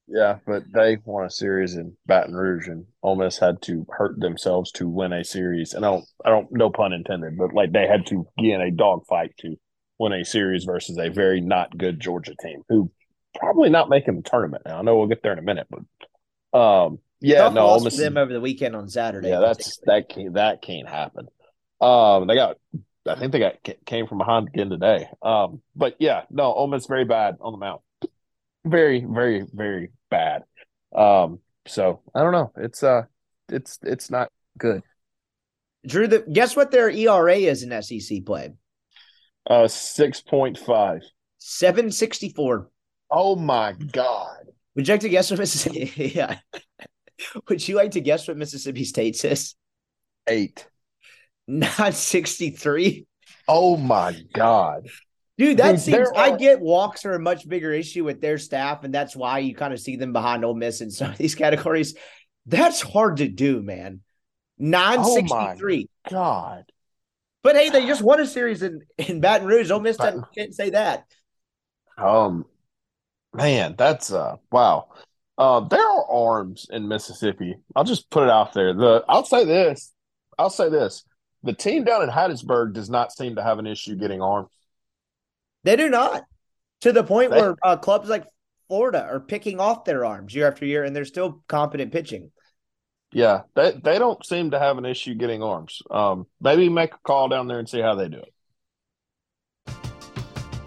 Yeah, 0.07 0.39
but 0.47 0.65
they 0.73 0.99
won 1.05 1.25
a 1.25 1.31
series 1.31 1.77
in 1.77 1.97
Baton 2.05 2.35
Rouge, 2.35 2.69
and 2.69 2.85
Ole 3.03 3.17
Miss 3.17 3.39
had 3.39 3.63
to 3.63 3.87
hurt 3.89 4.21
themselves 4.21 4.71
to 4.73 4.87
win 4.87 5.15
a 5.15 5.25
series. 5.25 5.73
And 5.73 5.85
I 5.85 5.91
don't, 5.91 6.05
I 6.25 6.29
don't, 6.29 6.47
no 6.51 6.69
pun 6.69 6.93
intended, 6.93 7.39
but 7.39 7.55
like 7.55 7.73
they 7.73 7.87
had 7.87 8.07
to 8.09 8.27
get 8.39 8.55
in 8.55 8.61
a 8.61 8.71
dogfight 8.71 9.33
to 9.41 9.57
win 9.99 10.13
a 10.13 10.25
series 10.25 10.65
versus 10.65 10.99
a 10.99 11.09
very 11.09 11.41
not 11.41 11.77
good 11.79 12.01
Georgia 12.01 12.35
team 12.43 12.63
who 12.69 12.91
probably 13.39 13.71
not 13.71 13.89
making 13.89 14.17
the 14.17 14.29
tournament. 14.29 14.65
Now 14.67 14.79
I 14.79 14.83
know 14.83 14.97
we'll 14.97 15.07
get 15.07 15.23
there 15.23 15.33
in 15.33 15.39
a 15.39 15.43
minute, 15.43 15.69
but 15.71 15.81
um, 16.55 16.99
yeah, 17.21 17.39
Tough 17.39 17.55
no, 17.55 17.81
Miss. 17.81 17.97
them 17.97 18.17
over 18.17 18.33
the 18.33 18.41
weekend 18.41 18.77
on 18.77 18.89
Saturday. 18.89 19.31
Yeah, 19.31 19.41
that's 19.41 19.79
that 19.87 20.09
can't 20.09 20.35
that 20.35 20.63
can't 20.63 20.89
happen. 20.89 21.29
Um, 21.81 22.27
they 22.27 22.35
got, 22.35 22.57
I 23.07 23.15
think 23.17 23.33
they 23.33 23.39
got 23.39 23.57
came 23.85 24.07
from 24.07 24.19
behind 24.19 24.49
again 24.49 24.71
today. 24.71 25.09
Um, 25.23 25.61
but 25.75 25.97
yeah, 25.99 26.23
no, 26.31 26.53
Ole 26.53 26.69
Miss 26.69 26.87
very 26.87 27.05
bad 27.05 27.37
on 27.41 27.53
the 27.53 27.59
mound, 27.59 27.81
very, 28.65 29.05
very, 29.09 29.47
very 29.53 29.91
bad. 30.11 30.45
Um, 30.95 31.41
so 31.67 32.03
I 32.15 32.23
don't 32.23 32.33
know. 32.33 32.53
It's 32.57 32.83
uh, 32.83 33.03
it's 33.49 33.79
it's 33.83 34.11
not 34.11 34.31
good. 34.59 34.83
Drew. 35.87 36.07
The 36.07 36.25
guess 36.31 36.55
what 36.55 36.71
their 36.71 36.91
ERA 36.91 37.37
is 37.37 37.63
in 37.63 37.83
SEC 37.83 38.25
play? 38.25 38.51
Uh, 39.49 39.67
six 39.69 40.21
point 40.21 40.59
five. 40.59 41.01
764. 41.39 42.71
Oh 43.11 43.37
my 43.37 43.73
god. 43.93 44.44
Would 44.77 44.89
you 44.89 44.95
like 44.95 45.01
to 45.03 45.09
guess 45.09 45.31
what 45.31 45.41
Mississippi? 45.41 46.13
yeah. 46.15 46.39
Would 47.49 47.67
you 47.67 47.77
like 47.77 47.93
to 47.93 48.01
guess 48.01 48.27
what 48.27 48.37
Mississippi 48.37 48.85
State 48.85 49.17
says? 49.17 49.55
Eight. 50.27 50.67
Not 51.47 51.95
63. 51.95 53.07
Oh 53.47 53.77
my 53.77 54.17
god. 54.33 54.89
Dude, 55.37 55.59
that 55.59 55.73
Dude, 55.73 55.81
seems. 55.81 56.09
I 56.17 56.37
get 56.37 56.61
walks 56.61 57.05
are 57.05 57.15
a 57.15 57.21
much 57.21 57.49
bigger 57.49 57.73
issue 57.73 58.05
with 58.05 58.21
their 58.21 58.39
staff, 58.39 58.85
and 58.85 58.95
that's 58.95 59.17
why 59.17 59.41
you 59.41 59.55
kind 59.55 59.73
of 59.73 59.81
see 59.81 59.97
them 59.97 60.13
behind 60.13 60.45
Ole 60.45 60.55
Miss 60.55 60.81
in 60.81 60.91
some 60.91 61.11
of 61.11 61.19
these 61.19 61.35
categories. 61.35 61.95
That's 62.47 62.81
hard 62.81 63.19
to 63.19 63.29
do, 63.29 63.61
man. 63.61 64.01
Nine 64.59 64.99
Oh 65.01 65.15
sixty 65.15 65.59
three. 65.59 65.89
God. 66.09 66.65
But 67.43 67.57
hey, 67.57 67.69
they 67.69 67.87
just 67.87 68.01
won 68.01 68.21
a 68.21 68.27
series 68.27 68.63
in, 68.63 68.83
in 68.97 69.21
Baton 69.21 69.47
Rouge. 69.47 69.71
Ole 69.71 69.81
Miss 69.81 69.99
doesn't, 69.99 70.25
can't 70.35 70.55
say 70.55 70.71
that. 70.71 71.05
Um, 71.99 72.47
man, 73.35 73.75
that's 73.77 74.13
uh, 74.13 74.37
wow. 74.51 74.89
Uh, 75.37 75.61
there 75.61 75.81
are 75.85 76.11
arms 76.11 76.67
in 76.71 76.87
Mississippi. 76.87 77.57
I'll 77.75 77.85
just 77.85 78.09
put 78.11 78.25
it 78.25 78.31
out 78.31 78.53
there. 78.53 78.73
The 78.73 79.05
I'll 79.09 79.25
say 79.25 79.45
this. 79.45 79.93
I'll 80.39 80.51
say 80.51 80.69
this. 80.69 81.05
The 81.43 81.53
team 81.53 81.85
down 81.85 82.03
in 82.03 82.09
Hattiesburg 82.09 82.73
does 82.73 82.89
not 82.89 83.13
seem 83.13 83.37
to 83.37 83.43
have 83.43 83.59
an 83.59 83.67
issue 83.67 83.97
getting 83.97 84.23
arms. 84.23 84.51
They 85.65 85.77
do 85.77 85.91
not. 85.91 86.25
To 86.83 86.93
the 86.93 87.05
point 87.05 87.31
They- 87.31 87.41
where 87.41 87.57
uh, 87.63 87.77
clubs 87.77 88.09
like 88.09 88.25
Florida 88.69 89.05
are 89.05 89.21
picking 89.21 89.61
off 89.61 89.85
their 89.85 90.05
arms 90.05 90.35
year 90.35 90.47
after 90.47 90.65
year, 90.65 90.85
and 90.85 90.95
they're 90.95 91.05
still 91.05 91.43
competent 91.49 91.93
pitching. 91.93 92.31
Yeah, 93.13 93.43
they 93.55 93.73
they 93.73 93.99
don't 93.99 94.25
seem 94.27 94.51
to 94.51 94.59
have 94.59 94.77
an 94.77 94.85
issue 94.85 95.15
getting 95.15 95.43
arms. 95.43 95.83
Um, 95.91 96.27
maybe 96.41 96.69
make 96.69 96.95
a 96.95 96.99
call 97.05 97.29
down 97.29 97.47
there 97.47 97.59
and 97.61 97.69
see 97.69 97.81
how 97.81 97.95
they 97.95 98.09
do 98.09 98.19
it. 98.19 98.34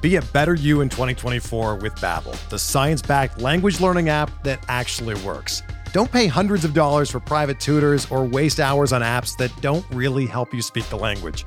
Be 0.00 0.16
a 0.16 0.22
better 0.22 0.54
you 0.54 0.82
in 0.82 0.88
2024 0.88 1.76
with 1.76 1.94
Babbel, 1.96 2.36
the 2.48 2.58
science-backed 2.58 3.40
language 3.40 3.80
learning 3.80 4.08
app 4.08 4.30
that 4.44 4.64
actually 4.68 5.14
works. 5.22 5.62
Don't 5.92 6.12
pay 6.12 6.26
hundreds 6.26 6.64
of 6.64 6.74
dollars 6.74 7.10
for 7.10 7.20
private 7.20 7.58
tutors 7.58 8.10
or 8.10 8.24
waste 8.24 8.60
hours 8.60 8.92
on 8.92 9.00
apps 9.00 9.36
that 9.38 9.50
don't 9.62 9.84
really 9.90 10.26
help 10.26 10.52
you 10.52 10.60
speak 10.60 10.86
the 10.90 10.96
language. 10.96 11.46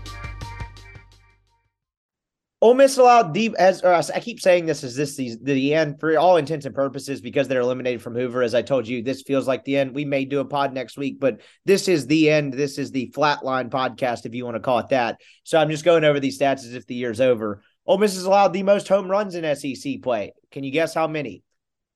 Ole 2.63 2.75
Miss 2.75 2.97
allowed 2.97 3.33
the 3.33 3.55
as 3.57 3.81
or 3.81 3.91
I 3.91 4.19
keep 4.19 4.39
saying 4.39 4.67
this 4.67 4.83
is 4.83 4.95
this 4.95 5.15
the, 5.15 5.35
the 5.41 5.73
end 5.73 5.99
for 5.99 6.15
all 6.19 6.37
intents 6.37 6.67
and 6.67 6.75
purposes 6.75 7.19
because 7.19 7.47
they're 7.47 7.61
eliminated 7.61 8.03
from 8.03 8.13
Hoover. 8.13 8.43
As 8.43 8.53
I 8.53 8.61
told 8.61 8.87
you, 8.87 9.01
this 9.01 9.23
feels 9.23 9.47
like 9.47 9.65
the 9.65 9.77
end. 9.77 9.95
We 9.95 10.05
may 10.05 10.25
do 10.25 10.41
a 10.41 10.45
pod 10.45 10.71
next 10.71 10.95
week, 10.95 11.19
but 11.19 11.41
this 11.65 11.87
is 11.87 12.05
the 12.05 12.29
end. 12.29 12.53
This 12.53 12.77
is 12.77 12.91
the 12.91 13.11
flatline 13.15 13.69
podcast, 13.71 14.27
if 14.27 14.35
you 14.35 14.45
want 14.45 14.55
to 14.55 14.61
call 14.61 14.77
it 14.77 14.89
that. 14.89 15.19
So 15.43 15.57
I'm 15.57 15.71
just 15.71 15.83
going 15.83 16.03
over 16.03 16.19
these 16.19 16.37
stats 16.37 16.59
as 16.59 16.75
if 16.75 16.85
the 16.85 16.93
year's 16.93 17.19
over. 17.19 17.63
Ole 17.87 17.97
Miss 17.97 18.13
has 18.13 18.25
allowed 18.25 18.53
the 18.53 18.61
most 18.61 18.87
home 18.87 19.09
runs 19.09 19.33
in 19.33 19.55
SEC 19.55 20.03
play. 20.03 20.33
Can 20.51 20.63
you 20.63 20.69
guess 20.71 20.93
how 20.93 21.07
many 21.07 21.41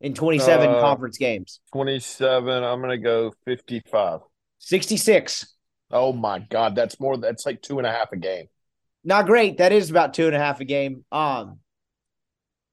in 0.02 0.16
27 0.16 0.68
Uh, 0.68 0.82
conference 0.82 1.20
games? 1.20 1.60
27. 1.74 2.64
I'm 2.64 2.80
going 2.80 2.90
to 2.90 2.98
go 2.98 3.34
55. 3.46 4.22
66. 4.58 5.54
Oh 5.92 6.12
my 6.12 6.40
God. 6.40 6.74
That's 6.74 7.00
more. 7.00 7.18
That's 7.18 7.46
like 7.46 7.62
two 7.62 7.78
and 7.78 7.86
a 7.86 7.92
half 7.92 8.12
a 8.14 8.18
game. 8.18 8.48
Not 9.06 9.28
great. 9.28 9.60
That 9.60 9.72
is 9.72 9.90
about 9.90 10.14
two 10.14 10.26
and 10.28 10.36
a 10.36 10.40
half 10.40 10.60
a 10.60 10.66
game. 10.66 11.06
Um, 11.12 11.60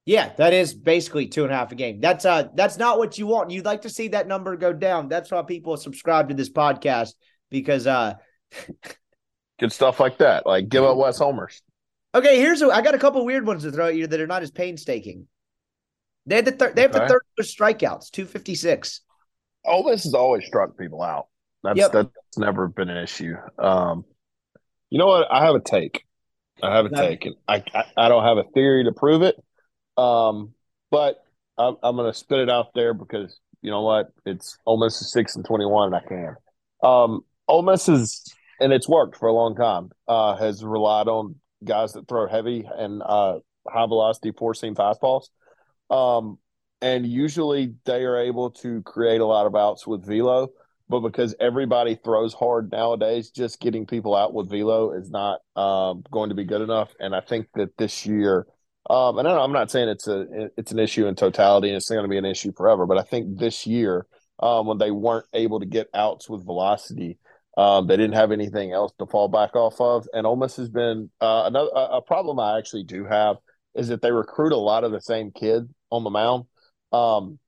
yeah, 0.07 0.33
that 0.39 0.53
is 0.53 0.75
basically 0.75 1.29
two 1.29 1.45
and 1.45 1.53
a 1.53 1.57
half 1.57 1.71
a 1.71 1.77
game. 1.77 2.01
That's 2.01 2.25
uh 2.25 2.49
that's 2.55 2.77
not 2.79 2.99
what 2.99 3.19
you 3.19 3.27
want. 3.29 3.51
You'd 3.51 3.65
like 3.65 3.83
to 3.83 3.91
see 3.91 4.09
that 4.09 4.27
number 4.27 4.57
go 4.57 4.73
down. 4.73 5.09
That's 5.09 5.31
why 5.31 5.43
people 5.43 5.77
subscribe 5.77 6.31
to 6.31 6.35
this 6.35 6.51
podcast 6.51 7.11
because 7.51 7.87
uh 7.87 8.15
Good 9.61 9.71
stuff 9.73 10.01
like 10.01 10.19
that. 10.19 10.45
Like 10.45 10.69
give 10.69 10.83
up 10.83 10.97
Wes 10.97 11.19
Homers. 11.19 11.63
okay, 12.15 12.41
here's 12.41 12.63
a, 12.63 12.69
I 12.69 12.83
got 12.83 12.97
a 12.97 12.99
couple 12.99 13.25
weird 13.25 13.47
ones 13.47 13.63
to 13.63 13.71
throw 13.71 13.87
at 13.89 13.95
you 13.95 14.09
that 14.09 14.21
are 14.21 14.27
not 14.27 14.43
as 14.43 14.51
painstaking. 14.51 15.29
They 16.27 16.37
had 16.37 16.47
the 16.47 16.53
thir- 16.53 16.73
they 16.73 16.83
have 16.83 16.93
the 16.93 17.07
third 17.07 17.23
strikeouts, 17.41 18.11
256. 18.11 19.03
Ole 19.65 19.85
Miss 19.91 20.03
has 20.05 20.15
always 20.15 20.45
struck 20.47 20.77
people 20.77 21.03
out. 21.03 21.27
That's 21.63 21.79
Yep. 21.79 21.93
that's 21.93 22.39
never 22.39 22.67
been 22.67 22.91
an 22.91 22.97
issue. 22.97 23.37
Um, 23.57 24.05
you 24.91 24.99
know 24.99 25.07
what? 25.07 25.31
I 25.31 25.45
have 25.45 25.55
a 25.55 25.61
take. 25.61 26.05
I 26.63 26.75
have 26.75 26.87
a 26.87 26.89
Okay. 26.93 27.17
take, 27.19 27.29
I, 27.49 27.63
I 27.75 27.85
I 27.97 28.09
don't 28.09 28.25
have 28.25 28.39
a 28.39 28.45
theory 28.55 28.85
to 28.85 28.93
prove 28.93 29.23
it. 29.23 29.37
Um, 29.97 30.53
but 30.91 31.23
I'm 31.59 31.77
I'm 31.83 31.97
going 31.97 32.11
to 32.11 32.17
spit 32.19 32.39
it 32.41 32.51
out 32.51 32.69
there 32.75 32.95
because 32.95 33.39
you 33.63 33.71
know 33.71 33.83
what? 33.83 34.13
It's 34.25 34.59
Ole 34.67 34.85
Miss 34.85 35.01
is 35.01 35.13
six 35.13 35.37
and 35.37 35.45
twenty 35.45 35.67
one, 35.67 35.93
and 35.93 35.97
I 35.97 36.09
can. 36.09 36.37
Um, 36.83 37.25
Ole 37.49 37.63
Miss 37.63 37.89
is, 37.89 38.35
and 38.61 38.73
it's 38.73 38.89
worked 38.89 39.17
for 39.17 39.29
a 39.29 39.33
long 39.33 39.55
time. 39.55 39.91
Uh, 40.09 40.37
has 40.37 40.65
relied 40.65 41.09
on 41.09 41.37
guys 41.65 41.93
that 41.93 42.09
throw 42.09 42.27
heavy 42.27 42.69
and 42.77 43.03
uh 43.05 43.39
high 43.69 43.87
velocity 43.87 44.33
four 44.37 44.55
seam 44.55 44.75
fastballs. 44.75 45.29
Um, 45.91 46.39
and 46.81 47.07
usually 47.07 47.75
they 47.85 48.05
are 48.05 48.19
able 48.19 48.51
to 48.51 48.83
create 48.83 49.21
a 49.21 49.27
lot 49.27 49.47
of 49.47 49.55
outs 49.55 49.87
with 49.87 50.05
velo 50.05 50.51
but 50.93 51.01
because 51.01 51.35
everybody 51.41 51.95
throws 51.97 52.35
hard 52.35 52.71
nowadays 52.71 53.31
just 53.31 53.61
getting 53.61 53.87
people 53.87 54.15
out 54.15 54.35
with 54.35 54.51
velo 54.51 54.93
is 54.93 55.11
not 55.11 55.41
um, 55.57 56.05
going 56.11 56.29
to 56.29 56.35
be 56.35 56.45
good 56.45 56.61
enough. 56.61 56.93
And 57.01 57.15
i 57.15 57.21
think 57.21 57.49
that 57.55 57.77
this 57.79 58.07
year 58.07 58.47
um, 58.91 59.19
and 59.19 59.27
I 59.27 59.43
i'm 59.43 59.53
not 59.53 59.71
saying 59.71 59.89
it's 59.89 60.07
a 60.07 60.51
it's 60.57 60.71
an 60.71 60.79
issue 60.79 61.07
in 61.07 61.15
totality 61.15 61.69
and 61.69 61.77
it's 61.77 61.89
going 61.89 62.03
to 62.03 62.09
be 62.09 62.19
an 62.19 62.25
issue 62.25 62.53
forever 62.57 62.87
but 62.87 62.99
i 62.99 63.03
think 63.03 63.39
this 63.39 63.67
year 63.67 64.07
um, 64.41 64.67
when 64.67 64.79
they 64.79 64.91
weren't 64.91 65.27
able 65.33 65.61
to 65.61 65.67
get 65.67 65.89
outs 65.95 66.29
with 66.29 66.45
velocity 66.45 67.19
um, 67.57 67.87
they 67.87 67.97
didn't 67.97 68.15
have 68.15 68.33
anything 68.33 68.73
else 68.73 68.93
to 68.99 69.07
fall 69.07 69.29
back 69.29 69.55
off 69.55 69.79
of. 69.79 70.09
And 70.15 70.27
Ole 70.27 70.37
Miss 70.37 70.57
has 70.57 70.71
been 70.71 71.11
uh, 71.21 71.45
another 71.47 71.71
a 71.75 71.99
a 71.99 72.03
problem 72.03 72.41
i 72.41 72.59
actually 72.59 72.85
do 72.85 73.05
have 73.05 73.37
is 73.75 73.89
that 73.89 74.03
they 74.03 74.11
recruit 74.11 74.53
a 74.53 74.57
lot 74.57 74.85
of 74.85 74.93
the 74.93 75.01
same 75.01 75.31
kid 75.31 75.69
on 75.91 76.05
the 76.05 76.11
mound. 76.11 76.45
Um, 76.93 77.39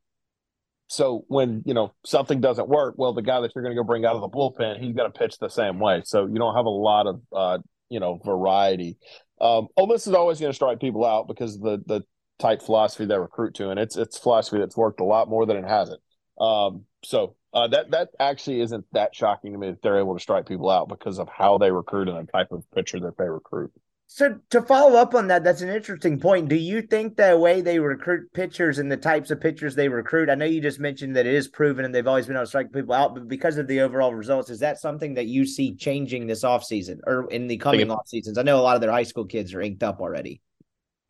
so 0.88 1.24
when 1.28 1.62
you 1.64 1.74
know 1.74 1.94
something 2.04 2.40
doesn't 2.40 2.68
work, 2.68 2.94
well, 2.98 3.12
the 3.12 3.22
guy 3.22 3.40
that 3.40 3.52
you're 3.54 3.64
going 3.64 3.74
to 3.74 3.80
go 3.80 3.86
bring 3.86 4.04
out 4.04 4.14
of 4.14 4.20
the 4.20 4.28
bullpen, 4.28 4.80
he's 4.80 4.94
going 4.94 5.10
to 5.10 5.18
pitch 5.18 5.38
the 5.38 5.48
same 5.48 5.78
way. 5.78 6.02
So 6.04 6.26
you 6.26 6.34
don't 6.34 6.54
have 6.54 6.66
a 6.66 6.70
lot 6.70 7.06
of 7.06 7.20
uh, 7.32 7.58
you 7.88 8.00
know 8.00 8.20
variety. 8.24 8.98
Um, 9.40 9.68
Ole 9.76 9.86
Miss 9.86 10.06
is 10.06 10.14
always 10.14 10.40
going 10.40 10.50
to 10.50 10.54
strike 10.54 10.80
people 10.80 11.04
out 11.04 11.26
because 11.26 11.56
of 11.56 11.62
the 11.62 11.82
the 11.86 12.02
type 12.38 12.62
philosophy 12.62 13.06
they 13.06 13.18
recruit 13.18 13.54
to, 13.54 13.70
and 13.70 13.80
it's 13.80 13.96
it's 13.96 14.18
philosophy 14.18 14.58
that's 14.58 14.76
worked 14.76 15.00
a 15.00 15.04
lot 15.04 15.28
more 15.28 15.46
than 15.46 15.56
it 15.56 15.64
hasn't. 15.64 16.00
Um, 16.38 16.84
so 17.04 17.36
uh, 17.52 17.68
that 17.68 17.90
that 17.92 18.10
actually 18.18 18.60
isn't 18.60 18.84
that 18.92 19.14
shocking 19.14 19.52
to 19.52 19.58
me 19.58 19.70
that 19.70 19.82
they're 19.82 19.98
able 19.98 20.14
to 20.14 20.20
strike 20.20 20.46
people 20.46 20.68
out 20.68 20.88
because 20.88 21.18
of 21.18 21.28
how 21.28 21.56
they 21.58 21.70
recruit 21.70 22.08
and 22.08 22.28
the 22.28 22.30
type 22.30 22.52
of 22.52 22.64
pitcher 22.74 23.00
that 23.00 23.16
they 23.16 23.28
recruit. 23.28 23.72
So 24.06 24.38
to 24.50 24.62
follow 24.62 24.96
up 24.96 25.14
on 25.14 25.28
that, 25.28 25.42
that's 25.42 25.62
an 25.62 25.70
interesting 25.70 26.20
point. 26.20 26.48
Do 26.48 26.56
you 26.56 26.82
think 26.82 27.16
the 27.16 27.36
way 27.36 27.62
they 27.62 27.78
recruit 27.78 28.32
pitchers 28.32 28.78
and 28.78 28.92
the 28.92 28.96
types 28.96 29.30
of 29.30 29.40
pitchers 29.40 29.74
they 29.74 29.88
recruit? 29.88 30.30
I 30.30 30.34
know 30.34 30.44
you 30.44 30.60
just 30.60 30.78
mentioned 30.78 31.16
that 31.16 31.26
it 31.26 31.34
is 31.34 31.48
proven 31.48 31.84
and 31.84 31.94
they've 31.94 32.06
always 32.06 32.26
been 32.26 32.36
able 32.36 32.44
to 32.44 32.48
strike 32.48 32.72
people 32.72 32.94
out, 32.94 33.14
but 33.14 33.26
because 33.28 33.56
of 33.58 33.66
the 33.66 33.80
overall 33.80 34.14
results, 34.14 34.50
is 34.50 34.60
that 34.60 34.78
something 34.78 35.14
that 35.14 35.26
you 35.26 35.46
see 35.46 35.74
changing 35.74 36.26
this 36.26 36.44
offseason 36.44 37.00
or 37.06 37.28
in 37.30 37.48
the 37.48 37.56
coming 37.56 37.90
off 37.90 38.06
seasons? 38.06 38.38
I 38.38 38.42
know 38.42 38.58
a 38.58 38.62
lot 38.62 38.76
of 38.76 38.82
their 38.82 38.92
high 38.92 39.02
school 39.04 39.24
kids 39.24 39.54
are 39.54 39.60
inked 39.62 39.82
up 39.82 40.00
already. 40.00 40.40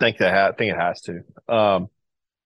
think 0.01 0.19
that 0.19 0.33
ha- 0.33 0.49
I 0.49 0.53
think 0.53 0.73
it 0.73 0.81
has 0.81 1.01
to. 1.03 1.23
Um, 1.55 1.89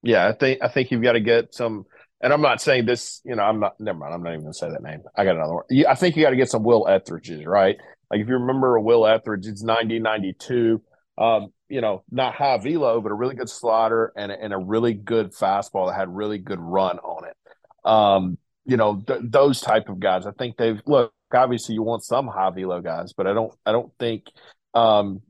yeah, 0.02 0.26
I 0.26 0.32
think 0.32 0.62
I 0.62 0.68
think 0.68 0.90
you've 0.90 1.02
got 1.02 1.12
to 1.12 1.20
get 1.20 1.54
some. 1.54 1.84
And 2.20 2.32
I'm 2.32 2.42
not 2.42 2.60
saying 2.60 2.86
this. 2.86 3.20
You 3.24 3.36
know, 3.36 3.42
I'm 3.42 3.60
not. 3.60 3.78
Never 3.78 3.98
mind. 3.98 4.14
I'm 4.14 4.22
not 4.22 4.30
even 4.30 4.42
going 4.42 4.52
to 4.52 4.58
say 4.58 4.70
that 4.70 4.82
name. 4.82 5.02
I 5.14 5.24
got 5.24 5.36
another 5.36 5.54
one. 5.54 5.64
I 5.88 5.94
think 5.94 6.16
you 6.16 6.22
got 6.22 6.30
to 6.30 6.36
get 6.36 6.50
some 6.50 6.64
Will 6.64 6.88
Ethridge's 6.88 7.44
right. 7.46 7.76
Like 8.10 8.20
if 8.20 8.28
you 8.28 8.34
remember 8.34 8.76
a 8.76 8.82
Will 8.82 9.06
Ethridge, 9.06 9.46
it's 9.46 9.62
90, 9.62 9.98
92. 9.98 10.82
Um, 11.16 11.52
you 11.68 11.80
know, 11.80 12.04
not 12.10 12.34
high 12.34 12.58
velo, 12.58 13.00
but 13.00 13.12
a 13.12 13.14
really 13.14 13.34
good 13.34 13.50
slider 13.50 14.12
and 14.16 14.32
and 14.32 14.52
a 14.52 14.58
really 14.58 14.94
good 14.94 15.32
fastball 15.32 15.88
that 15.88 15.96
had 15.96 16.08
really 16.14 16.38
good 16.38 16.60
run 16.60 16.98
on 16.98 17.24
it. 17.26 17.36
Um, 17.84 18.38
you 18.68 18.76
know 18.76 19.02
th- 19.04 19.20
those 19.24 19.60
type 19.60 19.88
of 19.88 19.98
guys. 19.98 20.26
I 20.26 20.30
think 20.32 20.56
they've 20.56 20.80
look. 20.86 21.12
Obviously, 21.32 21.74
you 21.74 21.82
want 21.82 22.04
some 22.04 22.26
high 22.28 22.50
velo 22.50 22.80
guys, 22.80 23.12
but 23.14 23.26
I 23.26 23.32
don't. 23.32 23.52
I 23.66 23.72
don't 23.72 23.92
think 23.98 24.24
um, 24.74 25.22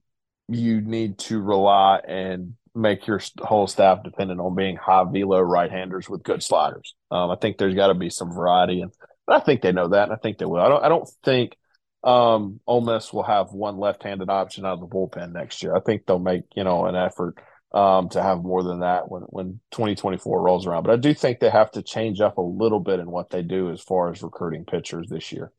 you 0.48 0.80
need 0.80 1.18
to 1.20 1.40
rely 1.40 2.00
and 2.06 2.54
make 2.74 3.06
your 3.06 3.20
whole 3.40 3.66
staff 3.66 4.02
dependent 4.02 4.40
on 4.40 4.54
being 4.54 4.76
high 4.76 5.04
velo 5.10 5.40
right 5.40 5.70
handers 5.70 6.08
with 6.08 6.22
good 6.22 6.42
sliders. 6.42 6.94
Um, 7.10 7.30
I 7.30 7.36
think 7.36 7.58
there's 7.58 7.74
got 7.74 7.88
to 7.88 7.94
be 7.94 8.10
some 8.10 8.32
variety, 8.32 8.82
and 8.82 8.92
I 9.28 9.40
think 9.40 9.62
they 9.62 9.72
know 9.72 9.88
that, 9.88 10.10
I 10.10 10.16
think 10.16 10.38
they 10.38 10.44
will. 10.44 10.60
I 10.60 10.68
don't. 10.68 10.84
I 10.84 10.88
don't 10.88 11.08
think 11.24 11.56
um, 12.04 12.60
Ole 12.66 12.80
Miss 12.80 13.12
will 13.12 13.24
have 13.24 13.52
one 13.52 13.78
left-handed 13.78 14.30
option 14.30 14.64
out 14.64 14.74
of 14.74 14.80
the 14.80 14.86
bullpen 14.86 15.32
next 15.32 15.62
year. 15.62 15.74
I 15.74 15.80
think 15.80 16.06
they'll 16.06 16.18
make 16.18 16.44
you 16.54 16.64
know 16.64 16.86
an 16.86 16.94
effort 16.94 17.36
um, 17.72 18.08
to 18.10 18.22
have 18.22 18.42
more 18.42 18.62
than 18.62 18.80
that 18.80 19.10
when 19.10 19.22
when 19.22 19.60
2024 19.72 20.40
rolls 20.40 20.66
around. 20.66 20.84
But 20.84 20.92
I 20.92 20.96
do 20.96 21.12
think 21.12 21.40
they 21.40 21.50
have 21.50 21.70
to 21.72 21.82
change 21.82 22.20
up 22.20 22.38
a 22.38 22.42
little 22.42 22.80
bit 22.80 23.00
in 23.00 23.10
what 23.10 23.30
they 23.30 23.42
do 23.42 23.70
as 23.70 23.80
far 23.80 24.10
as 24.10 24.22
recruiting 24.22 24.64
pitchers 24.64 25.08
this 25.08 25.32
year. 25.32 25.52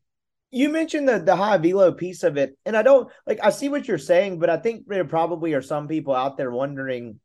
You 0.52 0.70
mentioned 0.70 1.08
the 1.08 1.20
the 1.20 1.36
high 1.36 1.58
velo 1.58 1.92
piece 1.92 2.24
of 2.24 2.38
it, 2.38 2.58
and 2.66 2.76
I 2.76 2.82
don't 2.82 3.10
like. 3.28 3.40
I 3.44 3.50
see 3.50 3.70
what 3.70 3.88
you're 3.88 3.98
saying, 3.98 4.40
but 4.40 4.50
I 4.50 4.58
think 4.58 4.88
there 4.88 5.06
probably 5.06 5.54
are 5.54 5.62
some 5.62 5.88
people 5.88 6.16
out 6.16 6.38
there 6.38 6.52
wondering. 6.52 7.20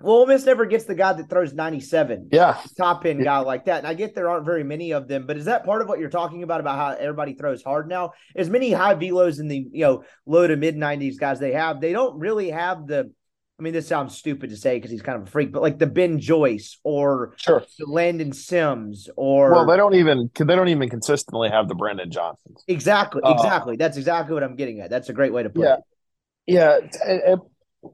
Well, 0.00 0.16
Ole 0.16 0.26
Miss 0.26 0.46
never 0.46 0.64
gets 0.64 0.84
the 0.84 0.94
guy 0.94 1.12
that 1.12 1.28
throws 1.28 1.52
97. 1.52 2.28
Yeah, 2.30 2.60
top 2.76 3.04
end 3.04 3.24
guy 3.24 3.38
like 3.40 3.64
that. 3.64 3.78
And 3.78 3.86
I 3.86 3.94
get 3.94 4.14
there 4.14 4.30
aren't 4.30 4.46
very 4.46 4.62
many 4.62 4.92
of 4.92 5.08
them, 5.08 5.26
but 5.26 5.36
is 5.36 5.46
that 5.46 5.64
part 5.64 5.82
of 5.82 5.88
what 5.88 5.98
you're 5.98 6.08
talking 6.08 6.44
about 6.44 6.60
about 6.60 6.76
how 6.76 6.90
everybody 6.90 7.34
throws 7.34 7.64
hard 7.64 7.88
now? 7.88 8.12
As 8.36 8.48
many 8.48 8.70
high 8.70 8.94
velos 8.94 9.40
in 9.40 9.48
the 9.48 9.66
you 9.72 9.84
know 9.84 10.04
low 10.24 10.46
to 10.46 10.56
mid 10.56 10.76
90s 10.76 11.18
guys 11.18 11.40
they 11.40 11.52
have, 11.52 11.80
they 11.80 11.92
don't 11.92 12.18
really 12.18 12.50
have 12.50 12.86
the 12.86 13.10
I 13.58 13.64
mean, 13.64 13.72
this 13.72 13.88
sounds 13.88 14.16
stupid 14.16 14.50
to 14.50 14.56
say 14.56 14.76
because 14.76 14.92
he's 14.92 15.02
kind 15.02 15.20
of 15.20 15.26
a 15.26 15.30
freak, 15.30 15.50
but 15.50 15.62
like 15.62 15.80
the 15.80 15.86
Ben 15.88 16.20
Joyce 16.20 16.78
or 16.84 17.34
sure. 17.38 17.64
the 17.76 17.86
Landon 17.86 18.32
Sims 18.32 19.08
or 19.16 19.50
well, 19.50 19.66
they 19.66 19.76
don't 19.76 19.96
even 19.96 20.30
they 20.38 20.44
don't 20.44 20.68
even 20.68 20.88
consistently 20.88 21.48
have 21.48 21.66
the 21.66 21.74
Brandon 21.74 22.08
Johnsons. 22.08 22.62
Exactly, 22.68 23.20
uh, 23.24 23.32
exactly. 23.32 23.74
That's 23.74 23.96
exactly 23.96 24.34
what 24.34 24.44
I'm 24.44 24.54
getting 24.54 24.78
at. 24.78 24.90
That's 24.90 25.08
a 25.08 25.12
great 25.12 25.32
way 25.32 25.42
to 25.42 25.50
put 25.50 25.64
yeah, 25.64 25.74
it. 25.74 25.80
Yeah, 26.46 26.76
it, 26.76 26.92
it, 27.02 27.90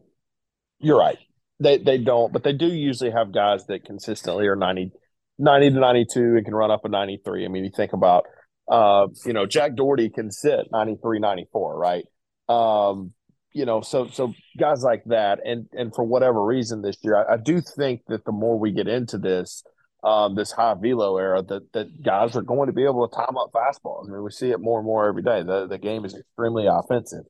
you're 0.80 0.98
right. 0.98 1.16
They 1.60 1.78
they 1.78 1.98
don't, 1.98 2.32
but 2.32 2.42
they 2.42 2.52
do 2.52 2.66
usually 2.66 3.10
have 3.10 3.32
guys 3.32 3.66
that 3.66 3.84
consistently 3.84 4.46
are 4.48 4.56
90, 4.56 4.90
90 5.38 5.70
to 5.70 5.80
92 5.80 6.20
and 6.20 6.44
can 6.44 6.54
run 6.54 6.70
up 6.70 6.84
a 6.84 6.88
93. 6.88 7.44
I 7.44 7.48
mean, 7.48 7.64
you 7.64 7.70
think 7.74 7.92
about 7.92 8.24
uh, 8.70 9.08
you 9.26 9.32
know, 9.32 9.46
Jack 9.46 9.76
Dougherty 9.76 10.08
can 10.08 10.30
sit 10.30 10.68
93, 10.72 11.18
94, 11.18 11.76
right? 11.78 12.04
Um, 12.48 13.12
you 13.52 13.66
know, 13.66 13.82
so 13.82 14.08
so 14.08 14.34
guys 14.58 14.82
like 14.82 15.04
that, 15.06 15.40
and 15.44 15.66
and 15.72 15.94
for 15.94 16.02
whatever 16.02 16.44
reason 16.44 16.82
this 16.82 16.96
year, 17.02 17.16
I, 17.16 17.34
I 17.34 17.36
do 17.36 17.60
think 17.60 18.02
that 18.08 18.24
the 18.24 18.32
more 18.32 18.58
we 18.58 18.72
get 18.72 18.88
into 18.88 19.18
this, 19.18 19.62
um, 20.02 20.34
this 20.34 20.50
high 20.50 20.74
velo 20.74 21.18
era, 21.18 21.42
that 21.42 21.72
that 21.72 22.02
guys 22.02 22.36
are 22.36 22.42
going 22.42 22.66
to 22.66 22.72
be 22.72 22.84
able 22.84 23.06
to 23.06 23.14
time 23.14 23.36
up 23.36 23.52
fastballs. 23.52 24.08
I 24.08 24.12
mean, 24.12 24.24
we 24.24 24.30
see 24.30 24.50
it 24.50 24.60
more 24.60 24.78
and 24.78 24.86
more 24.86 25.06
every 25.06 25.22
day. 25.22 25.42
The 25.42 25.66
the 25.68 25.78
game 25.78 26.04
is 26.04 26.16
extremely 26.16 26.66
offensive, 26.66 27.24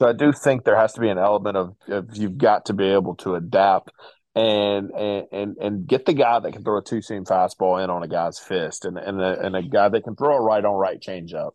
so 0.00 0.08
I 0.08 0.12
do 0.12 0.32
think 0.32 0.64
there 0.64 0.78
has 0.78 0.92
to 0.94 1.00
be 1.00 1.08
an 1.08 1.18
element 1.18 1.56
of, 1.56 1.76
of 1.88 2.16
you've 2.16 2.38
got 2.38 2.66
to 2.66 2.72
be 2.72 2.86
able 2.86 3.16
to 3.16 3.34
adapt 3.34 3.92
and 4.34 4.90
and 4.92 5.56
and 5.56 5.86
get 5.86 6.06
the 6.06 6.14
guy 6.14 6.38
that 6.38 6.52
can 6.52 6.62
throw 6.62 6.78
a 6.78 6.82
two 6.82 7.02
seam 7.02 7.24
fastball 7.24 7.82
in 7.82 7.90
on 7.90 8.02
a 8.02 8.08
guy's 8.08 8.38
fist, 8.38 8.84
and 8.84 8.96
and 8.96 9.20
a, 9.20 9.40
and 9.40 9.56
a 9.56 9.62
guy 9.62 9.88
that 9.88 10.04
can 10.04 10.14
throw 10.14 10.36
a 10.36 10.40
right 10.40 10.64
on 10.64 10.74
right 10.74 11.00
changeup 11.00 11.52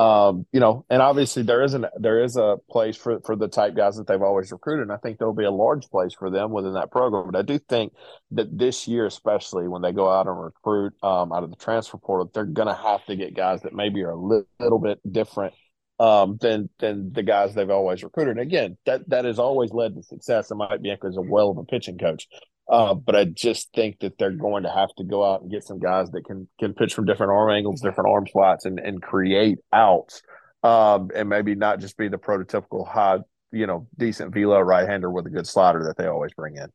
um, 0.00 0.46
you 0.50 0.60
know, 0.60 0.86
and 0.88 1.02
obviously 1.02 1.42
there 1.42 1.62
is 1.62 1.74
an 1.74 1.84
there 1.98 2.24
is 2.24 2.36
a 2.36 2.56
place 2.70 2.96
for 2.96 3.20
for 3.20 3.36
the 3.36 3.48
type 3.48 3.76
guys 3.76 3.96
that 3.96 4.06
they've 4.06 4.22
always 4.22 4.50
recruited, 4.50 4.84
and 4.84 4.92
I 4.92 4.96
think 4.96 5.18
there'll 5.18 5.34
be 5.34 5.44
a 5.44 5.50
large 5.50 5.90
place 5.90 6.14
for 6.14 6.30
them 6.30 6.52
within 6.52 6.72
that 6.72 6.90
program. 6.90 7.30
But 7.30 7.38
I 7.38 7.42
do 7.42 7.58
think 7.58 7.92
that 8.30 8.56
this 8.56 8.88
year, 8.88 9.04
especially 9.04 9.68
when 9.68 9.82
they 9.82 9.92
go 9.92 10.10
out 10.10 10.26
and 10.26 10.42
recruit 10.42 10.94
um, 11.02 11.34
out 11.34 11.44
of 11.44 11.50
the 11.50 11.56
transfer 11.56 11.98
portal, 11.98 12.30
they're 12.32 12.46
going 12.46 12.68
to 12.68 12.74
have 12.74 13.04
to 13.06 13.16
get 13.16 13.36
guys 13.36 13.60
that 13.60 13.74
maybe 13.74 14.02
are 14.02 14.12
a 14.12 14.16
li- 14.16 14.44
little 14.58 14.78
bit 14.78 15.00
different 15.12 15.52
um, 16.00 16.38
than 16.40 16.70
than 16.78 17.12
the 17.12 17.22
guys 17.22 17.54
they've 17.54 17.68
always 17.68 18.02
recruited. 18.02 18.38
And 18.38 18.40
again, 18.40 18.78
that 18.86 19.08
that 19.10 19.26
has 19.26 19.38
always 19.38 19.70
led 19.70 19.94
to 19.94 20.02
success. 20.02 20.50
And 20.50 20.58
Mike 20.58 20.80
Bianco 20.80 21.08
is 21.08 21.16
a 21.18 21.20
well 21.20 21.50
of 21.50 21.58
a 21.58 21.64
pitching 21.64 21.98
coach. 21.98 22.26
Uh, 22.68 22.94
but 22.94 23.16
I 23.16 23.24
just 23.24 23.68
think 23.74 23.98
that 24.00 24.16
they're 24.16 24.30
going 24.30 24.62
to 24.62 24.70
have 24.70 24.94
to 24.96 25.04
go 25.04 25.24
out 25.24 25.42
and 25.42 25.50
get 25.50 25.64
some 25.64 25.78
guys 25.78 26.10
that 26.12 26.24
can 26.24 26.48
can 26.58 26.72
pitch 26.72 26.94
from 26.94 27.04
different 27.04 27.32
arm 27.32 27.50
angles, 27.50 27.82
different 27.82 28.08
arm 28.10 28.26
slots, 28.26 28.64
and 28.64 28.78
and 28.78 29.02
create 29.02 29.58
outs, 29.72 30.22
um, 30.62 31.10
and 31.14 31.28
maybe 31.28 31.54
not 31.54 31.80
just 31.80 31.98
be 31.98 32.08
the 32.08 32.16
prototypical 32.16 32.88
high, 32.88 33.18
you 33.52 33.66
know, 33.66 33.86
decent 33.98 34.32
velo 34.32 34.58
right 34.58 34.88
hander 34.88 35.10
with 35.10 35.26
a 35.26 35.30
good 35.30 35.46
slider 35.46 35.84
that 35.84 35.98
they 35.98 36.06
always 36.06 36.32
bring 36.32 36.56
in. 36.56 36.68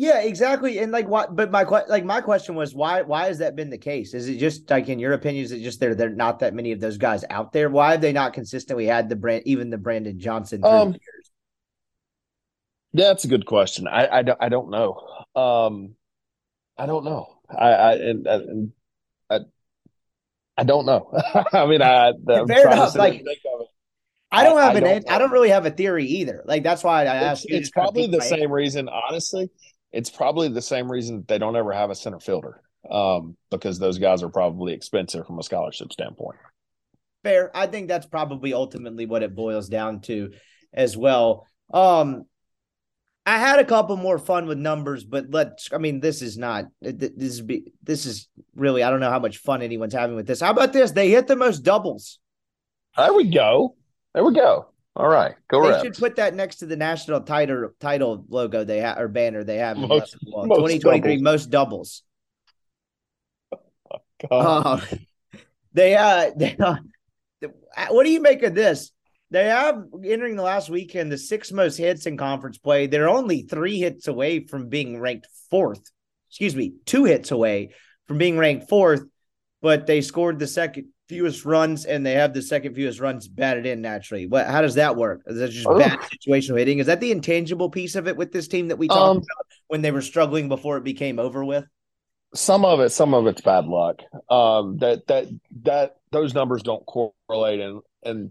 Yeah, 0.00 0.20
exactly. 0.20 0.78
And 0.78 0.92
like 0.92 1.08
what? 1.08 1.34
But 1.34 1.50
my 1.50 1.64
like 1.64 2.04
my 2.04 2.20
question 2.20 2.54
was 2.54 2.72
why? 2.72 3.02
Why 3.02 3.26
has 3.26 3.38
that 3.38 3.56
been 3.56 3.68
the 3.68 3.78
case? 3.78 4.14
Is 4.14 4.28
it 4.28 4.38
just 4.38 4.70
like 4.70 4.88
in 4.88 5.00
your 5.00 5.12
opinion? 5.12 5.44
Is 5.44 5.50
it 5.50 5.60
just 5.60 5.80
there? 5.80 5.96
There 5.96 6.08
not 6.08 6.38
that 6.38 6.54
many 6.54 6.70
of 6.70 6.78
those 6.78 6.98
guys 6.98 7.24
out 7.30 7.52
there. 7.52 7.68
Why 7.68 7.90
have 7.90 8.00
they 8.00 8.12
not 8.12 8.32
consistently 8.32 8.86
had 8.86 9.08
the 9.08 9.16
brand, 9.16 9.42
even 9.44 9.70
the 9.70 9.76
Brandon 9.76 10.16
Johnson? 10.16 10.64
Um, 10.64 10.94
that's 12.94 13.24
a 13.24 13.28
good 13.28 13.44
question. 13.44 13.88
I 13.88 14.18
I 14.18 14.22
don't, 14.22 14.38
I 14.40 14.48
don't 14.48 14.70
know. 14.70 15.02
Um, 15.34 15.96
I 16.78 16.86
don't 16.86 17.04
know. 17.04 17.34
I 17.50 17.68
I 17.68 17.92
and, 17.94 18.26
and 18.28 18.72
I 19.28 19.40
I 20.56 20.62
don't 20.62 20.86
know. 20.86 21.10
I 21.52 21.66
mean, 21.66 21.82
I 21.82 22.10
I'm 22.28 22.46
fair 22.46 22.70
enough. 22.70 22.94
Like, 22.94 23.24
I 24.30 24.44
don't 24.44 24.60
have 24.60 24.76
I, 24.76 24.78
an. 24.78 24.84
I 24.84 24.92
don't, 24.92 25.10
I 25.10 25.18
don't 25.18 25.32
really 25.32 25.48
have 25.48 25.66
a 25.66 25.72
theory 25.72 26.06
either. 26.06 26.44
Like 26.46 26.62
that's 26.62 26.84
why 26.84 27.02
I 27.02 27.16
asked. 27.16 27.46
It's, 27.48 27.66
it's 27.66 27.70
probably 27.70 28.06
the 28.06 28.20
same 28.20 28.52
reason. 28.52 28.88
Honestly, 28.88 29.50
it's 29.92 30.10
probably 30.10 30.48
the 30.48 30.62
same 30.62 30.90
reason 30.90 31.24
they 31.26 31.38
don't 31.38 31.56
ever 31.56 31.72
have 31.72 31.90
a 31.90 31.94
center 31.94 32.20
fielder. 32.20 32.62
Um, 32.88 33.36
because 33.50 33.78
those 33.78 33.98
guys 33.98 34.22
are 34.22 34.28
probably 34.28 34.72
expensive 34.72 35.26
from 35.26 35.38
a 35.38 35.42
scholarship 35.42 35.92
standpoint. 35.92 36.38
Fair. 37.24 37.50
I 37.54 37.66
think 37.66 37.88
that's 37.88 38.06
probably 38.06 38.54
ultimately 38.54 39.04
what 39.04 39.22
it 39.22 39.34
boils 39.34 39.68
down 39.68 40.00
to, 40.02 40.30
as 40.72 40.96
well. 40.96 41.46
Um, 41.74 42.24
I 43.26 43.38
had 43.38 43.58
a 43.58 43.64
couple 43.64 43.96
more 43.96 44.18
fun 44.18 44.46
with 44.46 44.56
numbers, 44.56 45.04
but 45.04 45.26
let's. 45.28 45.68
I 45.72 45.78
mean, 45.78 46.00
this 46.00 46.22
is 46.22 46.38
not. 46.38 46.66
This 46.80 47.10
is 47.18 47.42
be. 47.42 47.72
This 47.82 48.06
is 48.06 48.28
really. 48.54 48.82
I 48.82 48.90
don't 48.90 49.00
know 49.00 49.10
how 49.10 49.18
much 49.18 49.38
fun 49.38 49.60
anyone's 49.60 49.92
having 49.92 50.16
with 50.16 50.26
this. 50.26 50.40
How 50.40 50.50
about 50.50 50.72
this? 50.72 50.92
They 50.92 51.10
hit 51.10 51.26
the 51.26 51.36
most 51.36 51.58
doubles. 51.58 52.20
There 52.96 53.12
we 53.12 53.28
go. 53.28 53.74
There 54.14 54.24
we 54.24 54.32
go. 54.32 54.68
All 54.98 55.08
right, 55.08 55.36
go. 55.48 55.62
Ahead. 55.62 55.80
They 55.80 55.84
should 55.84 55.96
put 55.96 56.16
that 56.16 56.34
next 56.34 56.56
to 56.56 56.66
the 56.66 56.76
national 56.76 57.20
title 57.20 57.70
title 57.78 58.24
logo 58.28 58.64
they 58.64 58.78
have 58.78 58.98
or 58.98 59.06
banner 59.06 59.44
they 59.44 59.58
have. 59.58 59.76
Most, 59.76 60.16
Twenty 60.28 60.80
twenty 60.80 61.00
three 61.00 61.18
most 61.18 61.50
doubles. 61.50 62.02
Oh, 64.32 64.36
uh, 64.40 64.80
they 65.72 65.94
uh, 65.94 66.32
they 66.36 66.56
uh, 66.58 66.78
what 67.90 68.02
do 68.02 68.10
you 68.10 68.20
make 68.20 68.42
of 68.42 68.52
this? 68.52 68.90
They 69.30 69.44
have 69.44 69.84
entering 70.04 70.34
the 70.34 70.42
last 70.42 70.68
weekend 70.68 71.12
the 71.12 71.18
six 71.18 71.52
most 71.52 71.76
hits 71.76 72.04
in 72.06 72.16
conference 72.16 72.58
play. 72.58 72.88
They're 72.88 73.08
only 73.08 73.42
three 73.42 73.78
hits 73.78 74.08
away 74.08 74.44
from 74.44 74.68
being 74.68 74.98
ranked 74.98 75.28
fourth. 75.52 75.82
Excuse 76.30 76.56
me, 76.56 76.74
two 76.84 77.04
hits 77.04 77.30
away 77.30 77.70
from 78.08 78.18
being 78.18 78.38
ranked 78.38 78.68
fourth, 78.68 79.04
but 79.62 79.86
they 79.86 80.00
scored 80.00 80.40
the 80.40 80.48
second 80.48 80.88
fewest 81.08 81.44
runs 81.44 81.84
and 81.86 82.04
they 82.04 82.12
have 82.12 82.34
the 82.34 82.42
second 82.42 82.74
fewest 82.74 83.00
runs 83.00 83.26
batted 83.26 83.66
in 83.66 83.80
naturally. 83.80 84.26
What 84.26 84.46
how 84.46 84.60
does 84.60 84.74
that 84.74 84.96
work? 84.96 85.22
Is 85.26 85.38
that 85.38 85.50
just 85.50 85.66
oh. 85.66 85.78
bad 85.78 85.98
situational 86.00 86.58
hitting? 86.58 86.78
Is 86.78 86.86
that 86.86 87.00
the 87.00 87.10
intangible 87.10 87.70
piece 87.70 87.94
of 87.94 88.06
it 88.06 88.16
with 88.16 88.32
this 88.32 88.48
team 88.48 88.68
that 88.68 88.76
we 88.76 88.88
talked 88.88 89.00
um, 89.00 89.16
about 89.16 89.46
when 89.68 89.82
they 89.82 89.90
were 89.90 90.02
struggling 90.02 90.48
before 90.48 90.76
it 90.76 90.84
became 90.84 91.18
over 91.18 91.44
with? 91.44 91.64
Some 92.34 92.64
of 92.64 92.80
it, 92.80 92.90
some 92.90 93.14
of 93.14 93.26
it's 93.26 93.40
bad 93.40 93.64
luck. 93.66 94.02
Um, 94.30 94.76
that 94.78 95.06
that 95.08 95.26
that 95.62 95.96
those 96.12 96.34
numbers 96.34 96.62
don't 96.62 96.84
correlate 96.86 97.60
and 97.60 97.80
and 98.04 98.30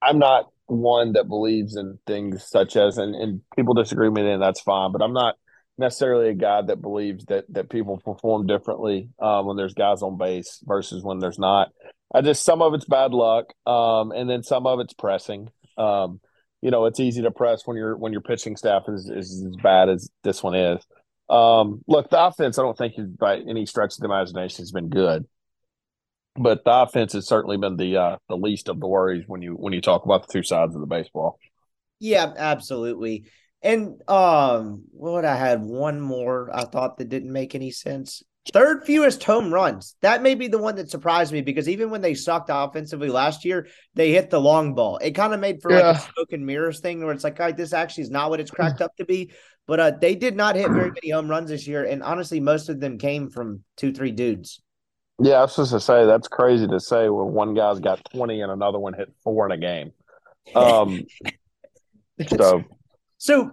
I'm 0.00 0.18
not 0.18 0.50
one 0.66 1.12
that 1.12 1.28
believes 1.28 1.76
in 1.76 1.98
things 2.06 2.44
such 2.48 2.76
as 2.76 2.96
and, 2.96 3.14
and 3.14 3.42
people 3.54 3.74
disagree 3.74 4.08
with 4.08 4.24
me 4.24 4.30
and 4.30 4.42
that's 4.42 4.60
fine, 4.62 4.92
but 4.92 5.02
I'm 5.02 5.12
not 5.12 5.36
necessarily 5.82 6.30
a 6.30 6.34
guy 6.34 6.62
that 6.62 6.80
believes 6.80 7.24
that 7.26 7.44
that 7.50 7.68
people 7.68 7.98
perform 7.98 8.46
differently 8.46 9.10
um, 9.18 9.46
when 9.46 9.56
there's 9.56 9.74
guys 9.74 10.02
on 10.02 10.16
base 10.16 10.60
versus 10.64 11.02
when 11.02 11.18
there's 11.18 11.38
not. 11.38 11.68
I 12.14 12.22
just 12.22 12.44
some 12.44 12.62
of 12.62 12.74
it's 12.74 12.84
bad 12.84 13.12
luck, 13.12 13.52
um, 13.66 14.12
and 14.12 14.28
then 14.28 14.42
some 14.42 14.66
of 14.66 14.80
it's 14.80 14.94
pressing. 14.94 15.50
Um, 15.76 16.20
you 16.60 16.70
know, 16.70 16.86
it's 16.86 17.00
easy 17.00 17.22
to 17.22 17.30
press 17.30 17.62
when 17.66 17.76
your 17.76 17.96
when 17.96 18.12
your 18.12 18.22
pitching 18.22 18.56
staff 18.56 18.84
is, 18.88 19.10
is 19.10 19.44
as 19.44 19.56
bad 19.62 19.88
as 19.88 20.08
this 20.24 20.42
one 20.42 20.54
is. 20.54 20.86
Um, 21.28 21.82
look, 21.86 22.10
the 22.10 22.24
offense, 22.24 22.58
I 22.58 22.62
don't 22.62 22.76
think 22.76 22.94
by 23.18 23.38
any 23.38 23.66
stretch 23.66 23.94
of 23.94 23.98
the 23.98 24.06
imagination 24.06 24.62
has 24.62 24.72
been 24.72 24.88
good 24.88 25.26
but 26.34 26.64
the 26.64 26.72
offense 26.72 27.12
has 27.12 27.26
certainly 27.26 27.56
been 27.56 27.76
the 27.76 27.96
uh, 27.96 28.16
the 28.28 28.36
least 28.36 28.68
of 28.68 28.80
the 28.80 28.86
worries 28.86 29.24
when 29.26 29.42
you 29.42 29.52
when 29.52 29.72
you 29.72 29.80
talk 29.80 30.04
about 30.04 30.26
the 30.26 30.32
two 30.32 30.42
sides 30.42 30.74
of 30.74 30.80
the 30.80 30.86
baseball. 30.86 31.38
Yeah, 31.98 32.32
absolutely. 32.36 33.26
And 33.62 34.02
um, 34.08 34.84
what 34.90 35.24
I 35.24 35.36
had 35.36 35.62
one 35.62 36.00
more 36.00 36.50
I 36.52 36.64
thought 36.64 36.96
that 36.98 37.08
didn't 37.08 37.32
make 37.32 37.54
any 37.54 37.70
sense. 37.70 38.22
Third 38.52 38.84
fewest 38.84 39.22
home 39.22 39.54
runs. 39.54 39.94
That 40.02 40.20
may 40.20 40.34
be 40.34 40.48
the 40.48 40.58
one 40.58 40.74
that 40.74 40.90
surprised 40.90 41.32
me 41.32 41.42
because 41.42 41.68
even 41.68 41.90
when 41.90 42.00
they 42.00 42.14
sucked 42.14 42.50
offensively 42.52 43.08
last 43.08 43.44
year, 43.44 43.68
they 43.94 44.10
hit 44.10 44.30
the 44.30 44.40
long 44.40 44.74
ball. 44.74 44.98
It 44.98 45.12
kind 45.12 45.32
of 45.32 45.38
made 45.38 45.62
for 45.62 45.70
yeah. 45.70 45.92
like 45.92 45.96
a 45.96 46.00
smoke 46.00 46.32
and 46.32 46.44
mirrors 46.44 46.80
thing 46.80 47.04
where 47.04 47.12
it's 47.14 47.22
like, 47.22 47.38
all 47.38 47.46
right, 47.46 47.56
this 47.56 47.72
actually 47.72 48.02
is 48.02 48.10
not 48.10 48.30
what 48.30 48.40
it's 48.40 48.50
cracked 48.50 48.80
up 48.80 48.96
to 48.96 49.04
be. 49.04 49.32
But 49.68 49.78
uh, 49.78 49.90
they 49.92 50.16
did 50.16 50.36
not 50.36 50.56
hit 50.56 50.70
very 50.70 50.90
many 51.02 51.10
home 51.10 51.28
runs 51.28 51.50
this 51.50 51.68
year, 51.68 51.84
and 51.84 52.02
honestly, 52.02 52.40
most 52.40 52.68
of 52.68 52.80
them 52.80 52.98
came 52.98 53.30
from 53.30 53.62
two, 53.76 53.92
three 53.92 54.10
dudes. 54.10 54.60
Yeah, 55.20 55.34
I 55.34 55.42
was 55.42 55.54
just 55.54 55.70
to 55.70 55.78
say 55.78 56.04
that's 56.04 56.26
crazy 56.26 56.66
to 56.66 56.80
say 56.80 57.08
when 57.08 57.28
one 57.28 57.54
guy's 57.54 57.78
got 57.78 58.04
twenty 58.12 58.40
and 58.40 58.50
another 58.50 58.80
one 58.80 58.92
hit 58.92 59.12
four 59.22 59.46
in 59.46 59.52
a 59.52 59.58
game. 59.58 59.92
Um, 60.56 61.04
so 62.36 62.64
so 63.22 63.52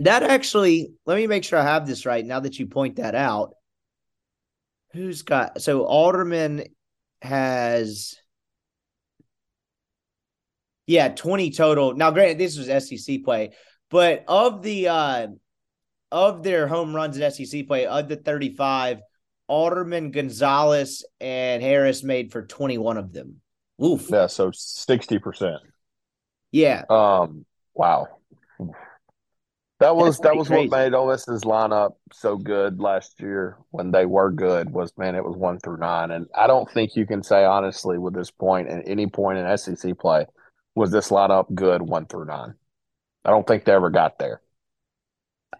that 0.00 0.22
actually, 0.22 0.92
let 1.06 1.16
me 1.16 1.26
make 1.26 1.44
sure 1.44 1.58
I 1.58 1.62
have 1.62 1.86
this 1.86 2.04
right. 2.04 2.22
Now 2.22 2.40
that 2.40 2.58
you 2.58 2.66
point 2.66 2.96
that 2.96 3.14
out, 3.14 3.54
who's 4.92 5.22
got 5.22 5.62
so 5.62 5.86
Alderman 5.86 6.64
has 7.22 8.16
yeah, 10.86 11.08
20 11.08 11.52
total. 11.52 11.94
Now, 11.94 12.10
granted, 12.10 12.36
this 12.36 12.58
was 12.58 12.66
SEC 12.86 13.24
play, 13.24 13.52
but 13.88 14.24
of 14.28 14.60
the 14.60 14.88
uh 14.88 15.28
of 16.12 16.42
their 16.42 16.68
home 16.68 16.94
runs 16.94 17.18
at 17.18 17.32
SEC 17.32 17.66
play, 17.66 17.86
of 17.86 18.10
the 18.10 18.16
35, 18.16 19.00
Alderman, 19.48 20.10
Gonzalez, 20.10 21.02
and 21.18 21.62
Harris 21.62 22.02
made 22.02 22.30
for 22.30 22.44
21 22.44 22.98
of 22.98 23.10
them. 23.14 23.40
Oof. 23.82 24.10
Yeah, 24.10 24.26
so 24.26 24.50
60%. 24.50 25.60
Yeah. 26.52 26.84
Um, 26.90 27.46
wow. 27.72 28.19
That 29.80 29.96
was 29.96 30.18
that 30.18 30.36
was 30.36 30.48
crazy. 30.48 30.68
what 30.68 30.78
made 30.78 30.94
Ole 30.94 31.10
Miss's 31.10 31.42
lineup 31.44 31.92
so 32.12 32.36
good 32.36 32.80
last 32.80 33.18
year 33.20 33.56
when 33.70 33.90
they 33.90 34.04
were 34.04 34.30
good 34.30 34.70
was 34.70 34.92
man 34.98 35.14
it 35.14 35.24
was 35.24 35.36
one 35.36 35.58
through 35.58 35.78
nine 35.78 36.10
and 36.10 36.26
I 36.34 36.46
don't 36.46 36.70
think 36.70 36.96
you 36.96 37.06
can 37.06 37.22
say 37.22 37.44
honestly 37.44 37.96
with 37.96 38.12
this 38.12 38.30
point 38.30 38.68
at 38.68 38.86
any 38.86 39.06
point 39.06 39.38
in 39.38 39.56
SEC 39.56 39.98
play 39.98 40.26
was 40.74 40.90
this 40.90 41.08
lineup 41.08 41.54
good 41.54 41.80
one 41.80 42.06
through 42.06 42.26
nine. 42.26 42.54
I 43.24 43.30
don't 43.30 43.46
think 43.46 43.64
they 43.64 43.72
ever 43.72 43.90
got 43.90 44.18
there. 44.18 44.42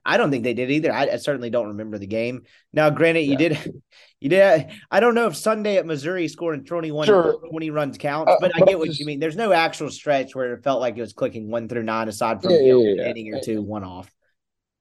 I 0.04 0.16
don't 0.16 0.30
think 0.30 0.44
they 0.44 0.54
did 0.54 0.70
either. 0.70 0.92
I, 0.92 1.08
I 1.08 1.16
certainly 1.16 1.50
don't 1.50 1.68
remember 1.68 1.98
the 1.98 2.06
game. 2.06 2.42
Now, 2.72 2.90
granted, 2.90 3.22
yeah. 3.22 3.30
you 3.30 3.36
did, 3.36 3.82
you 4.20 4.28
did. 4.28 4.70
I 4.90 5.00
don't 5.00 5.14
know 5.14 5.26
if 5.26 5.36
Sunday 5.36 5.76
at 5.76 5.86
Missouri 5.86 6.28
scoring 6.28 6.64
21, 6.64 7.06
sure. 7.06 7.40
20 7.50 7.70
runs 7.70 7.98
counts, 7.98 8.32
uh, 8.32 8.36
but 8.40 8.52
I 8.54 8.60
get 8.60 8.78
what 8.78 8.88
just, 8.88 9.00
you 9.00 9.06
mean. 9.06 9.20
There's 9.20 9.36
no 9.36 9.52
actual 9.52 9.90
stretch 9.90 10.34
where 10.34 10.54
it 10.54 10.62
felt 10.62 10.80
like 10.80 10.96
it 10.96 11.00
was 11.00 11.12
clicking 11.12 11.50
one 11.50 11.68
through 11.68 11.82
nine, 11.82 12.08
aside 12.08 12.42
from 12.42 12.52
yeah, 12.52 12.60
you 12.60 12.72
know, 12.72 13.02
yeah, 13.02 13.10
inning 13.10 13.34
or 13.34 13.40
two, 13.40 13.62
one 13.62 13.84
off. 13.84 14.10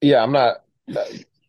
Yeah, 0.01 0.23
I'm 0.23 0.31
not, 0.31 0.57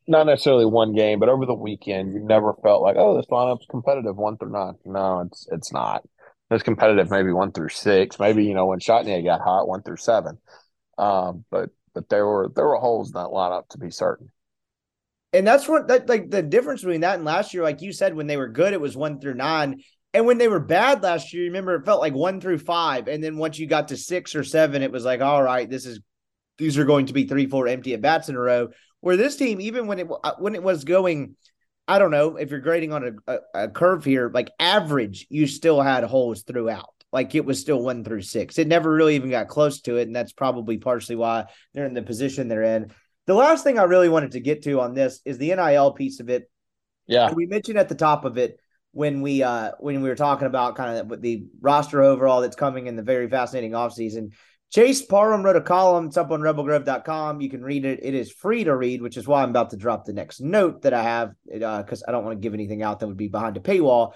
not 0.07 0.27
necessarily 0.27 0.67
one 0.67 0.95
game, 0.95 1.21
but 1.21 1.29
over 1.29 1.47
the 1.47 1.55
weekend, 1.55 2.15
you 2.15 2.21
never 2.21 2.55
felt 2.63 2.83
like, 2.83 2.97
oh, 2.99 3.17
this 3.17 3.27
lineup's 3.27 3.67
competitive 3.71 4.17
one 4.17 4.37
through 4.37 4.53
nine. 4.53 4.75
No, 4.85 5.21
it's 5.21 5.47
it's 5.53 5.73
not. 5.73 6.03
It's 6.51 6.65
competitive 6.65 7.11
maybe 7.13 7.31
one 7.31 7.53
through 7.53 7.69
six, 7.69 8.19
maybe 8.19 8.45
you 8.45 8.55
know 8.55 8.67
when 8.67 8.81
Chatagnier 8.81 9.25
got 9.25 9.41
hot 9.41 9.69
one 9.69 9.83
through 9.83 9.99
seven. 9.99 10.39
Um, 10.99 11.45
but 11.51 11.71
but 11.95 12.09
there 12.09 12.27
were 12.27 12.51
there 12.55 12.67
were 12.67 12.77
holes 12.77 13.09
in 13.09 13.15
that 13.15 13.29
lineup 13.29 13.69
to 13.71 13.79
be 13.79 13.91
certain. 13.91 14.31
And 15.33 15.47
that's 15.47 15.69
what 15.69 15.89
that 15.89 16.09
like 16.09 16.31
the 16.31 16.43
difference 16.43 16.81
between 16.81 17.03
that 17.03 17.17
and 17.17 17.25
last 17.25 17.55
year, 17.55 17.63
like 17.63 17.83
you 17.83 17.93
said, 17.93 18.15
when 18.15 18.27
they 18.27 18.37
were 18.37 18.49
good, 18.49 18.73
it 18.73 18.81
was 18.81 18.97
one 18.97 19.21
through 19.21 19.35
nine. 19.35 19.83
And 20.13 20.27
when 20.27 20.39
they 20.39 20.49
were 20.49 20.61
bad 20.61 21.03
last 21.03 21.33
year, 21.33 21.45
remember 21.45 21.77
it 21.77 21.85
felt 21.85 22.01
like 22.01 22.15
one 22.15 22.41
through 22.41 22.59
five. 22.59 23.07
And 23.07 23.23
then 23.23 23.37
once 23.37 23.59
you 23.59 23.69
got 23.69 23.89
to 23.89 23.97
six 23.97 24.35
or 24.35 24.43
seven, 24.43 24.83
it 24.83 24.91
was 24.91 25.05
like, 25.05 25.21
all 25.21 25.43
right, 25.43 25.71
this 25.71 25.87
is 25.87 26.01
these 26.59 26.79
are 26.79 26.85
going 26.85 27.07
to 27.07 27.13
be 27.13 27.27
three, 27.27 27.47
four 27.47 27.69
empty 27.69 27.95
at 27.95 28.01
bats 28.01 28.29
in 28.29 28.35
a 28.35 28.41
row. 28.41 28.69
Where 29.01 29.17
this 29.17 29.37
team, 29.37 29.61
even 29.61 29.87
when 29.87 29.99
it 30.01 30.09
when 30.39 30.55
it 30.55 30.63
was 30.63 30.85
going, 30.85 31.37
I 31.87 31.99
don't 31.99 32.11
know 32.11 32.37
if 32.37 32.51
you're 32.51 32.61
grading 32.61 32.93
on 32.93 33.21
a, 33.27 33.33
a, 33.33 33.39
a 33.65 33.69
curve 33.69 34.05
here, 34.05 34.31
like 34.33 34.51
average, 34.59 35.27
you 35.31 35.47
still 35.47 35.81
had 35.81 36.05
holes 36.05 36.43
throughout 36.43 37.00
like 37.13 37.35
it 37.35 37.45
was 37.45 37.61
still 37.61 37.83
one 37.83 38.05
through 38.05 38.23
six. 38.23 38.59
It 38.59 38.69
never 38.69 38.93
really 38.93 39.17
even 39.17 39.31
got 39.31 39.49
close 39.49 39.81
to 39.83 39.97
it. 39.97 40.07
And 40.07 40.15
that's 40.15 40.33
probably 40.33 40.79
partially 40.79 41.17
why 41.17 41.47
they're 41.75 41.87
in 41.87 41.95
the 41.95 42.03
position 42.03 42.49
they're 42.49 42.63
in. 42.63 42.93
The 43.27 43.35
last 43.35 43.65
thing 43.65 43.79
I 43.79 43.85
really 43.85 44.09
wanted 44.09 44.33
to 44.33 44.41
get 44.41 44.63
to 44.63 44.81
on 44.81 44.95
this 44.95 45.21
is 45.25 45.39
the 45.39 45.55
NIL 45.55 45.93
piece 45.93 46.21
of 46.21 46.29
it. 46.29 46.51
Yeah. 47.07 47.33
We 47.33 47.47
mentioned 47.47 47.79
at 47.79 47.89
the 47.89 47.95
top 47.95 48.25
of 48.25 48.39
it 48.39 48.59
when 48.93 49.21
we 49.21 49.43
uh 49.43 49.73
when 49.79 50.03
we 50.03 50.09
were 50.09 50.17
talking 50.17 50.47
about 50.47 50.77
kind 50.77 50.99
of 50.99 51.21
the 51.21 51.47
roster 51.61 52.03
overall 52.03 52.41
that's 52.41 52.57
coming 52.57 52.87
in 52.87 52.97
the 52.97 53.03
very 53.03 53.29
fascinating 53.29 53.73
offseason. 53.73 54.33
Chase 54.71 55.03
Parham 55.03 55.45
wrote 55.45 55.57
a 55.57 55.61
column. 55.61 56.07
It's 56.07 56.17
up 56.17 56.31
on 56.31 56.41
rebelgrove.com. 56.41 57.41
You 57.41 57.51
can 57.51 57.63
read 57.63 57.85
it. 57.85 58.01
It 58.05 58.15
is 58.15 58.31
free 58.31 58.63
to 58.63 58.77
read, 58.77 59.03
which 59.03 59.17
is 59.17 59.27
why 59.27 59.43
I'm 59.43 59.51
about 59.51 59.71
to 59.71 59.77
drop 59.77 60.05
the 60.05 60.13
next 60.13 60.41
note 60.41 60.83
that 60.83 60.95
I 60.95 61.03
have 61.03 61.35
because 61.45 62.03
uh, 62.03 62.07
I 62.09 62.13
don't 62.13 62.25
want 62.25 62.37
to 62.37 62.41
give 62.41 62.55
anything 62.55 62.81
out 62.81 63.01
that 63.01 63.09
would 63.09 63.17
be 63.17 63.27
behind 63.27 63.57
a 63.57 63.61
paywall. 63.61 64.13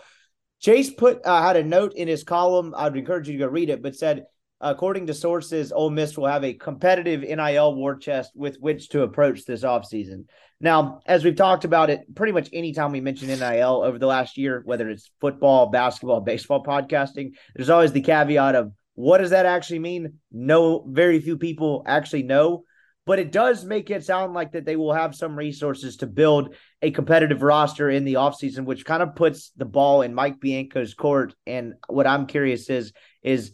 Chase 0.65 0.91
put 0.91 1.21
uh, 1.27 1.43
had 1.43 1.59
a 1.59 1.63
note 1.63 1.93
in 1.93 2.09
his 2.09 2.25
column. 2.25 2.73
I'd 2.75 2.97
encourage 2.97 3.29
you 3.29 3.35
to 3.35 3.45
go 3.45 3.51
read 3.51 3.69
it, 3.69 3.83
but 3.83 3.95
said, 3.95 4.25
according 4.63 5.09
to 5.09 5.13
sources, 5.13 5.73
Ole 5.73 5.91
Miss 5.91 6.17
will 6.17 6.27
have 6.27 6.43
a 6.43 6.55
competitive 6.55 7.21
NIL 7.21 7.75
war 7.75 7.97
chest 7.97 8.33
with 8.35 8.57
which 8.61 8.89
to 8.89 9.03
approach 9.03 9.45
this 9.45 9.63
offseason. 9.63 10.25
Now, 10.63 11.01
as 11.05 11.23
we've 11.23 11.37
talked 11.37 11.67
about 11.67 11.91
it, 11.91 12.15
pretty 12.15 12.33
much 12.33 12.49
anytime 12.51 12.93
we 12.93 13.03
mention 13.03 13.29
NIL 13.29 13.83
over 13.85 13.99
the 13.99 14.07
last 14.07 14.39
year, 14.39 14.63
whether 14.65 14.89
it's 14.89 15.11
football, 15.21 15.67
basketball, 15.67 16.23
baseball 16.23 16.65
podcasting, 16.65 17.33
there's 17.55 17.69
always 17.69 17.93
the 17.93 18.01
caveat 18.01 18.55
of 18.55 18.73
what 18.95 19.19
does 19.19 19.31
that 19.31 19.45
actually 19.45 19.81
mean? 19.81 20.15
No, 20.33 20.87
very 20.89 21.21
few 21.21 21.37
people 21.37 21.83
actually 21.87 22.23
know 22.23 22.65
but 23.07 23.19
it 23.19 23.33
does 23.33 23.65
make 23.65 23.91
it 23.91 24.05
sound 24.05 24.33
like 24.33 24.53
that 24.53 24.65
they 24.65 24.77
will 24.77 24.93
have 24.93 25.15
some 25.15 25.37
resources 25.37 25.99
to 25.99 26.07
build 26.07 26.55
a 26.85 26.91
competitive 26.91 27.43
roster 27.43 27.91
in 27.91 28.05
the 28.05 28.15
offseason, 28.15 28.65
which 28.65 28.85
kind 28.85 29.03
of 29.03 29.15
puts 29.15 29.51
the 29.57 29.65
ball 29.65 30.03
in 30.03 30.15
Mike 30.15 30.39
Bianco's 30.39 30.95
court. 30.95 31.35
And 31.47 31.75
what 31.89 32.07
I'm 32.07 32.27
curious 32.27 32.69
is, 32.71 32.93
is 33.23 33.53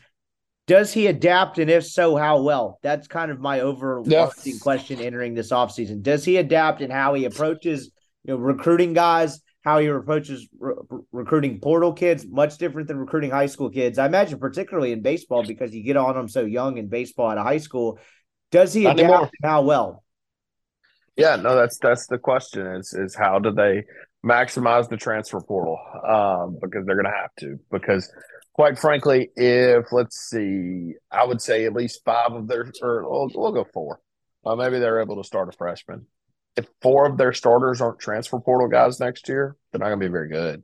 does 0.67 0.93
he 0.93 1.07
adapt? 1.07 1.59
And 1.59 1.71
if 1.71 1.85
so, 1.87 2.17
how 2.17 2.43
well? 2.43 2.79
That's 2.83 3.09
kind 3.09 3.31
of 3.31 3.41
my 3.41 3.61
overarching 3.61 4.11
yes. 4.11 4.59
question 4.61 5.01
entering 5.01 5.35
this 5.35 5.51
offseason. 5.51 6.03
Does 6.03 6.25
he 6.25 6.37
adapt 6.37 6.81
and 6.81 6.93
how 6.93 7.15
he 7.15 7.25
approaches 7.25 7.91
you 8.25 8.35
know, 8.35 8.39
recruiting 8.39 8.93
guys, 8.93 9.41
how 9.63 9.79
he 9.79 9.87
approaches 9.87 10.49
re- 10.59 10.75
recruiting 11.13 11.61
portal 11.61 11.93
kids, 11.93 12.27
much 12.27 12.59
different 12.59 12.89
than 12.89 12.99
recruiting 12.99 13.31
high 13.31 13.47
school 13.47 13.71
kids. 13.71 13.99
I 13.99 14.07
imagine, 14.07 14.39
particularly 14.39 14.93
in 14.93 15.03
baseball, 15.03 15.45
because 15.45 15.75
you 15.75 15.83
get 15.83 15.97
on 15.97 16.15
them 16.15 16.29
so 16.29 16.45
young 16.45 16.79
in 16.79 16.89
baseball 16.89 17.31
at 17.31 17.39
a 17.39 17.43
high 17.43 17.59
school 17.59 17.99
does 18.51 18.75
he 18.75 18.83
Not 18.83 18.99
adapt 18.99 19.11
anymore. 19.11 19.31
how 19.43 19.63
well? 19.63 20.05
Yeah, 21.17 21.37
no, 21.37 21.55
that's 21.55 21.79
that's 21.79 22.07
the 22.07 22.19
question. 22.19 22.67
Is 22.67 22.95
is 22.95 23.15
how 23.15 23.39
do 23.39 23.51
they 23.51 23.85
maximize 24.25 24.89
the 24.89 24.97
transfer 24.97 25.41
portal? 25.41 25.79
Um, 26.07 26.59
because 26.61 26.87
they're 26.87 26.97
to 27.03 27.11
have 27.11 27.35
to. 27.41 27.59
Because 27.71 28.11
quite 28.55 28.79
frankly, 28.79 29.31
if 29.37 29.87
let's 29.93 30.17
see, 30.31 30.95
I 31.11 31.25
would 31.25 31.41
say 31.41 31.65
at 31.67 31.75
least 31.75 32.03
five 32.05 32.33
of 32.33 32.49
their, 32.49 32.73
or 32.83 33.09
we'll, 33.09 33.31
we'll 33.35 33.53
go 33.53 33.67
four. 33.73 34.01
Uh, 34.45 34.57
maybe 34.57 34.79
they're 34.79 35.01
able 35.01 35.17
to 35.17 35.27
start 35.27 35.49
a 35.49 35.53
freshman. 35.53 36.07
If 36.57 36.67
four 36.81 37.07
of 37.07 37.17
their 37.17 37.33
starters 37.33 37.81
aren't 37.81 38.01
transfer 38.01 38.39
portal 38.41 38.69
guys 38.69 38.99
next 38.99 39.29
year, 39.29 39.57
they're 39.73 39.79
not 39.79 39.91
to 39.91 39.97
be 39.97 40.09
very 40.09 40.29
good. 40.29 40.63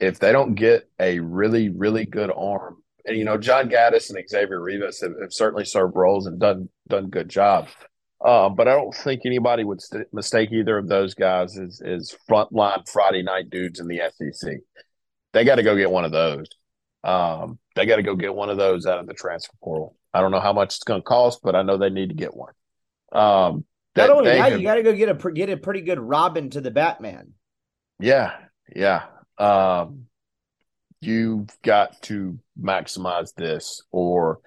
If 0.00 0.18
they 0.18 0.32
don't 0.32 0.54
get 0.54 0.88
a 0.98 1.20
really, 1.20 1.68
really 1.68 2.06
good 2.06 2.30
arm 2.34 2.82
and 3.04 3.16
you 3.16 3.24
know 3.24 3.36
John 3.36 3.68
Gaddis 3.68 4.10
and 4.10 4.28
Xavier 4.28 4.60
Rivas 4.60 5.00
have, 5.00 5.12
have 5.20 5.32
certainly 5.32 5.64
served 5.64 5.96
roles 5.96 6.26
and 6.26 6.38
done 6.38 6.68
done 6.88 7.08
good 7.08 7.28
job. 7.28 7.68
Uh, 8.24 8.48
but 8.48 8.68
I 8.68 8.72
don't 8.72 8.94
think 8.94 9.22
anybody 9.24 9.64
would 9.64 9.80
st- 9.80 10.12
mistake 10.12 10.52
either 10.52 10.78
of 10.78 10.88
those 10.88 11.14
guys 11.14 11.58
as 11.58 11.80
as 11.84 12.14
frontline 12.30 12.88
Friday 12.88 13.22
night 13.22 13.50
dudes 13.50 13.80
in 13.80 13.88
the 13.88 14.00
SEC. 14.16 14.58
They 15.32 15.44
got 15.44 15.56
to 15.56 15.62
go 15.62 15.76
get 15.76 15.90
one 15.90 16.04
of 16.04 16.12
those. 16.12 16.46
Um, 17.02 17.58
they 17.74 17.86
got 17.86 17.96
to 17.96 18.02
go 18.02 18.14
get 18.14 18.34
one 18.34 18.48
of 18.48 18.58
those 18.58 18.86
out 18.86 19.00
of 19.00 19.06
the 19.06 19.14
transfer 19.14 19.54
portal. 19.62 19.96
I 20.14 20.20
don't 20.20 20.30
know 20.30 20.40
how 20.40 20.52
much 20.52 20.76
it's 20.76 20.84
going 20.84 21.00
to 21.00 21.04
cost, 21.04 21.40
but 21.42 21.56
I 21.56 21.62
know 21.62 21.78
they 21.78 21.90
need 21.90 22.10
to 22.10 22.14
get 22.14 22.36
one. 22.36 22.52
Um, 23.12 23.64
Not 23.96 24.10
only 24.10 24.30
that, 24.30 24.52
have, 24.52 24.60
you 24.60 24.66
got 24.66 24.76
to 24.76 24.82
go 24.82 24.92
get 24.92 25.08
a 25.08 25.32
get 25.32 25.50
a 25.50 25.56
pretty 25.56 25.80
good 25.80 25.98
Robin 25.98 26.48
to 26.50 26.60
the 26.60 26.70
Batman. 26.70 27.32
Yeah, 27.98 28.32
yeah. 28.74 29.04
Um, 29.38 30.06
you've 31.00 31.48
got 31.62 32.00
to 32.02 32.38
maximize 32.60 33.34
this 33.34 33.82
or 33.90 34.40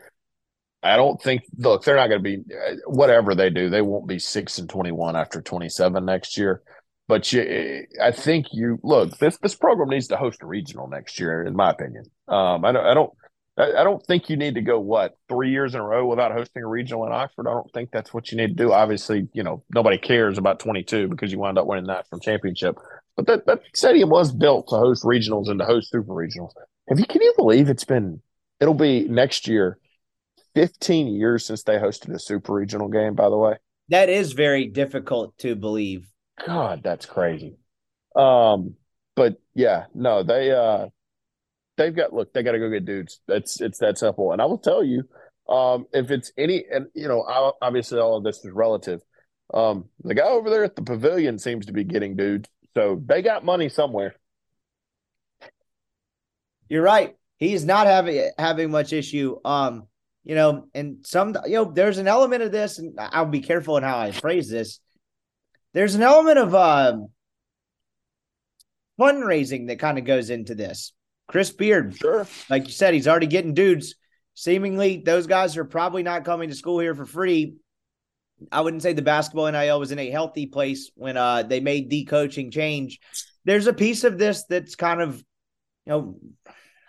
I 0.85 0.95
don't 0.95 1.21
think 1.21 1.43
look, 1.57 1.83
they're 1.83 1.95
not 1.95 2.07
going 2.07 2.23
to 2.23 2.37
be 2.37 2.43
whatever 2.85 3.33
they 3.33 3.49
do, 3.49 3.69
they 3.69 3.81
won't 3.81 4.07
be 4.07 4.19
6 4.19 4.57
and 4.59 4.69
21 4.69 5.15
after 5.15 5.41
27 5.41 6.05
next 6.05 6.37
year. 6.37 6.61
But 7.07 7.31
you, 7.31 7.85
I 8.01 8.11
think 8.11 8.47
you 8.51 8.79
look 8.81 9.17
this 9.17 9.37
this 9.37 9.55
program 9.55 9.89
needs 9.89 10.07
to 10.07 10.17
host 10.17 10.41
a 10.41 10.47
regional 10.47 10.87
next 10.87 11.19
year, 11.19 11.43
in 11.43 11.55
my 11.55 11.69
opinion. 11.69 12.05
Um, 12.27 12.65
I 12.65 12.71
don't, 12.71 12.85
I 12.85 12.93
don't, 12.95 13.13
I 13.57 13.83
don't 13.83 14.03
think 14.05 14.29
you 14.29 14.37
need 14.37 14.55
to 14.55 14.61
go 14.61 14.79
what 14.79 15.15
three 15.29 15.51
years 15.51 15.75
in 15.75 15.81
a 15.81 15.83
row 15.83 16.07
without 16.07 16.31
hosting 16.31 16.63
a 16.63 16.67
regional 16.67 17.05
in 17.05 17.11
Oxford. 17.11 17.47
I 17.47 17.53
don't 17.53 17.71
think 17.73 17.91
that's 17.91 18.11
what 18.11 18.31
you 18.31 18.37
need 18.37 18.57
to 18.57 18.63
do. 18.63 18.73
Obviously, 18.73 19.27
you 19.33 19.43
know 19.43 19.63
nobody 19.73 19.99
cares 19.99 20.39
about 20.39 20.59
22 20.59 21.07
because 21.07 21.31
you 21.31 21.37
wind 21.37 21.59
up 21.59 21.67
winning 21.67 21.87
that 21.87 22.09
from 22.09 22.21
championship. 22.21 22.77
But 23.15 23.27
that, 23.27 23.45
that 23.45 23.61
stadium 23.73 24.09
was 24.09 24.31
built 24.31 24.67
to 24.69 24.75
host 24.75 25.03
regionals 25.03 25.47
and 25.47 25.59
to 25.59 25.65
host 25.65 25.91
super 25.91 26.11
regionals. 26.11 26.51
Have 26.89 26.99
you 26.99 27.05
can 27.05 27.21
you 27.21 27.33
believe 27.37 27.69
it's 27.69 27.85
been 27.85 28.19
it'll 28.59 28.73
be 28.73 29.07
next 29.07 29.47
year 29.47 29.77
15 30.55 31.07
years 31.07 31.45
since 31.45 31.63
they 31.63 31.77
hosted 31.77 32.13
a 32.13 32.19
super 32.19 32.53
regional 32.53 32.87
game, 32.87 33.13
by 33.13 33.29
the 33.29 33.37
way. 33.37 33.57
That 33.89 34.09
is 34.09 34.33
very 34.33 34.67
difficult 34.67 35.37
to 35.39 35.55
believe. 35.55 36.07
God, 36.45 36.81
that's 36.83 37.05
crazy. 37.05 37.57
Um, 38.15 38.75
but 39.15 39.35
yeah, 39.53 39.85
no, 39.93 40.23
they 40.23 40.51
uh 40.51 40.87
they've 41.77 41.95
got 41.95 42.13
look, 42.13 42.33
they 42.33 42.43
gotta 42.43 42.59
go 42.59 42.69
get 42.69 42.85
dudes. 42.85 43.19
That's 43.27 43.61
it's 43.61 43.79
that 43.79 43.97
simple. 43.97 44.31
And 44.31 44.41
I 44.41 44.45
will 44.45 44.57
tell 44.57 44.83
you, 44.83 45.03
um, 45.47 45.85
if 45.93 46.09
it's 46.09 46.31
any 46.37 46.65
and 46.71 46.87
you 46.95 47.07
know, 47.07 47.21
obviously 47.61 47.99
all 47.99 48.17
of 48.17 48.23
this 48.23 48.43
is 48.43 48.51
relative. 48.51 49.01
Um, 49.53 49.85
the 50.03 50.15
guy 50.15 50.23
over 50.23 50.49
there 50.49 50.63
at 50.63 50.75
the 50.75 50.81
pavilion 50.81 51.37
seems 51.37 51.67
to 51.67 51.73
be 51.73 51.83
getting 51.83 52.15
dudes. 52.15 52.49
So 52.75 53.01
they 53.05 53.21
got 53.21 53.45
money 53.45 53.69
somewhere. 53.69 54.15
You're 56.67 56.83
right. 56.83 57.15
He's 57.37 57.63
not 57.63 57.85
having 57.85 58.31
having 58.37 58.71
much 58.71 58.91
issue. 58.91 59.37
Um, 59.45 59.87
you 60.25 60.35
know, 60.35 60.67
and 60.73 61.05
some 61.05 61.35
you 61.45 61.53
know, 61.53 61.65
there's 61.65 61.99
an 61.99 62.07
element 62.07 62.43
of 62.43 62.51
this, 62.51 62.79
and 62.79 62.99
I'll 62.99 63.25
be 63.25 63.41
careful 63.41 63.77
in 63.77 63.83
how 63.83 63.97
I 63.97 64.11
phrase 64.11 64.49
this. 64.49 64.79
There's 65.73 65.95
an 65.95 66.03
element 66.03 66.39
of 66.39 66.53
um 66.55 67.07
fundraising 68.99 69.67
that 69.67 69.79
kind 69.79 69.97
of 69.97 70.05
goes 70.05 70.29
into 70.29 70.55
this. 70.55 70.93
Chris 71.27 71.51
Beard, 71.51 71.95
Sure. 71.97 72.27
like 72.49 72.65
you 72.65 72.71
said, 72.71 72.93
he's 72.93 73.07
already 73.07 73.27
getting 73.27 73.53
dudes. 73.53 73.95
Seemingly, 74.35 75.01
those 75.05 75.27
guys 75.27 75.57
are 75.57 75.65
probably 75.65 76.03
not 76.03 76.25
coming 76.25 76.49
to 76.49 76.55
school 76.55 76.79
here 76.79 76.93
for 76.95 77.05
free. 77.05 77.55
I 78.51 78.61
wouldn't 78.61 78.83
say 78.83 78.93
the 78.93 79.01
basketball 79.01 79.49
NIL 79.49 79.79
was 79.79 79.91
in 79.91 79.99
a 79.99 80.09
healthy 80.11 80.45
place 80.45 80.91
when 80.95 81.15
uh, 81.17 81.43
they 81.43 81.61
made 81.61 81.89
the 81.89 82.03
coaching 82.03 82.51
change. 82.51 82.99
There's 83.45 83.67
a 83.67 83.73
piece 83.73 84.03
of 84.03 84.17
this 84.17 84.43
that's 84.49 84.75
kind 84.75 85.01
of, 85.01 85.15
you 85.15 85.23
know, 85.87 86.19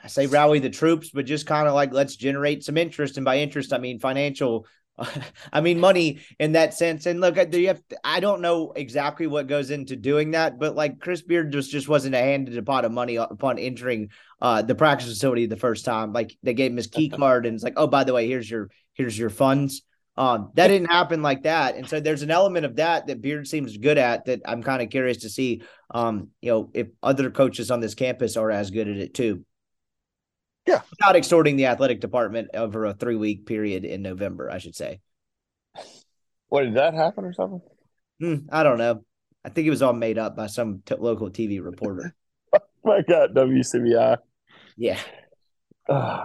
I 0.07 0.09
say 0.09 0.27
rally 0.29 0.61
the 0.61 0.71
troops, 0.71 1.11
but 1.11 1.27
just 1.27 1.47
kind 1.47 1.67
of 1.67 1.75
like 1.75 1.93
let's 1.93 2.15
generate 2.15 2.63
some 2.63 2.77
interest. 2.77 3.17
And 3.17 3.25
by 3.25 3.39
interest, 3.41 3.73
I 3.73 3.79
mean 3.79 3.99
financial 3.99 4.67
I 5.53 5.61
mean 5.61 5.81
money 5.81 6.21
in 6.39 6.53
that 6.53 6.75
sense. 6.75 7.07
And 7.07 7.21
look, 7.21 7.35
do 7.51 7.61
you 7.61 7.67
have 7.67 7.83
to, 7.89 7.99
I 8.05 8.21
don't 8.21 8.41
know 8.41 8.71
exactly 8.71 9.27
what 9.27 9.49
goes 9.49 9.73
into 9.73 9.97
doing 9.97 10.31
that, 10.31 10.61
but 10.61 10.77
like 10.77 11.01
Chris 11.01 11.23
Beard 11.23 11.51
just 11.51 11.73
just 11.73 11.89
wasn't 11.89 12.15
handed 12.15 12.57
a 12.57 12.63
pot 12.63 12.85
of 12.85 12.93
money 12.93 13.17
upon 13.17 13.59
entering 13.59 14.11
uh, 14.41 14.63
the 14.63 14.77
practice 14.77 15.09
facility 15.09 15.47
the 15.47 15.57
first 15.57 15.85
time. 15.85 16.13
Like 16.13 16.37
they 16.45 16.55
gave 16.55 16.71
him 16.71 16.77
his 16.77 16.87
key 16.87 17.09
card 17.09 17.45
and 17.45 17.57
it's 17.57 17.65
like, 17.65 17.75
oh, 17.77 17.89
by 17.89 18.05
the 18.05 18.15
way, 18.15 18.29
here's 18.29 18.49
your 18.49 18.71
here's 18.95 19.19
your 19.19 19.31
funds. 19.31 19.83
Um, 20.17 20.53
that 20.55 20.69
didn't 20.69 20.91
happen 20.91 21.21
like 21.21 21.43
that, 21.43 21.75
and 21.75 21.89
so 21.89 21.99
there's 21.99 22.23
an 22.23 22.31
element 22.31 22.65
of 22.65 22.77
that 22.77 23.09
that 23.09 23.21
Beard 23.21 23.49
seems 23.49 23.77
good 23.77 23.99
at. 23.99 24.27
That 24.27 24.43
I'm 24.47 24.63
kind 24.63 24.81
of 24.81 24.89
curious 24.89 25.19
to 25.19 25.29
see, 25.29 25.63
um, 25.91 26.29
you 26.41 26.53
know, 26.53 26.71
if 26.75 26.87
other 27.03 27.29
coaches 27.29 27.73
on 27.73 27.81
this 27.81 27.97
campus 27.97 28.37
are 28.37 28.53
as 28.53 28.71
good 28.71 28.87
at 28.87 28.99
it 28.99 29.13
too. 29.13 29.45
Yeah. 30.67 30.83
Without 30.91 31.17
extorting 31.17 31.57
the 31.57 31.67
athletic 31.67 32.01
department 32.01 32.49
over 32.55 32.85
a 32.87 32.95
three 32.95 33.17
week 33.17 33.47
period 33.47 33.85
in 33.85 34.03
November, 34.03 34.51
I 34.51 34.59
should 34.59 34.75
say. 34.75 35.01
What 36.49 36.63
did 36.63 36.75
that 36.75 36.95
happen 36.95 37.25
or 37.25 37.33
something? 37.33 37.61
Hmm, 38.21 38.37
I 38.51 38.63
don't 38.63 38.79
know. 38.79 39.05
I 39.45 39.49
think 39.49 39.67
it 39.67 39.71
was 39.71 39.83
all 39.83 39.93
made 39.93 40.19
up 40.19 40.37
by 40.37 40.47
some 40.49 40.83
t- 40.85 40.97
local 40.99 41.31
TV 41.31 41.63
reporter. 41.63 42.15
My 42.85 43.03
God, 43.09 43.35
WCBI. 43.35 44.19
Yeah. 44.77 44.99
Oh, 45.89 46.25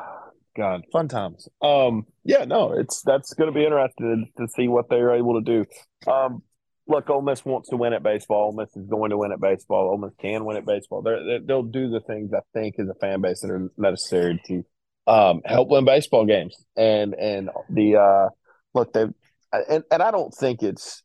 God, 0.56 0.84
fun 0.92 1.08
times. 1.08 1.48
Um, 1.62 2.06
yeah, 2.24 2.46
no, 2.46 2.74
it's 2.74 3.02
that's 3.02 3.34
going 3.34 3.52
to 3.52 3.58
be 3.58 3.64
interesting 3.64 4.32
to 4.38 4.48
see 4.48 4.68
what 4.68 4.90
they're 4.90 5.16
able 5.16 5.42
to 5.42 5.42
do. 5.42 6.12
Um, 6.12 6.44
look, 6.92 7.10
Ole 7.10 7.22
Miss 7.22 7.44
wants 7.44 7.70
to 7.70 7.78
win 7.78 7.94
at 7.94 8.04
baseball. 8.04 8.48
Ole 8.48 8.52
Miss 8.52 8.76
is 8.76 8.86
going 8.86 9.10
to 9.10 9.18
win 9.18 9.32
at 9.32 9.40
baseball. 9.40 9.90
Ole 9.90 9.98
Miss 9.98 10.14
can 10.20 10.46
win 10.46 10.58
at 10.58 10.66
baseball. 10.66 11.02
They're, 11.02 11.40
they'll 11.40 11.64
do 11.64 11.90
the 11.90 12.02
things 12.02 12.32
I 12.34 12.42
think 12.54 12.76
as 12.78 12.88
a 12.88 12.94
fan 12.96 13.22
base 13.22 13.42
that 13.42 13.50
are 13.50 13.72
necessary 13.78 14.40
to 14.48 14.64
um, 15.08 15.42
help 15.46 15.70
win 15.70 15.86
baseball 15.86 16.26
games. 16.26 16.56
And 16.76 17.16
and 17.16 17.50
the 17.70 17.96
uh, 17.98 18.30
look, 18.74 18.94
they 18.94 19.06
and 19.52 19.84
and 19.92 20.04
I 20.04 20.12
don't 20.12 20.34
think 20.34 20.62
it's 20.62 21.02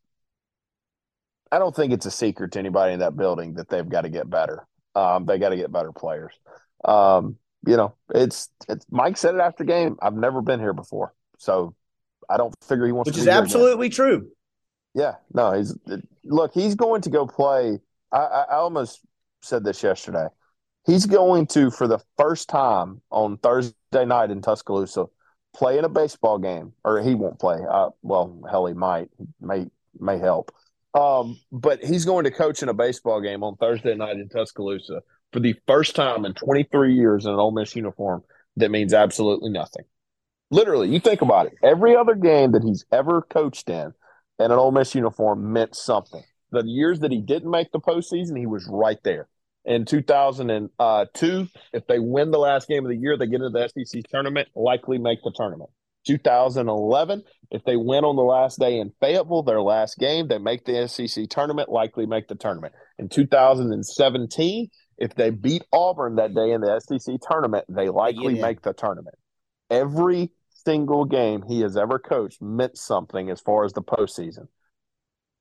I 1.51 1.59
don't 1.59 1.75
think 1.75 1.93
it's 1.93 2.07
a 2.07 2.11
secret 2.11 2.53
to 2.53 2.59
anybody 2.59 2.93
in 2.93 3.01
that 3.01 3.17
building 3.17 3.55
that 3.55 3.69
they've 3.69 3.89
got 3.89 4.03
to 4.03 4.09
get 4.09 4.29
better. 4.29 4.67
Um, 4.95 5.25
they 5.27 5.39
got 5.39 5.51
to 5.51 5.57
get 5.57 5.73
better 5.73 5.93
players. 5.93 6.33
Um, 6.85 7.37
you 7.67 7.77
know, 7.77 7.95
it's 8.15 8.49
it's 8.69 8.85
Mike 8.91 9.17
said 9.17 9.35
it 9.35 9.41
after 9.41 9.65
game. 9.65 9.97
I've 10.03 10.15
never 10.15 10.43
been 10.43 10.61
here 10.61 10.73
before, 10.73 11.15
so 11.39 11.75
I 12.29 12.37
don't 12.37 12.55
figure 12.65 12.87
he 12.87 12.93
wants. 12.93 13.09
Which 13.09 13.17
to 13.17 13.21
is 13.21 13.27
be 13.27 13.33
here 13.33 13.45
again. 13.45 13.45
absolutely 13.45 13.89
true. 13.89 14.29
Yeah, 14.97 15.17
no, 15.35 15.53
he's 15.53 15.77
look. 16.25 16.55
He's 16.55 16.75
going 16.75 17.03
to 17.03 17.11
go 17.11 17.27
play. 17.27 17.79
I, 18.11 18.17
I, 18.17 18.57
almost 18.57 19.03
said 19.43 19.63
this 19.63 19.83
yesterday. 19.83 20.29
He's 20.87 21.05
going 21.05 21.49
to, 21.49 21.71
for 21.71 21.87
the 21.87 21.99
first 22.17 22.49
time 22.49 23.03
on 23.11 23.37
Thursday 23.37 24.07
night 24.07 24.31
in 24.31 24.41
Tuscaloosa, 24.41 25.05
play 25.55 25.77
in 25.77 25.85
a 25.85 25.91
baseball 25.91 26.39
game, 26.39 26.73
or 26.83 27.03
he 27.03 27.15
won't 27.15 27.39
play. 27.39 27.59
Uh, 27.71 27.91
well, 28.01 28.43
hell, 28.51 28.65
he 28.65 28.73
might, 28.73 29.11
may 29.39 29.67
may 30.01 30.17
help. 30.17 30.51
Um, 30.95 31.39
but 31.53 31.85
he's 31.85 32.07
going 32.07 32.25
to 32.25 32.31
coach 32.31 32.63
in 32.63 32.71
a 32.71 32.75
baseball 32.75 33.21
game 33.21 33.45
on 33.45 33.57
Thursday 33.57 33.95
night 33.95 34.17
in 34.17 34.31
Tuscaloosa 34.31 35.03
for 35.31 35.41
the 35.41 35.55
first 35.67 35.95
time 35.95 36.25
in 36.25 36.33
23 36.33 36.95
years 36.95 37.27
in 37.27 37.33
an 37.33 37.39
Ole 37.39 37.51
Miss 37.51 37.77
uniform. 37.77 38.25
That 38.57 38.71
means 38.71 38.95
absolutely 38.95 39.51
nothing. 39.51 39.85
Literally, 40.51 40.89
you 40.89 41.01
think 41.01 41.21
about 41.21 41.49
it. 41.49 41.55
Every 41.63 41.95
other 41.95 42.15
game 42.15 42.53
that 42.53 42.65
he's 42.65 42.87
ever 42.91 43.21
coached 43.21 43.69
in 43.69 43.93
in 44.39 44.51
an 44.51 44.59
Ole 44.59 44.73
Miss 44.73 44.95
uniform 44.95 45.53
meant 45.53 45.75
something. 45.75 46.23
The 46.53 46.65
years 46.65 47.01
that 47.01 47.11
he 47.11 47.21
didn't 47.21 47.51
make 47.51 47.73
the 47.73 47.81
postseason, 47.81 48.39
he 48.39 48.47
was 48.47 48.69
right 48.71 48.99
there. 49.05 49.29
In 49.65 49.85
2002, 49.85 51.49
if 51.73 51.87
they 51.89 51.99
win 51.99 52.31
the 52.31 52.39
last 52.39 52.69
game 52.69 52.85
of 52.85 52.91
the 52.91 52.97
year, 52.97 53.17
they 53.17 53.27
get 53.27 53.41
into 53.43 53.51
the 53.51 53.69
SEC 53.85 54.03
tournament, 54.09 54.49
likely 54.55 54.99
make 54.99 55.19
the 55.25 55.33
tournament. 55.35 55.71
2011, 56.07 57.25
if 57.51 57.65
they 57.65 57.77
win 57.77 58.05
on 58.05 58.15
the 58.15 58.23
last 58.23 58.61
day 58.61 58.79
in 58.79 58.93
Fayetteville, 59.01 59.43
their 59.43 59.61
last 59.61 59.99
game, 59.99 60.29
they 60.29 60.39
make 60.39 60.65
the 60.65 60.87
SEC 60.87 61.29
tournament, 61.29 61.69
likely 61.69 62.07
make 62.07 62.29
the 62.29 62.37
tournament. 62.37 62.75
In 62.99 63.09
2017, 63.09 64.69
if 64.99 65.15
they 65.17 65.31
beat 65.31 65.65
Auburn 65.73 66.15
that 66.17 66.33
day 66.33 66.53
in 66.53 66.61
the 66.61 66.81
SEC 66.81 67.17
tournament, 67.29 67.65
they 67.69 67.89
likely 67.89 68.37
in. 68.37 68.41
make 68.41 68.63
the 68.63 68.73
tournament. 68.73 69.17
Every 69.69 70.31
single 70.67 71.05
game 71.05 71.45
he 71.47 71.61
has 71.61 71.77
ever 71.77 72.01
coached 72.01 72.43
meant 72.43 72.77
something 72.77 73.31
as 73.31 73.41
far 73.41 73.65
as 73.65 73.73
the 73.73 73.83
postseason. 73.83 74.49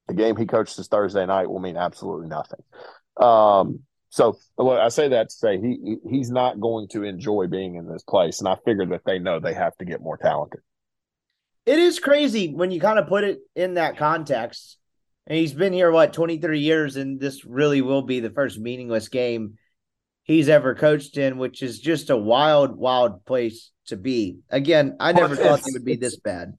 The 0.07 0.13
game 0.13 0.37
he 0.37 0.45
coached 0.45 0.77
this 0.77 0.87
Thursday 0.87 1.25
night 1.25 1.49
will 1.49 1.59
mean 1.59 1.77
absolutely 1.77 2.27
nothing. 2.27 2.61
Um, 3.19 3.79
so 4.09 4.37
I 4.59 4.89
say 4.89 5.09
that 5.09 5.29
to 5.29 5.35
say 5.35 5.59
he 5.59 5.79
he- 5.83 6.09
he's 6.09 6.29
not 6.29 6.61
going 6.61 6.87
to 6.89 7.03
enjoy 7.03 7.47
being 7.47 7.75
in 7.75 7.87
this 7.87 8.03
place, 8.03 8.39
and 8.39 8.47
I 8.47 8.55
figured 8.63 8.91
that 8.91 9.03
they 9.03 9.17
know 9.17 9.39
they 9.39 9.55
have 9.55 9.75
to 9.77 9.85
get 9.85 9.99
more 9.99 10.17
talented. 10.17 10.61
It 11.65 11.79
is 11.79 11.99
crazy 11.99 12.53
when 12.53 12.69
you 12.69 12.79
kind 12.79 12.99
of 12.99 13.07
put 13.07 13.23
it 13.23 13.39
in 13.55 13.73
that 13.73 13.97
context. 13.97 14.77
And 15.27 15.39
he's 15.39 15.53
been 15.53 15.73
here, 15.73 15.91
what, 15.91 16.13
23 16.13 16.59
years, 16.59 16.97
and 16.97 17.19
this 17.19 17.43
really 17.45 17.81
will 17.81 18.03
be 18.03 18.19
the 18.19 18.29
first 18.29 18.59
meaningless 18.59 19.09
game 19.09 19.57
he's 20.25 20.49
ever 20.49 20.75
coached 20.75 21.17
in, 21.17 21.37
which 21.37 21.63
is 21.63 21.79
just 21.79 22.09
a 22.09 22.17
wild, 22.17 22.75
wild 22.75 23.23
place 23.25 23.71
to 23.87 23.95
be. 23.95 24.39
Again, 24.49 24.97
I 24.99 25.13
never 25.13 25.35
Well, 25.35 25.57
thought 25.57 25.67
it 25.67 25.73
would 25.73 25.85
be 25.85 25.95
this 25.95 26.17
bad. 26.17 26.57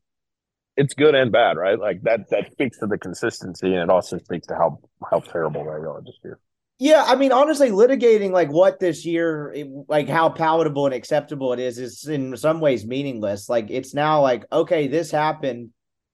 It's 0.77 0.95
good 0.95 1.15
and 1.15 1.31
bad, 1.31 1.57
right? 1.57 1.79
Like 1.79 2.03
that 2.03 2.31
that 2.31 2.53
speaks 2.53 2.79
to 2.79 2.87
the 2.87 2.99
consistency, 2.99 3.67
and 3.69 3.83
it 3.83 3.91
also 3.91 4.19
speaks 4.19 4.47
to 4.49 4.55
how 4.55 4.79
how 5.11 5.21
terrible 5.21 5.65
they 5.65 5.71
are 5.71 6.03
this 6.05 6.19
year. 6.25 6.39
Yeah, 6.79 7.05
I 7.07 7.17
mean, 7.17 7.33
honestly, 7.33 7.71
litigating 7.71 8.33
like 8.33 8.51
what 8.51 8.79
this 8.79 9.07
year, 9.07 9.57
like 9.89 10.09
how 10.09 10.29
palatable 10.29 10.85
and 10.85 10.95
acceptable 10.95 11.55
it 11.55 11.59
is, 11.59 11.79
is 11.79 12.07
in 12.07 12.37
some 12.37 12.61
ways 12.61 12.87
meaningless. 12.87 13.49
Like 13.49 13.71
it's 13.71 13.95
now 13.95 14.21
like, 14.21 14.45
okay, 14.53 14.87
this 14.87 15.11
happened. 15.11 15.71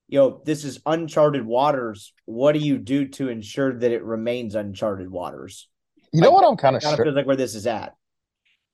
You 0.07 0.18
know, 0.18 0.42
this 0.44 0.64
is 0.64 0.78
uncharted 0.86 1.44
waters. 1.44 2.12
What 2.26 2.53
do 2.53 2.61
you 2.61 2.78
do 2.78 3.09
to 3.09 3.28
ensure 3.28 3.76
that 3.76 3.90
it 3.90 4.05
remains 4.05 4.55
uncharted 4.55 5.11
waters? 5.11 5.68
You 6.12 6.20
know 6.20 6.30
what 6.30 6.44
I'm 6.46 6.56
kind 6.56 6.76
of 6.76 6.84
of 6.84 6.96
feels 6.96 7.14
like 7.14 7.26
where 7.26 7.36
this 7.36 7.54
is 7.54 7.66
at. 7.66 7.94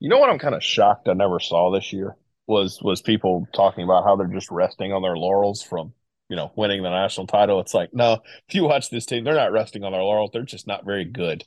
You 0.00 0.08
know 0.08 0.18
what 0.18 0.30
I'm 0.30 0.38
kind 0.38 0.54
of 0.54 0.62
shocked 0.62 1.08
I 1.08 1.12
never 1.12 1.40
saw 1.40 1.70
this 1.70 1.92
year 1.92 2.16
was 2.46 2.80
was 2.82 3.02
people 3.02 3.46
talking 3.54 3.84
about 3.84 4.04
how 4.04 4.16
they're 4.16 4.26
just 4.26 4.50
resting 4.50 4.92
on 4.92 5.02
their 5.02 5.16
laurels 5.16 5.62
from 5.62 5.92
you 6.28 6.36
know 6.36 6.52
winning 6.56 6.82
the 6.82 6.90
national 6.90 7.26
title. 7.26 7.60
It's 7.60 7.74
like 7.74 7.90
no, 7.92 8.18
if 8.48 8.54
you 8.54 8.64
watch 8.64 8.90
this 8.90 9.06
team, 9.06 9.24
they're 9.24 9.34
not 9.34 9.52
resting 9.52 9.84
on 9.84 9.92
their 9.92 10.02
laurels. 10.02 10.30
They're 10.32 10.42
just 10.42 10.66
not 10.66 10.84
very 10.84 11.04
good. 11.04 11.44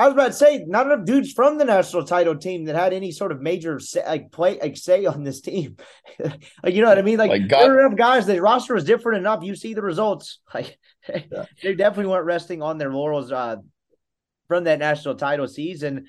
I 0.00 0.04
was 0.04 0.12
about 0.12 0.26
to 0.28 0.32
say, 0.34 0.64
not 0.64 0.86
enough 0.86 1.04
dudes 1.04 1.32
from 1.32 1.58
the 1.58 1.64
national 1.64 2.04
title 2.04 2.36
team 2.36 2.66
that 2.66 2.76
had 2.76 2.92
any 2.92 3.10
sort 3.10 3.32
of 3.32 3.40
major 3.40 3.80
say, 3.80 4.06
like 4.06 4.30
play 4.30 4.56
like 4.60 4.76
say 4.76 5.06
on 5.06 5.24
this 5.24 5.40
team. 5.40 5.76
like 6.22 6.74
you 6.74 6.82
know 6.82 6.88
what 6.88 6.98
I 6.98 7.02
mean? 7.02 7.18
Like, 7.18 7.30
Like, 7.30 7.48
God- 7.48 7.62
there 7.62 7.76
are 7.76 7.86
enough 7.86 7.98
guys. 7.98 8.24
The 8.26 8.40
roster 8.40 8.76
is 8.76 8.84
different 8.84 9.18
enough. 9.18 9.42
You 9.42 9.56
see 9.56 9.74
the 9.74 9.82
results. 9.82 10.38
Like 10.54 10.78
Yeah. 11.08 11.46
they 11.62 11.74
definitely 11.74 12.10
weren't 12.12 12.26
resting 12.26 12.62
on 12.62 12.78
their 12.78 12.92
laurels 12.92 13.32
uh, 13.32 13.56
from 14.48 14.64
that 14.64 14.78
national 14.80 15.14
title 15.14 15.46
season. 15.46 16.06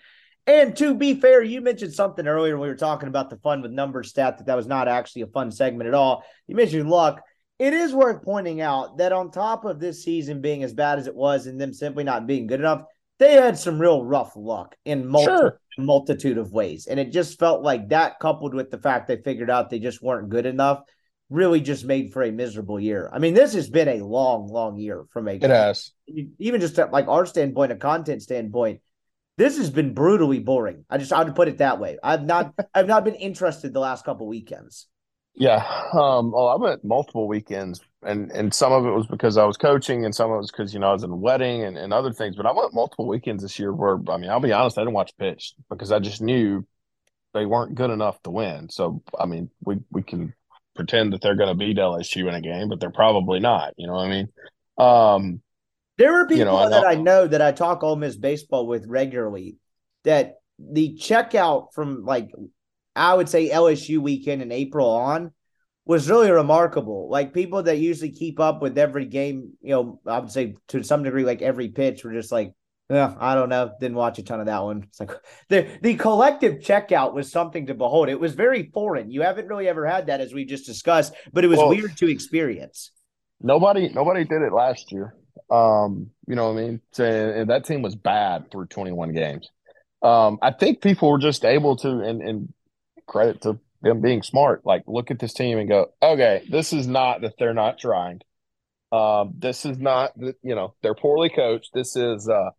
And 0.47 0.75
to 0.77 0.95
be 0.95 1.13
fair, 1.13 1.43
you 1.43 1.61
mentioned 1.61 1.93
something 1.93 2.25
earlier 2.25 2.55
when 2.55 2.63
we 2.63 2.69
were 2.69 2.75
talking 2.75 3.07
about 3.09 3.29
the 3.29 3.37
fun 3.37 3.61
with 3.61 3.71
numbers 3.71 4.09
stat 4.09 4.37
that 4.39 4.47
that 4.47 4.57
was 4.57 4.65
not 4.65 4.87
actually 4.87 5.21
a 5.21 5.27
fun 5.27 5.51
segment 5.51 5.87
at 5.87 5.93
all. 5.93 6.23
You 6.47 6.55
mentioned 6.55 6.89
luck. 6.89 7.21
It 7.59 7.73
is 7.73 7.93
worth 7.93 8.23
pointing 8.23 8.61
out 8.61 8.97
that 8.97 9.11
on 9.11 9.31
top 9.31 9.65
of 9.65 9.79
this 9.79 10.03
season 10.03 10.41
being 10.41 10.63
as 10.63 10.73
bad 10.73 10.97
as 10.97 11.07
it 11.07 11.15
was 11.15 11.45
and 11.45 11.59
them 11.59 11.73
simply 11.73 12.05
not 12.05 12.25
being 12.25 12.47
good 12.47 12.61
enough, 12.61 12.83
they 13.19 13.33
had 13.33 13.57
some 13.59 13.79
real 13.79 14.03
rough 14.03 14.31
luck 14.37 14.75
in 14.85 15.05
multi- 15.05 15.25
Sure. 15.25 15.59
multitude 15.77 16.37
of 16.37 16.53
ways. 16.53 16.87
And 16.87 16.99
it 16.99 17.11
just 17.11 17.37
felt 17.37 17.61
like 17.61 17.89
that, 17.89 18.17
coupled 18.19 18.53
with 18.53 18.71
the 18.71 18.77
fact 18.79 19.07
they 19.07 19.17
figured 19.17 19.49
out 19.49 19.69
they 19.69 19.79
just 19.79 20.01
weren't 20.01 20.29
good 20.29 20.45
enough, 20.45 20.83
really 21.29 21.61
just 21.61 21.85
made 21.85 22.11
for 22.11 22.23
a 22.23 22.31
miserable 22.31 22.79
year. 22.79 23.09
I 23.13 23.19
mean, 23.19 23.33
this 23.33 23.53
has 23.53 23.69
been 23.69 23.87
a 23.87 24.03
long, 24.03 24.47
long 24.47 24.77
year 24.77 25.05
from 25.11 25.27
a 25.27 25.33
it 25.33 25.43
has. 25.43 25.91
even 26.07 26.59
just 26.59 26.77
at, 26.79 26.91
like 26.91 27.07
our 27.07 27.25
standpoint, 27.25 27.71
a 27.71 27.75
content 27.75 28.21
standpoint. 28.21 28.81
This 29.37 29.57
has 29.57 29.69
been 29.69 29.93
brutally 29.93 30.39
boring. 30.39 30.83
I 30.89 30.97
just 30.97 31.13
I 31.13 31.23
would 31.23 31.35
put 31.35 31.47
it 31.47 31.59
that 31.59 31.79
way. 31.79 31.97
I've 32.03 32.25
not 32.25 32.53
I've 32.73 32.87
not 32.87 33.05
been 33.05 33.15
interested 33.15 33.73
the 33.73 33.79
last 33.79 34.03
couple 34.03 34.27
weekends. 34.27 34.87
Yeah. 35.35 35.63
Um, 35.93 36.31
well, 36.31 36.49
I 36.49 36.55
went 36.55 36.83
multiple 36.83 37.27
weekends, 37.27 37.79
and 38.03 38.31
and 38.31 38.53
some 38.53 38.73
of 38.73 38.85
it 38.85 38.91
was 38.91 39.07
because 39.07 39.37
I 39.37 39.45
was 39.45 39.55
coaching, 39.55 40.03
and 40.03 40.13
some 40.13 40.31
of 40.31 40.35
it 40.35 40.39
was 40.39 40.51
because 40.51 40.73
you 40.73 40.79
know 40.79 40.89
I 40.89 40.93
was 40.93 41.03
in 41.03 41.11
a 41.11 41.15
wedding 41.15 41.63
and, 41.63 41.77
and 41.77 41.93
other 41.93 42.11
things. 42.11 42.35
But 42.35 42.47
I 42.47 42.51
went 42.51 42.73
multiple 42.73 43.07
weekends 43.07 43.43
this 43.43 43.57
year 43.57 43.71
where 43.71 43.97
I 44.09 44.17
mean, 44.17 44.29
I'll 44.29 44.41
be 44.41 44.51
honest, 44.51 44.77
I 44.77 44.81
didn't 44.81 44.95
watch 44.95 45.15
pitch 45.17 45.53
because 45.69 45.91
I 45.91 45.99
just 45.99 46.21
knew 46.21 46.65
they 47.33 47.45
weren't 47.45 47.75
good 47.75 47.91
enough 47.91 48.21
to 48.23 48.31
win. 48.31 48.67
So 48.69 49.01
I 49.17 49.25
mean, 49.25 49.49
we 49.63 49.77
we 49.91 50.01
can 50.03 50.33
pretend 50.79 51.11
that 51.11 51.19
they're 51.19 51.35
going 51.35 51.49
to 51.49 51.55
beat 51.55 51.77
LSU 51.77 52.29
in 52.29 52.35
a 52.35 52.39
game, 52.39 52.69
but 52.69 52.79
they're 52.79 52.89
probably 52.89 53.41
not. 53.41 53.73
You 53.75 53.87
know 53.87 53.95
what 53.95 54.05
I 54.05 54.09
mean? 54.09 54.29
Um, 54.77 55.41
there 55.97 56.13
are 56.21 56.25
people 56.25 56.37
you 56.37 56.45
know, 56.45 56.55
I 56.55 56.69
that 56.69 56.87
I 56.87 56.95
know 56.95 57.27
that 57.27 57.41
I 57.41 57.51
talk 57.51 57.83
Ole 57.83 57.97
Miss 57.97 58.15
baseball 58.15 58.65
with 58.65 58.85
regularly 58.87 59.57
that 60.05 60.35
the 60.57 60.97
checkout 60.97 61.73
from 61.73 62.05
like 62.05 62.31
I 62.95 63.13
would 63.13 63.27
say 63.27 63.49
LSU 63.49 63.97
weekend 63.97 64.41
in 64.41 64.53
April 64.53 64.89
on 64.89 65.33
was 65.83 66.09
really 66.09 66.31
remarkable. 66.31 67.09
Like 67.09 67.33
people 67.33 67.63
that 67.63 67.79
usually 67.79 68.11
keep 68.11 68.39
up 68.39 68.61
with 68.61 68.77
every 68.77 69.05
game, 69.05 69.51
you 69.61 69.71
know, 69.71 69.99
I 70.05 70.19
would 70.19 70.31
say 70.31 70.55
to 70.69 70.81
some 70.83 71.03
degree, 71.03 71.25
like 71.25 71.41
every 71.41 71.67
pitch, 71.67 72.05
were 72.05 72.13
just 72.13 72.31
like, 72.31 72.53
yeah, 72.89 73.13
I 73.19 73.35
don't 73.35 73.49
know, 73.49 73.71
didn't 73.79 73.97
watch 73.97 74.17
a 74.19 74.23
ton 74.23 74.39
of 74.39 74.47
that 74.47 74.63
one. 74.63 74.83
It's 74.83 74.99
like 74.99 75.11
the 75.49 75.67
the 75.81 75.95
collective 75.95 76.55
checkout 76.59 77.13
was 77.13 77.31
something 77.31 77.67
to 77.67 77.73
behold. 77.73 78.09
It 78.09 78.19
was 78.19 78.33
very 78.33 78.71
foreign. 78.73 79.11
You 79.11 79.21
haven't 79.21 79.47
really 79.47 79.67
ever 79.67 79.85
had 79.85 80.07
that, 80.07 80.21
as 80.21 80.33
we 80.33 80.45
just 80.45 80.65
discussed, 80.65 81.13
but 81.33 81.43
it 81.43 81.47
was 81.47 81.59
Well- 81.59 81.69
weird 81.69 81.95
to 81.97 82.09
experience. 82.09 82.91
nobody 83.41 83.89
nobody 83.89 84.23
did 84.25 84.41
it 84.41 84.51
last 84.53 84.91
year. 84.91 85.15
Um, 85.49 86.11
you 86.27 86.35
know 86.35 86.51
what 86.51 86.59
I 86.59 86.63
mean? 86.63 86.81
So, 86.91 87.05
and 87.05 87.49
that 87.49 87.65
team 87.65 87.81
was 87.81 87.95
bad 87.95 88.51
through 88.51 88.65
21 88.67 89.13
games. 89.13 89.49
Um, 90.01 90.37
I 90.41 90.51
think 90.51 90.81
people 90.81 91.09
were 91.09 91.17
just 91.17 91.43
able 91.45 91.75
to, 91.77 91.87
and, 92.01 92.21
and 92.21 92.53
credit 93.07 93.41
to 93.41 93.59
them 93.81 94.01
being 94.01 94.21
smart, 94.21 94.65
like 94.65 94.83
look 94.85 95.09
at 95.11 95.19
this 95.19 95.33
team 95.33 95.57
and 95.57 95.67
go, 95.69 95.87
okay, 96.03 96.43
this 96.49 96.73
is 96.73 96.87
not 96.87 97.21
that 97.21 97.33
they're 97.39 97.53
not 97.53 97.79
trying. 97.79 98.21
Um, 98.91 99.33
this 99.37 99.65
is 99.65 99.77
not 99.77 100.11
that, 100.19 100.35
you 100.43 100.55
know, 100.55 100.73
they're 100.83 100.93
poorly 100.95 101.29
coached. 101.29 101.71
This 101.73 101.95
is, 101.95 102.27
uh, 102.29 102.49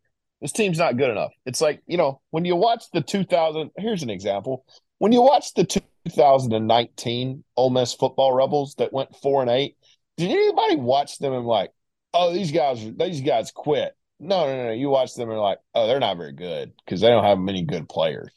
this 0.40 0.52
team's 0.52 0.78
not 0.78 0.96
good 0.96 1.10
enough. 1.10 1.32
It's 1.44 1.60
like, 1.60 1.82
you 1.86 1.96
know, 1.96 2.20
when 2.30 2.44
you 2.44 2.56
watch 2.56 2.84
the 2.92 3.00
2000, 3.00 3.70
here's 3.76 4.02
an 4.02 4.10
example. 4.10 4.64
When 4.98 5.12
you 5.12 5.22
watch 5.22 5.54
the 5.54 5.64
2019 5.64 7.44
Ole 7.56 7.70
Miss 7.70 7.94
football 7.94 8.32
Rebels 8.32 8.74
that 8.76 8.92
went 8.92 9.16
four 9.16 9.42
and 9.42 9.50
eight, 9.50 9.76
did 10.16 10.30
anybody 10.30 10.76
watch 10.76 11.18
them 11.18 11.32
and 11.32 11.46
like, 11.46 11.72
oh, 12.14 12.32
these 12.32 12.52
guys, 12.52 12.78
these 12.96 13.20
guys 13.20 13.50
quit? 13.50 13.94
No, 14.18 14.46
no, 14.46 14.66
no. 14.66 14.72
You 14.72 14.90
watch 14.90 15.14
them 15.14 15.30
and 15.30 15.38
like, 15.38 15.58
oh, 15.74 15.86
they're 15.86 16.00
not 16.00 16.16
very 16.16 16.32
good 16.32 16.72
because 16.84 17.00
they 17.00 17.08
don't 17.08 17.24
have 17.24 17.38
many 17.38 17.62
good 17.62 17.88
players. 17.88 18.30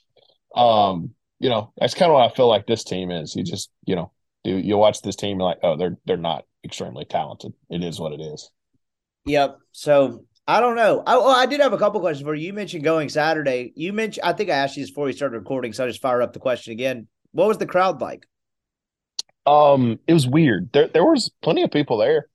Um, 0.56 1.14
you 1.40 1.50
know, 1.50 1.74
that's 1.78 1.94
kind 1.94 2.10
of 2.10 2.16
what 2.16 2.32
I 2.32 2.34
feel 2.34 2.48
like 2.48 2.68
this 2.68 2.86
team 2.86 3.12
is. 3.12 3.36
You 3.36 3.44
just, 3.44 3.70
you 3.86 3.96
know, 3.96 4.12
you, 4.44 4.56
you 4.56 4.78
watch 4.78 5.02
this 5.02 5.18
team 5.18 5.40
like, 5.40 5.58
oh, 5.62 5.76
they're 5.76 5.98
they're 6.06 6.16
not 6.16 6.46
extremely 6.64 7.06
talented. 7.06 7.54
It 7.70 7.84
is 7.84 8.00
what 8.00 8.14
it 8.14 8.22
is. 8.22 8.50
Yep. 9.26 9.58
So 9.72 10.26
I 10.48 10.60
don't 10.60 10.76
know. 10.76 11.02
I, 11.06 11.18
well, 11.18 11.30
I 11.30 11.46
did 11.46 11.62
have 11.62 11.74
a 11.74 11.78
couple 11.78 12.02
questions 12.02 12.26
for 12.26 12.36
you. 12.36 12.48
You 12.48 12.54
mentioned 12.54 12.84
going 12.84 13.08
Saturday. 13.08 13.72
You 13.76 13.94
mentioned, 13.94 14.26
I 14.26 14.34
think 14.34 14.50
I 14.50 14.56
asked 14.56 14.76
you 14.76 14.84
this 14.84 14.92
before 14.92 15.06
we 15.06 15.14
started 15.14 15.38
recording, 15.38 15.72
so 15.72 15.86
I 15.86 15.88
just 15.88 16.02
fire 16.02 16.22
up 16.22 16.34
the 16.34 16.40
question 16.40 16.74
again. 16.74 17.08
What 17.32 17.48
was 17.48 17.58
the 17.58 17.66
crowd 17.66 18.02
like? 18.02 18.28
Um, 19.46 20.00
it 20.08 20.14
was 20.14 20.28
weird. 20.28 20.72
There 20.74 20.88
there 20.88 21.06
was 21.06 21.32
plenty 21.42 21.64
of 21.64 21.72
people 21.72 21.98
there. 21.98 22.28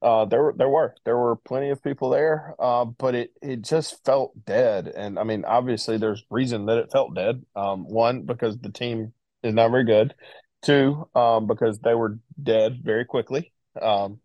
Uh, 0.00 0.24
there 0.24 0.52
there 0.56 0.68
were 0.68 0.94
there 1.04 1.16
were 1.16 1.36
plenty 1.36 1.70
of 1.70 1.82
people 1.82 2.10
there. 2.10 2.54
Uh, 2.58 2.84
but 2.84 3.14
it 3.14 3.32
it 3.42 3.62
just 3.62 4.04
felt 4.04 4.32
dead. 4.44 4.88
And 4.88 5.18
I 5.18 5.24
mean, 5.24 5.44
obviously, 5.44 5.98
there's 5.98 6.24
reason 6.30 6.66
that 6.66 6.78
it 6.78 6.92
felt 6.92 7.14
dead. 7.14 7.44
Um, 7.56 7.88
one 7.88 8.22
because 8.22 8.56
the 8.58 8.70
team 8.70 9.12
is 9.42 9.54
not 9.54 9.70
very 9.70 9.84
good. 9.84 10.14
Two, 10.62 11.08
um, 11.14 11.46
because 11.46 11.78
they 11.80 11.94
were 11.94 12.18
dead 12.40 12.80
very 12.82 13.04
quickly. 13.04 13.52
Um, 13.80 14.20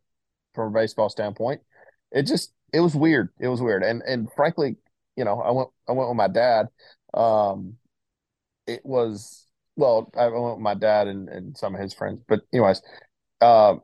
from 0.56 0.70
a 0.70 0.80
baseball 0.80 1.10
standpoint, 1.10 1.62
it 2.12 2.24
just 2.24 2.52
it 2.74 2.80
was 2.82 2.96
weird. 2.96 3.30
It 3.40 3.48
was 3.48 3.62
weird. 3.62 3.84
And 3.84 4.02
and 4.02 4.30
frankly, 4.36 4.78
you 5.16 5.24
know, 5.24 5.40
I 5.40 5.52
went 5.52 5.70
I 5.88 5.92
went 5.94 6.10
with 6.10 6.18
my 6.18 6.28
dad. 6.28 6.68
Um, 7.14 7.76
it 8.68 8.82
was 8.86 9.48
well, 9.76 10.12
I 10.18 10.28
went 10.28 10.56
with 10.56 10.64
my 10.64 10.74
dad 10.76 11.08
and, 11.08 11.30
and 11.30 11.58
some 11.58 11.76
of 11.76 11.82
his 11.82 11.94
friends. 11.94 12.22
But 12.28 12.42
anyways, 12.54 12.82
um, 13.42 13.82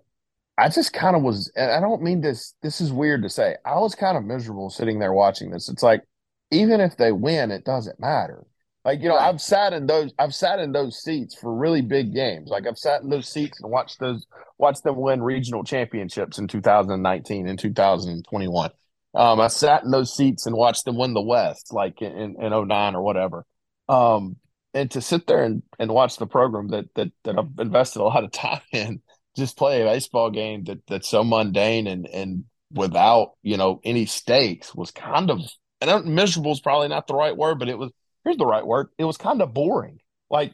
I 0.58 0.70
just 0.70 0.94
kind 0.94 1.16
of 1.16 1.24
was, 1.24 1.52
and 1.56 1.72
I 1.72 1.80
don't 1.80 2.02
mean 2.02 2.22
this. 2.22 2.54
This 2.62 2.82
is 2.82 2.92
weird 2.92 3.24
to 3.24 3.30
say. 3.30 3.56
I 3.66 3.80
was 3.80 3.96
kind 3.96 4.18
of 4.18 4.26
miserable 4.26 4.70
sitting 4.70 5.00
there 5.00 5.14
watching 5.14 5.52
this. 5.52 5.70
It's 5.70 5.84
like, 5.84 6.04
even 6.52 6.82
if 6.82 6.98
they 6.98 7.12
win, 7.12 7.52
it 7.52 7.66
doesn't 7.66 8.00
matter. 8.00 8.46
Like 8.86 9.02
you 9.02 9.10
know, 9.10 9.16
Right. 9.16 9.28
I've 9.28 9.42
sat 9.42 9.74
in 9.74 9.86
those. 9.88 10.14
I've 10.18 10.34
sat 10.34 10.60
in 10.60 10.72
those 10.72 11.02
seats 11.02 11.36
for 11.36 11.54
really 11.54 11.82
big 11.82 12.14
games. 12.14 12.50
Like 12.50 12.66
I've 12.66 12.78
sat 12.78 13.02
in 13.02 13.10
those 13.10 13.28
seats 13.28 13.60
and 13.62 13.70
watched 13.70 14.00
those, 14.00 14.26
watched 14.58 14.84
them 14.84 14.96
win 14.96 15.22
regional 15.22 15.64
championships 15.64 16.38
in 16.38 16.48
2019 16.48 17.48
and 17.48 17.60
2021. 17.60 18.72
Um, 19.16 19.42
I 19.42 19.48
sat 19.48 19.84
in 19.84 19.92
those 19.92 20.16
seats 20.16 20.46
and 20.46 20.56
watched 20.56 20.86
them 20.86 20.98
win 20.98 21.14
the 21.14 21.22
West, 21.22 21.74
like 21.74 22.02
in 22.02 22.36
in 22.40 22.68
09 22.68 22.96
or 22.96 23.02
whatever. 23.02 23.46
Um, 23.90 24.38
and 24.74 24.90
to 24.92 25.02
sit 25.02 25.28
there 25.28 25.44
and, 25.44 25.64
and 25.80 25.92
watch 25.92 26.18
the 26.18 26.28
program 26.28 26.70
that 26.70 26.86
that 26.96 27.12
that 27.26 27.38
I've 27.38 27.60
invested 27.60 28.02
a 28.02 28.04
lot 28.04 28.24
of 28.24 28.32
time 28.34 28.62
in, 28.72 29.02
just 29.36 29.58
play 29.58 29.82
a 29.82 29.86
baseball 29.86 30.30
game 30.32 30.64
that 30.66 30.86
that's 30.88 31.10
so 31.10 31.24
mundane 31.24 31.88
and 31.88 32.08
and 32.08 32.46
without 32.72 33.32
you 33.42 33.58
know 33.58 33.82
any 33.84 34.06
stakes 34.06 34.74
was 34.74 34.92
kind 34.92 35.32
of 35.32 35.42
and 35.82 36.06
miserable 36.06 36.52
is 36.52 36.60
probably 36.60 36.88
not 36.88 37.08
the 37.08 37.16
right 37.16 37.36
word, 37.36 37.60
but 37.60 37.70
it 37.70 37.78
was 37.78 37.92
here's 38.24 38.38
the 38.38 38.46
right 38.46 38.66
word. 38.66 38.90
It 38.98 39.04
was 39.04 39.18
kind 39.18 39.42
of 39.42 39.54
boring. 39.54 40.00
Like, 40.30 40.54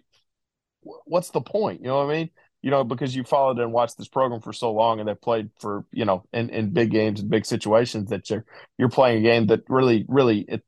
what's 0.81 1.29
the 1.29 1.41
point? 1.41 1.81
You 1.81 1.87
know 1.87 1.97
what 1.97 2.13
I 2.13 2.17
mean? 2.17 2.29
You 2.61 2.71
know, 2.71 2.83
because 2.83 3.15
you 3.15 3.23
followed 3.23 3.59
and 3.59 3.71
watched 3.71 3.97
this 3.97 4.07
program 4.07 4.41
for 4.41 4.53
so 4.53 4.71
long, 4.71 4.99
and 4.99 5.07
they 5.07 5.15
played 5.15 5.51
for 5.59 5.85
you 5.91 6.05
know 6.05 6.25
in, 6.33 6.49
in 6.49 6.71
big 6.71 6.91
games 6.91 7.19
and 7.19 7.29
big 7.29 7.45
situations 7.45 8.09
that 8.09 8.29
you're 8.29 8.45
you're 8.77 8.89
playing 8.89 9.19
a 9.19 9.21
game 9.21 9.47
that 9.47 9.63
really 9.69 10.05
really, 10.07 10.39
it, 10.39 10.63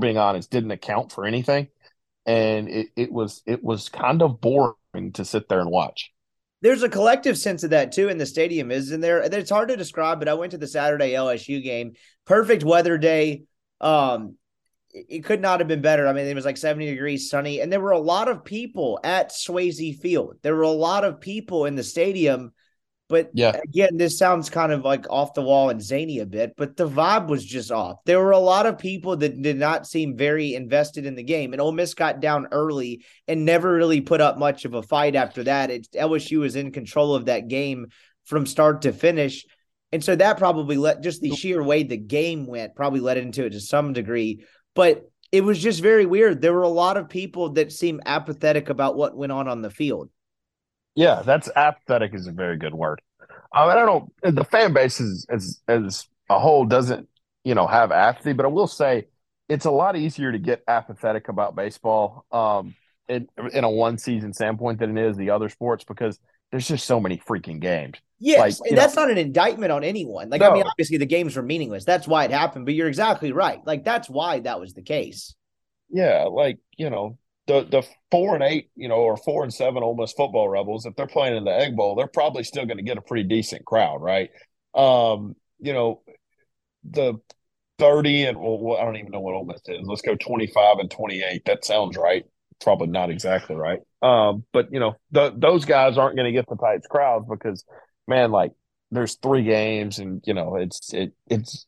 being 0.00 0.18
honest, 0.18 0.50
didn't 0.50 0.72
account 0.72 1.12
for 1.12 1.24
anything, 1.24 1.68
and 2.26 2.68
it 2.68 2.88
it 2.96 3.12
was 3.12 3.42
it 3.46 3.62
was 3.62 3.88
kind 3.88 4.22
of 4.22 4.40
boring 4.40 4.74
to 5.14 5.24
sit 5.24 5.48
there 5.48 5.60
and 5.60 5.70
watch. 5.70 6.12
There's 6.60 6.82
a 6.82 6.88
collective 6.88 7.38
sense 7.38 7.62
of 7.62 7.70
that 7.70 7.92
too 7.92 8.08
in 8.08 8.18
the 8.18 8.26
stadium, 8.26 8.72
isn't 8.72 9.00
there? 9.00 9.20
It's 9.20 9.50
hard 9.50 9.68
to 9.68 9.76
describe, 9.76 10.18
but 10.18 10.28
I 10.28 10.34
went 10.34 10.52
to 10.52 10.58
the 10.58 10.66
Saturday 10.66 11.12
LSU 11.12 11.62
game. 11.62 11.92
Perfect 12.26 12.64
weather 12.64 12.98
day. 12.98 13.44
Um, 13.80 14.34
it 14.98 15.06
it 15.08 15.24
could 15.24 15.40
not 15.40 15.60
have 15.60 15.68
been 15.68 15.82
better. 15.82 16.06
I 16.06 16.12
mean, 16.12 16.26
it 16.26 16.34
was 16.34 16.44
like 16.44 16.56
70 16.56 16.86
degrees, 16.86 17.30
sunny, 17.30 17.60
and 17.60 17.72
there 17.72 17.80
were 17.80 17.92
a 17.92 17.98
lot 17.98 18.28
of 18.28 18.44
people 18.44 19.00
at 19.04 19.30
Swayze 19.30 19.98
Field. 19.98 20.36
There 20.42 20.54
were 20.54 20.62
a 20.62 20.70
lot 20.70 21.04
of 21.04 21.20
people 21.20 21.66
in 21.66 21.74
the 21.74 21.82
stadium, 21.82 22.52
but 23.08 23.30
Yeah. 23.32 23.58
again, 23.64 23.96
this 23.96 24.18
sounds 24.18 24.50
kind 24.50 24.70
of 24.72 24.84
like 24.84 25.06
off 25.08 25.34
the 25.34 25.42
wall 25.42 25.70
and 25.70 25.82
zany 25.82 26.18
a 26.18 26.26
bit, 26.26 26.54
but 26.56 26.76
the 26.76 26.88
vibe 26.88 27.28
was 27.28 27.44
just 27.44 27.70
off. 27.70 27.98
There 28.04 28.22
were 28.22 28.32
a 28.32 28.38
lot 28.38 28.66
of 28.66 28.78
people 28.78 29.16
that 29.16 29.40
did 29.40 29.56
not 29.58 29.86
seem 29.86 30.16
very 30.16 30.54
invested 30.54 31.06
in 31.06 31.14
the 31.14 31.22
game, 31.22 31.52
and 31.52 31.60
Ole 31.62 31.72
Miss 31.72 31.94
got 31.94 32.20
down 32.20 32.48
early 32.52 33.04
and 33.26 33.44
never 33.44 33.72
really 33.72 34.00
put 34.02 34.20
up 34.20 34.38
much 34.38 34.64
of 34.64 34.74
a 34.74 34.82
fight 34.82 35.16
after 35.16 35.44
that. 35.44 35.70
It's 35.70 35.88
LSU 35.94 36.40
was 36.40 36.56
in 36.56 36.72
control 36.72 37.14
of 37.14 37.26
that 37.26 37.48
game 37.48 37.86
from 38.24 38.44
start 38.46 38.82
to 38.82 38.92
finish. 38.92 39.46
And 39.90 40.04
so 40.04 40.14
that 40.14 40.36
probably 40.36 40.76
let 40.76 41.02
just 41.02 41.22
the 41.22 41.30
sheer 41.30 41.62
way 41.62 41.82
the 41.82 41.96
game 41.96 42.46
went 42.46 42.74
probably 42.74 43.00
led 43.00 43.16
into 43.16 43.46
it 43.46 43.50
to 43.50 43.60
some 43.60 43.94
degree. 43.94 44.44
But 44.78 45.10
it 45.32 45.40
was 45.40 45.58
just 45.58 45.82
very 45.82 46.06
weird. 46.06 46.40
There 46.40 46.52
were 46.52 46.62
a 46.62 46.68
lot 46.68 46.96
of 46.96 47.08
people 47.08 47.48
that 47.54 47.72
seemed 47.72 48.00
apathetic 48.06 48.68
about 48.68 48.96
what 48.96 49.16
went 49.16 49.32
on 49.32 49.48
on 49.48 49.60
the 49.60 49.70
field. 49.70 50.08
Yeah, 50.94 51.22
that's 51.26 51.50
apathetic 51.56 52.14
is 52.14 52.28
a 52.28 52.32
very 52.32 52.56
good 52.56 52.74
word. 52.74 53.02
I, 53.52 53.66
mean, 53.66 53.76
I 53.76 53.84
don't. 53.84 54.36
The 54.36 54.44
fan 54.44 54.72
base 54.72 55.00
is 55.00 55.26
as 55.28 55.60
as 55.66 56.06
a 56.30 56.38
whole 56.38 56.64
doesn't 56.64 57.08
you 57.42 57.56
know 57.56 57.66
have 57.66 57.90
apathy, 57.90 58.34
but 58.34 58.46
I 58.46 58.50
will 58.50 58.68
say 58.68 59.08
it's 59.48 59.64
a 59.64 59.70
lot 59.72 59.96
easier 59.96 60.30
to 60.30 60.38
get 60.38 60.62
apathetic 60.68 61.26
about 61.26 61.56
baseball 61.56 62.24
um, 62.30 62.76
in 63.08 63.26
in 63.52 63.64
a 63.64 63.70
one 63.70 63.98
season 63.98 64.32
standpoint 64.32 64.78
than 64.78 64.96
it 64.96 65.10
is 65.10 65.16
the 65.16 65.30
other 65.30 65.48
sports 65.48 65.82
because 65.82 66.20
there's 66.52 66.68
just 66.68 66.86
so 66.86 67.00
many 67.00 67.18
freaking 67.18 67.58
games. 67.58 67.96
Yes, 68.20 68.60
Like, 68.60 68.70
and 68.70 68.78
that's 68.78 68.96
not 68.96 69.10
an 69.10 69.18
indictment 69.18 69.70
on 69.70 69.84
anyone. 69.84 70.28
Like, 70.28 70.42
I 70.42 70.52
mean, 70.52 70.64
obviously 70.64 70.96
the 70.96 71.06
games 71.06 71.36
were 71.36 71.42
meaningless. 71.42 71.84
That's 71.84 72.08
why 72.08 72.24
it 72.24 72.32
happened. 72.32 72.64
But 72.64 72.74
you're 72.74 72.88
exactly 72.88 73.32
right. 73.32 73.60
Like, 73.64 73.84
that's 73.84 74.10
why 74.10 74.40
that 74.40 74.58
was 74.58 74.74
the 74.74 74.82
case. 74.82 75.34
Yeah, 75.90 76.24
like 76.24 76.58
you 76.76 76.90
know 76.90 77.16
the 77.46 77.64
the 77.64 77.82
four 78.10 78.34
and 78.34 78.44
eight, 78.44 78.70
you 78.76 78.88
know, 78.88 78.96
or 78.96 79.16
four 79.16 79.42
and 79.42 79.52
seven 79.52 79.82
Ole 79.82 79.96
Miss 79.96 80.12
football 80.12 80.48
rebels. 80.48 80.84
If 80.86 80.94
they're 80.96 81.06
playing 81.06 81.36
in 81.36 81.44
the 81.44 81.54
Egg 81.54 81.76
Bowl, 81.76 81.94
they're 81.94 82.06
probably 82.06 82.44
still 82.44 82.66
going 82.66 82.76
to 82.76 82.82
get 82.82 82.98
a 82.98 83.02
pretty 83.02 83.24
decent 83.24 83.64
crowd, 83.64 84.02
right? 84.02 84.30
Um, 84.74 85.34
you 85.58 85.72
know, 85.72 86.02
the 86.84 87.14
thirty 87.78 88.24
and 88.24 88.38
well, 88.38 88.76
I 88.78 88.84
don't 88.84 88.96
even 88.96 89.10
know 89.10 89.20
what 89.20 89.34
Ole 89.34 89.46
Miss 89.46 89.62
is. 89.66 89.86
Let's 89.86 90.02
go 90.02 90.14
twenty 90.14 90.46
five 90.46 90.78
and 90.78 90.90
twenty 90.90 91.22
eight. 91.22 91.44
That 91.46 91.64
sounds 91.64 91.96
right. 91.96 92.24
Probably 92.60 92.88
not 92.88 93.10
exactly 93.10 93.56
right. 93.56 93.80
Um, 94.02 94.44
but 94.52 94.72
you 94.72 94.80
know, 94.80 94.96
th- 95.14 95.34
those 95.36 95.64
guys 95.64 95.96
aren't 95.96 96.16
going 96.16 96.26
to 96.26 96.32
get 96.32 96.48
the 96.48 96.56
tight 96.56 96.80
crowds 96.90 97.26
because, 97.28 97.64
man, 98.08 98.30
like 98.32 98.52
there's 98.90 99.16
three 99.16 99.44
games, 99.44 99.98
and 99.98 100.22
you 100.26 100.34
know, 100.34 100.56
it's 100.56 100.92
it 100.94 101.12
it's 101.28 101.66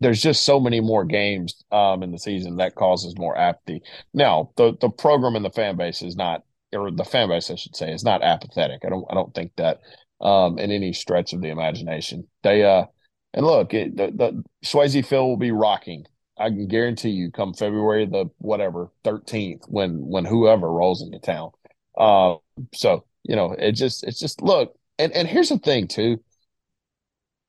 there's 0.00 0.22
just 0.22 0.44
so 0.44 0.58
many 0.60 0.80
more 0.80 1.04
games 1.04 1.64
um, 1.72 2.02
in 2.02 2.10
the 2.10 2.18
season 2.18 2.56
that 2.56 2.74
causes 2.74 3.16
more 3.18 3.36
apathy. 3.36 3.82
Now, 4.14 4.50
the 4.56 4.76
the 4.80 4.90
program 4.90 5.36
and 5.36 5.44
the 5.44 5.50
fan 5.50 5.76
base 5.76 6.02
is 6.02 6.16
not, 6.16 6.42
or 6.72 6.90
the 6.90 7.04
fan 7.04 7.28
base, 7.28 7.50
I 7.50 7.56
should 7.56 7.76
say, 7.76 7.92
is 7.92 8.04
not 8.04 8.22
apathetic. 8.22 8.82
I 8.84 8.88
don't 8.88 9.06
I 9.10 9.14
don't 9.14 9.34
think 9.34 9.52
that 9.56 9.80
um, 10.20 10.58
in 10.58 10.70
any 10.70 10.92
stretch 10.92 11.32
of 11.32 11.40
the 11.40 11.48
imagination. 11.48 12.26
They 12.42 12.64
uh, 12.64 12.86
and 13.34 13.46
look, 13.46 13.74
it, 13.74 13.96
the 13.96 14.10
the 14.10 14.44
Swayze 14.64 15.06
Field 15.06 15.28
will 15.28 15.36
be 15.36 15.52
rocking 15.52 16.06
I 16.40 16.48
can 16.48 16.66
guarantee 16.66 17.10
you, 17.10 17.30
come 17.30 17.52
February 17.52 18.06
the 18.06 18.30
whatever 18.38 18.90
thirteenth, 19.04 19.64
when 19.68 20.06
when 20.06 20.24
whoever 20.24 20.70
rolls 20.72 21.02
into 21.02 21.18
town. 21.18 21.50
Uh, 21.96 22.36
so 22.74 23.04
you 23.24 23.36
know, 23.36 23.52
it 23.52 23.72
just 23.72 24.04
it's 24.04 24.18
just 24.18 24.40
look, 24.40 24.74
and 25.00 25.12
and 25.12 25.28
here's 25.28 25.48
the 25.48 25.58
thing 25.58 25.88
too. 25.88 26.20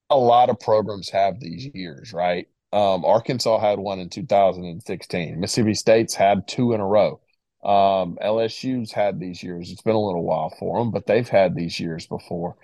A 0.09 0.17
lot 0.17 0.49
of 0.49 0.59
programs 0.59 1.09
have 1.09 1.39
these 1.39 1.65
years, 1.73 2.13
right? 2.13 2.47
Um, 2.73 3.05
Arkansas 3.05 3.59
had 3.59 3.79
one 3.79 3.99
in 3.99 4.09
2016. 4.09 5.39
Mississippi 5.39 5.73
State's 5.73 6.13
had 6.15 6.47
two 6.47 6.73
in 6.73 6.81
a 6.81 6.87
row. 6.87 7.19
Um, 7.63 8.17
LSU's 8.21 8.91
had 8.91 9.19
these 9.19 9.43
years. 9.43 9.71
It's 9.71 9.81
been 9.81 9.95
a 9.95 9.99
little 9.99 10.23
while 10.23 10.49
for 10.59 10.79
them, 10.79 10.91
but 10.91 11.05
they've 11.05 11.27
had 11.27 11.55
these 11.55 11.79
years 11.79 12.07
before. 12.07 12.57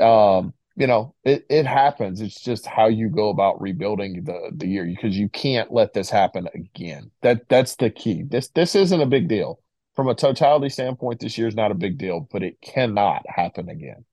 Um, 0.00 0.54
you 0.76 0.86
know, 0.86 1.14
it, 1.24 1.46
it 1.50 1.66
happens. 1.66 2.20
It's 2.20 2.40
just 2.40 2.66
how 2.66 2.88
you 2.88 3.08
go 3.10 3.28
about 3.28 3.60
rebuilding 3.60 4.24
the 4.24 4.50
the 4.54 4.66
year 4.66 4.84
because 4.86 5.16
you 5.18 5.28
can't 5.28 5.72
let 5.72 5.92
this 5.92 6.10
happen 6.10 6.48
again. 6.54 7.10
That 7.22 7.48
that's 7.48 7.76
the 7.76 7.90
key. 7.90 8.22
This 8.22 8.48
this 8.48 8.74
isn't 8.74 9.00
a 9.00 9.06
big 9.06 9.28
deal 9.28 9.60
from 9.94 10.08
a 10.08 10.14
totality 10.14 10.68
standpoint. 10.70 11.20
This 11.20 11.36
year 11.38 11.48
is 11.48 11.54
not 11.56 11.70
a 11.70 11.74
big 11.74 11.98
deal, 11.98 12.28
but 12.32 12.42
it 12.42 12.60
cannot 12.62 13.24
happen 13.28 13.68
again. 13.68 14.04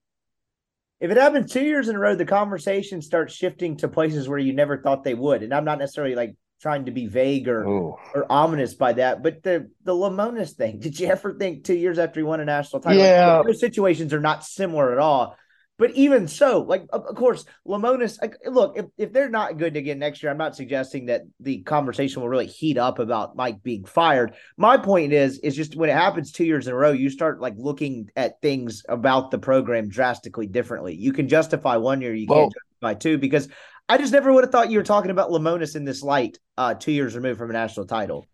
If 0.99 1.11
it 1.11 1.17
happens 1.17 1.51
two 1.51 1.63
years 1.63 1.89
in 1.89 1.95
a 1.95 1.99
row, 1.99 2.15
the 2.15 2.25
conversation 2.25 3.01
starts 3.01 3.33
shifting 3.33 3.77
to 3.77 3.87
places 3.87 4.27
where 4.27 4.39
you 4.39 4.53
never 4.53 4.77
thought 4.77 5.03
they 5.03 5.13
would. 5.13 5.43
And 5.43 5.53
I'm 5.53 5.65
not 5.65 5.77
necessarily 5.77 6.15
like 6.15 6.35
trying 6.61 6.85
to 6.85 6.91
be 6.91 7.05
vague 7.05 7.47
or 7.47 7.63
Ooh. 7.65 7.95
or 8.15 8.25
ominous 8.29 8.73
by 8.73 8.93
that, 8.93 9.21
but 9.21 9.43
the 9.43 9.69
the 9.83 9.93
Lemonis 9.93 10.51
thing. 10.51 10.79
Did 10.79 10.99
you 10.99 11.07
ever 11.07 11.33
think 11.33 11.63
two 11.63 11.75
years 11.75 11.99
after 11.99 12.19
he 12.19 12.23
won 12.23 12.39
a 12.39 12.45
national 12.45 12.81
title? 12.81 13.01
Yeah, 13.01 13.43
those 13.45 13.59
situations 13.59 14.13
are 14.13 14.19
not 14.19 14.43
similar 14.43 14.91
at 14.91 14.97
all. 14.97 15.35
But 15.77 15.91
even 15.91 16.27
so, 16.27 16.61
like 16.61 16.87
of, 16.91 17.05
course, 17.15 17.45
Lemonis. 17.67 18.19
Like, 18.19 18.35
look, 18.47 18.77
if, 18.77 18.85
if 18.97 19.13
they're 19.13 19.29
not 19.29 19.57
good 19.57 19.77
again 19.77 19.99
next 19.99 20.23
year, 20.23 20.31
I'm 20.31 20.37
not 20.37 20.55
suggesting 20.55 21.05
that 21.05 21.23
the 21.39 21.61
conversation 21.61 22.21
will 22.21 22.29
really 22.29 22.47
heat 22.47 22.77
up 22.77 22.97
about 22.97 23.35
Mike 23.35 23.61
being 23.61 23.85
fired. 23.85 24.33
My 24.57 24.77
point 24.77 25.13
is, 25.13 25.37
is 25.39 25.55
just 25.55 25.75
when 25.75 25.89
it 25.89 25.93
happens 25.93 26.31
two 26.31 26.45
years 26.45 26.67
in 26.67 26.73
a 26.73 26.75
row, 26.75 26.91
you 26.91 27.11
start 27.11 27.39
like 27.39 27.53
looking 27.57 28.09
at 28.15 28.41
things 28.41 28.83
about 28.89 29.29
the 29.29 29.37
program 29.37 29.87
drastically 29.87 30.47
differently. 30.47 30.95
You 30.95 31.13
can 31.13 31.27
justify 31.27 31.77
one 31.77 32.01
year, 32.01 32.13
you 32.13 32.27
can't 32.27 32.53
justify 32.53 32.95
two, 32.95 33.19
because 33.19 33.47
I 33.87 33.97
just 33.97 34.13
never 34.13 34.33
would 34.33 34.43
have 34.43 34.51
thought 34.51 34.71
you 34.71 34.79
were 34.79 34.83
talking 34.83 35.11
about 35.11 35.29
Lemonis 35.29 35.75
in 35.75 35.85
this 35.85 36.01
light, 36.01 36.39
uh, 36.57 36.73
two 36.73 36.91
years 36.91 37.15
removed 37.15 37.37
from 37.37 37.51
a 37.51 37.53
national 37.53 37.85
title. 37.85 38.25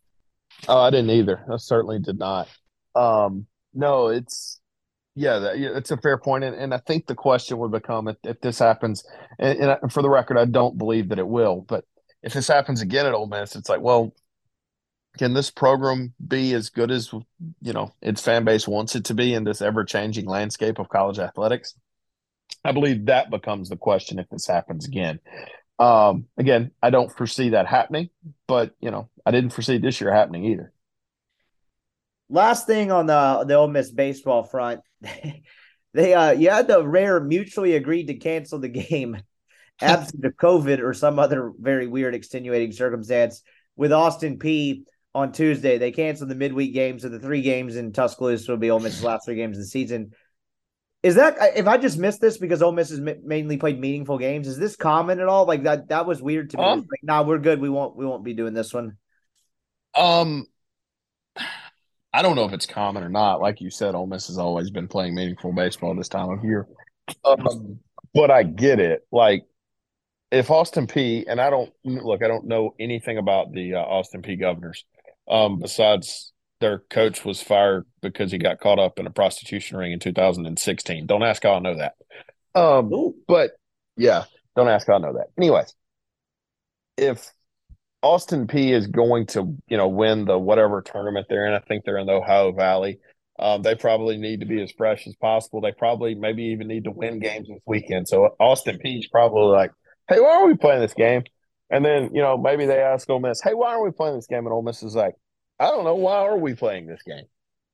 Oh, 0.67 0.79
I 0.79 0.89
didn't 0.91 1.09
either. 1.09 1.43
I 1.51 1.57
certainly 1.57 1.99
did 1.99 2.17
not. 2.17 2.47
Um, 2.95 3.47
no, 3.73 4.07
it's 4.07 4.59
yeah, 5.15 5.39
that, 5.39 5.59
yeah, 5.59 5.69
it's 5.75 5.91
a 5.91 5.97
fair 5.97 6.17
point, 6.17 6.43
and, 6.43 6.55
and 6.55 6.73
I 6.73 6.79
think 6.79 7.05
the 7.05 7.15
question 7.15 7.57
would 7.59 7.71
become 7.71 8.07
if, 8.07 8.17
if 8.23 8.41
this 8.41 8.59
happens. 8.59 9.03
And, 9.37 9.59
and, 9.59 9.91
for 9.91 10.01
the 10.01 10.09
record, 10.09 10.37
I 10.37 10.45
don't 10.45 10.77
believe 10.77 11.09
that 11.09 11.19
it 11.19 11.27
will. 11.27 11.61
But 11.61 11.85
if 12.23 12.33
this 12.33 12.47
happens 12.47 12.81
again 12.81 13.05
at 13.05 13.13
Ole 13.13 13.27
Miss, 13.27 13.55
it's 13.55 13.69
like, 13.69 13.81
well, 13.81 14.13
can 15.17 15.33
this 15.33 15.51
program 15.51 16.13
be 16.25 16.53
as 16.53 16.69
good 16.69 16.89
as 16.89 17.11
you 17.61 17.73
know 17.73 17.93
its 18.01 18.21
fan 18.21 18.43
base 18.43 18.67
wants 18.67 18.95
it 18.95 19.05
to 19.05 19.13
be 19.13 19.35
in 19.35 19.43
this 19.43 19.61
ever 19.61 19.83
changing 19.83 20.25
landscape 20.25 20.79
of 20.79 20.89
college 20.89 21.19
athletics? 21.19 21.75
I 22.63 22.71
believe 22.71 23.05
that 23.05 23.29
becomes 23.29 23.69
the 23.69 23.77
question 23.77 24.19
if 24.19 24.29
this 24.29 24.47
happens 24.47 24.87
again. 24.87 25.19
Um, 25.77 26.25
again, 26.37 26.71
I 26.81 26.89
don't 26.89 27.15
foresee 27.15 27.49
that 27.49 27.67
happening, 27.67 28.09
but 28.47 28.73
you 28.79 28.89
know, 28.89 29.09
I 29.25 29.31
didn't 29.31 29.51
foresee 29.51 29.77
this 29.77 30.01
year 30.01 30.11
happening 30.11 30.45
either. 30.45 30.72
Last 32.33 32.65
thing 32.65 32.91
on 32.91 33.05
the 33.05 33.45
the 33.47 33.53
Ole 33.53 33.67
Miss 33.67 33.91
baseball 33.91 34.41
front, 34.41 34.81
they 35.93 36.13
uh 36.15 36.31
you 36.31 36.49
had 36.49 36.67
the 36.67 36.85
rare 36.85 37.19
mutually 37.19 37.75
agreed 37.75 38.07
to 38.07 38.15
cancel 38.15 38.57
the 38.57 38.69
game 38.69 39.21
absent 39.81 40.25
of 40.25 40.33
COVID 40.33 40.79
or 40.81 40.95
some 40.95 41.19
other 41.19 41.51
very 41.59 41.85
weird 41.85 42.15
extenuating 42.15 42.71
circumstance 42.71 43.43
with 43.75 43.93
Austin 43.93 44.39
Peay 44.39 44.83
on 45.13 45.31
Tuesday. 45.31 45.77
They 45.77 45.91
canceled 45.91 46.31
the 46.31 46.35
midweek 46.35 46.73
games 46.73 47.03
of 47.03 47.11
the 47.11 47.19
three 47.19 47.43
games 47.43 47.75
in 47.75 47.93
Tuscaloosa 47.93 48.51
will 48.51 48.57
be 48.57 48.71
Ole 48.71 48.79
Miss's 48.79 49.03
last 49.03 49.25
three 49.25 49.35
games 49.35 49.57
of 49.57 49.63
the 49.63 49.67
season. 49.67 50.13
Is 51.03 51.15
that 51.15 51.37
if 51.55 51.67
I 51.67 51.77
just 51.77 51.99
missed 51.99 52.19
this 52.19 52.39
because 52.39 52.63
Ole 52.63 52.71
Miss 52.71 52.89
has 52.89 52.99
mainly 52.99 53.57
played 53.57 53.79
meaningful 53.79 54.17
games? 54.17 54.47
Is 54.47 54.57
this 54.57 54.75
common 54.75 55.19
at 55.19 55.27
all? 55.27 55.45
Like 55.45 55.63
that 55.63 55.89
that 55.89 56.07
was 56.07 56.19
weird 56.19 56.49
to 56.49 56.57
me. 56.57 56.63
Um, 56.63 56.79
like, 56.79 57.03
nah, 57.03 57.21
we're 57.21 57.37
good. 57.37 57.61
We 57.61 57.69
won't 57.69 57.95
we 57.95 58.07
won't 58.07 58.23
be 58.23 58.33
doing 58.33 58.55
this 58.55 58.73
one. 58.73 58.97
Um, 59.93 60.47
I 62.13 62.21
don't 62.21 62.35
know 62.35 62.45
if 62.45 62.53
it's 62.53 62.67
common 62.67 63.03
or 63.03 63.09
not. 63.09 63.41
Like 63.41 63.59
you 63.59 63.69
said, 63.69 63.95
Ole 63.95 64.05
Miss 64.05 64.27
has 64.27 64.37
always 64.37 64.69
been 64.69 64.87
playing 64.87 65.15
meaningful 65.15 65.51
baseball 65.51 65.95
this 65.95 66.09
time 66.09 66.29
of 66.29 66.43
year. 66.43 66.67
Um, 67.25 67.79
but 68.13 68.29
I 68.29 68.43
get 68.43 68.79
it. 68.79 69.05
Like 69.11 69.45
if 70.31 70.51
Austin 70.51 70.87
Peay 70.87 71.25
and 71.27 71.41
I 71.41 71.49
don't 71.49 71.73
look, 71.83 72.23
I 72.23 72.27
don't 72.27 72.45
know 72.45 72.75
anything 72.79 73.17
about 73.17 73.51
the 73.51 73.75
uh, 73.75 73.79
Austin 73.79 74.21
Peay 74.21 74.39
Governors. 74.39 74.85
Um, 75.27 75.59
besides 75.59 76.33
their 76.59 76.79
coach 76.79 77.25
was 77.25 77.41
fired 77.41 77.85
because 78.01 78.31
he 78.31 78.37
got 78.37 78.59
caught 78.59 78.79
up 78.79 78.99
in 78.99 79.07
a 79.07 79.11
prostitution 79.11 79.77
ring 79.77 79.91
in 79.91 79.99
2016. 79.99 81.05
Don't 81.05 81.23
ask 81.23 81.43
how 81.43 81.55
I 81.55 81.59
know 81.59 81.77
that. 81.77 81.95
Um, 82.55 83.13
but 83.27 83.51
yeah, 83.97 84.25
don't 84.55 84.67
ask 84.67 84.87
how 84.87 84.95
I 84.95 84.99
know 84.99 85.13
that. 85.13 85.27
Anyways, 85.37 85.73
if 86.97 87.31
Austin 88.03 88.47
Peay 88.47 88.73
is 88.73 88.87
going 88.87 89.25
to, 89.27 89.57
you 89.67 89.77
know, 89.77 89.87
win 89.87 90.25
the 90.25 90.37
whatever 90.37 90.81
tournament 90.81 91.25
they're 91.29 91.47
in. 91.47 91.53
I 91.53 91.59
think 91.59 91.85
they're 91.85 91.97
in 91.97 92.05
the 92.05 92.13
Ohio 92.13 92.51
Valley. 92.51 92.99
Um, 93.39 93.61
they 93.61 93.75
probably 93.75 94.17
need 94.17 94.41
to 94.41 94.45
be 94.45 94.61
as 94.61 94.71
fresh 94.73 95.07
as 95.07 95.15
possible. 95.15 95.61
They 95.61 95.71
probably 95.71 96.13
maybe 96.13 96.43
even 96.43 96.67
need 96.67 96.83
to 96.83 96.91
win 96.91 97.19
games 97.19 97.47
this 97.47 97.61
weekend. 97.65 98.07
So 98.07 98.35
Austin 98.39 98.77
Peay 98.83 98.99
is 98.99 99.07
probably 99.07 99.51
like, 99.53 99.71
"Hey, 100.09 100.19
why 100.19 100.35
are 100.35 100.45
we 100.45 100.55
playing 100.55 100.81
this 100.81 100.93
game?" 100.93 101.23
And 101.69 101.83
then 101.83 102.13
you 102.13 102.21
know 102.21 102.37
maybe 102.37 102.65
they 102.65 102.79
ask 102.79 103.09
Ole 103.09 103.19
Miss, 103.19 103.41
"Hey, 103.41 103.53
why 103.53 103.71
are 103.71 103.83
we 103.83 103.91
playing 103.91 104.15
this 104.15 104.27
game?" 104.27 104.45
And 104.45 104.53
Ole 104.53 104.61
Miss 104.61 104.83
is 104.83 104.95
like, 104.95 105.15
"I 105.59 105.67
don't 105.67 105.85
know. 105.85 105.95
Why 105.95 106.17
are 106.17 106.37
we 106.37 106.53
playing 106.53 106.87
this 106.87 107.01
game?" 107.03 107.25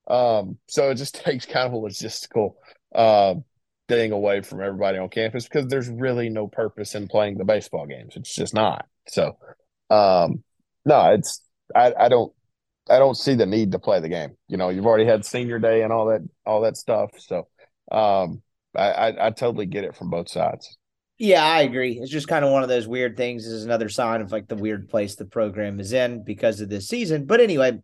Um, 0.07 0.59
so 0.67 0.91
it 0.91 0.95
just 0.95 1.15
takes 1.25 1.45
kind 1.45 1.67
of 1.67 1.73
a 1.73 1.77
logistical 1.77 2.53
uh, 2.95 3.35
thing 3.87 4.11
away 4.11 4.41
from 4.41 4.61
everybody 4.61 4.99
on 4.99 5.09
campus 5.09 5.45
because 5.45 5.67
there's 5.67 5.89
really 5.89 6.29
no 6.29 6.47
purpose 6.47 6.95
in 6.95 7.07
playing 7.07 7.37
the 7.37 7.45
baseball 7.45 7.87
games. 7.87 8.13
It's 8.15 8.33
just 8.33 8.53
not. 8.53 8.85
So 9.07 9.37
um, 9.89 10.43
no, 10.85 11.13
it's 11.13 11.41
I, 11.75 11.93
I 11.97 12.09
don't 12.09 12.33
I 12.89 12.97
don't 12.97 13.15
see 13.15 13.35
the 13.35 13.45
need 13.45 13.71
to 13.73 13.79
play 13.79 13.99
the 13.99 14.09
game. 14.09 14.35
You 14.47 14.57
know, 14.57 14.69
you've 14.69 14.85
already 14.85 15.05
had 15.05 15.25
senior 15.25 15.59
day 15.59 15.83
and 15.83 15.93
all 15.93 16.07
that 16.07 16.21
all 16.45 16.61
that 16.61 16.77
stuff. 16.77 17.11
So 17.17 17.47
um, 17.91 18.41
I, 18.75 18.91
I, 18.91 19.27
I 19.27 19.29
totally 19.31 19.65
get 19.65 19.83
it 19.83 19.95
from 19.95 20.09
both 20.09 20.29
sides. 20.29 20.77
Yeah, 21.17 21.43
I 21.43 21.61
agree. 21.61 21.99
It's 22.01 22.11
just 22.11 22.29
kind 22.29 22.45
of 22.45 22.51
one 22.51 22.63
of 22.63 22.69
those 22.69 22.87
weird 22.87 23.17
things. 23.17 23.43
This 23.43 23.51
is 23.51 23.65
another 23.65 23.89
sign 23.89 24.21
of 24.21 24.31
like 24.31 24.47
the 24.47 24.55
weird 24.55 24.87
place 24.87 25.15
the 25.15 25.25
program 25.25 25.79
is 25.79 25.91
in 25.91 26.23
because 26.23 26.61
of 26.61 26.69
this 26.69 26.87
season. 26.87 27.25
But 27.25 27.41
anyway, 27.41 27.79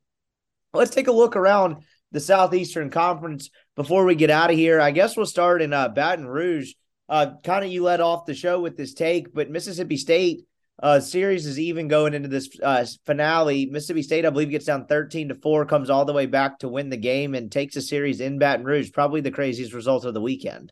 let's 0.74 0.96
take 0.96 1.08
a 1.08 1.12
look 1.12 1.36
around 1.36 1.84
the 2.14 2.22
Southeastern 2.22 2.90
Conference 2.90 3.50
before 3.76 4.06
we 4.06 4.16
get 4.16 4.30
out 4.30 4.52
of 4.52 4.56
here. 4.56 4.80
I 4.80 4.92
guess 4.92 5.18
we'll 5.18 5.26
start 5.26 5.62
in 5.62 5.74
uh, 5.74 5.90
Baton 5.90 6.26
Rouge. 6.26 6.72
Uh, 7.10 7.34
kind 7.44 7.66
of 7.66 7.72
you 7.72 7.84
led 7.84 8.00
off 8.00 8.26
the 8.26 8.34
show 8.34 8.62
with 8.62 8.78
this 8.78 8.94
take, 8.94 9.34
but 9.34 9.52
Mississippi 9.52 9.98
State 9.98 10.46
uh, 10.82 11.00
series 11.00 11.46
is 11.46 11.60
even 11.60 11.88
going 11.88 12.14
into 12.14 12.28
this 12.28 12.50
uh, 12.62 12.86
finale. 13.06 13.66
Mississippi 13.66 14.02
State, 14.02 14.26
I 14.26 14.30
believe, 14.30 14.50
gets 14.50 14.66
down 14.66 14.88
13 14.88 15.30
to 15.30 15.36
4, 15.36 15.66
comes 15.66 15.90
all 15.90 16.06
the 16.06 16.14
way 16.14 16.26
back 16.26 16.60
to 16.60 16.68
win 16.68 16.90
the 16.90 16.98
game 16.98 17.34
and 17.34 17.52
takes 17.52 17.76
a 17.76 17.82
series 17.82 18.20
in 18.20 18.40
Baton 18.40 18.66
Rouge. 18.66 18.92
Probably 18.92 19.22
the 19.22 19.32
craziest 19.32 19.74
result 19.74 20.06
of 20.06 20.14
the 20.14 20.22
weekend. 20.22 20.72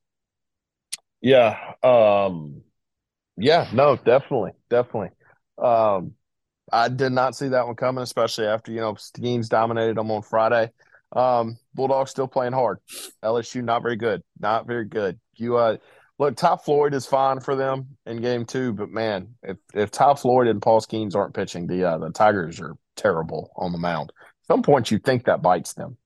Yeah. 1.21 1.57
Um, 1.81 2.63
yeah, 3.37 3.69
no, 3.73 3.95
definitely. 3.95 4.51
Definitely. 4.69 5.09
Um, 5.57 6.13
I 6.71 6.89
did 6.89 7.11
not 7.11 7.35
see 7.35 7.49
that 7.49 7.65
one 7.65 7.75
coming, 7.75 8.03
especially 8.03 8.47
after, 8.47 8.71
you 8.71 8.81
know, 8.81 8.93
Skenes 8.93 9.47
dominated 9.47 9.95
them 9.97 10.11
on 10.11 10.21
Friday. 10.21 10.69
Um, 11.15 11.57
Bulldogs 11.73 12.11
still 12.11 12.27
playing 12.27 12.53
hard. 12.53 12.79
LSU 13.23 13.63
not 13.63 13.83
very 13.83 13.95
good. 13.95 14.21
Not 14.39 14.67
very 14.67 14.85
good. 14.85 15.19
You 15.35 15.57
uh 15.57 15.77
look, 16.23 16.35
Ty 16.35 16.57
Floyd 16.57 16.93
is 16.93 17.05
fine 17.05 17.39
for 17.39 17.55
them 17.55 17.97
in 18.05 18.21
game 18.21 18.45
two, 18.45 18.73
but 18.73 18.89
man, 18.89 19.35
if 19.43 19.57
if 19.73 19.91
Ty 19.91 20.15
Floyd 20.15 20.47
and 20.47 20.61
Paul 20.61 20.81
Skenes 20.81 21.15
aren't 21.15 21.33
pitching, 21.33 21.67
the 21.67 21.83
uh, 21.83 21.97
the 21.97 22.09
Tigers 22.11 22.59
are 22.59 22.75
terrible 22.95 23.51
on 23.55 23.71
the 23.71 23.77
mound. 23.77 24.11
At 24.19 24.47
some 24.47 24.63
point, 24.63 24.91
you 24.91 24.99
think 24.99 25.25
that 25.25 25.41
bites 25.41 25.73
them. 25.73 25.97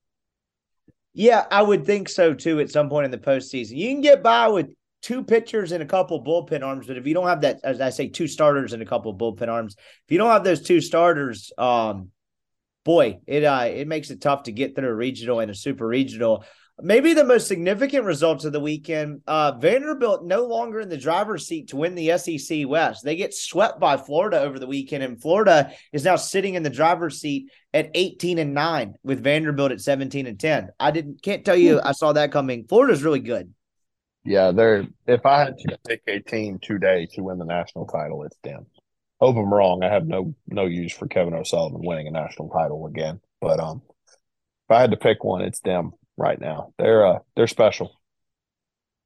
Yeah, 1.14 1.46
I 1.50 1.62
would 1.62 1.86
think 1.86 2.08
so 2.08 2.34
too. 2.34 2.60
At 2.60 2.70
some 2.70 2.88
point 2.88 3.06
in 3.06 3.10
the 3.10 3.18
postseason, 3.18 3.76
you 3.76 3.88
can 3.88 4.00
get 4.00 4.22
by 4.22 4.48
with 4.48 4.68
two 5.02 5.24
pitchers 5.24 5.72
and 5.72 5.82
a 5.82 5.86
couple 5.86 6.22
bullpen 6.22 6.64
arms, 6.64 6.86
but 6.86 6.96
if 6.96 7.06
you 7.06 7.14
don't 7.14 7.26
have 7.26 7.42
that, 7.42 7.60
as 7.62 7.80
I 7.80 7.90
say, 7.90 8.08
two 8.08 8.26
starters 8.26 8.72
and 8.72 8.82
a 8.82 8.86
couple 8.86 9.16
bullpen 9.16 9.48
arms, 9.48 9.76
if 9.78 10.12
you 10.12 10.18
don't 10.18 10.30
have 10.30 10.44
those 10.44 10.62
two 10.62 10.80
starters, 10.80 11.52
um, 11.56 12.10
boy, 12.84 13.18
it 13.26 13.44
uh, 13.44 13.66
it 13.68 13.86
makes 13.86 14.10
it 14.10 14.20
tough 14.20 14.44
to 14.44 14.52
get 14.52 14.74
through 14.74 14.88
a 14.88 14.94
regional 14.94 15.40
and 15.40 15.50
a 15.50 15.54
super 15.54 15.86
regional. 15.86 16.44
Maybe 16.80 17.12
the 17.12 17.24
most 17.24 17.48
significant 17.48 18.04
results 18.04 18.44
of 18.44 18.52
the 18.52 18.60
weekend 18.60 19.22
uh, 19.26 19.52
Vanderbilt 19.58 20.24
no 20.24 20.46
longer 20.46 20.78
in 20.78 20.88
the 20.88 20.96
driver's 20.96 21.44
seat 21.44 21.68
to 21.68 21.76
win 21.76 21.96
the 21.96 22.16
SEC 22.18 22.68
West. 22.68 23.02
They 23.02 23.16
get 23.16 23.34
swept 23.34 23.80
by 23.80 23.96
Florida 23.96 24.40
over 24.40 24.60
the 24.60 24.66
weekend, 24.68 25.02
and 25.02 25.20
Florida 25.20 25.72
is 25.92 26.04
now 26.04 26.14
sitting 26.14 26.54
in 26.54 26.62
the 26.62 26.70
driver's 26.70 27.20
seat 27.20 27.50
at 27.74 27.90
18 27.94 28.38
and 28.38 28.54
9 28.54 28.94
with 29.02 29.24
Vanderbilt 29.24 29.72
at 29.72 29.80
17 29.80 30.28
and 30.28 30.38
10. 30.38 30.68
I 30.78 30.92
didn't 30.92 31.20
can't 31.20 31.44
tell 31.44 31.56
you 31.56 31.80
I 31.82 31.90
saw 31.92 32.12
that 32.12 32.30
coming. 32.30 32.64
Florida's 32.68 33.02
really 33.02 33.20
good. 33.20 33.52
Yeah, 34.24 34.52
they're 34.52 34.86
if 35.08 35.26
I 35.26 35.40
had 35.40 35.58
to 35.58 35.78
pick 35.84 36.02
a 36.06 36.20
team 36.20 36.60
today 36.62 37.08
to 37.14 37.22
win 37.22 37.38
the 37.38 37.44
national 37.44 37.86
title, 37.86 38.22
it's 38.22 38.38
them. 38.44 38.66
hope 39.18 39.36
I'm 39.36 39.52
wrong. 39.52 39.82
I 39.82 39.92
have 39.92 40.06
no 40.06 40.36
no 40.46 40.66
use 40.66 40.92
for 40.92 41.08
Kevin 41.08 41.34
O'Sullivan 41.34 41.80
winning 41.82 42.06
a 42.06 42.12
national 42.12 42.50
title 42.50 42.86
again. 42.86 43.20
But 43.40 43.58
um, 43.58 43.82
if 44.06 44.70
I 44.70 44.80
had 44.80 44.92
to 44.92 44.96
pick 44.96 45.24
one, 45.24 45.42
it's 45.42 45.60
them 45.60 45.92
right 46.18 46.40
now. 46.40 46.74
They're 46.78 47.06
uh 47.06 47.18
they're 47.36 47.46
special. 47.46 47.98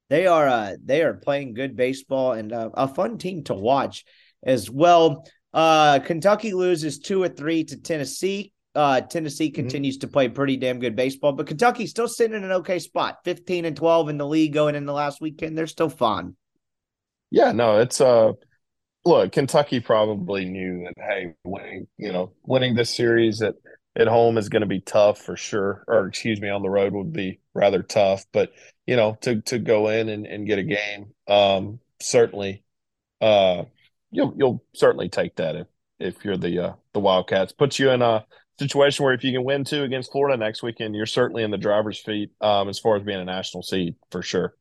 They 0.09 0.27
are 0.27 0.47
uh 0.47 0.75
they 0.83 1.03
are 1.03 1.13
playing 1.13 1.53
good 1.53 1.75
baseball 1.75 2.33
and 2.33 2.51
uh, 2.51 2.71
a 2.73 2.87
fun 2.87 3.17
team 3.17 3.43
to 3.45 3.53
watch 3.53 4.03
as 4.43 4.69
well. 4.69 5.25
Uh 5.53 5.99
Kentucky 5.99 6.53
loses 6.53 6.99
two 6.99 7.21
or 7.21 7.29
three 7.29 7.63
to 7.65 7.77
Tennessee. 7.77 8.51
Uh 8.75 9.01
Tennessee 9.01 9.47
mm-hmm. 9.47 9.55
continues 9.55 9.97
mm-hmm. 9.97 10.07
to 10.07 10.13
play 10.13 10.27
pretty 10.27 10.57
damn 10.57 10.79
good 10.79 10.95
baseball, 10.95 11.31
but 11.31 11.47
Kentucky's 11.47 11.91
still 11.91 12.07
sitting 12.07 12.35
in 12.35 12.43
an 12.43 12.51
okay 12.51 12.79
spot. 12.79 13.19
15 13.23 13.65
and 13.65 13.77
12 13.77 14.09
in 14.09 14.17
the 14.17 14.27
league 14.27 14.53
going 14.53 14.75
in 14.75 14.85
the 14.85 14.93
last 14.93 15.21
weekend. 15.21 15.57
They're 15.57 15.67
still 15.67 15.89
fun. 15.89 16.35
Yeah, 17.29 17.51
no, 17.51 17.79
it's 17.79 18.01
uh 18.01 18.33
look, 19.05 19.31
Kentucky 19.31 19.79
probably 19.79 20.45
knew 20.45 20.85
that 20.85 21.03
hey, 21.03 21.33
winning, 21.43 21.87
you 21.97 22.11
know, 22.11 22.31
winning 22.43 22.75
this 22.75 22.89
series 22.89 23.41
at 23.41 23.55
at 23.95 24.07
home 24.07 24.37
is 24.37 24.49
going 24.49 24.61
to 24.61 24.67
be 24.67 24.79
tough 24.79 25.19
for 25.19 25.37
sure, 25.37 25.83
or 25.87 26.07
excuse 26.07 26.41
me, 26.41 26.49
on 26.49 26.61
the 26.61 26.69
road 26.69 26.93
would 26.93 27.13
be 27.13 27.39
rather 27.53 27.83
tough. 27.83 28.25
But 28.31 28.51
you 28.87 28.95
know, 28.95 29.17
to 29.21 29.41
to 29.41 29.59
go 29.59 29.89
in 29.89 30.09
and, 30.09 30.25
and 30.25 30.47
get 30.47 30.59
a 30.59 30.63
game, 30.63 31.13
um, 31.27 31.79
certainly, 32.01 32.63
uh, 33.21 33.65
you'll 34.11 34.33
you'll 34.37 34.63
certainly 34.73 35.09
take 35.09 35.35
that 35.35 35.55
if 35.55 35.67
if 35.99 36.25
you're 36.25 36.37
the 36.37 36.59
uh, 36.59 36.73
the 36.93 36.99
Wildcats. 36.99 37.53
Puts 37.53 37.79
you 37.79 37.91
in 37.91 38.01
a 38.01 38.25
situation 38.59 39.03
where 39.03 39.13
if 39.13 39.23
you 39.23 39.31
can 39.31 39.43
win 39.43 39.63
two 39.63 39.83
against 39.83 40.11
Florida 40.11 40.37
next 40.37 40.63
weekend, 40.63 40.95
you're 40.95 41.05
certainly 41.05 41.43
in 41.43 41.51
the 41.51 41.57
driver's 41.57 42.03
seat 42.03 42.31
um, 42.41 42.69
as 42.69 42.79
far 42.79 42.95
as 42.95 43.03
being 43.03 43.19
a 43.19 43.25
national 43.25 43.63
seed 43.63 43.95
for 44.11 44.21
sure. 44.21 44.55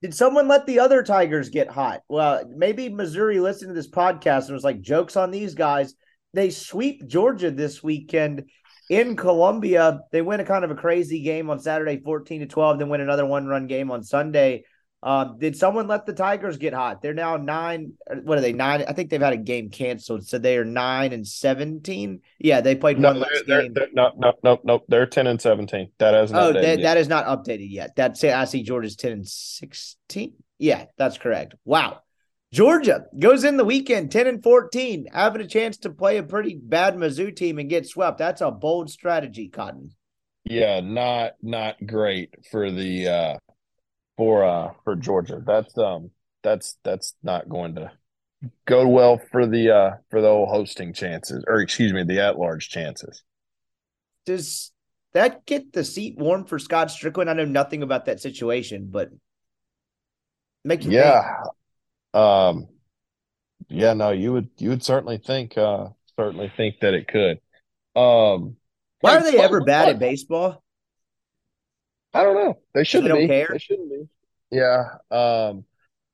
Did 0.00 0.14
someone 0.14 0.48
let 0.48 0.66
the 0.66 0.80
other 0.80 1.04
Tigers 1.04 1.48
get 1.48 1.70
hot? 1.70 2.02
Well, 2.08 2.42
maybe 2.48 2.88
Missouri 2.88 3.38
listened 3.38 3.70
to 3.70 3.74
this 3.74 3.88
podcast 3.88 4.46
and 4.46 4.54
was 4.54 4.64
like, 4.64 4.80
jokes 4.80 5.16
on 5.16 5.30
these 5.30 5.54
guys. 5.54 5.94
They 6.34 6.50
sweep 6.50 7.06
Georgia 7.06 7.52
this 7.52 7.84
weekend 7.84 8.46
in 8.88 9.16
Columbia. 9.16 10.00
They 10.10 10.22
win 10.22 10.40
a 10.40 10.44
kind 10.44 10.64
of 10.64 10.70
a 10.70 10.74
crazy 10.74 11.22
game 11.22 11.50
on 11.50 11.58
Saturday, 11.58 12.00
14 12.00 12.40
to 12.40 12.46
12, 12.46 12.78
then 12.78 12.88
win 12.88 13.00
another 13.00 13.26
one 13.26 13.46
run 13.46 13.66
game 13.66 13.90
on 13.90 14.02
Sunday. 14.02 14.64
Um, 15.04 15.36
did 15.38 15.56
someone 15.56 15.88
let 15.88 16.06
the 16.06 16.12
Tigers 16.12 16.58
get 16.58 16.72
hot? 16.72 17.02
They're 17.02 17.12
now 17.12 17.36
nine. 17.36 17.94
What 18.22 18.38
are 18.38 18.40
they? 18.40 18.52
Nine. 18.52 18.84
I 18.86 18.92
think 18.92 19.10
they've 19.10 19.20
had 19.20 19.32
a 19.32 19.38
game 19.38 19.68
canceled, 19.68 20.24
so 20.28 20.38
they 20.38 20.56
are 20.56 20.64
nine 20.64 21.12
and 21.12 21.26
seventeen. 21.26 22.20
Yeah, 22.38 22.60
they 22.60 22.76
played 22.76 23.00
no, 23.00 23.08
one 23.08 23.20
less 23.20 23.42
game. 23.42 23.72
They're, 23.74 23.88
no, 23.92 24.12
no, 24.16 24.34
no, 24.44 24.60
no. 24.62 24.84
They're 24.86 25.06
ten 25.06 25.26
and 25.26 25.42
seventeen. 25.42 25.90
That 25.98 26.14
hasn't. 26.14 26.38
Oh, 26.38 26.52
that, 26.52 26.82
that 26.82 26.96
is 26.98 27.08
not 27.08 27.26
updated 27.26 27.72
yet. 27.72 27.96
That's 27.96 28.22
I 28.22 28.44
see 28.44 28.62
Georgia's 28.62 28.94
ten 28.94 29.10
and 29.10 29.26
sixteen. 29.26 30.34
Yeah, 30.58 30.84
that's 30.96 31.18
correct. 31.18 31.56
Wow, 31.64 32.01
Georgia 32.52 33.06
goes 33.18 33.44
in 33.44 33.56
the 33.56 33.64
weekend 33.64 34.12
ten 34.12 34.26
and 34.26 34.42
fourteen, 34.42 35.06
having 35.12 35.40
a 35.40 35.46
chance 35.46 35.78
to 35.78 35.90
play 35.90 36.18
a 36.18 36.22
pretty 36.22 36.54
bad 36.62 36.96
Mizzou 36.96 37.34
team 37.34 37.58
and 37.58 37.70
get 37.70 37.86
swept. 37.86 38.18
That's 38.18 38.42
a 38.42 38.50
bold 38.50 38.90
strategy, 38.90 39.48
Cotton. 39.48 39.92
Yeah, 40.44 40.80
not 40.80 41.32
not 41.40 41.76
great 41.86 42.34
for 42.50 42.70
the 42.70 43.08
uh 43.08 43.38
for 44.18 44.44
uh 44.44 44.72
for 44.84 44.96
Georgia. 44.96 45.42
That's 45.44 45.76
um 45.78 46.10
that's 46.42 46.76
that's 46.84 47.14
not 47.22 47.48
going 47.48 47.76
to 47.76 47.90
go 48.66 48.86
well 48.86 49.18
for 49.30 49.46
the 49.46 49.70
uh 49.70 49.90
for 50.10 50.20
the 50.20 50.28
whole 50.28 50.46
hosting 50.46 50.92
chances 50.92 51.44
or 51.46 51.60
excuse 51.60 51.92
me 51.92 52.04
the 52.04 52.20
at 52.20 52.38
large 52.38 52.68
chances. 52.68 53.22
Does 54.26 54.72
that 55.14 55.46
get 55.46 55.72
the 55.72 55.84
seat 55.84 56.18
warm 56.18 56.44
for 56.44 56.58
Scott 56.58 56.88
Stricklin? 56.88 57.28
I 57.28 57.32
know 57.32 57.44
nothing 57.46 57.82
about 57.82 58.06
that 58.06 58.20
situation, 58.20 58.88
but 58.90 59.08
make 60.64 60.84
you 60.84 60.90
yeah. 60.90 61.22
Think. 61.22 61.54
Um 62.14 62.68
yeah, 63.68 63.94
no, 63.94 64.10
you 64.10 64.32
would 64.32 64.50
you 64.58 64.70
would 64.70 64.82
certainly 64.82 65.18
think 65.18 65.56
uh 65.56 65.88
certainly 66.18 66.52
think 66.56 66.76
that 66.80 66.94
it 66.94 67.08
could. 67.08 67.38
Um 67.94 68.56
why 69.00 69.16
are 69.16 69.22
they 69.22 69.38
ever 69.38 69.60
bad 69.62 69.88
at 69.88 69.98
baseball? 69.98 70.62
I 72.14 72.22
don't 72.22 72.34
know. 72.34 72.58
They 72.74 72.84
shouldn't 72.84 73.12
they 73.12 73.22
be. 73.22 73.28
Care? 73.28 73.48
They 73.50 73.58
shouldn't 73.58 73.90
be. 73.90 74.08
Yeah. 74.50 74.84
Um. 75.10 75.64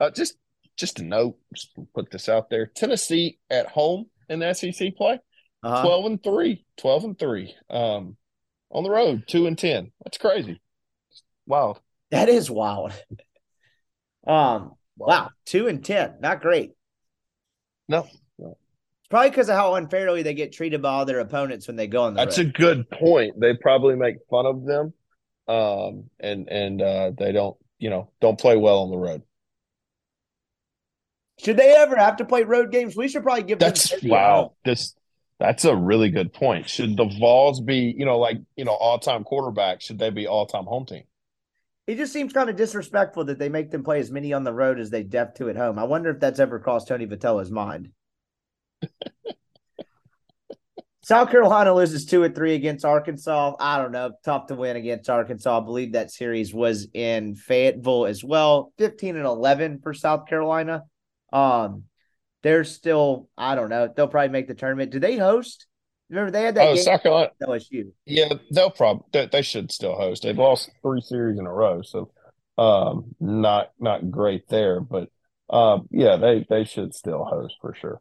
Uh, 0.00 0.10
just 0.10 0.36
just 0.76 1.00
a 1.00 1.04
note. 1.04 1.36
Just 1.54 1.72
put 1.94 2.10
this 2.10 2.28
out 2.28 2.50
there. 2.50 2.66
Tennessee 2.66 3.38
at 3.50 3.66
home 3.66 4.06
in 4.28 4.38
the 4.38 4.54
SEC 4.54 4.96
play. 4.96 5.18
Uh-huh. 5.62 5.82
Twelve 5.82 6.06
and 6.06 6.22
three. 6.22 6.64
Twelve 6.76 7.04
and 7.04 7.18
three. 7.18 7.54
Um. 7.68 8.16
On 8.70 8.84
the 8.84 8.90
road, 8.90 9.24
two 9.26 9.46
and 9.46 9.58
ten. 9.58 9.92
That's 10.04 10.18
crazy. 10.18 10.60
Wild. 11.46 11.80
That 12.10 12.28
is 12.28 12.50
wild. 12.50 12.92
um. 14.26 14.72
Wow. 14.98 15.30
Two 15.46 15.68
and 15.68 15.84
ten. 15.84 16.14
Not 16.20 16.40
great. 16.40 16.72
No. 17.88 18.06
no. 18.38 18.50
It's 19.00 19.08
probably 19.08 19.30
because 19.30 19.48
of 19.48 19.56
how 19.56 19.74
unfairly 19.74 20.22
they 20.22 20.34
get 20.34 20.52
treated 20.52 20.82
by 20.82 20.90
all 20.90 21.04
their 21.04 21.20
opponents 21.20 21.66
when 21.66 21.76
they 21.76 21.86
go 21.86 22.02
on 22.02 22.14
the 22.14 22.24
That's 22.24 22.38
road. 22.38 22.48
a 22.48 22.50
good 22.50 22.90
point. 22.90 23.40
They 23.40 23.54
probably 23.54 23.96
make 23.96 24.16
fun 24.28 24.44
of 24.46 24.64
them 24.64 24.92
um, 25.48 26.04
and 26.20 26.48
and 26.48 26.80
uh, 26.82 27.12
they 27.16 27.32
don't 27.32 27.56
you 27.78 27.90
know 27.90 28.10
don't 28.20 28.38
play 28.38 28.56
well 28.56 28.80
on 28.82 28.90
the 28.90 28.98
road. 28.98 29.22
Should 31.42 31.56
they 31.56 31.74
ever 31.74 31.96
have 31.96 32.16
to 32.16 32.24
play 32.24 32.42
road 32.42 32.70
games? 32.70 32.96
We 32.96 33.08
should 33.08 33.22
probably 33.22 33.44
give 33.44 33.58
that's 33.58 33.94
wow. 34.02 34.52
This 34.64 34.94
that's 35.40 35.64
a 35.64 35.74
really 35.74 36.10
good 36.10 36.32
point. 36.32 36.68
Should 36.68 36.96
the 36.96 37.06
Vols 37.18 37.60
be 37.60 37.94
you 37.96 38.04
know 38.04 38.18
like 38.18 38.38
you 38.56 38.64
know 38.64 38.74
all 38.74 38.98
time 38.98 39.24
quarterback? 39.24 39.80
Should 39.80 39.98
they 39.98 40.10
be 40.10 40.26
all 40.26 40.46
time 40.46 40.64
home 40.64 40.84
team? 40.84 41.04
It 41.88 41.96
just 41.96 42.12
seems 42.12 42.34
kind 42.34 42.50
of 42.50 42.56
disrespectful 42.56 43.24
that 43.24 43.38
they 43.38 43.48
make 43.48 43.70
them 43.70 43.82
play 43.82 43.98
as 43.98 44.10
many 44.10 44.34
on 44.34 44.44
the 44.44 44.52
road 44.52 44.78
as 44.78 44.90
they 44.90 45.02
def 45.02 45.32
to 45.36 45.48
at 45.48 45.56
home. 45.56 45.78
I 45.78 45.84
wonder 45.84 46.10
if 46.10 46.20
that's 46.20 46.38
ever 46.38 46.60
crossed 46.60 46.86
Tony 46.86 47.06
Vitello's 47.06 47.50
mind. 47.50 47.92
South 51.02 51.30
Carolina 51.30 51.72
loses 51.72 52.04
two 52.04 52.24
at 52.24 52.34
three 52.34 52.54
against 52.54 52.84
Arkansas. 52.84 53.54
I 53.58 53.78
don't 53.78 53.92
know. 53.92 54.12
Tough 54.22 54.48
to 54.48 54.54
win 54.54 54.76
against 54.76 55.08
Arkansas. 55.08 55.62
I 55.62 55.64
believe 55.64 55.92
that 55.92 56.10
series 56.10 56.52
was 56.52 56.88
in 56.92 57.34
Fayetteville 57.34 58.04
as 58.04 58.22
well. 58.22 58.74
15 58.76 59.16
and 59.16 59.24
11 59.24 59.80
for 59.82 59.94
South 59.94 60.26
Carolina. 60.26 60.82
Um, 61.32 61.84
they're 62.42 62.64
still, 62.64 63.30
I 63.38 63.54
don't 63.54 63.70
know. 63.70 63.88
They'll 63.96 64.08
probably 64.08 64.28
make 64.28 64.46
the 64.46 64.54
tournament. 64.54 64.90
Do 64.90 65.00
they 65.00 65.16
host? 65.16 65.66
Remember 66.10 66.30
they 66.30 66.42
had 66.42 66.54
that 66.54 66.68
oh, 66.68 66.74
game 66.74 66.82
South 66.82 67.02
Carolina. 67.02 67.30
LSU. 67.42 67.92
Yeah, 68.06 68.32
they'll 68.50 68.70
probably 68.70 69.04
they, 69.12 69.26
they, 69.26 69.42
should 69.42 69.70
still 69.70 69.94
host. 69.94 70.22
They've 70.22 70.36
lost 70.36 70.70
three 70.82 71.02
series 71.02 71.38
in 71.38 71.46
a 71.46 71.52
row, 71.52 71.82
so 71.82 72.10
um, 72.56 73.14
not 73.20 73.72
not 73.78 74.10
great 74.10 74.48
there, 74.48 74.80
but 74.80 75.10
um, 75.50 75.86
yeah, 75.90 76.16
they 76.16 76.46
they 76.48 76.64
should 76.64 76.94
still 76.94 77.24
host 77.24 77.56
for 77.60 77.74
sure. 77.74 78.00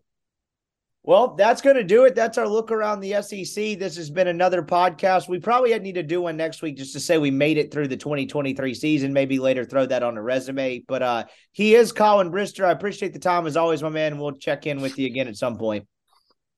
Well, 1.04 1.36
that's 1.36 1.62
going 1.62 1.78
to 1.78 1.86
do 1.86 2.04
it. 2.04 2.16
That's 2.16 2.38
our 2.38 2.50
look 2.50 2.70
around 2.70 3.00
the 3.00 3.22
SEC. 3.22 3.80
This 3.80 3.96
has 3.96 4.10
been 4.10 4.28
another 4.28 4.62
podcast. 4.62 5.30
We 5.30 5.40
probably 5.40 5.78
need 5.80 5.96
to 5.96 6.04
do 6.04 6.22
one 6.22 6.36
next 6.36 6.62
week 6.62 6.76
just 6.76 6.92
to 6.94 7.00
say 7.00 7.18
we 7.18 7.32
made 7.32 7.58
it 7.58 7.72
through 7.72 7.88
the 7.88 7.96
2023 7.96 8.74
season. 8.74 9.14
Maybe 9.14 9.40
later 9.40 9.64
throw 9.64 9.86
that 9.86 10.04
on 10.04 10.18
a 10.18 10.22
resume. 10.22 10.84
But 10.86 11.02
uh, 11.02 11.24
he 11.54 11.76
is 11.76 11.94
Collin 11.94 12.30
Brister. 12.30 12.66
I 12.66 12.72
appreciate 12.72 13.14
the 13.14 13.20
time 13.20 13.48
as 13.48 13.56
always, 13.56 13.82
my 13.82 13.88
man. 13.88 14.18
We'll 14.18 14.34
check 14.34 14.68
in 14.68 14.82
with 14.82 15.00
you 15.00 15.06
again 15.06 15.30
at 15.30 15.38
some 15.38 15.58
point. 15.58 15.88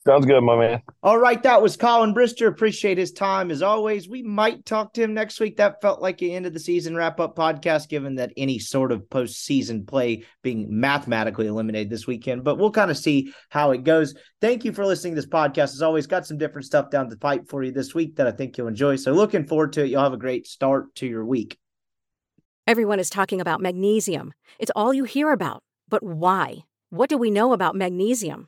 Sounds 0.05 0.25
good, 0.25 0.41
my 0.41 0.57
man. 0.57 0.81
All 1.03 1.19
right, 1.19 1.43
that 1.43 1.61
was 1.61 1.75
Collin 1.75 2.13
Brister. 2.13 2.47
Appreciate 2.47 2.97
his 2.97 3.11
time 3.11 3.51
as 3.51 3.61
always. 3.61 4.07
We 4.07 4.23
might 4.23 4.65
talk 4.65 4.93
to 4.93 5.03
him 5.03 5.13
next 5.13 5.41
week. 5.41 5.57
That 5.57 5.81
felt 5.81 6.01
like 6.01 6.21
an 6.21 6.29
end 6.29 6.45
of 6.45 6.53
the 6.53 6.59
season 6.59 6.95
wrap 6.95 7.19
up 7.19 7.35
podcast, 7.35 7.89
given 7.89 8.15
that 8.15 8.31
any 8.37 8.59
sort 8.59 8.93
of 8.93 9.01
postseason 9.09 9.85
play 9.85 10.23
being 10.41 10.67
mathematically 10.69 11.47
eliminated 11.47 11.89
this 11.89 12.07
weekend. 12.07 12.45
But 12.45 12.57
we'll 12.57 12.71
kind 12.71 12.89
of 12.89 12.97
see 12.97 13.33
how 13.49 13.71
it 13.71 13.83
goes. 13.83 14.15
Thank 14.39 14.63
you 14.63 14.71
for 14.71 14.85
listening 14.85 15.15
to 15.15 15.21
this 15.21 15.29
podcast. 15.29 15.73
As 15.73 15.81
always, 15.81 16.07
got 16.07 16.25
some 16.25 16.37
different 16.37 16.65
stuff 16.65 16.89
down 16.89 17.09
the 17.09 17.17
pipe 17.17 17.49
for 17.49 17.61
you 17.61 17.73
this 17.73 17.93
week 17.93 18.15
that 18.15 18.27
I 18.27 18.31
think 18.31 18.57
you'll 18.57 18.69
enjoy. 18.69 18.95
So 18.95 19.11
looking 19.11 19.45
forward 19.45 19.73
to 19.73 19.83
it. 19.83 19.89
You'll 19.89 20.03
have 20.03 20.13
a 20.13 20.17
great 20.17 20.47
start 20.47 20.95
to 20.95 21.07
your 21.07 21.25
week. 21.25 21.57
Everyone 22.65 23.01
is 23.01 23.09
talking 23.09 23.41
about 23.41 23.59
magnesium. 23.59 24.33
It's 24.59 24.71
all 24.77 24.93
you 24.93 25.03
hear 25.03 25.31
about. 25.31 25.61
But 25.89 26.03
why? 26.03 26.59
What 26.89 27.09
do 27.09 27.17
we 27.17 27.31
know 27.31 27.51
about 27.51 27.75
magnesium? 27.75 28.47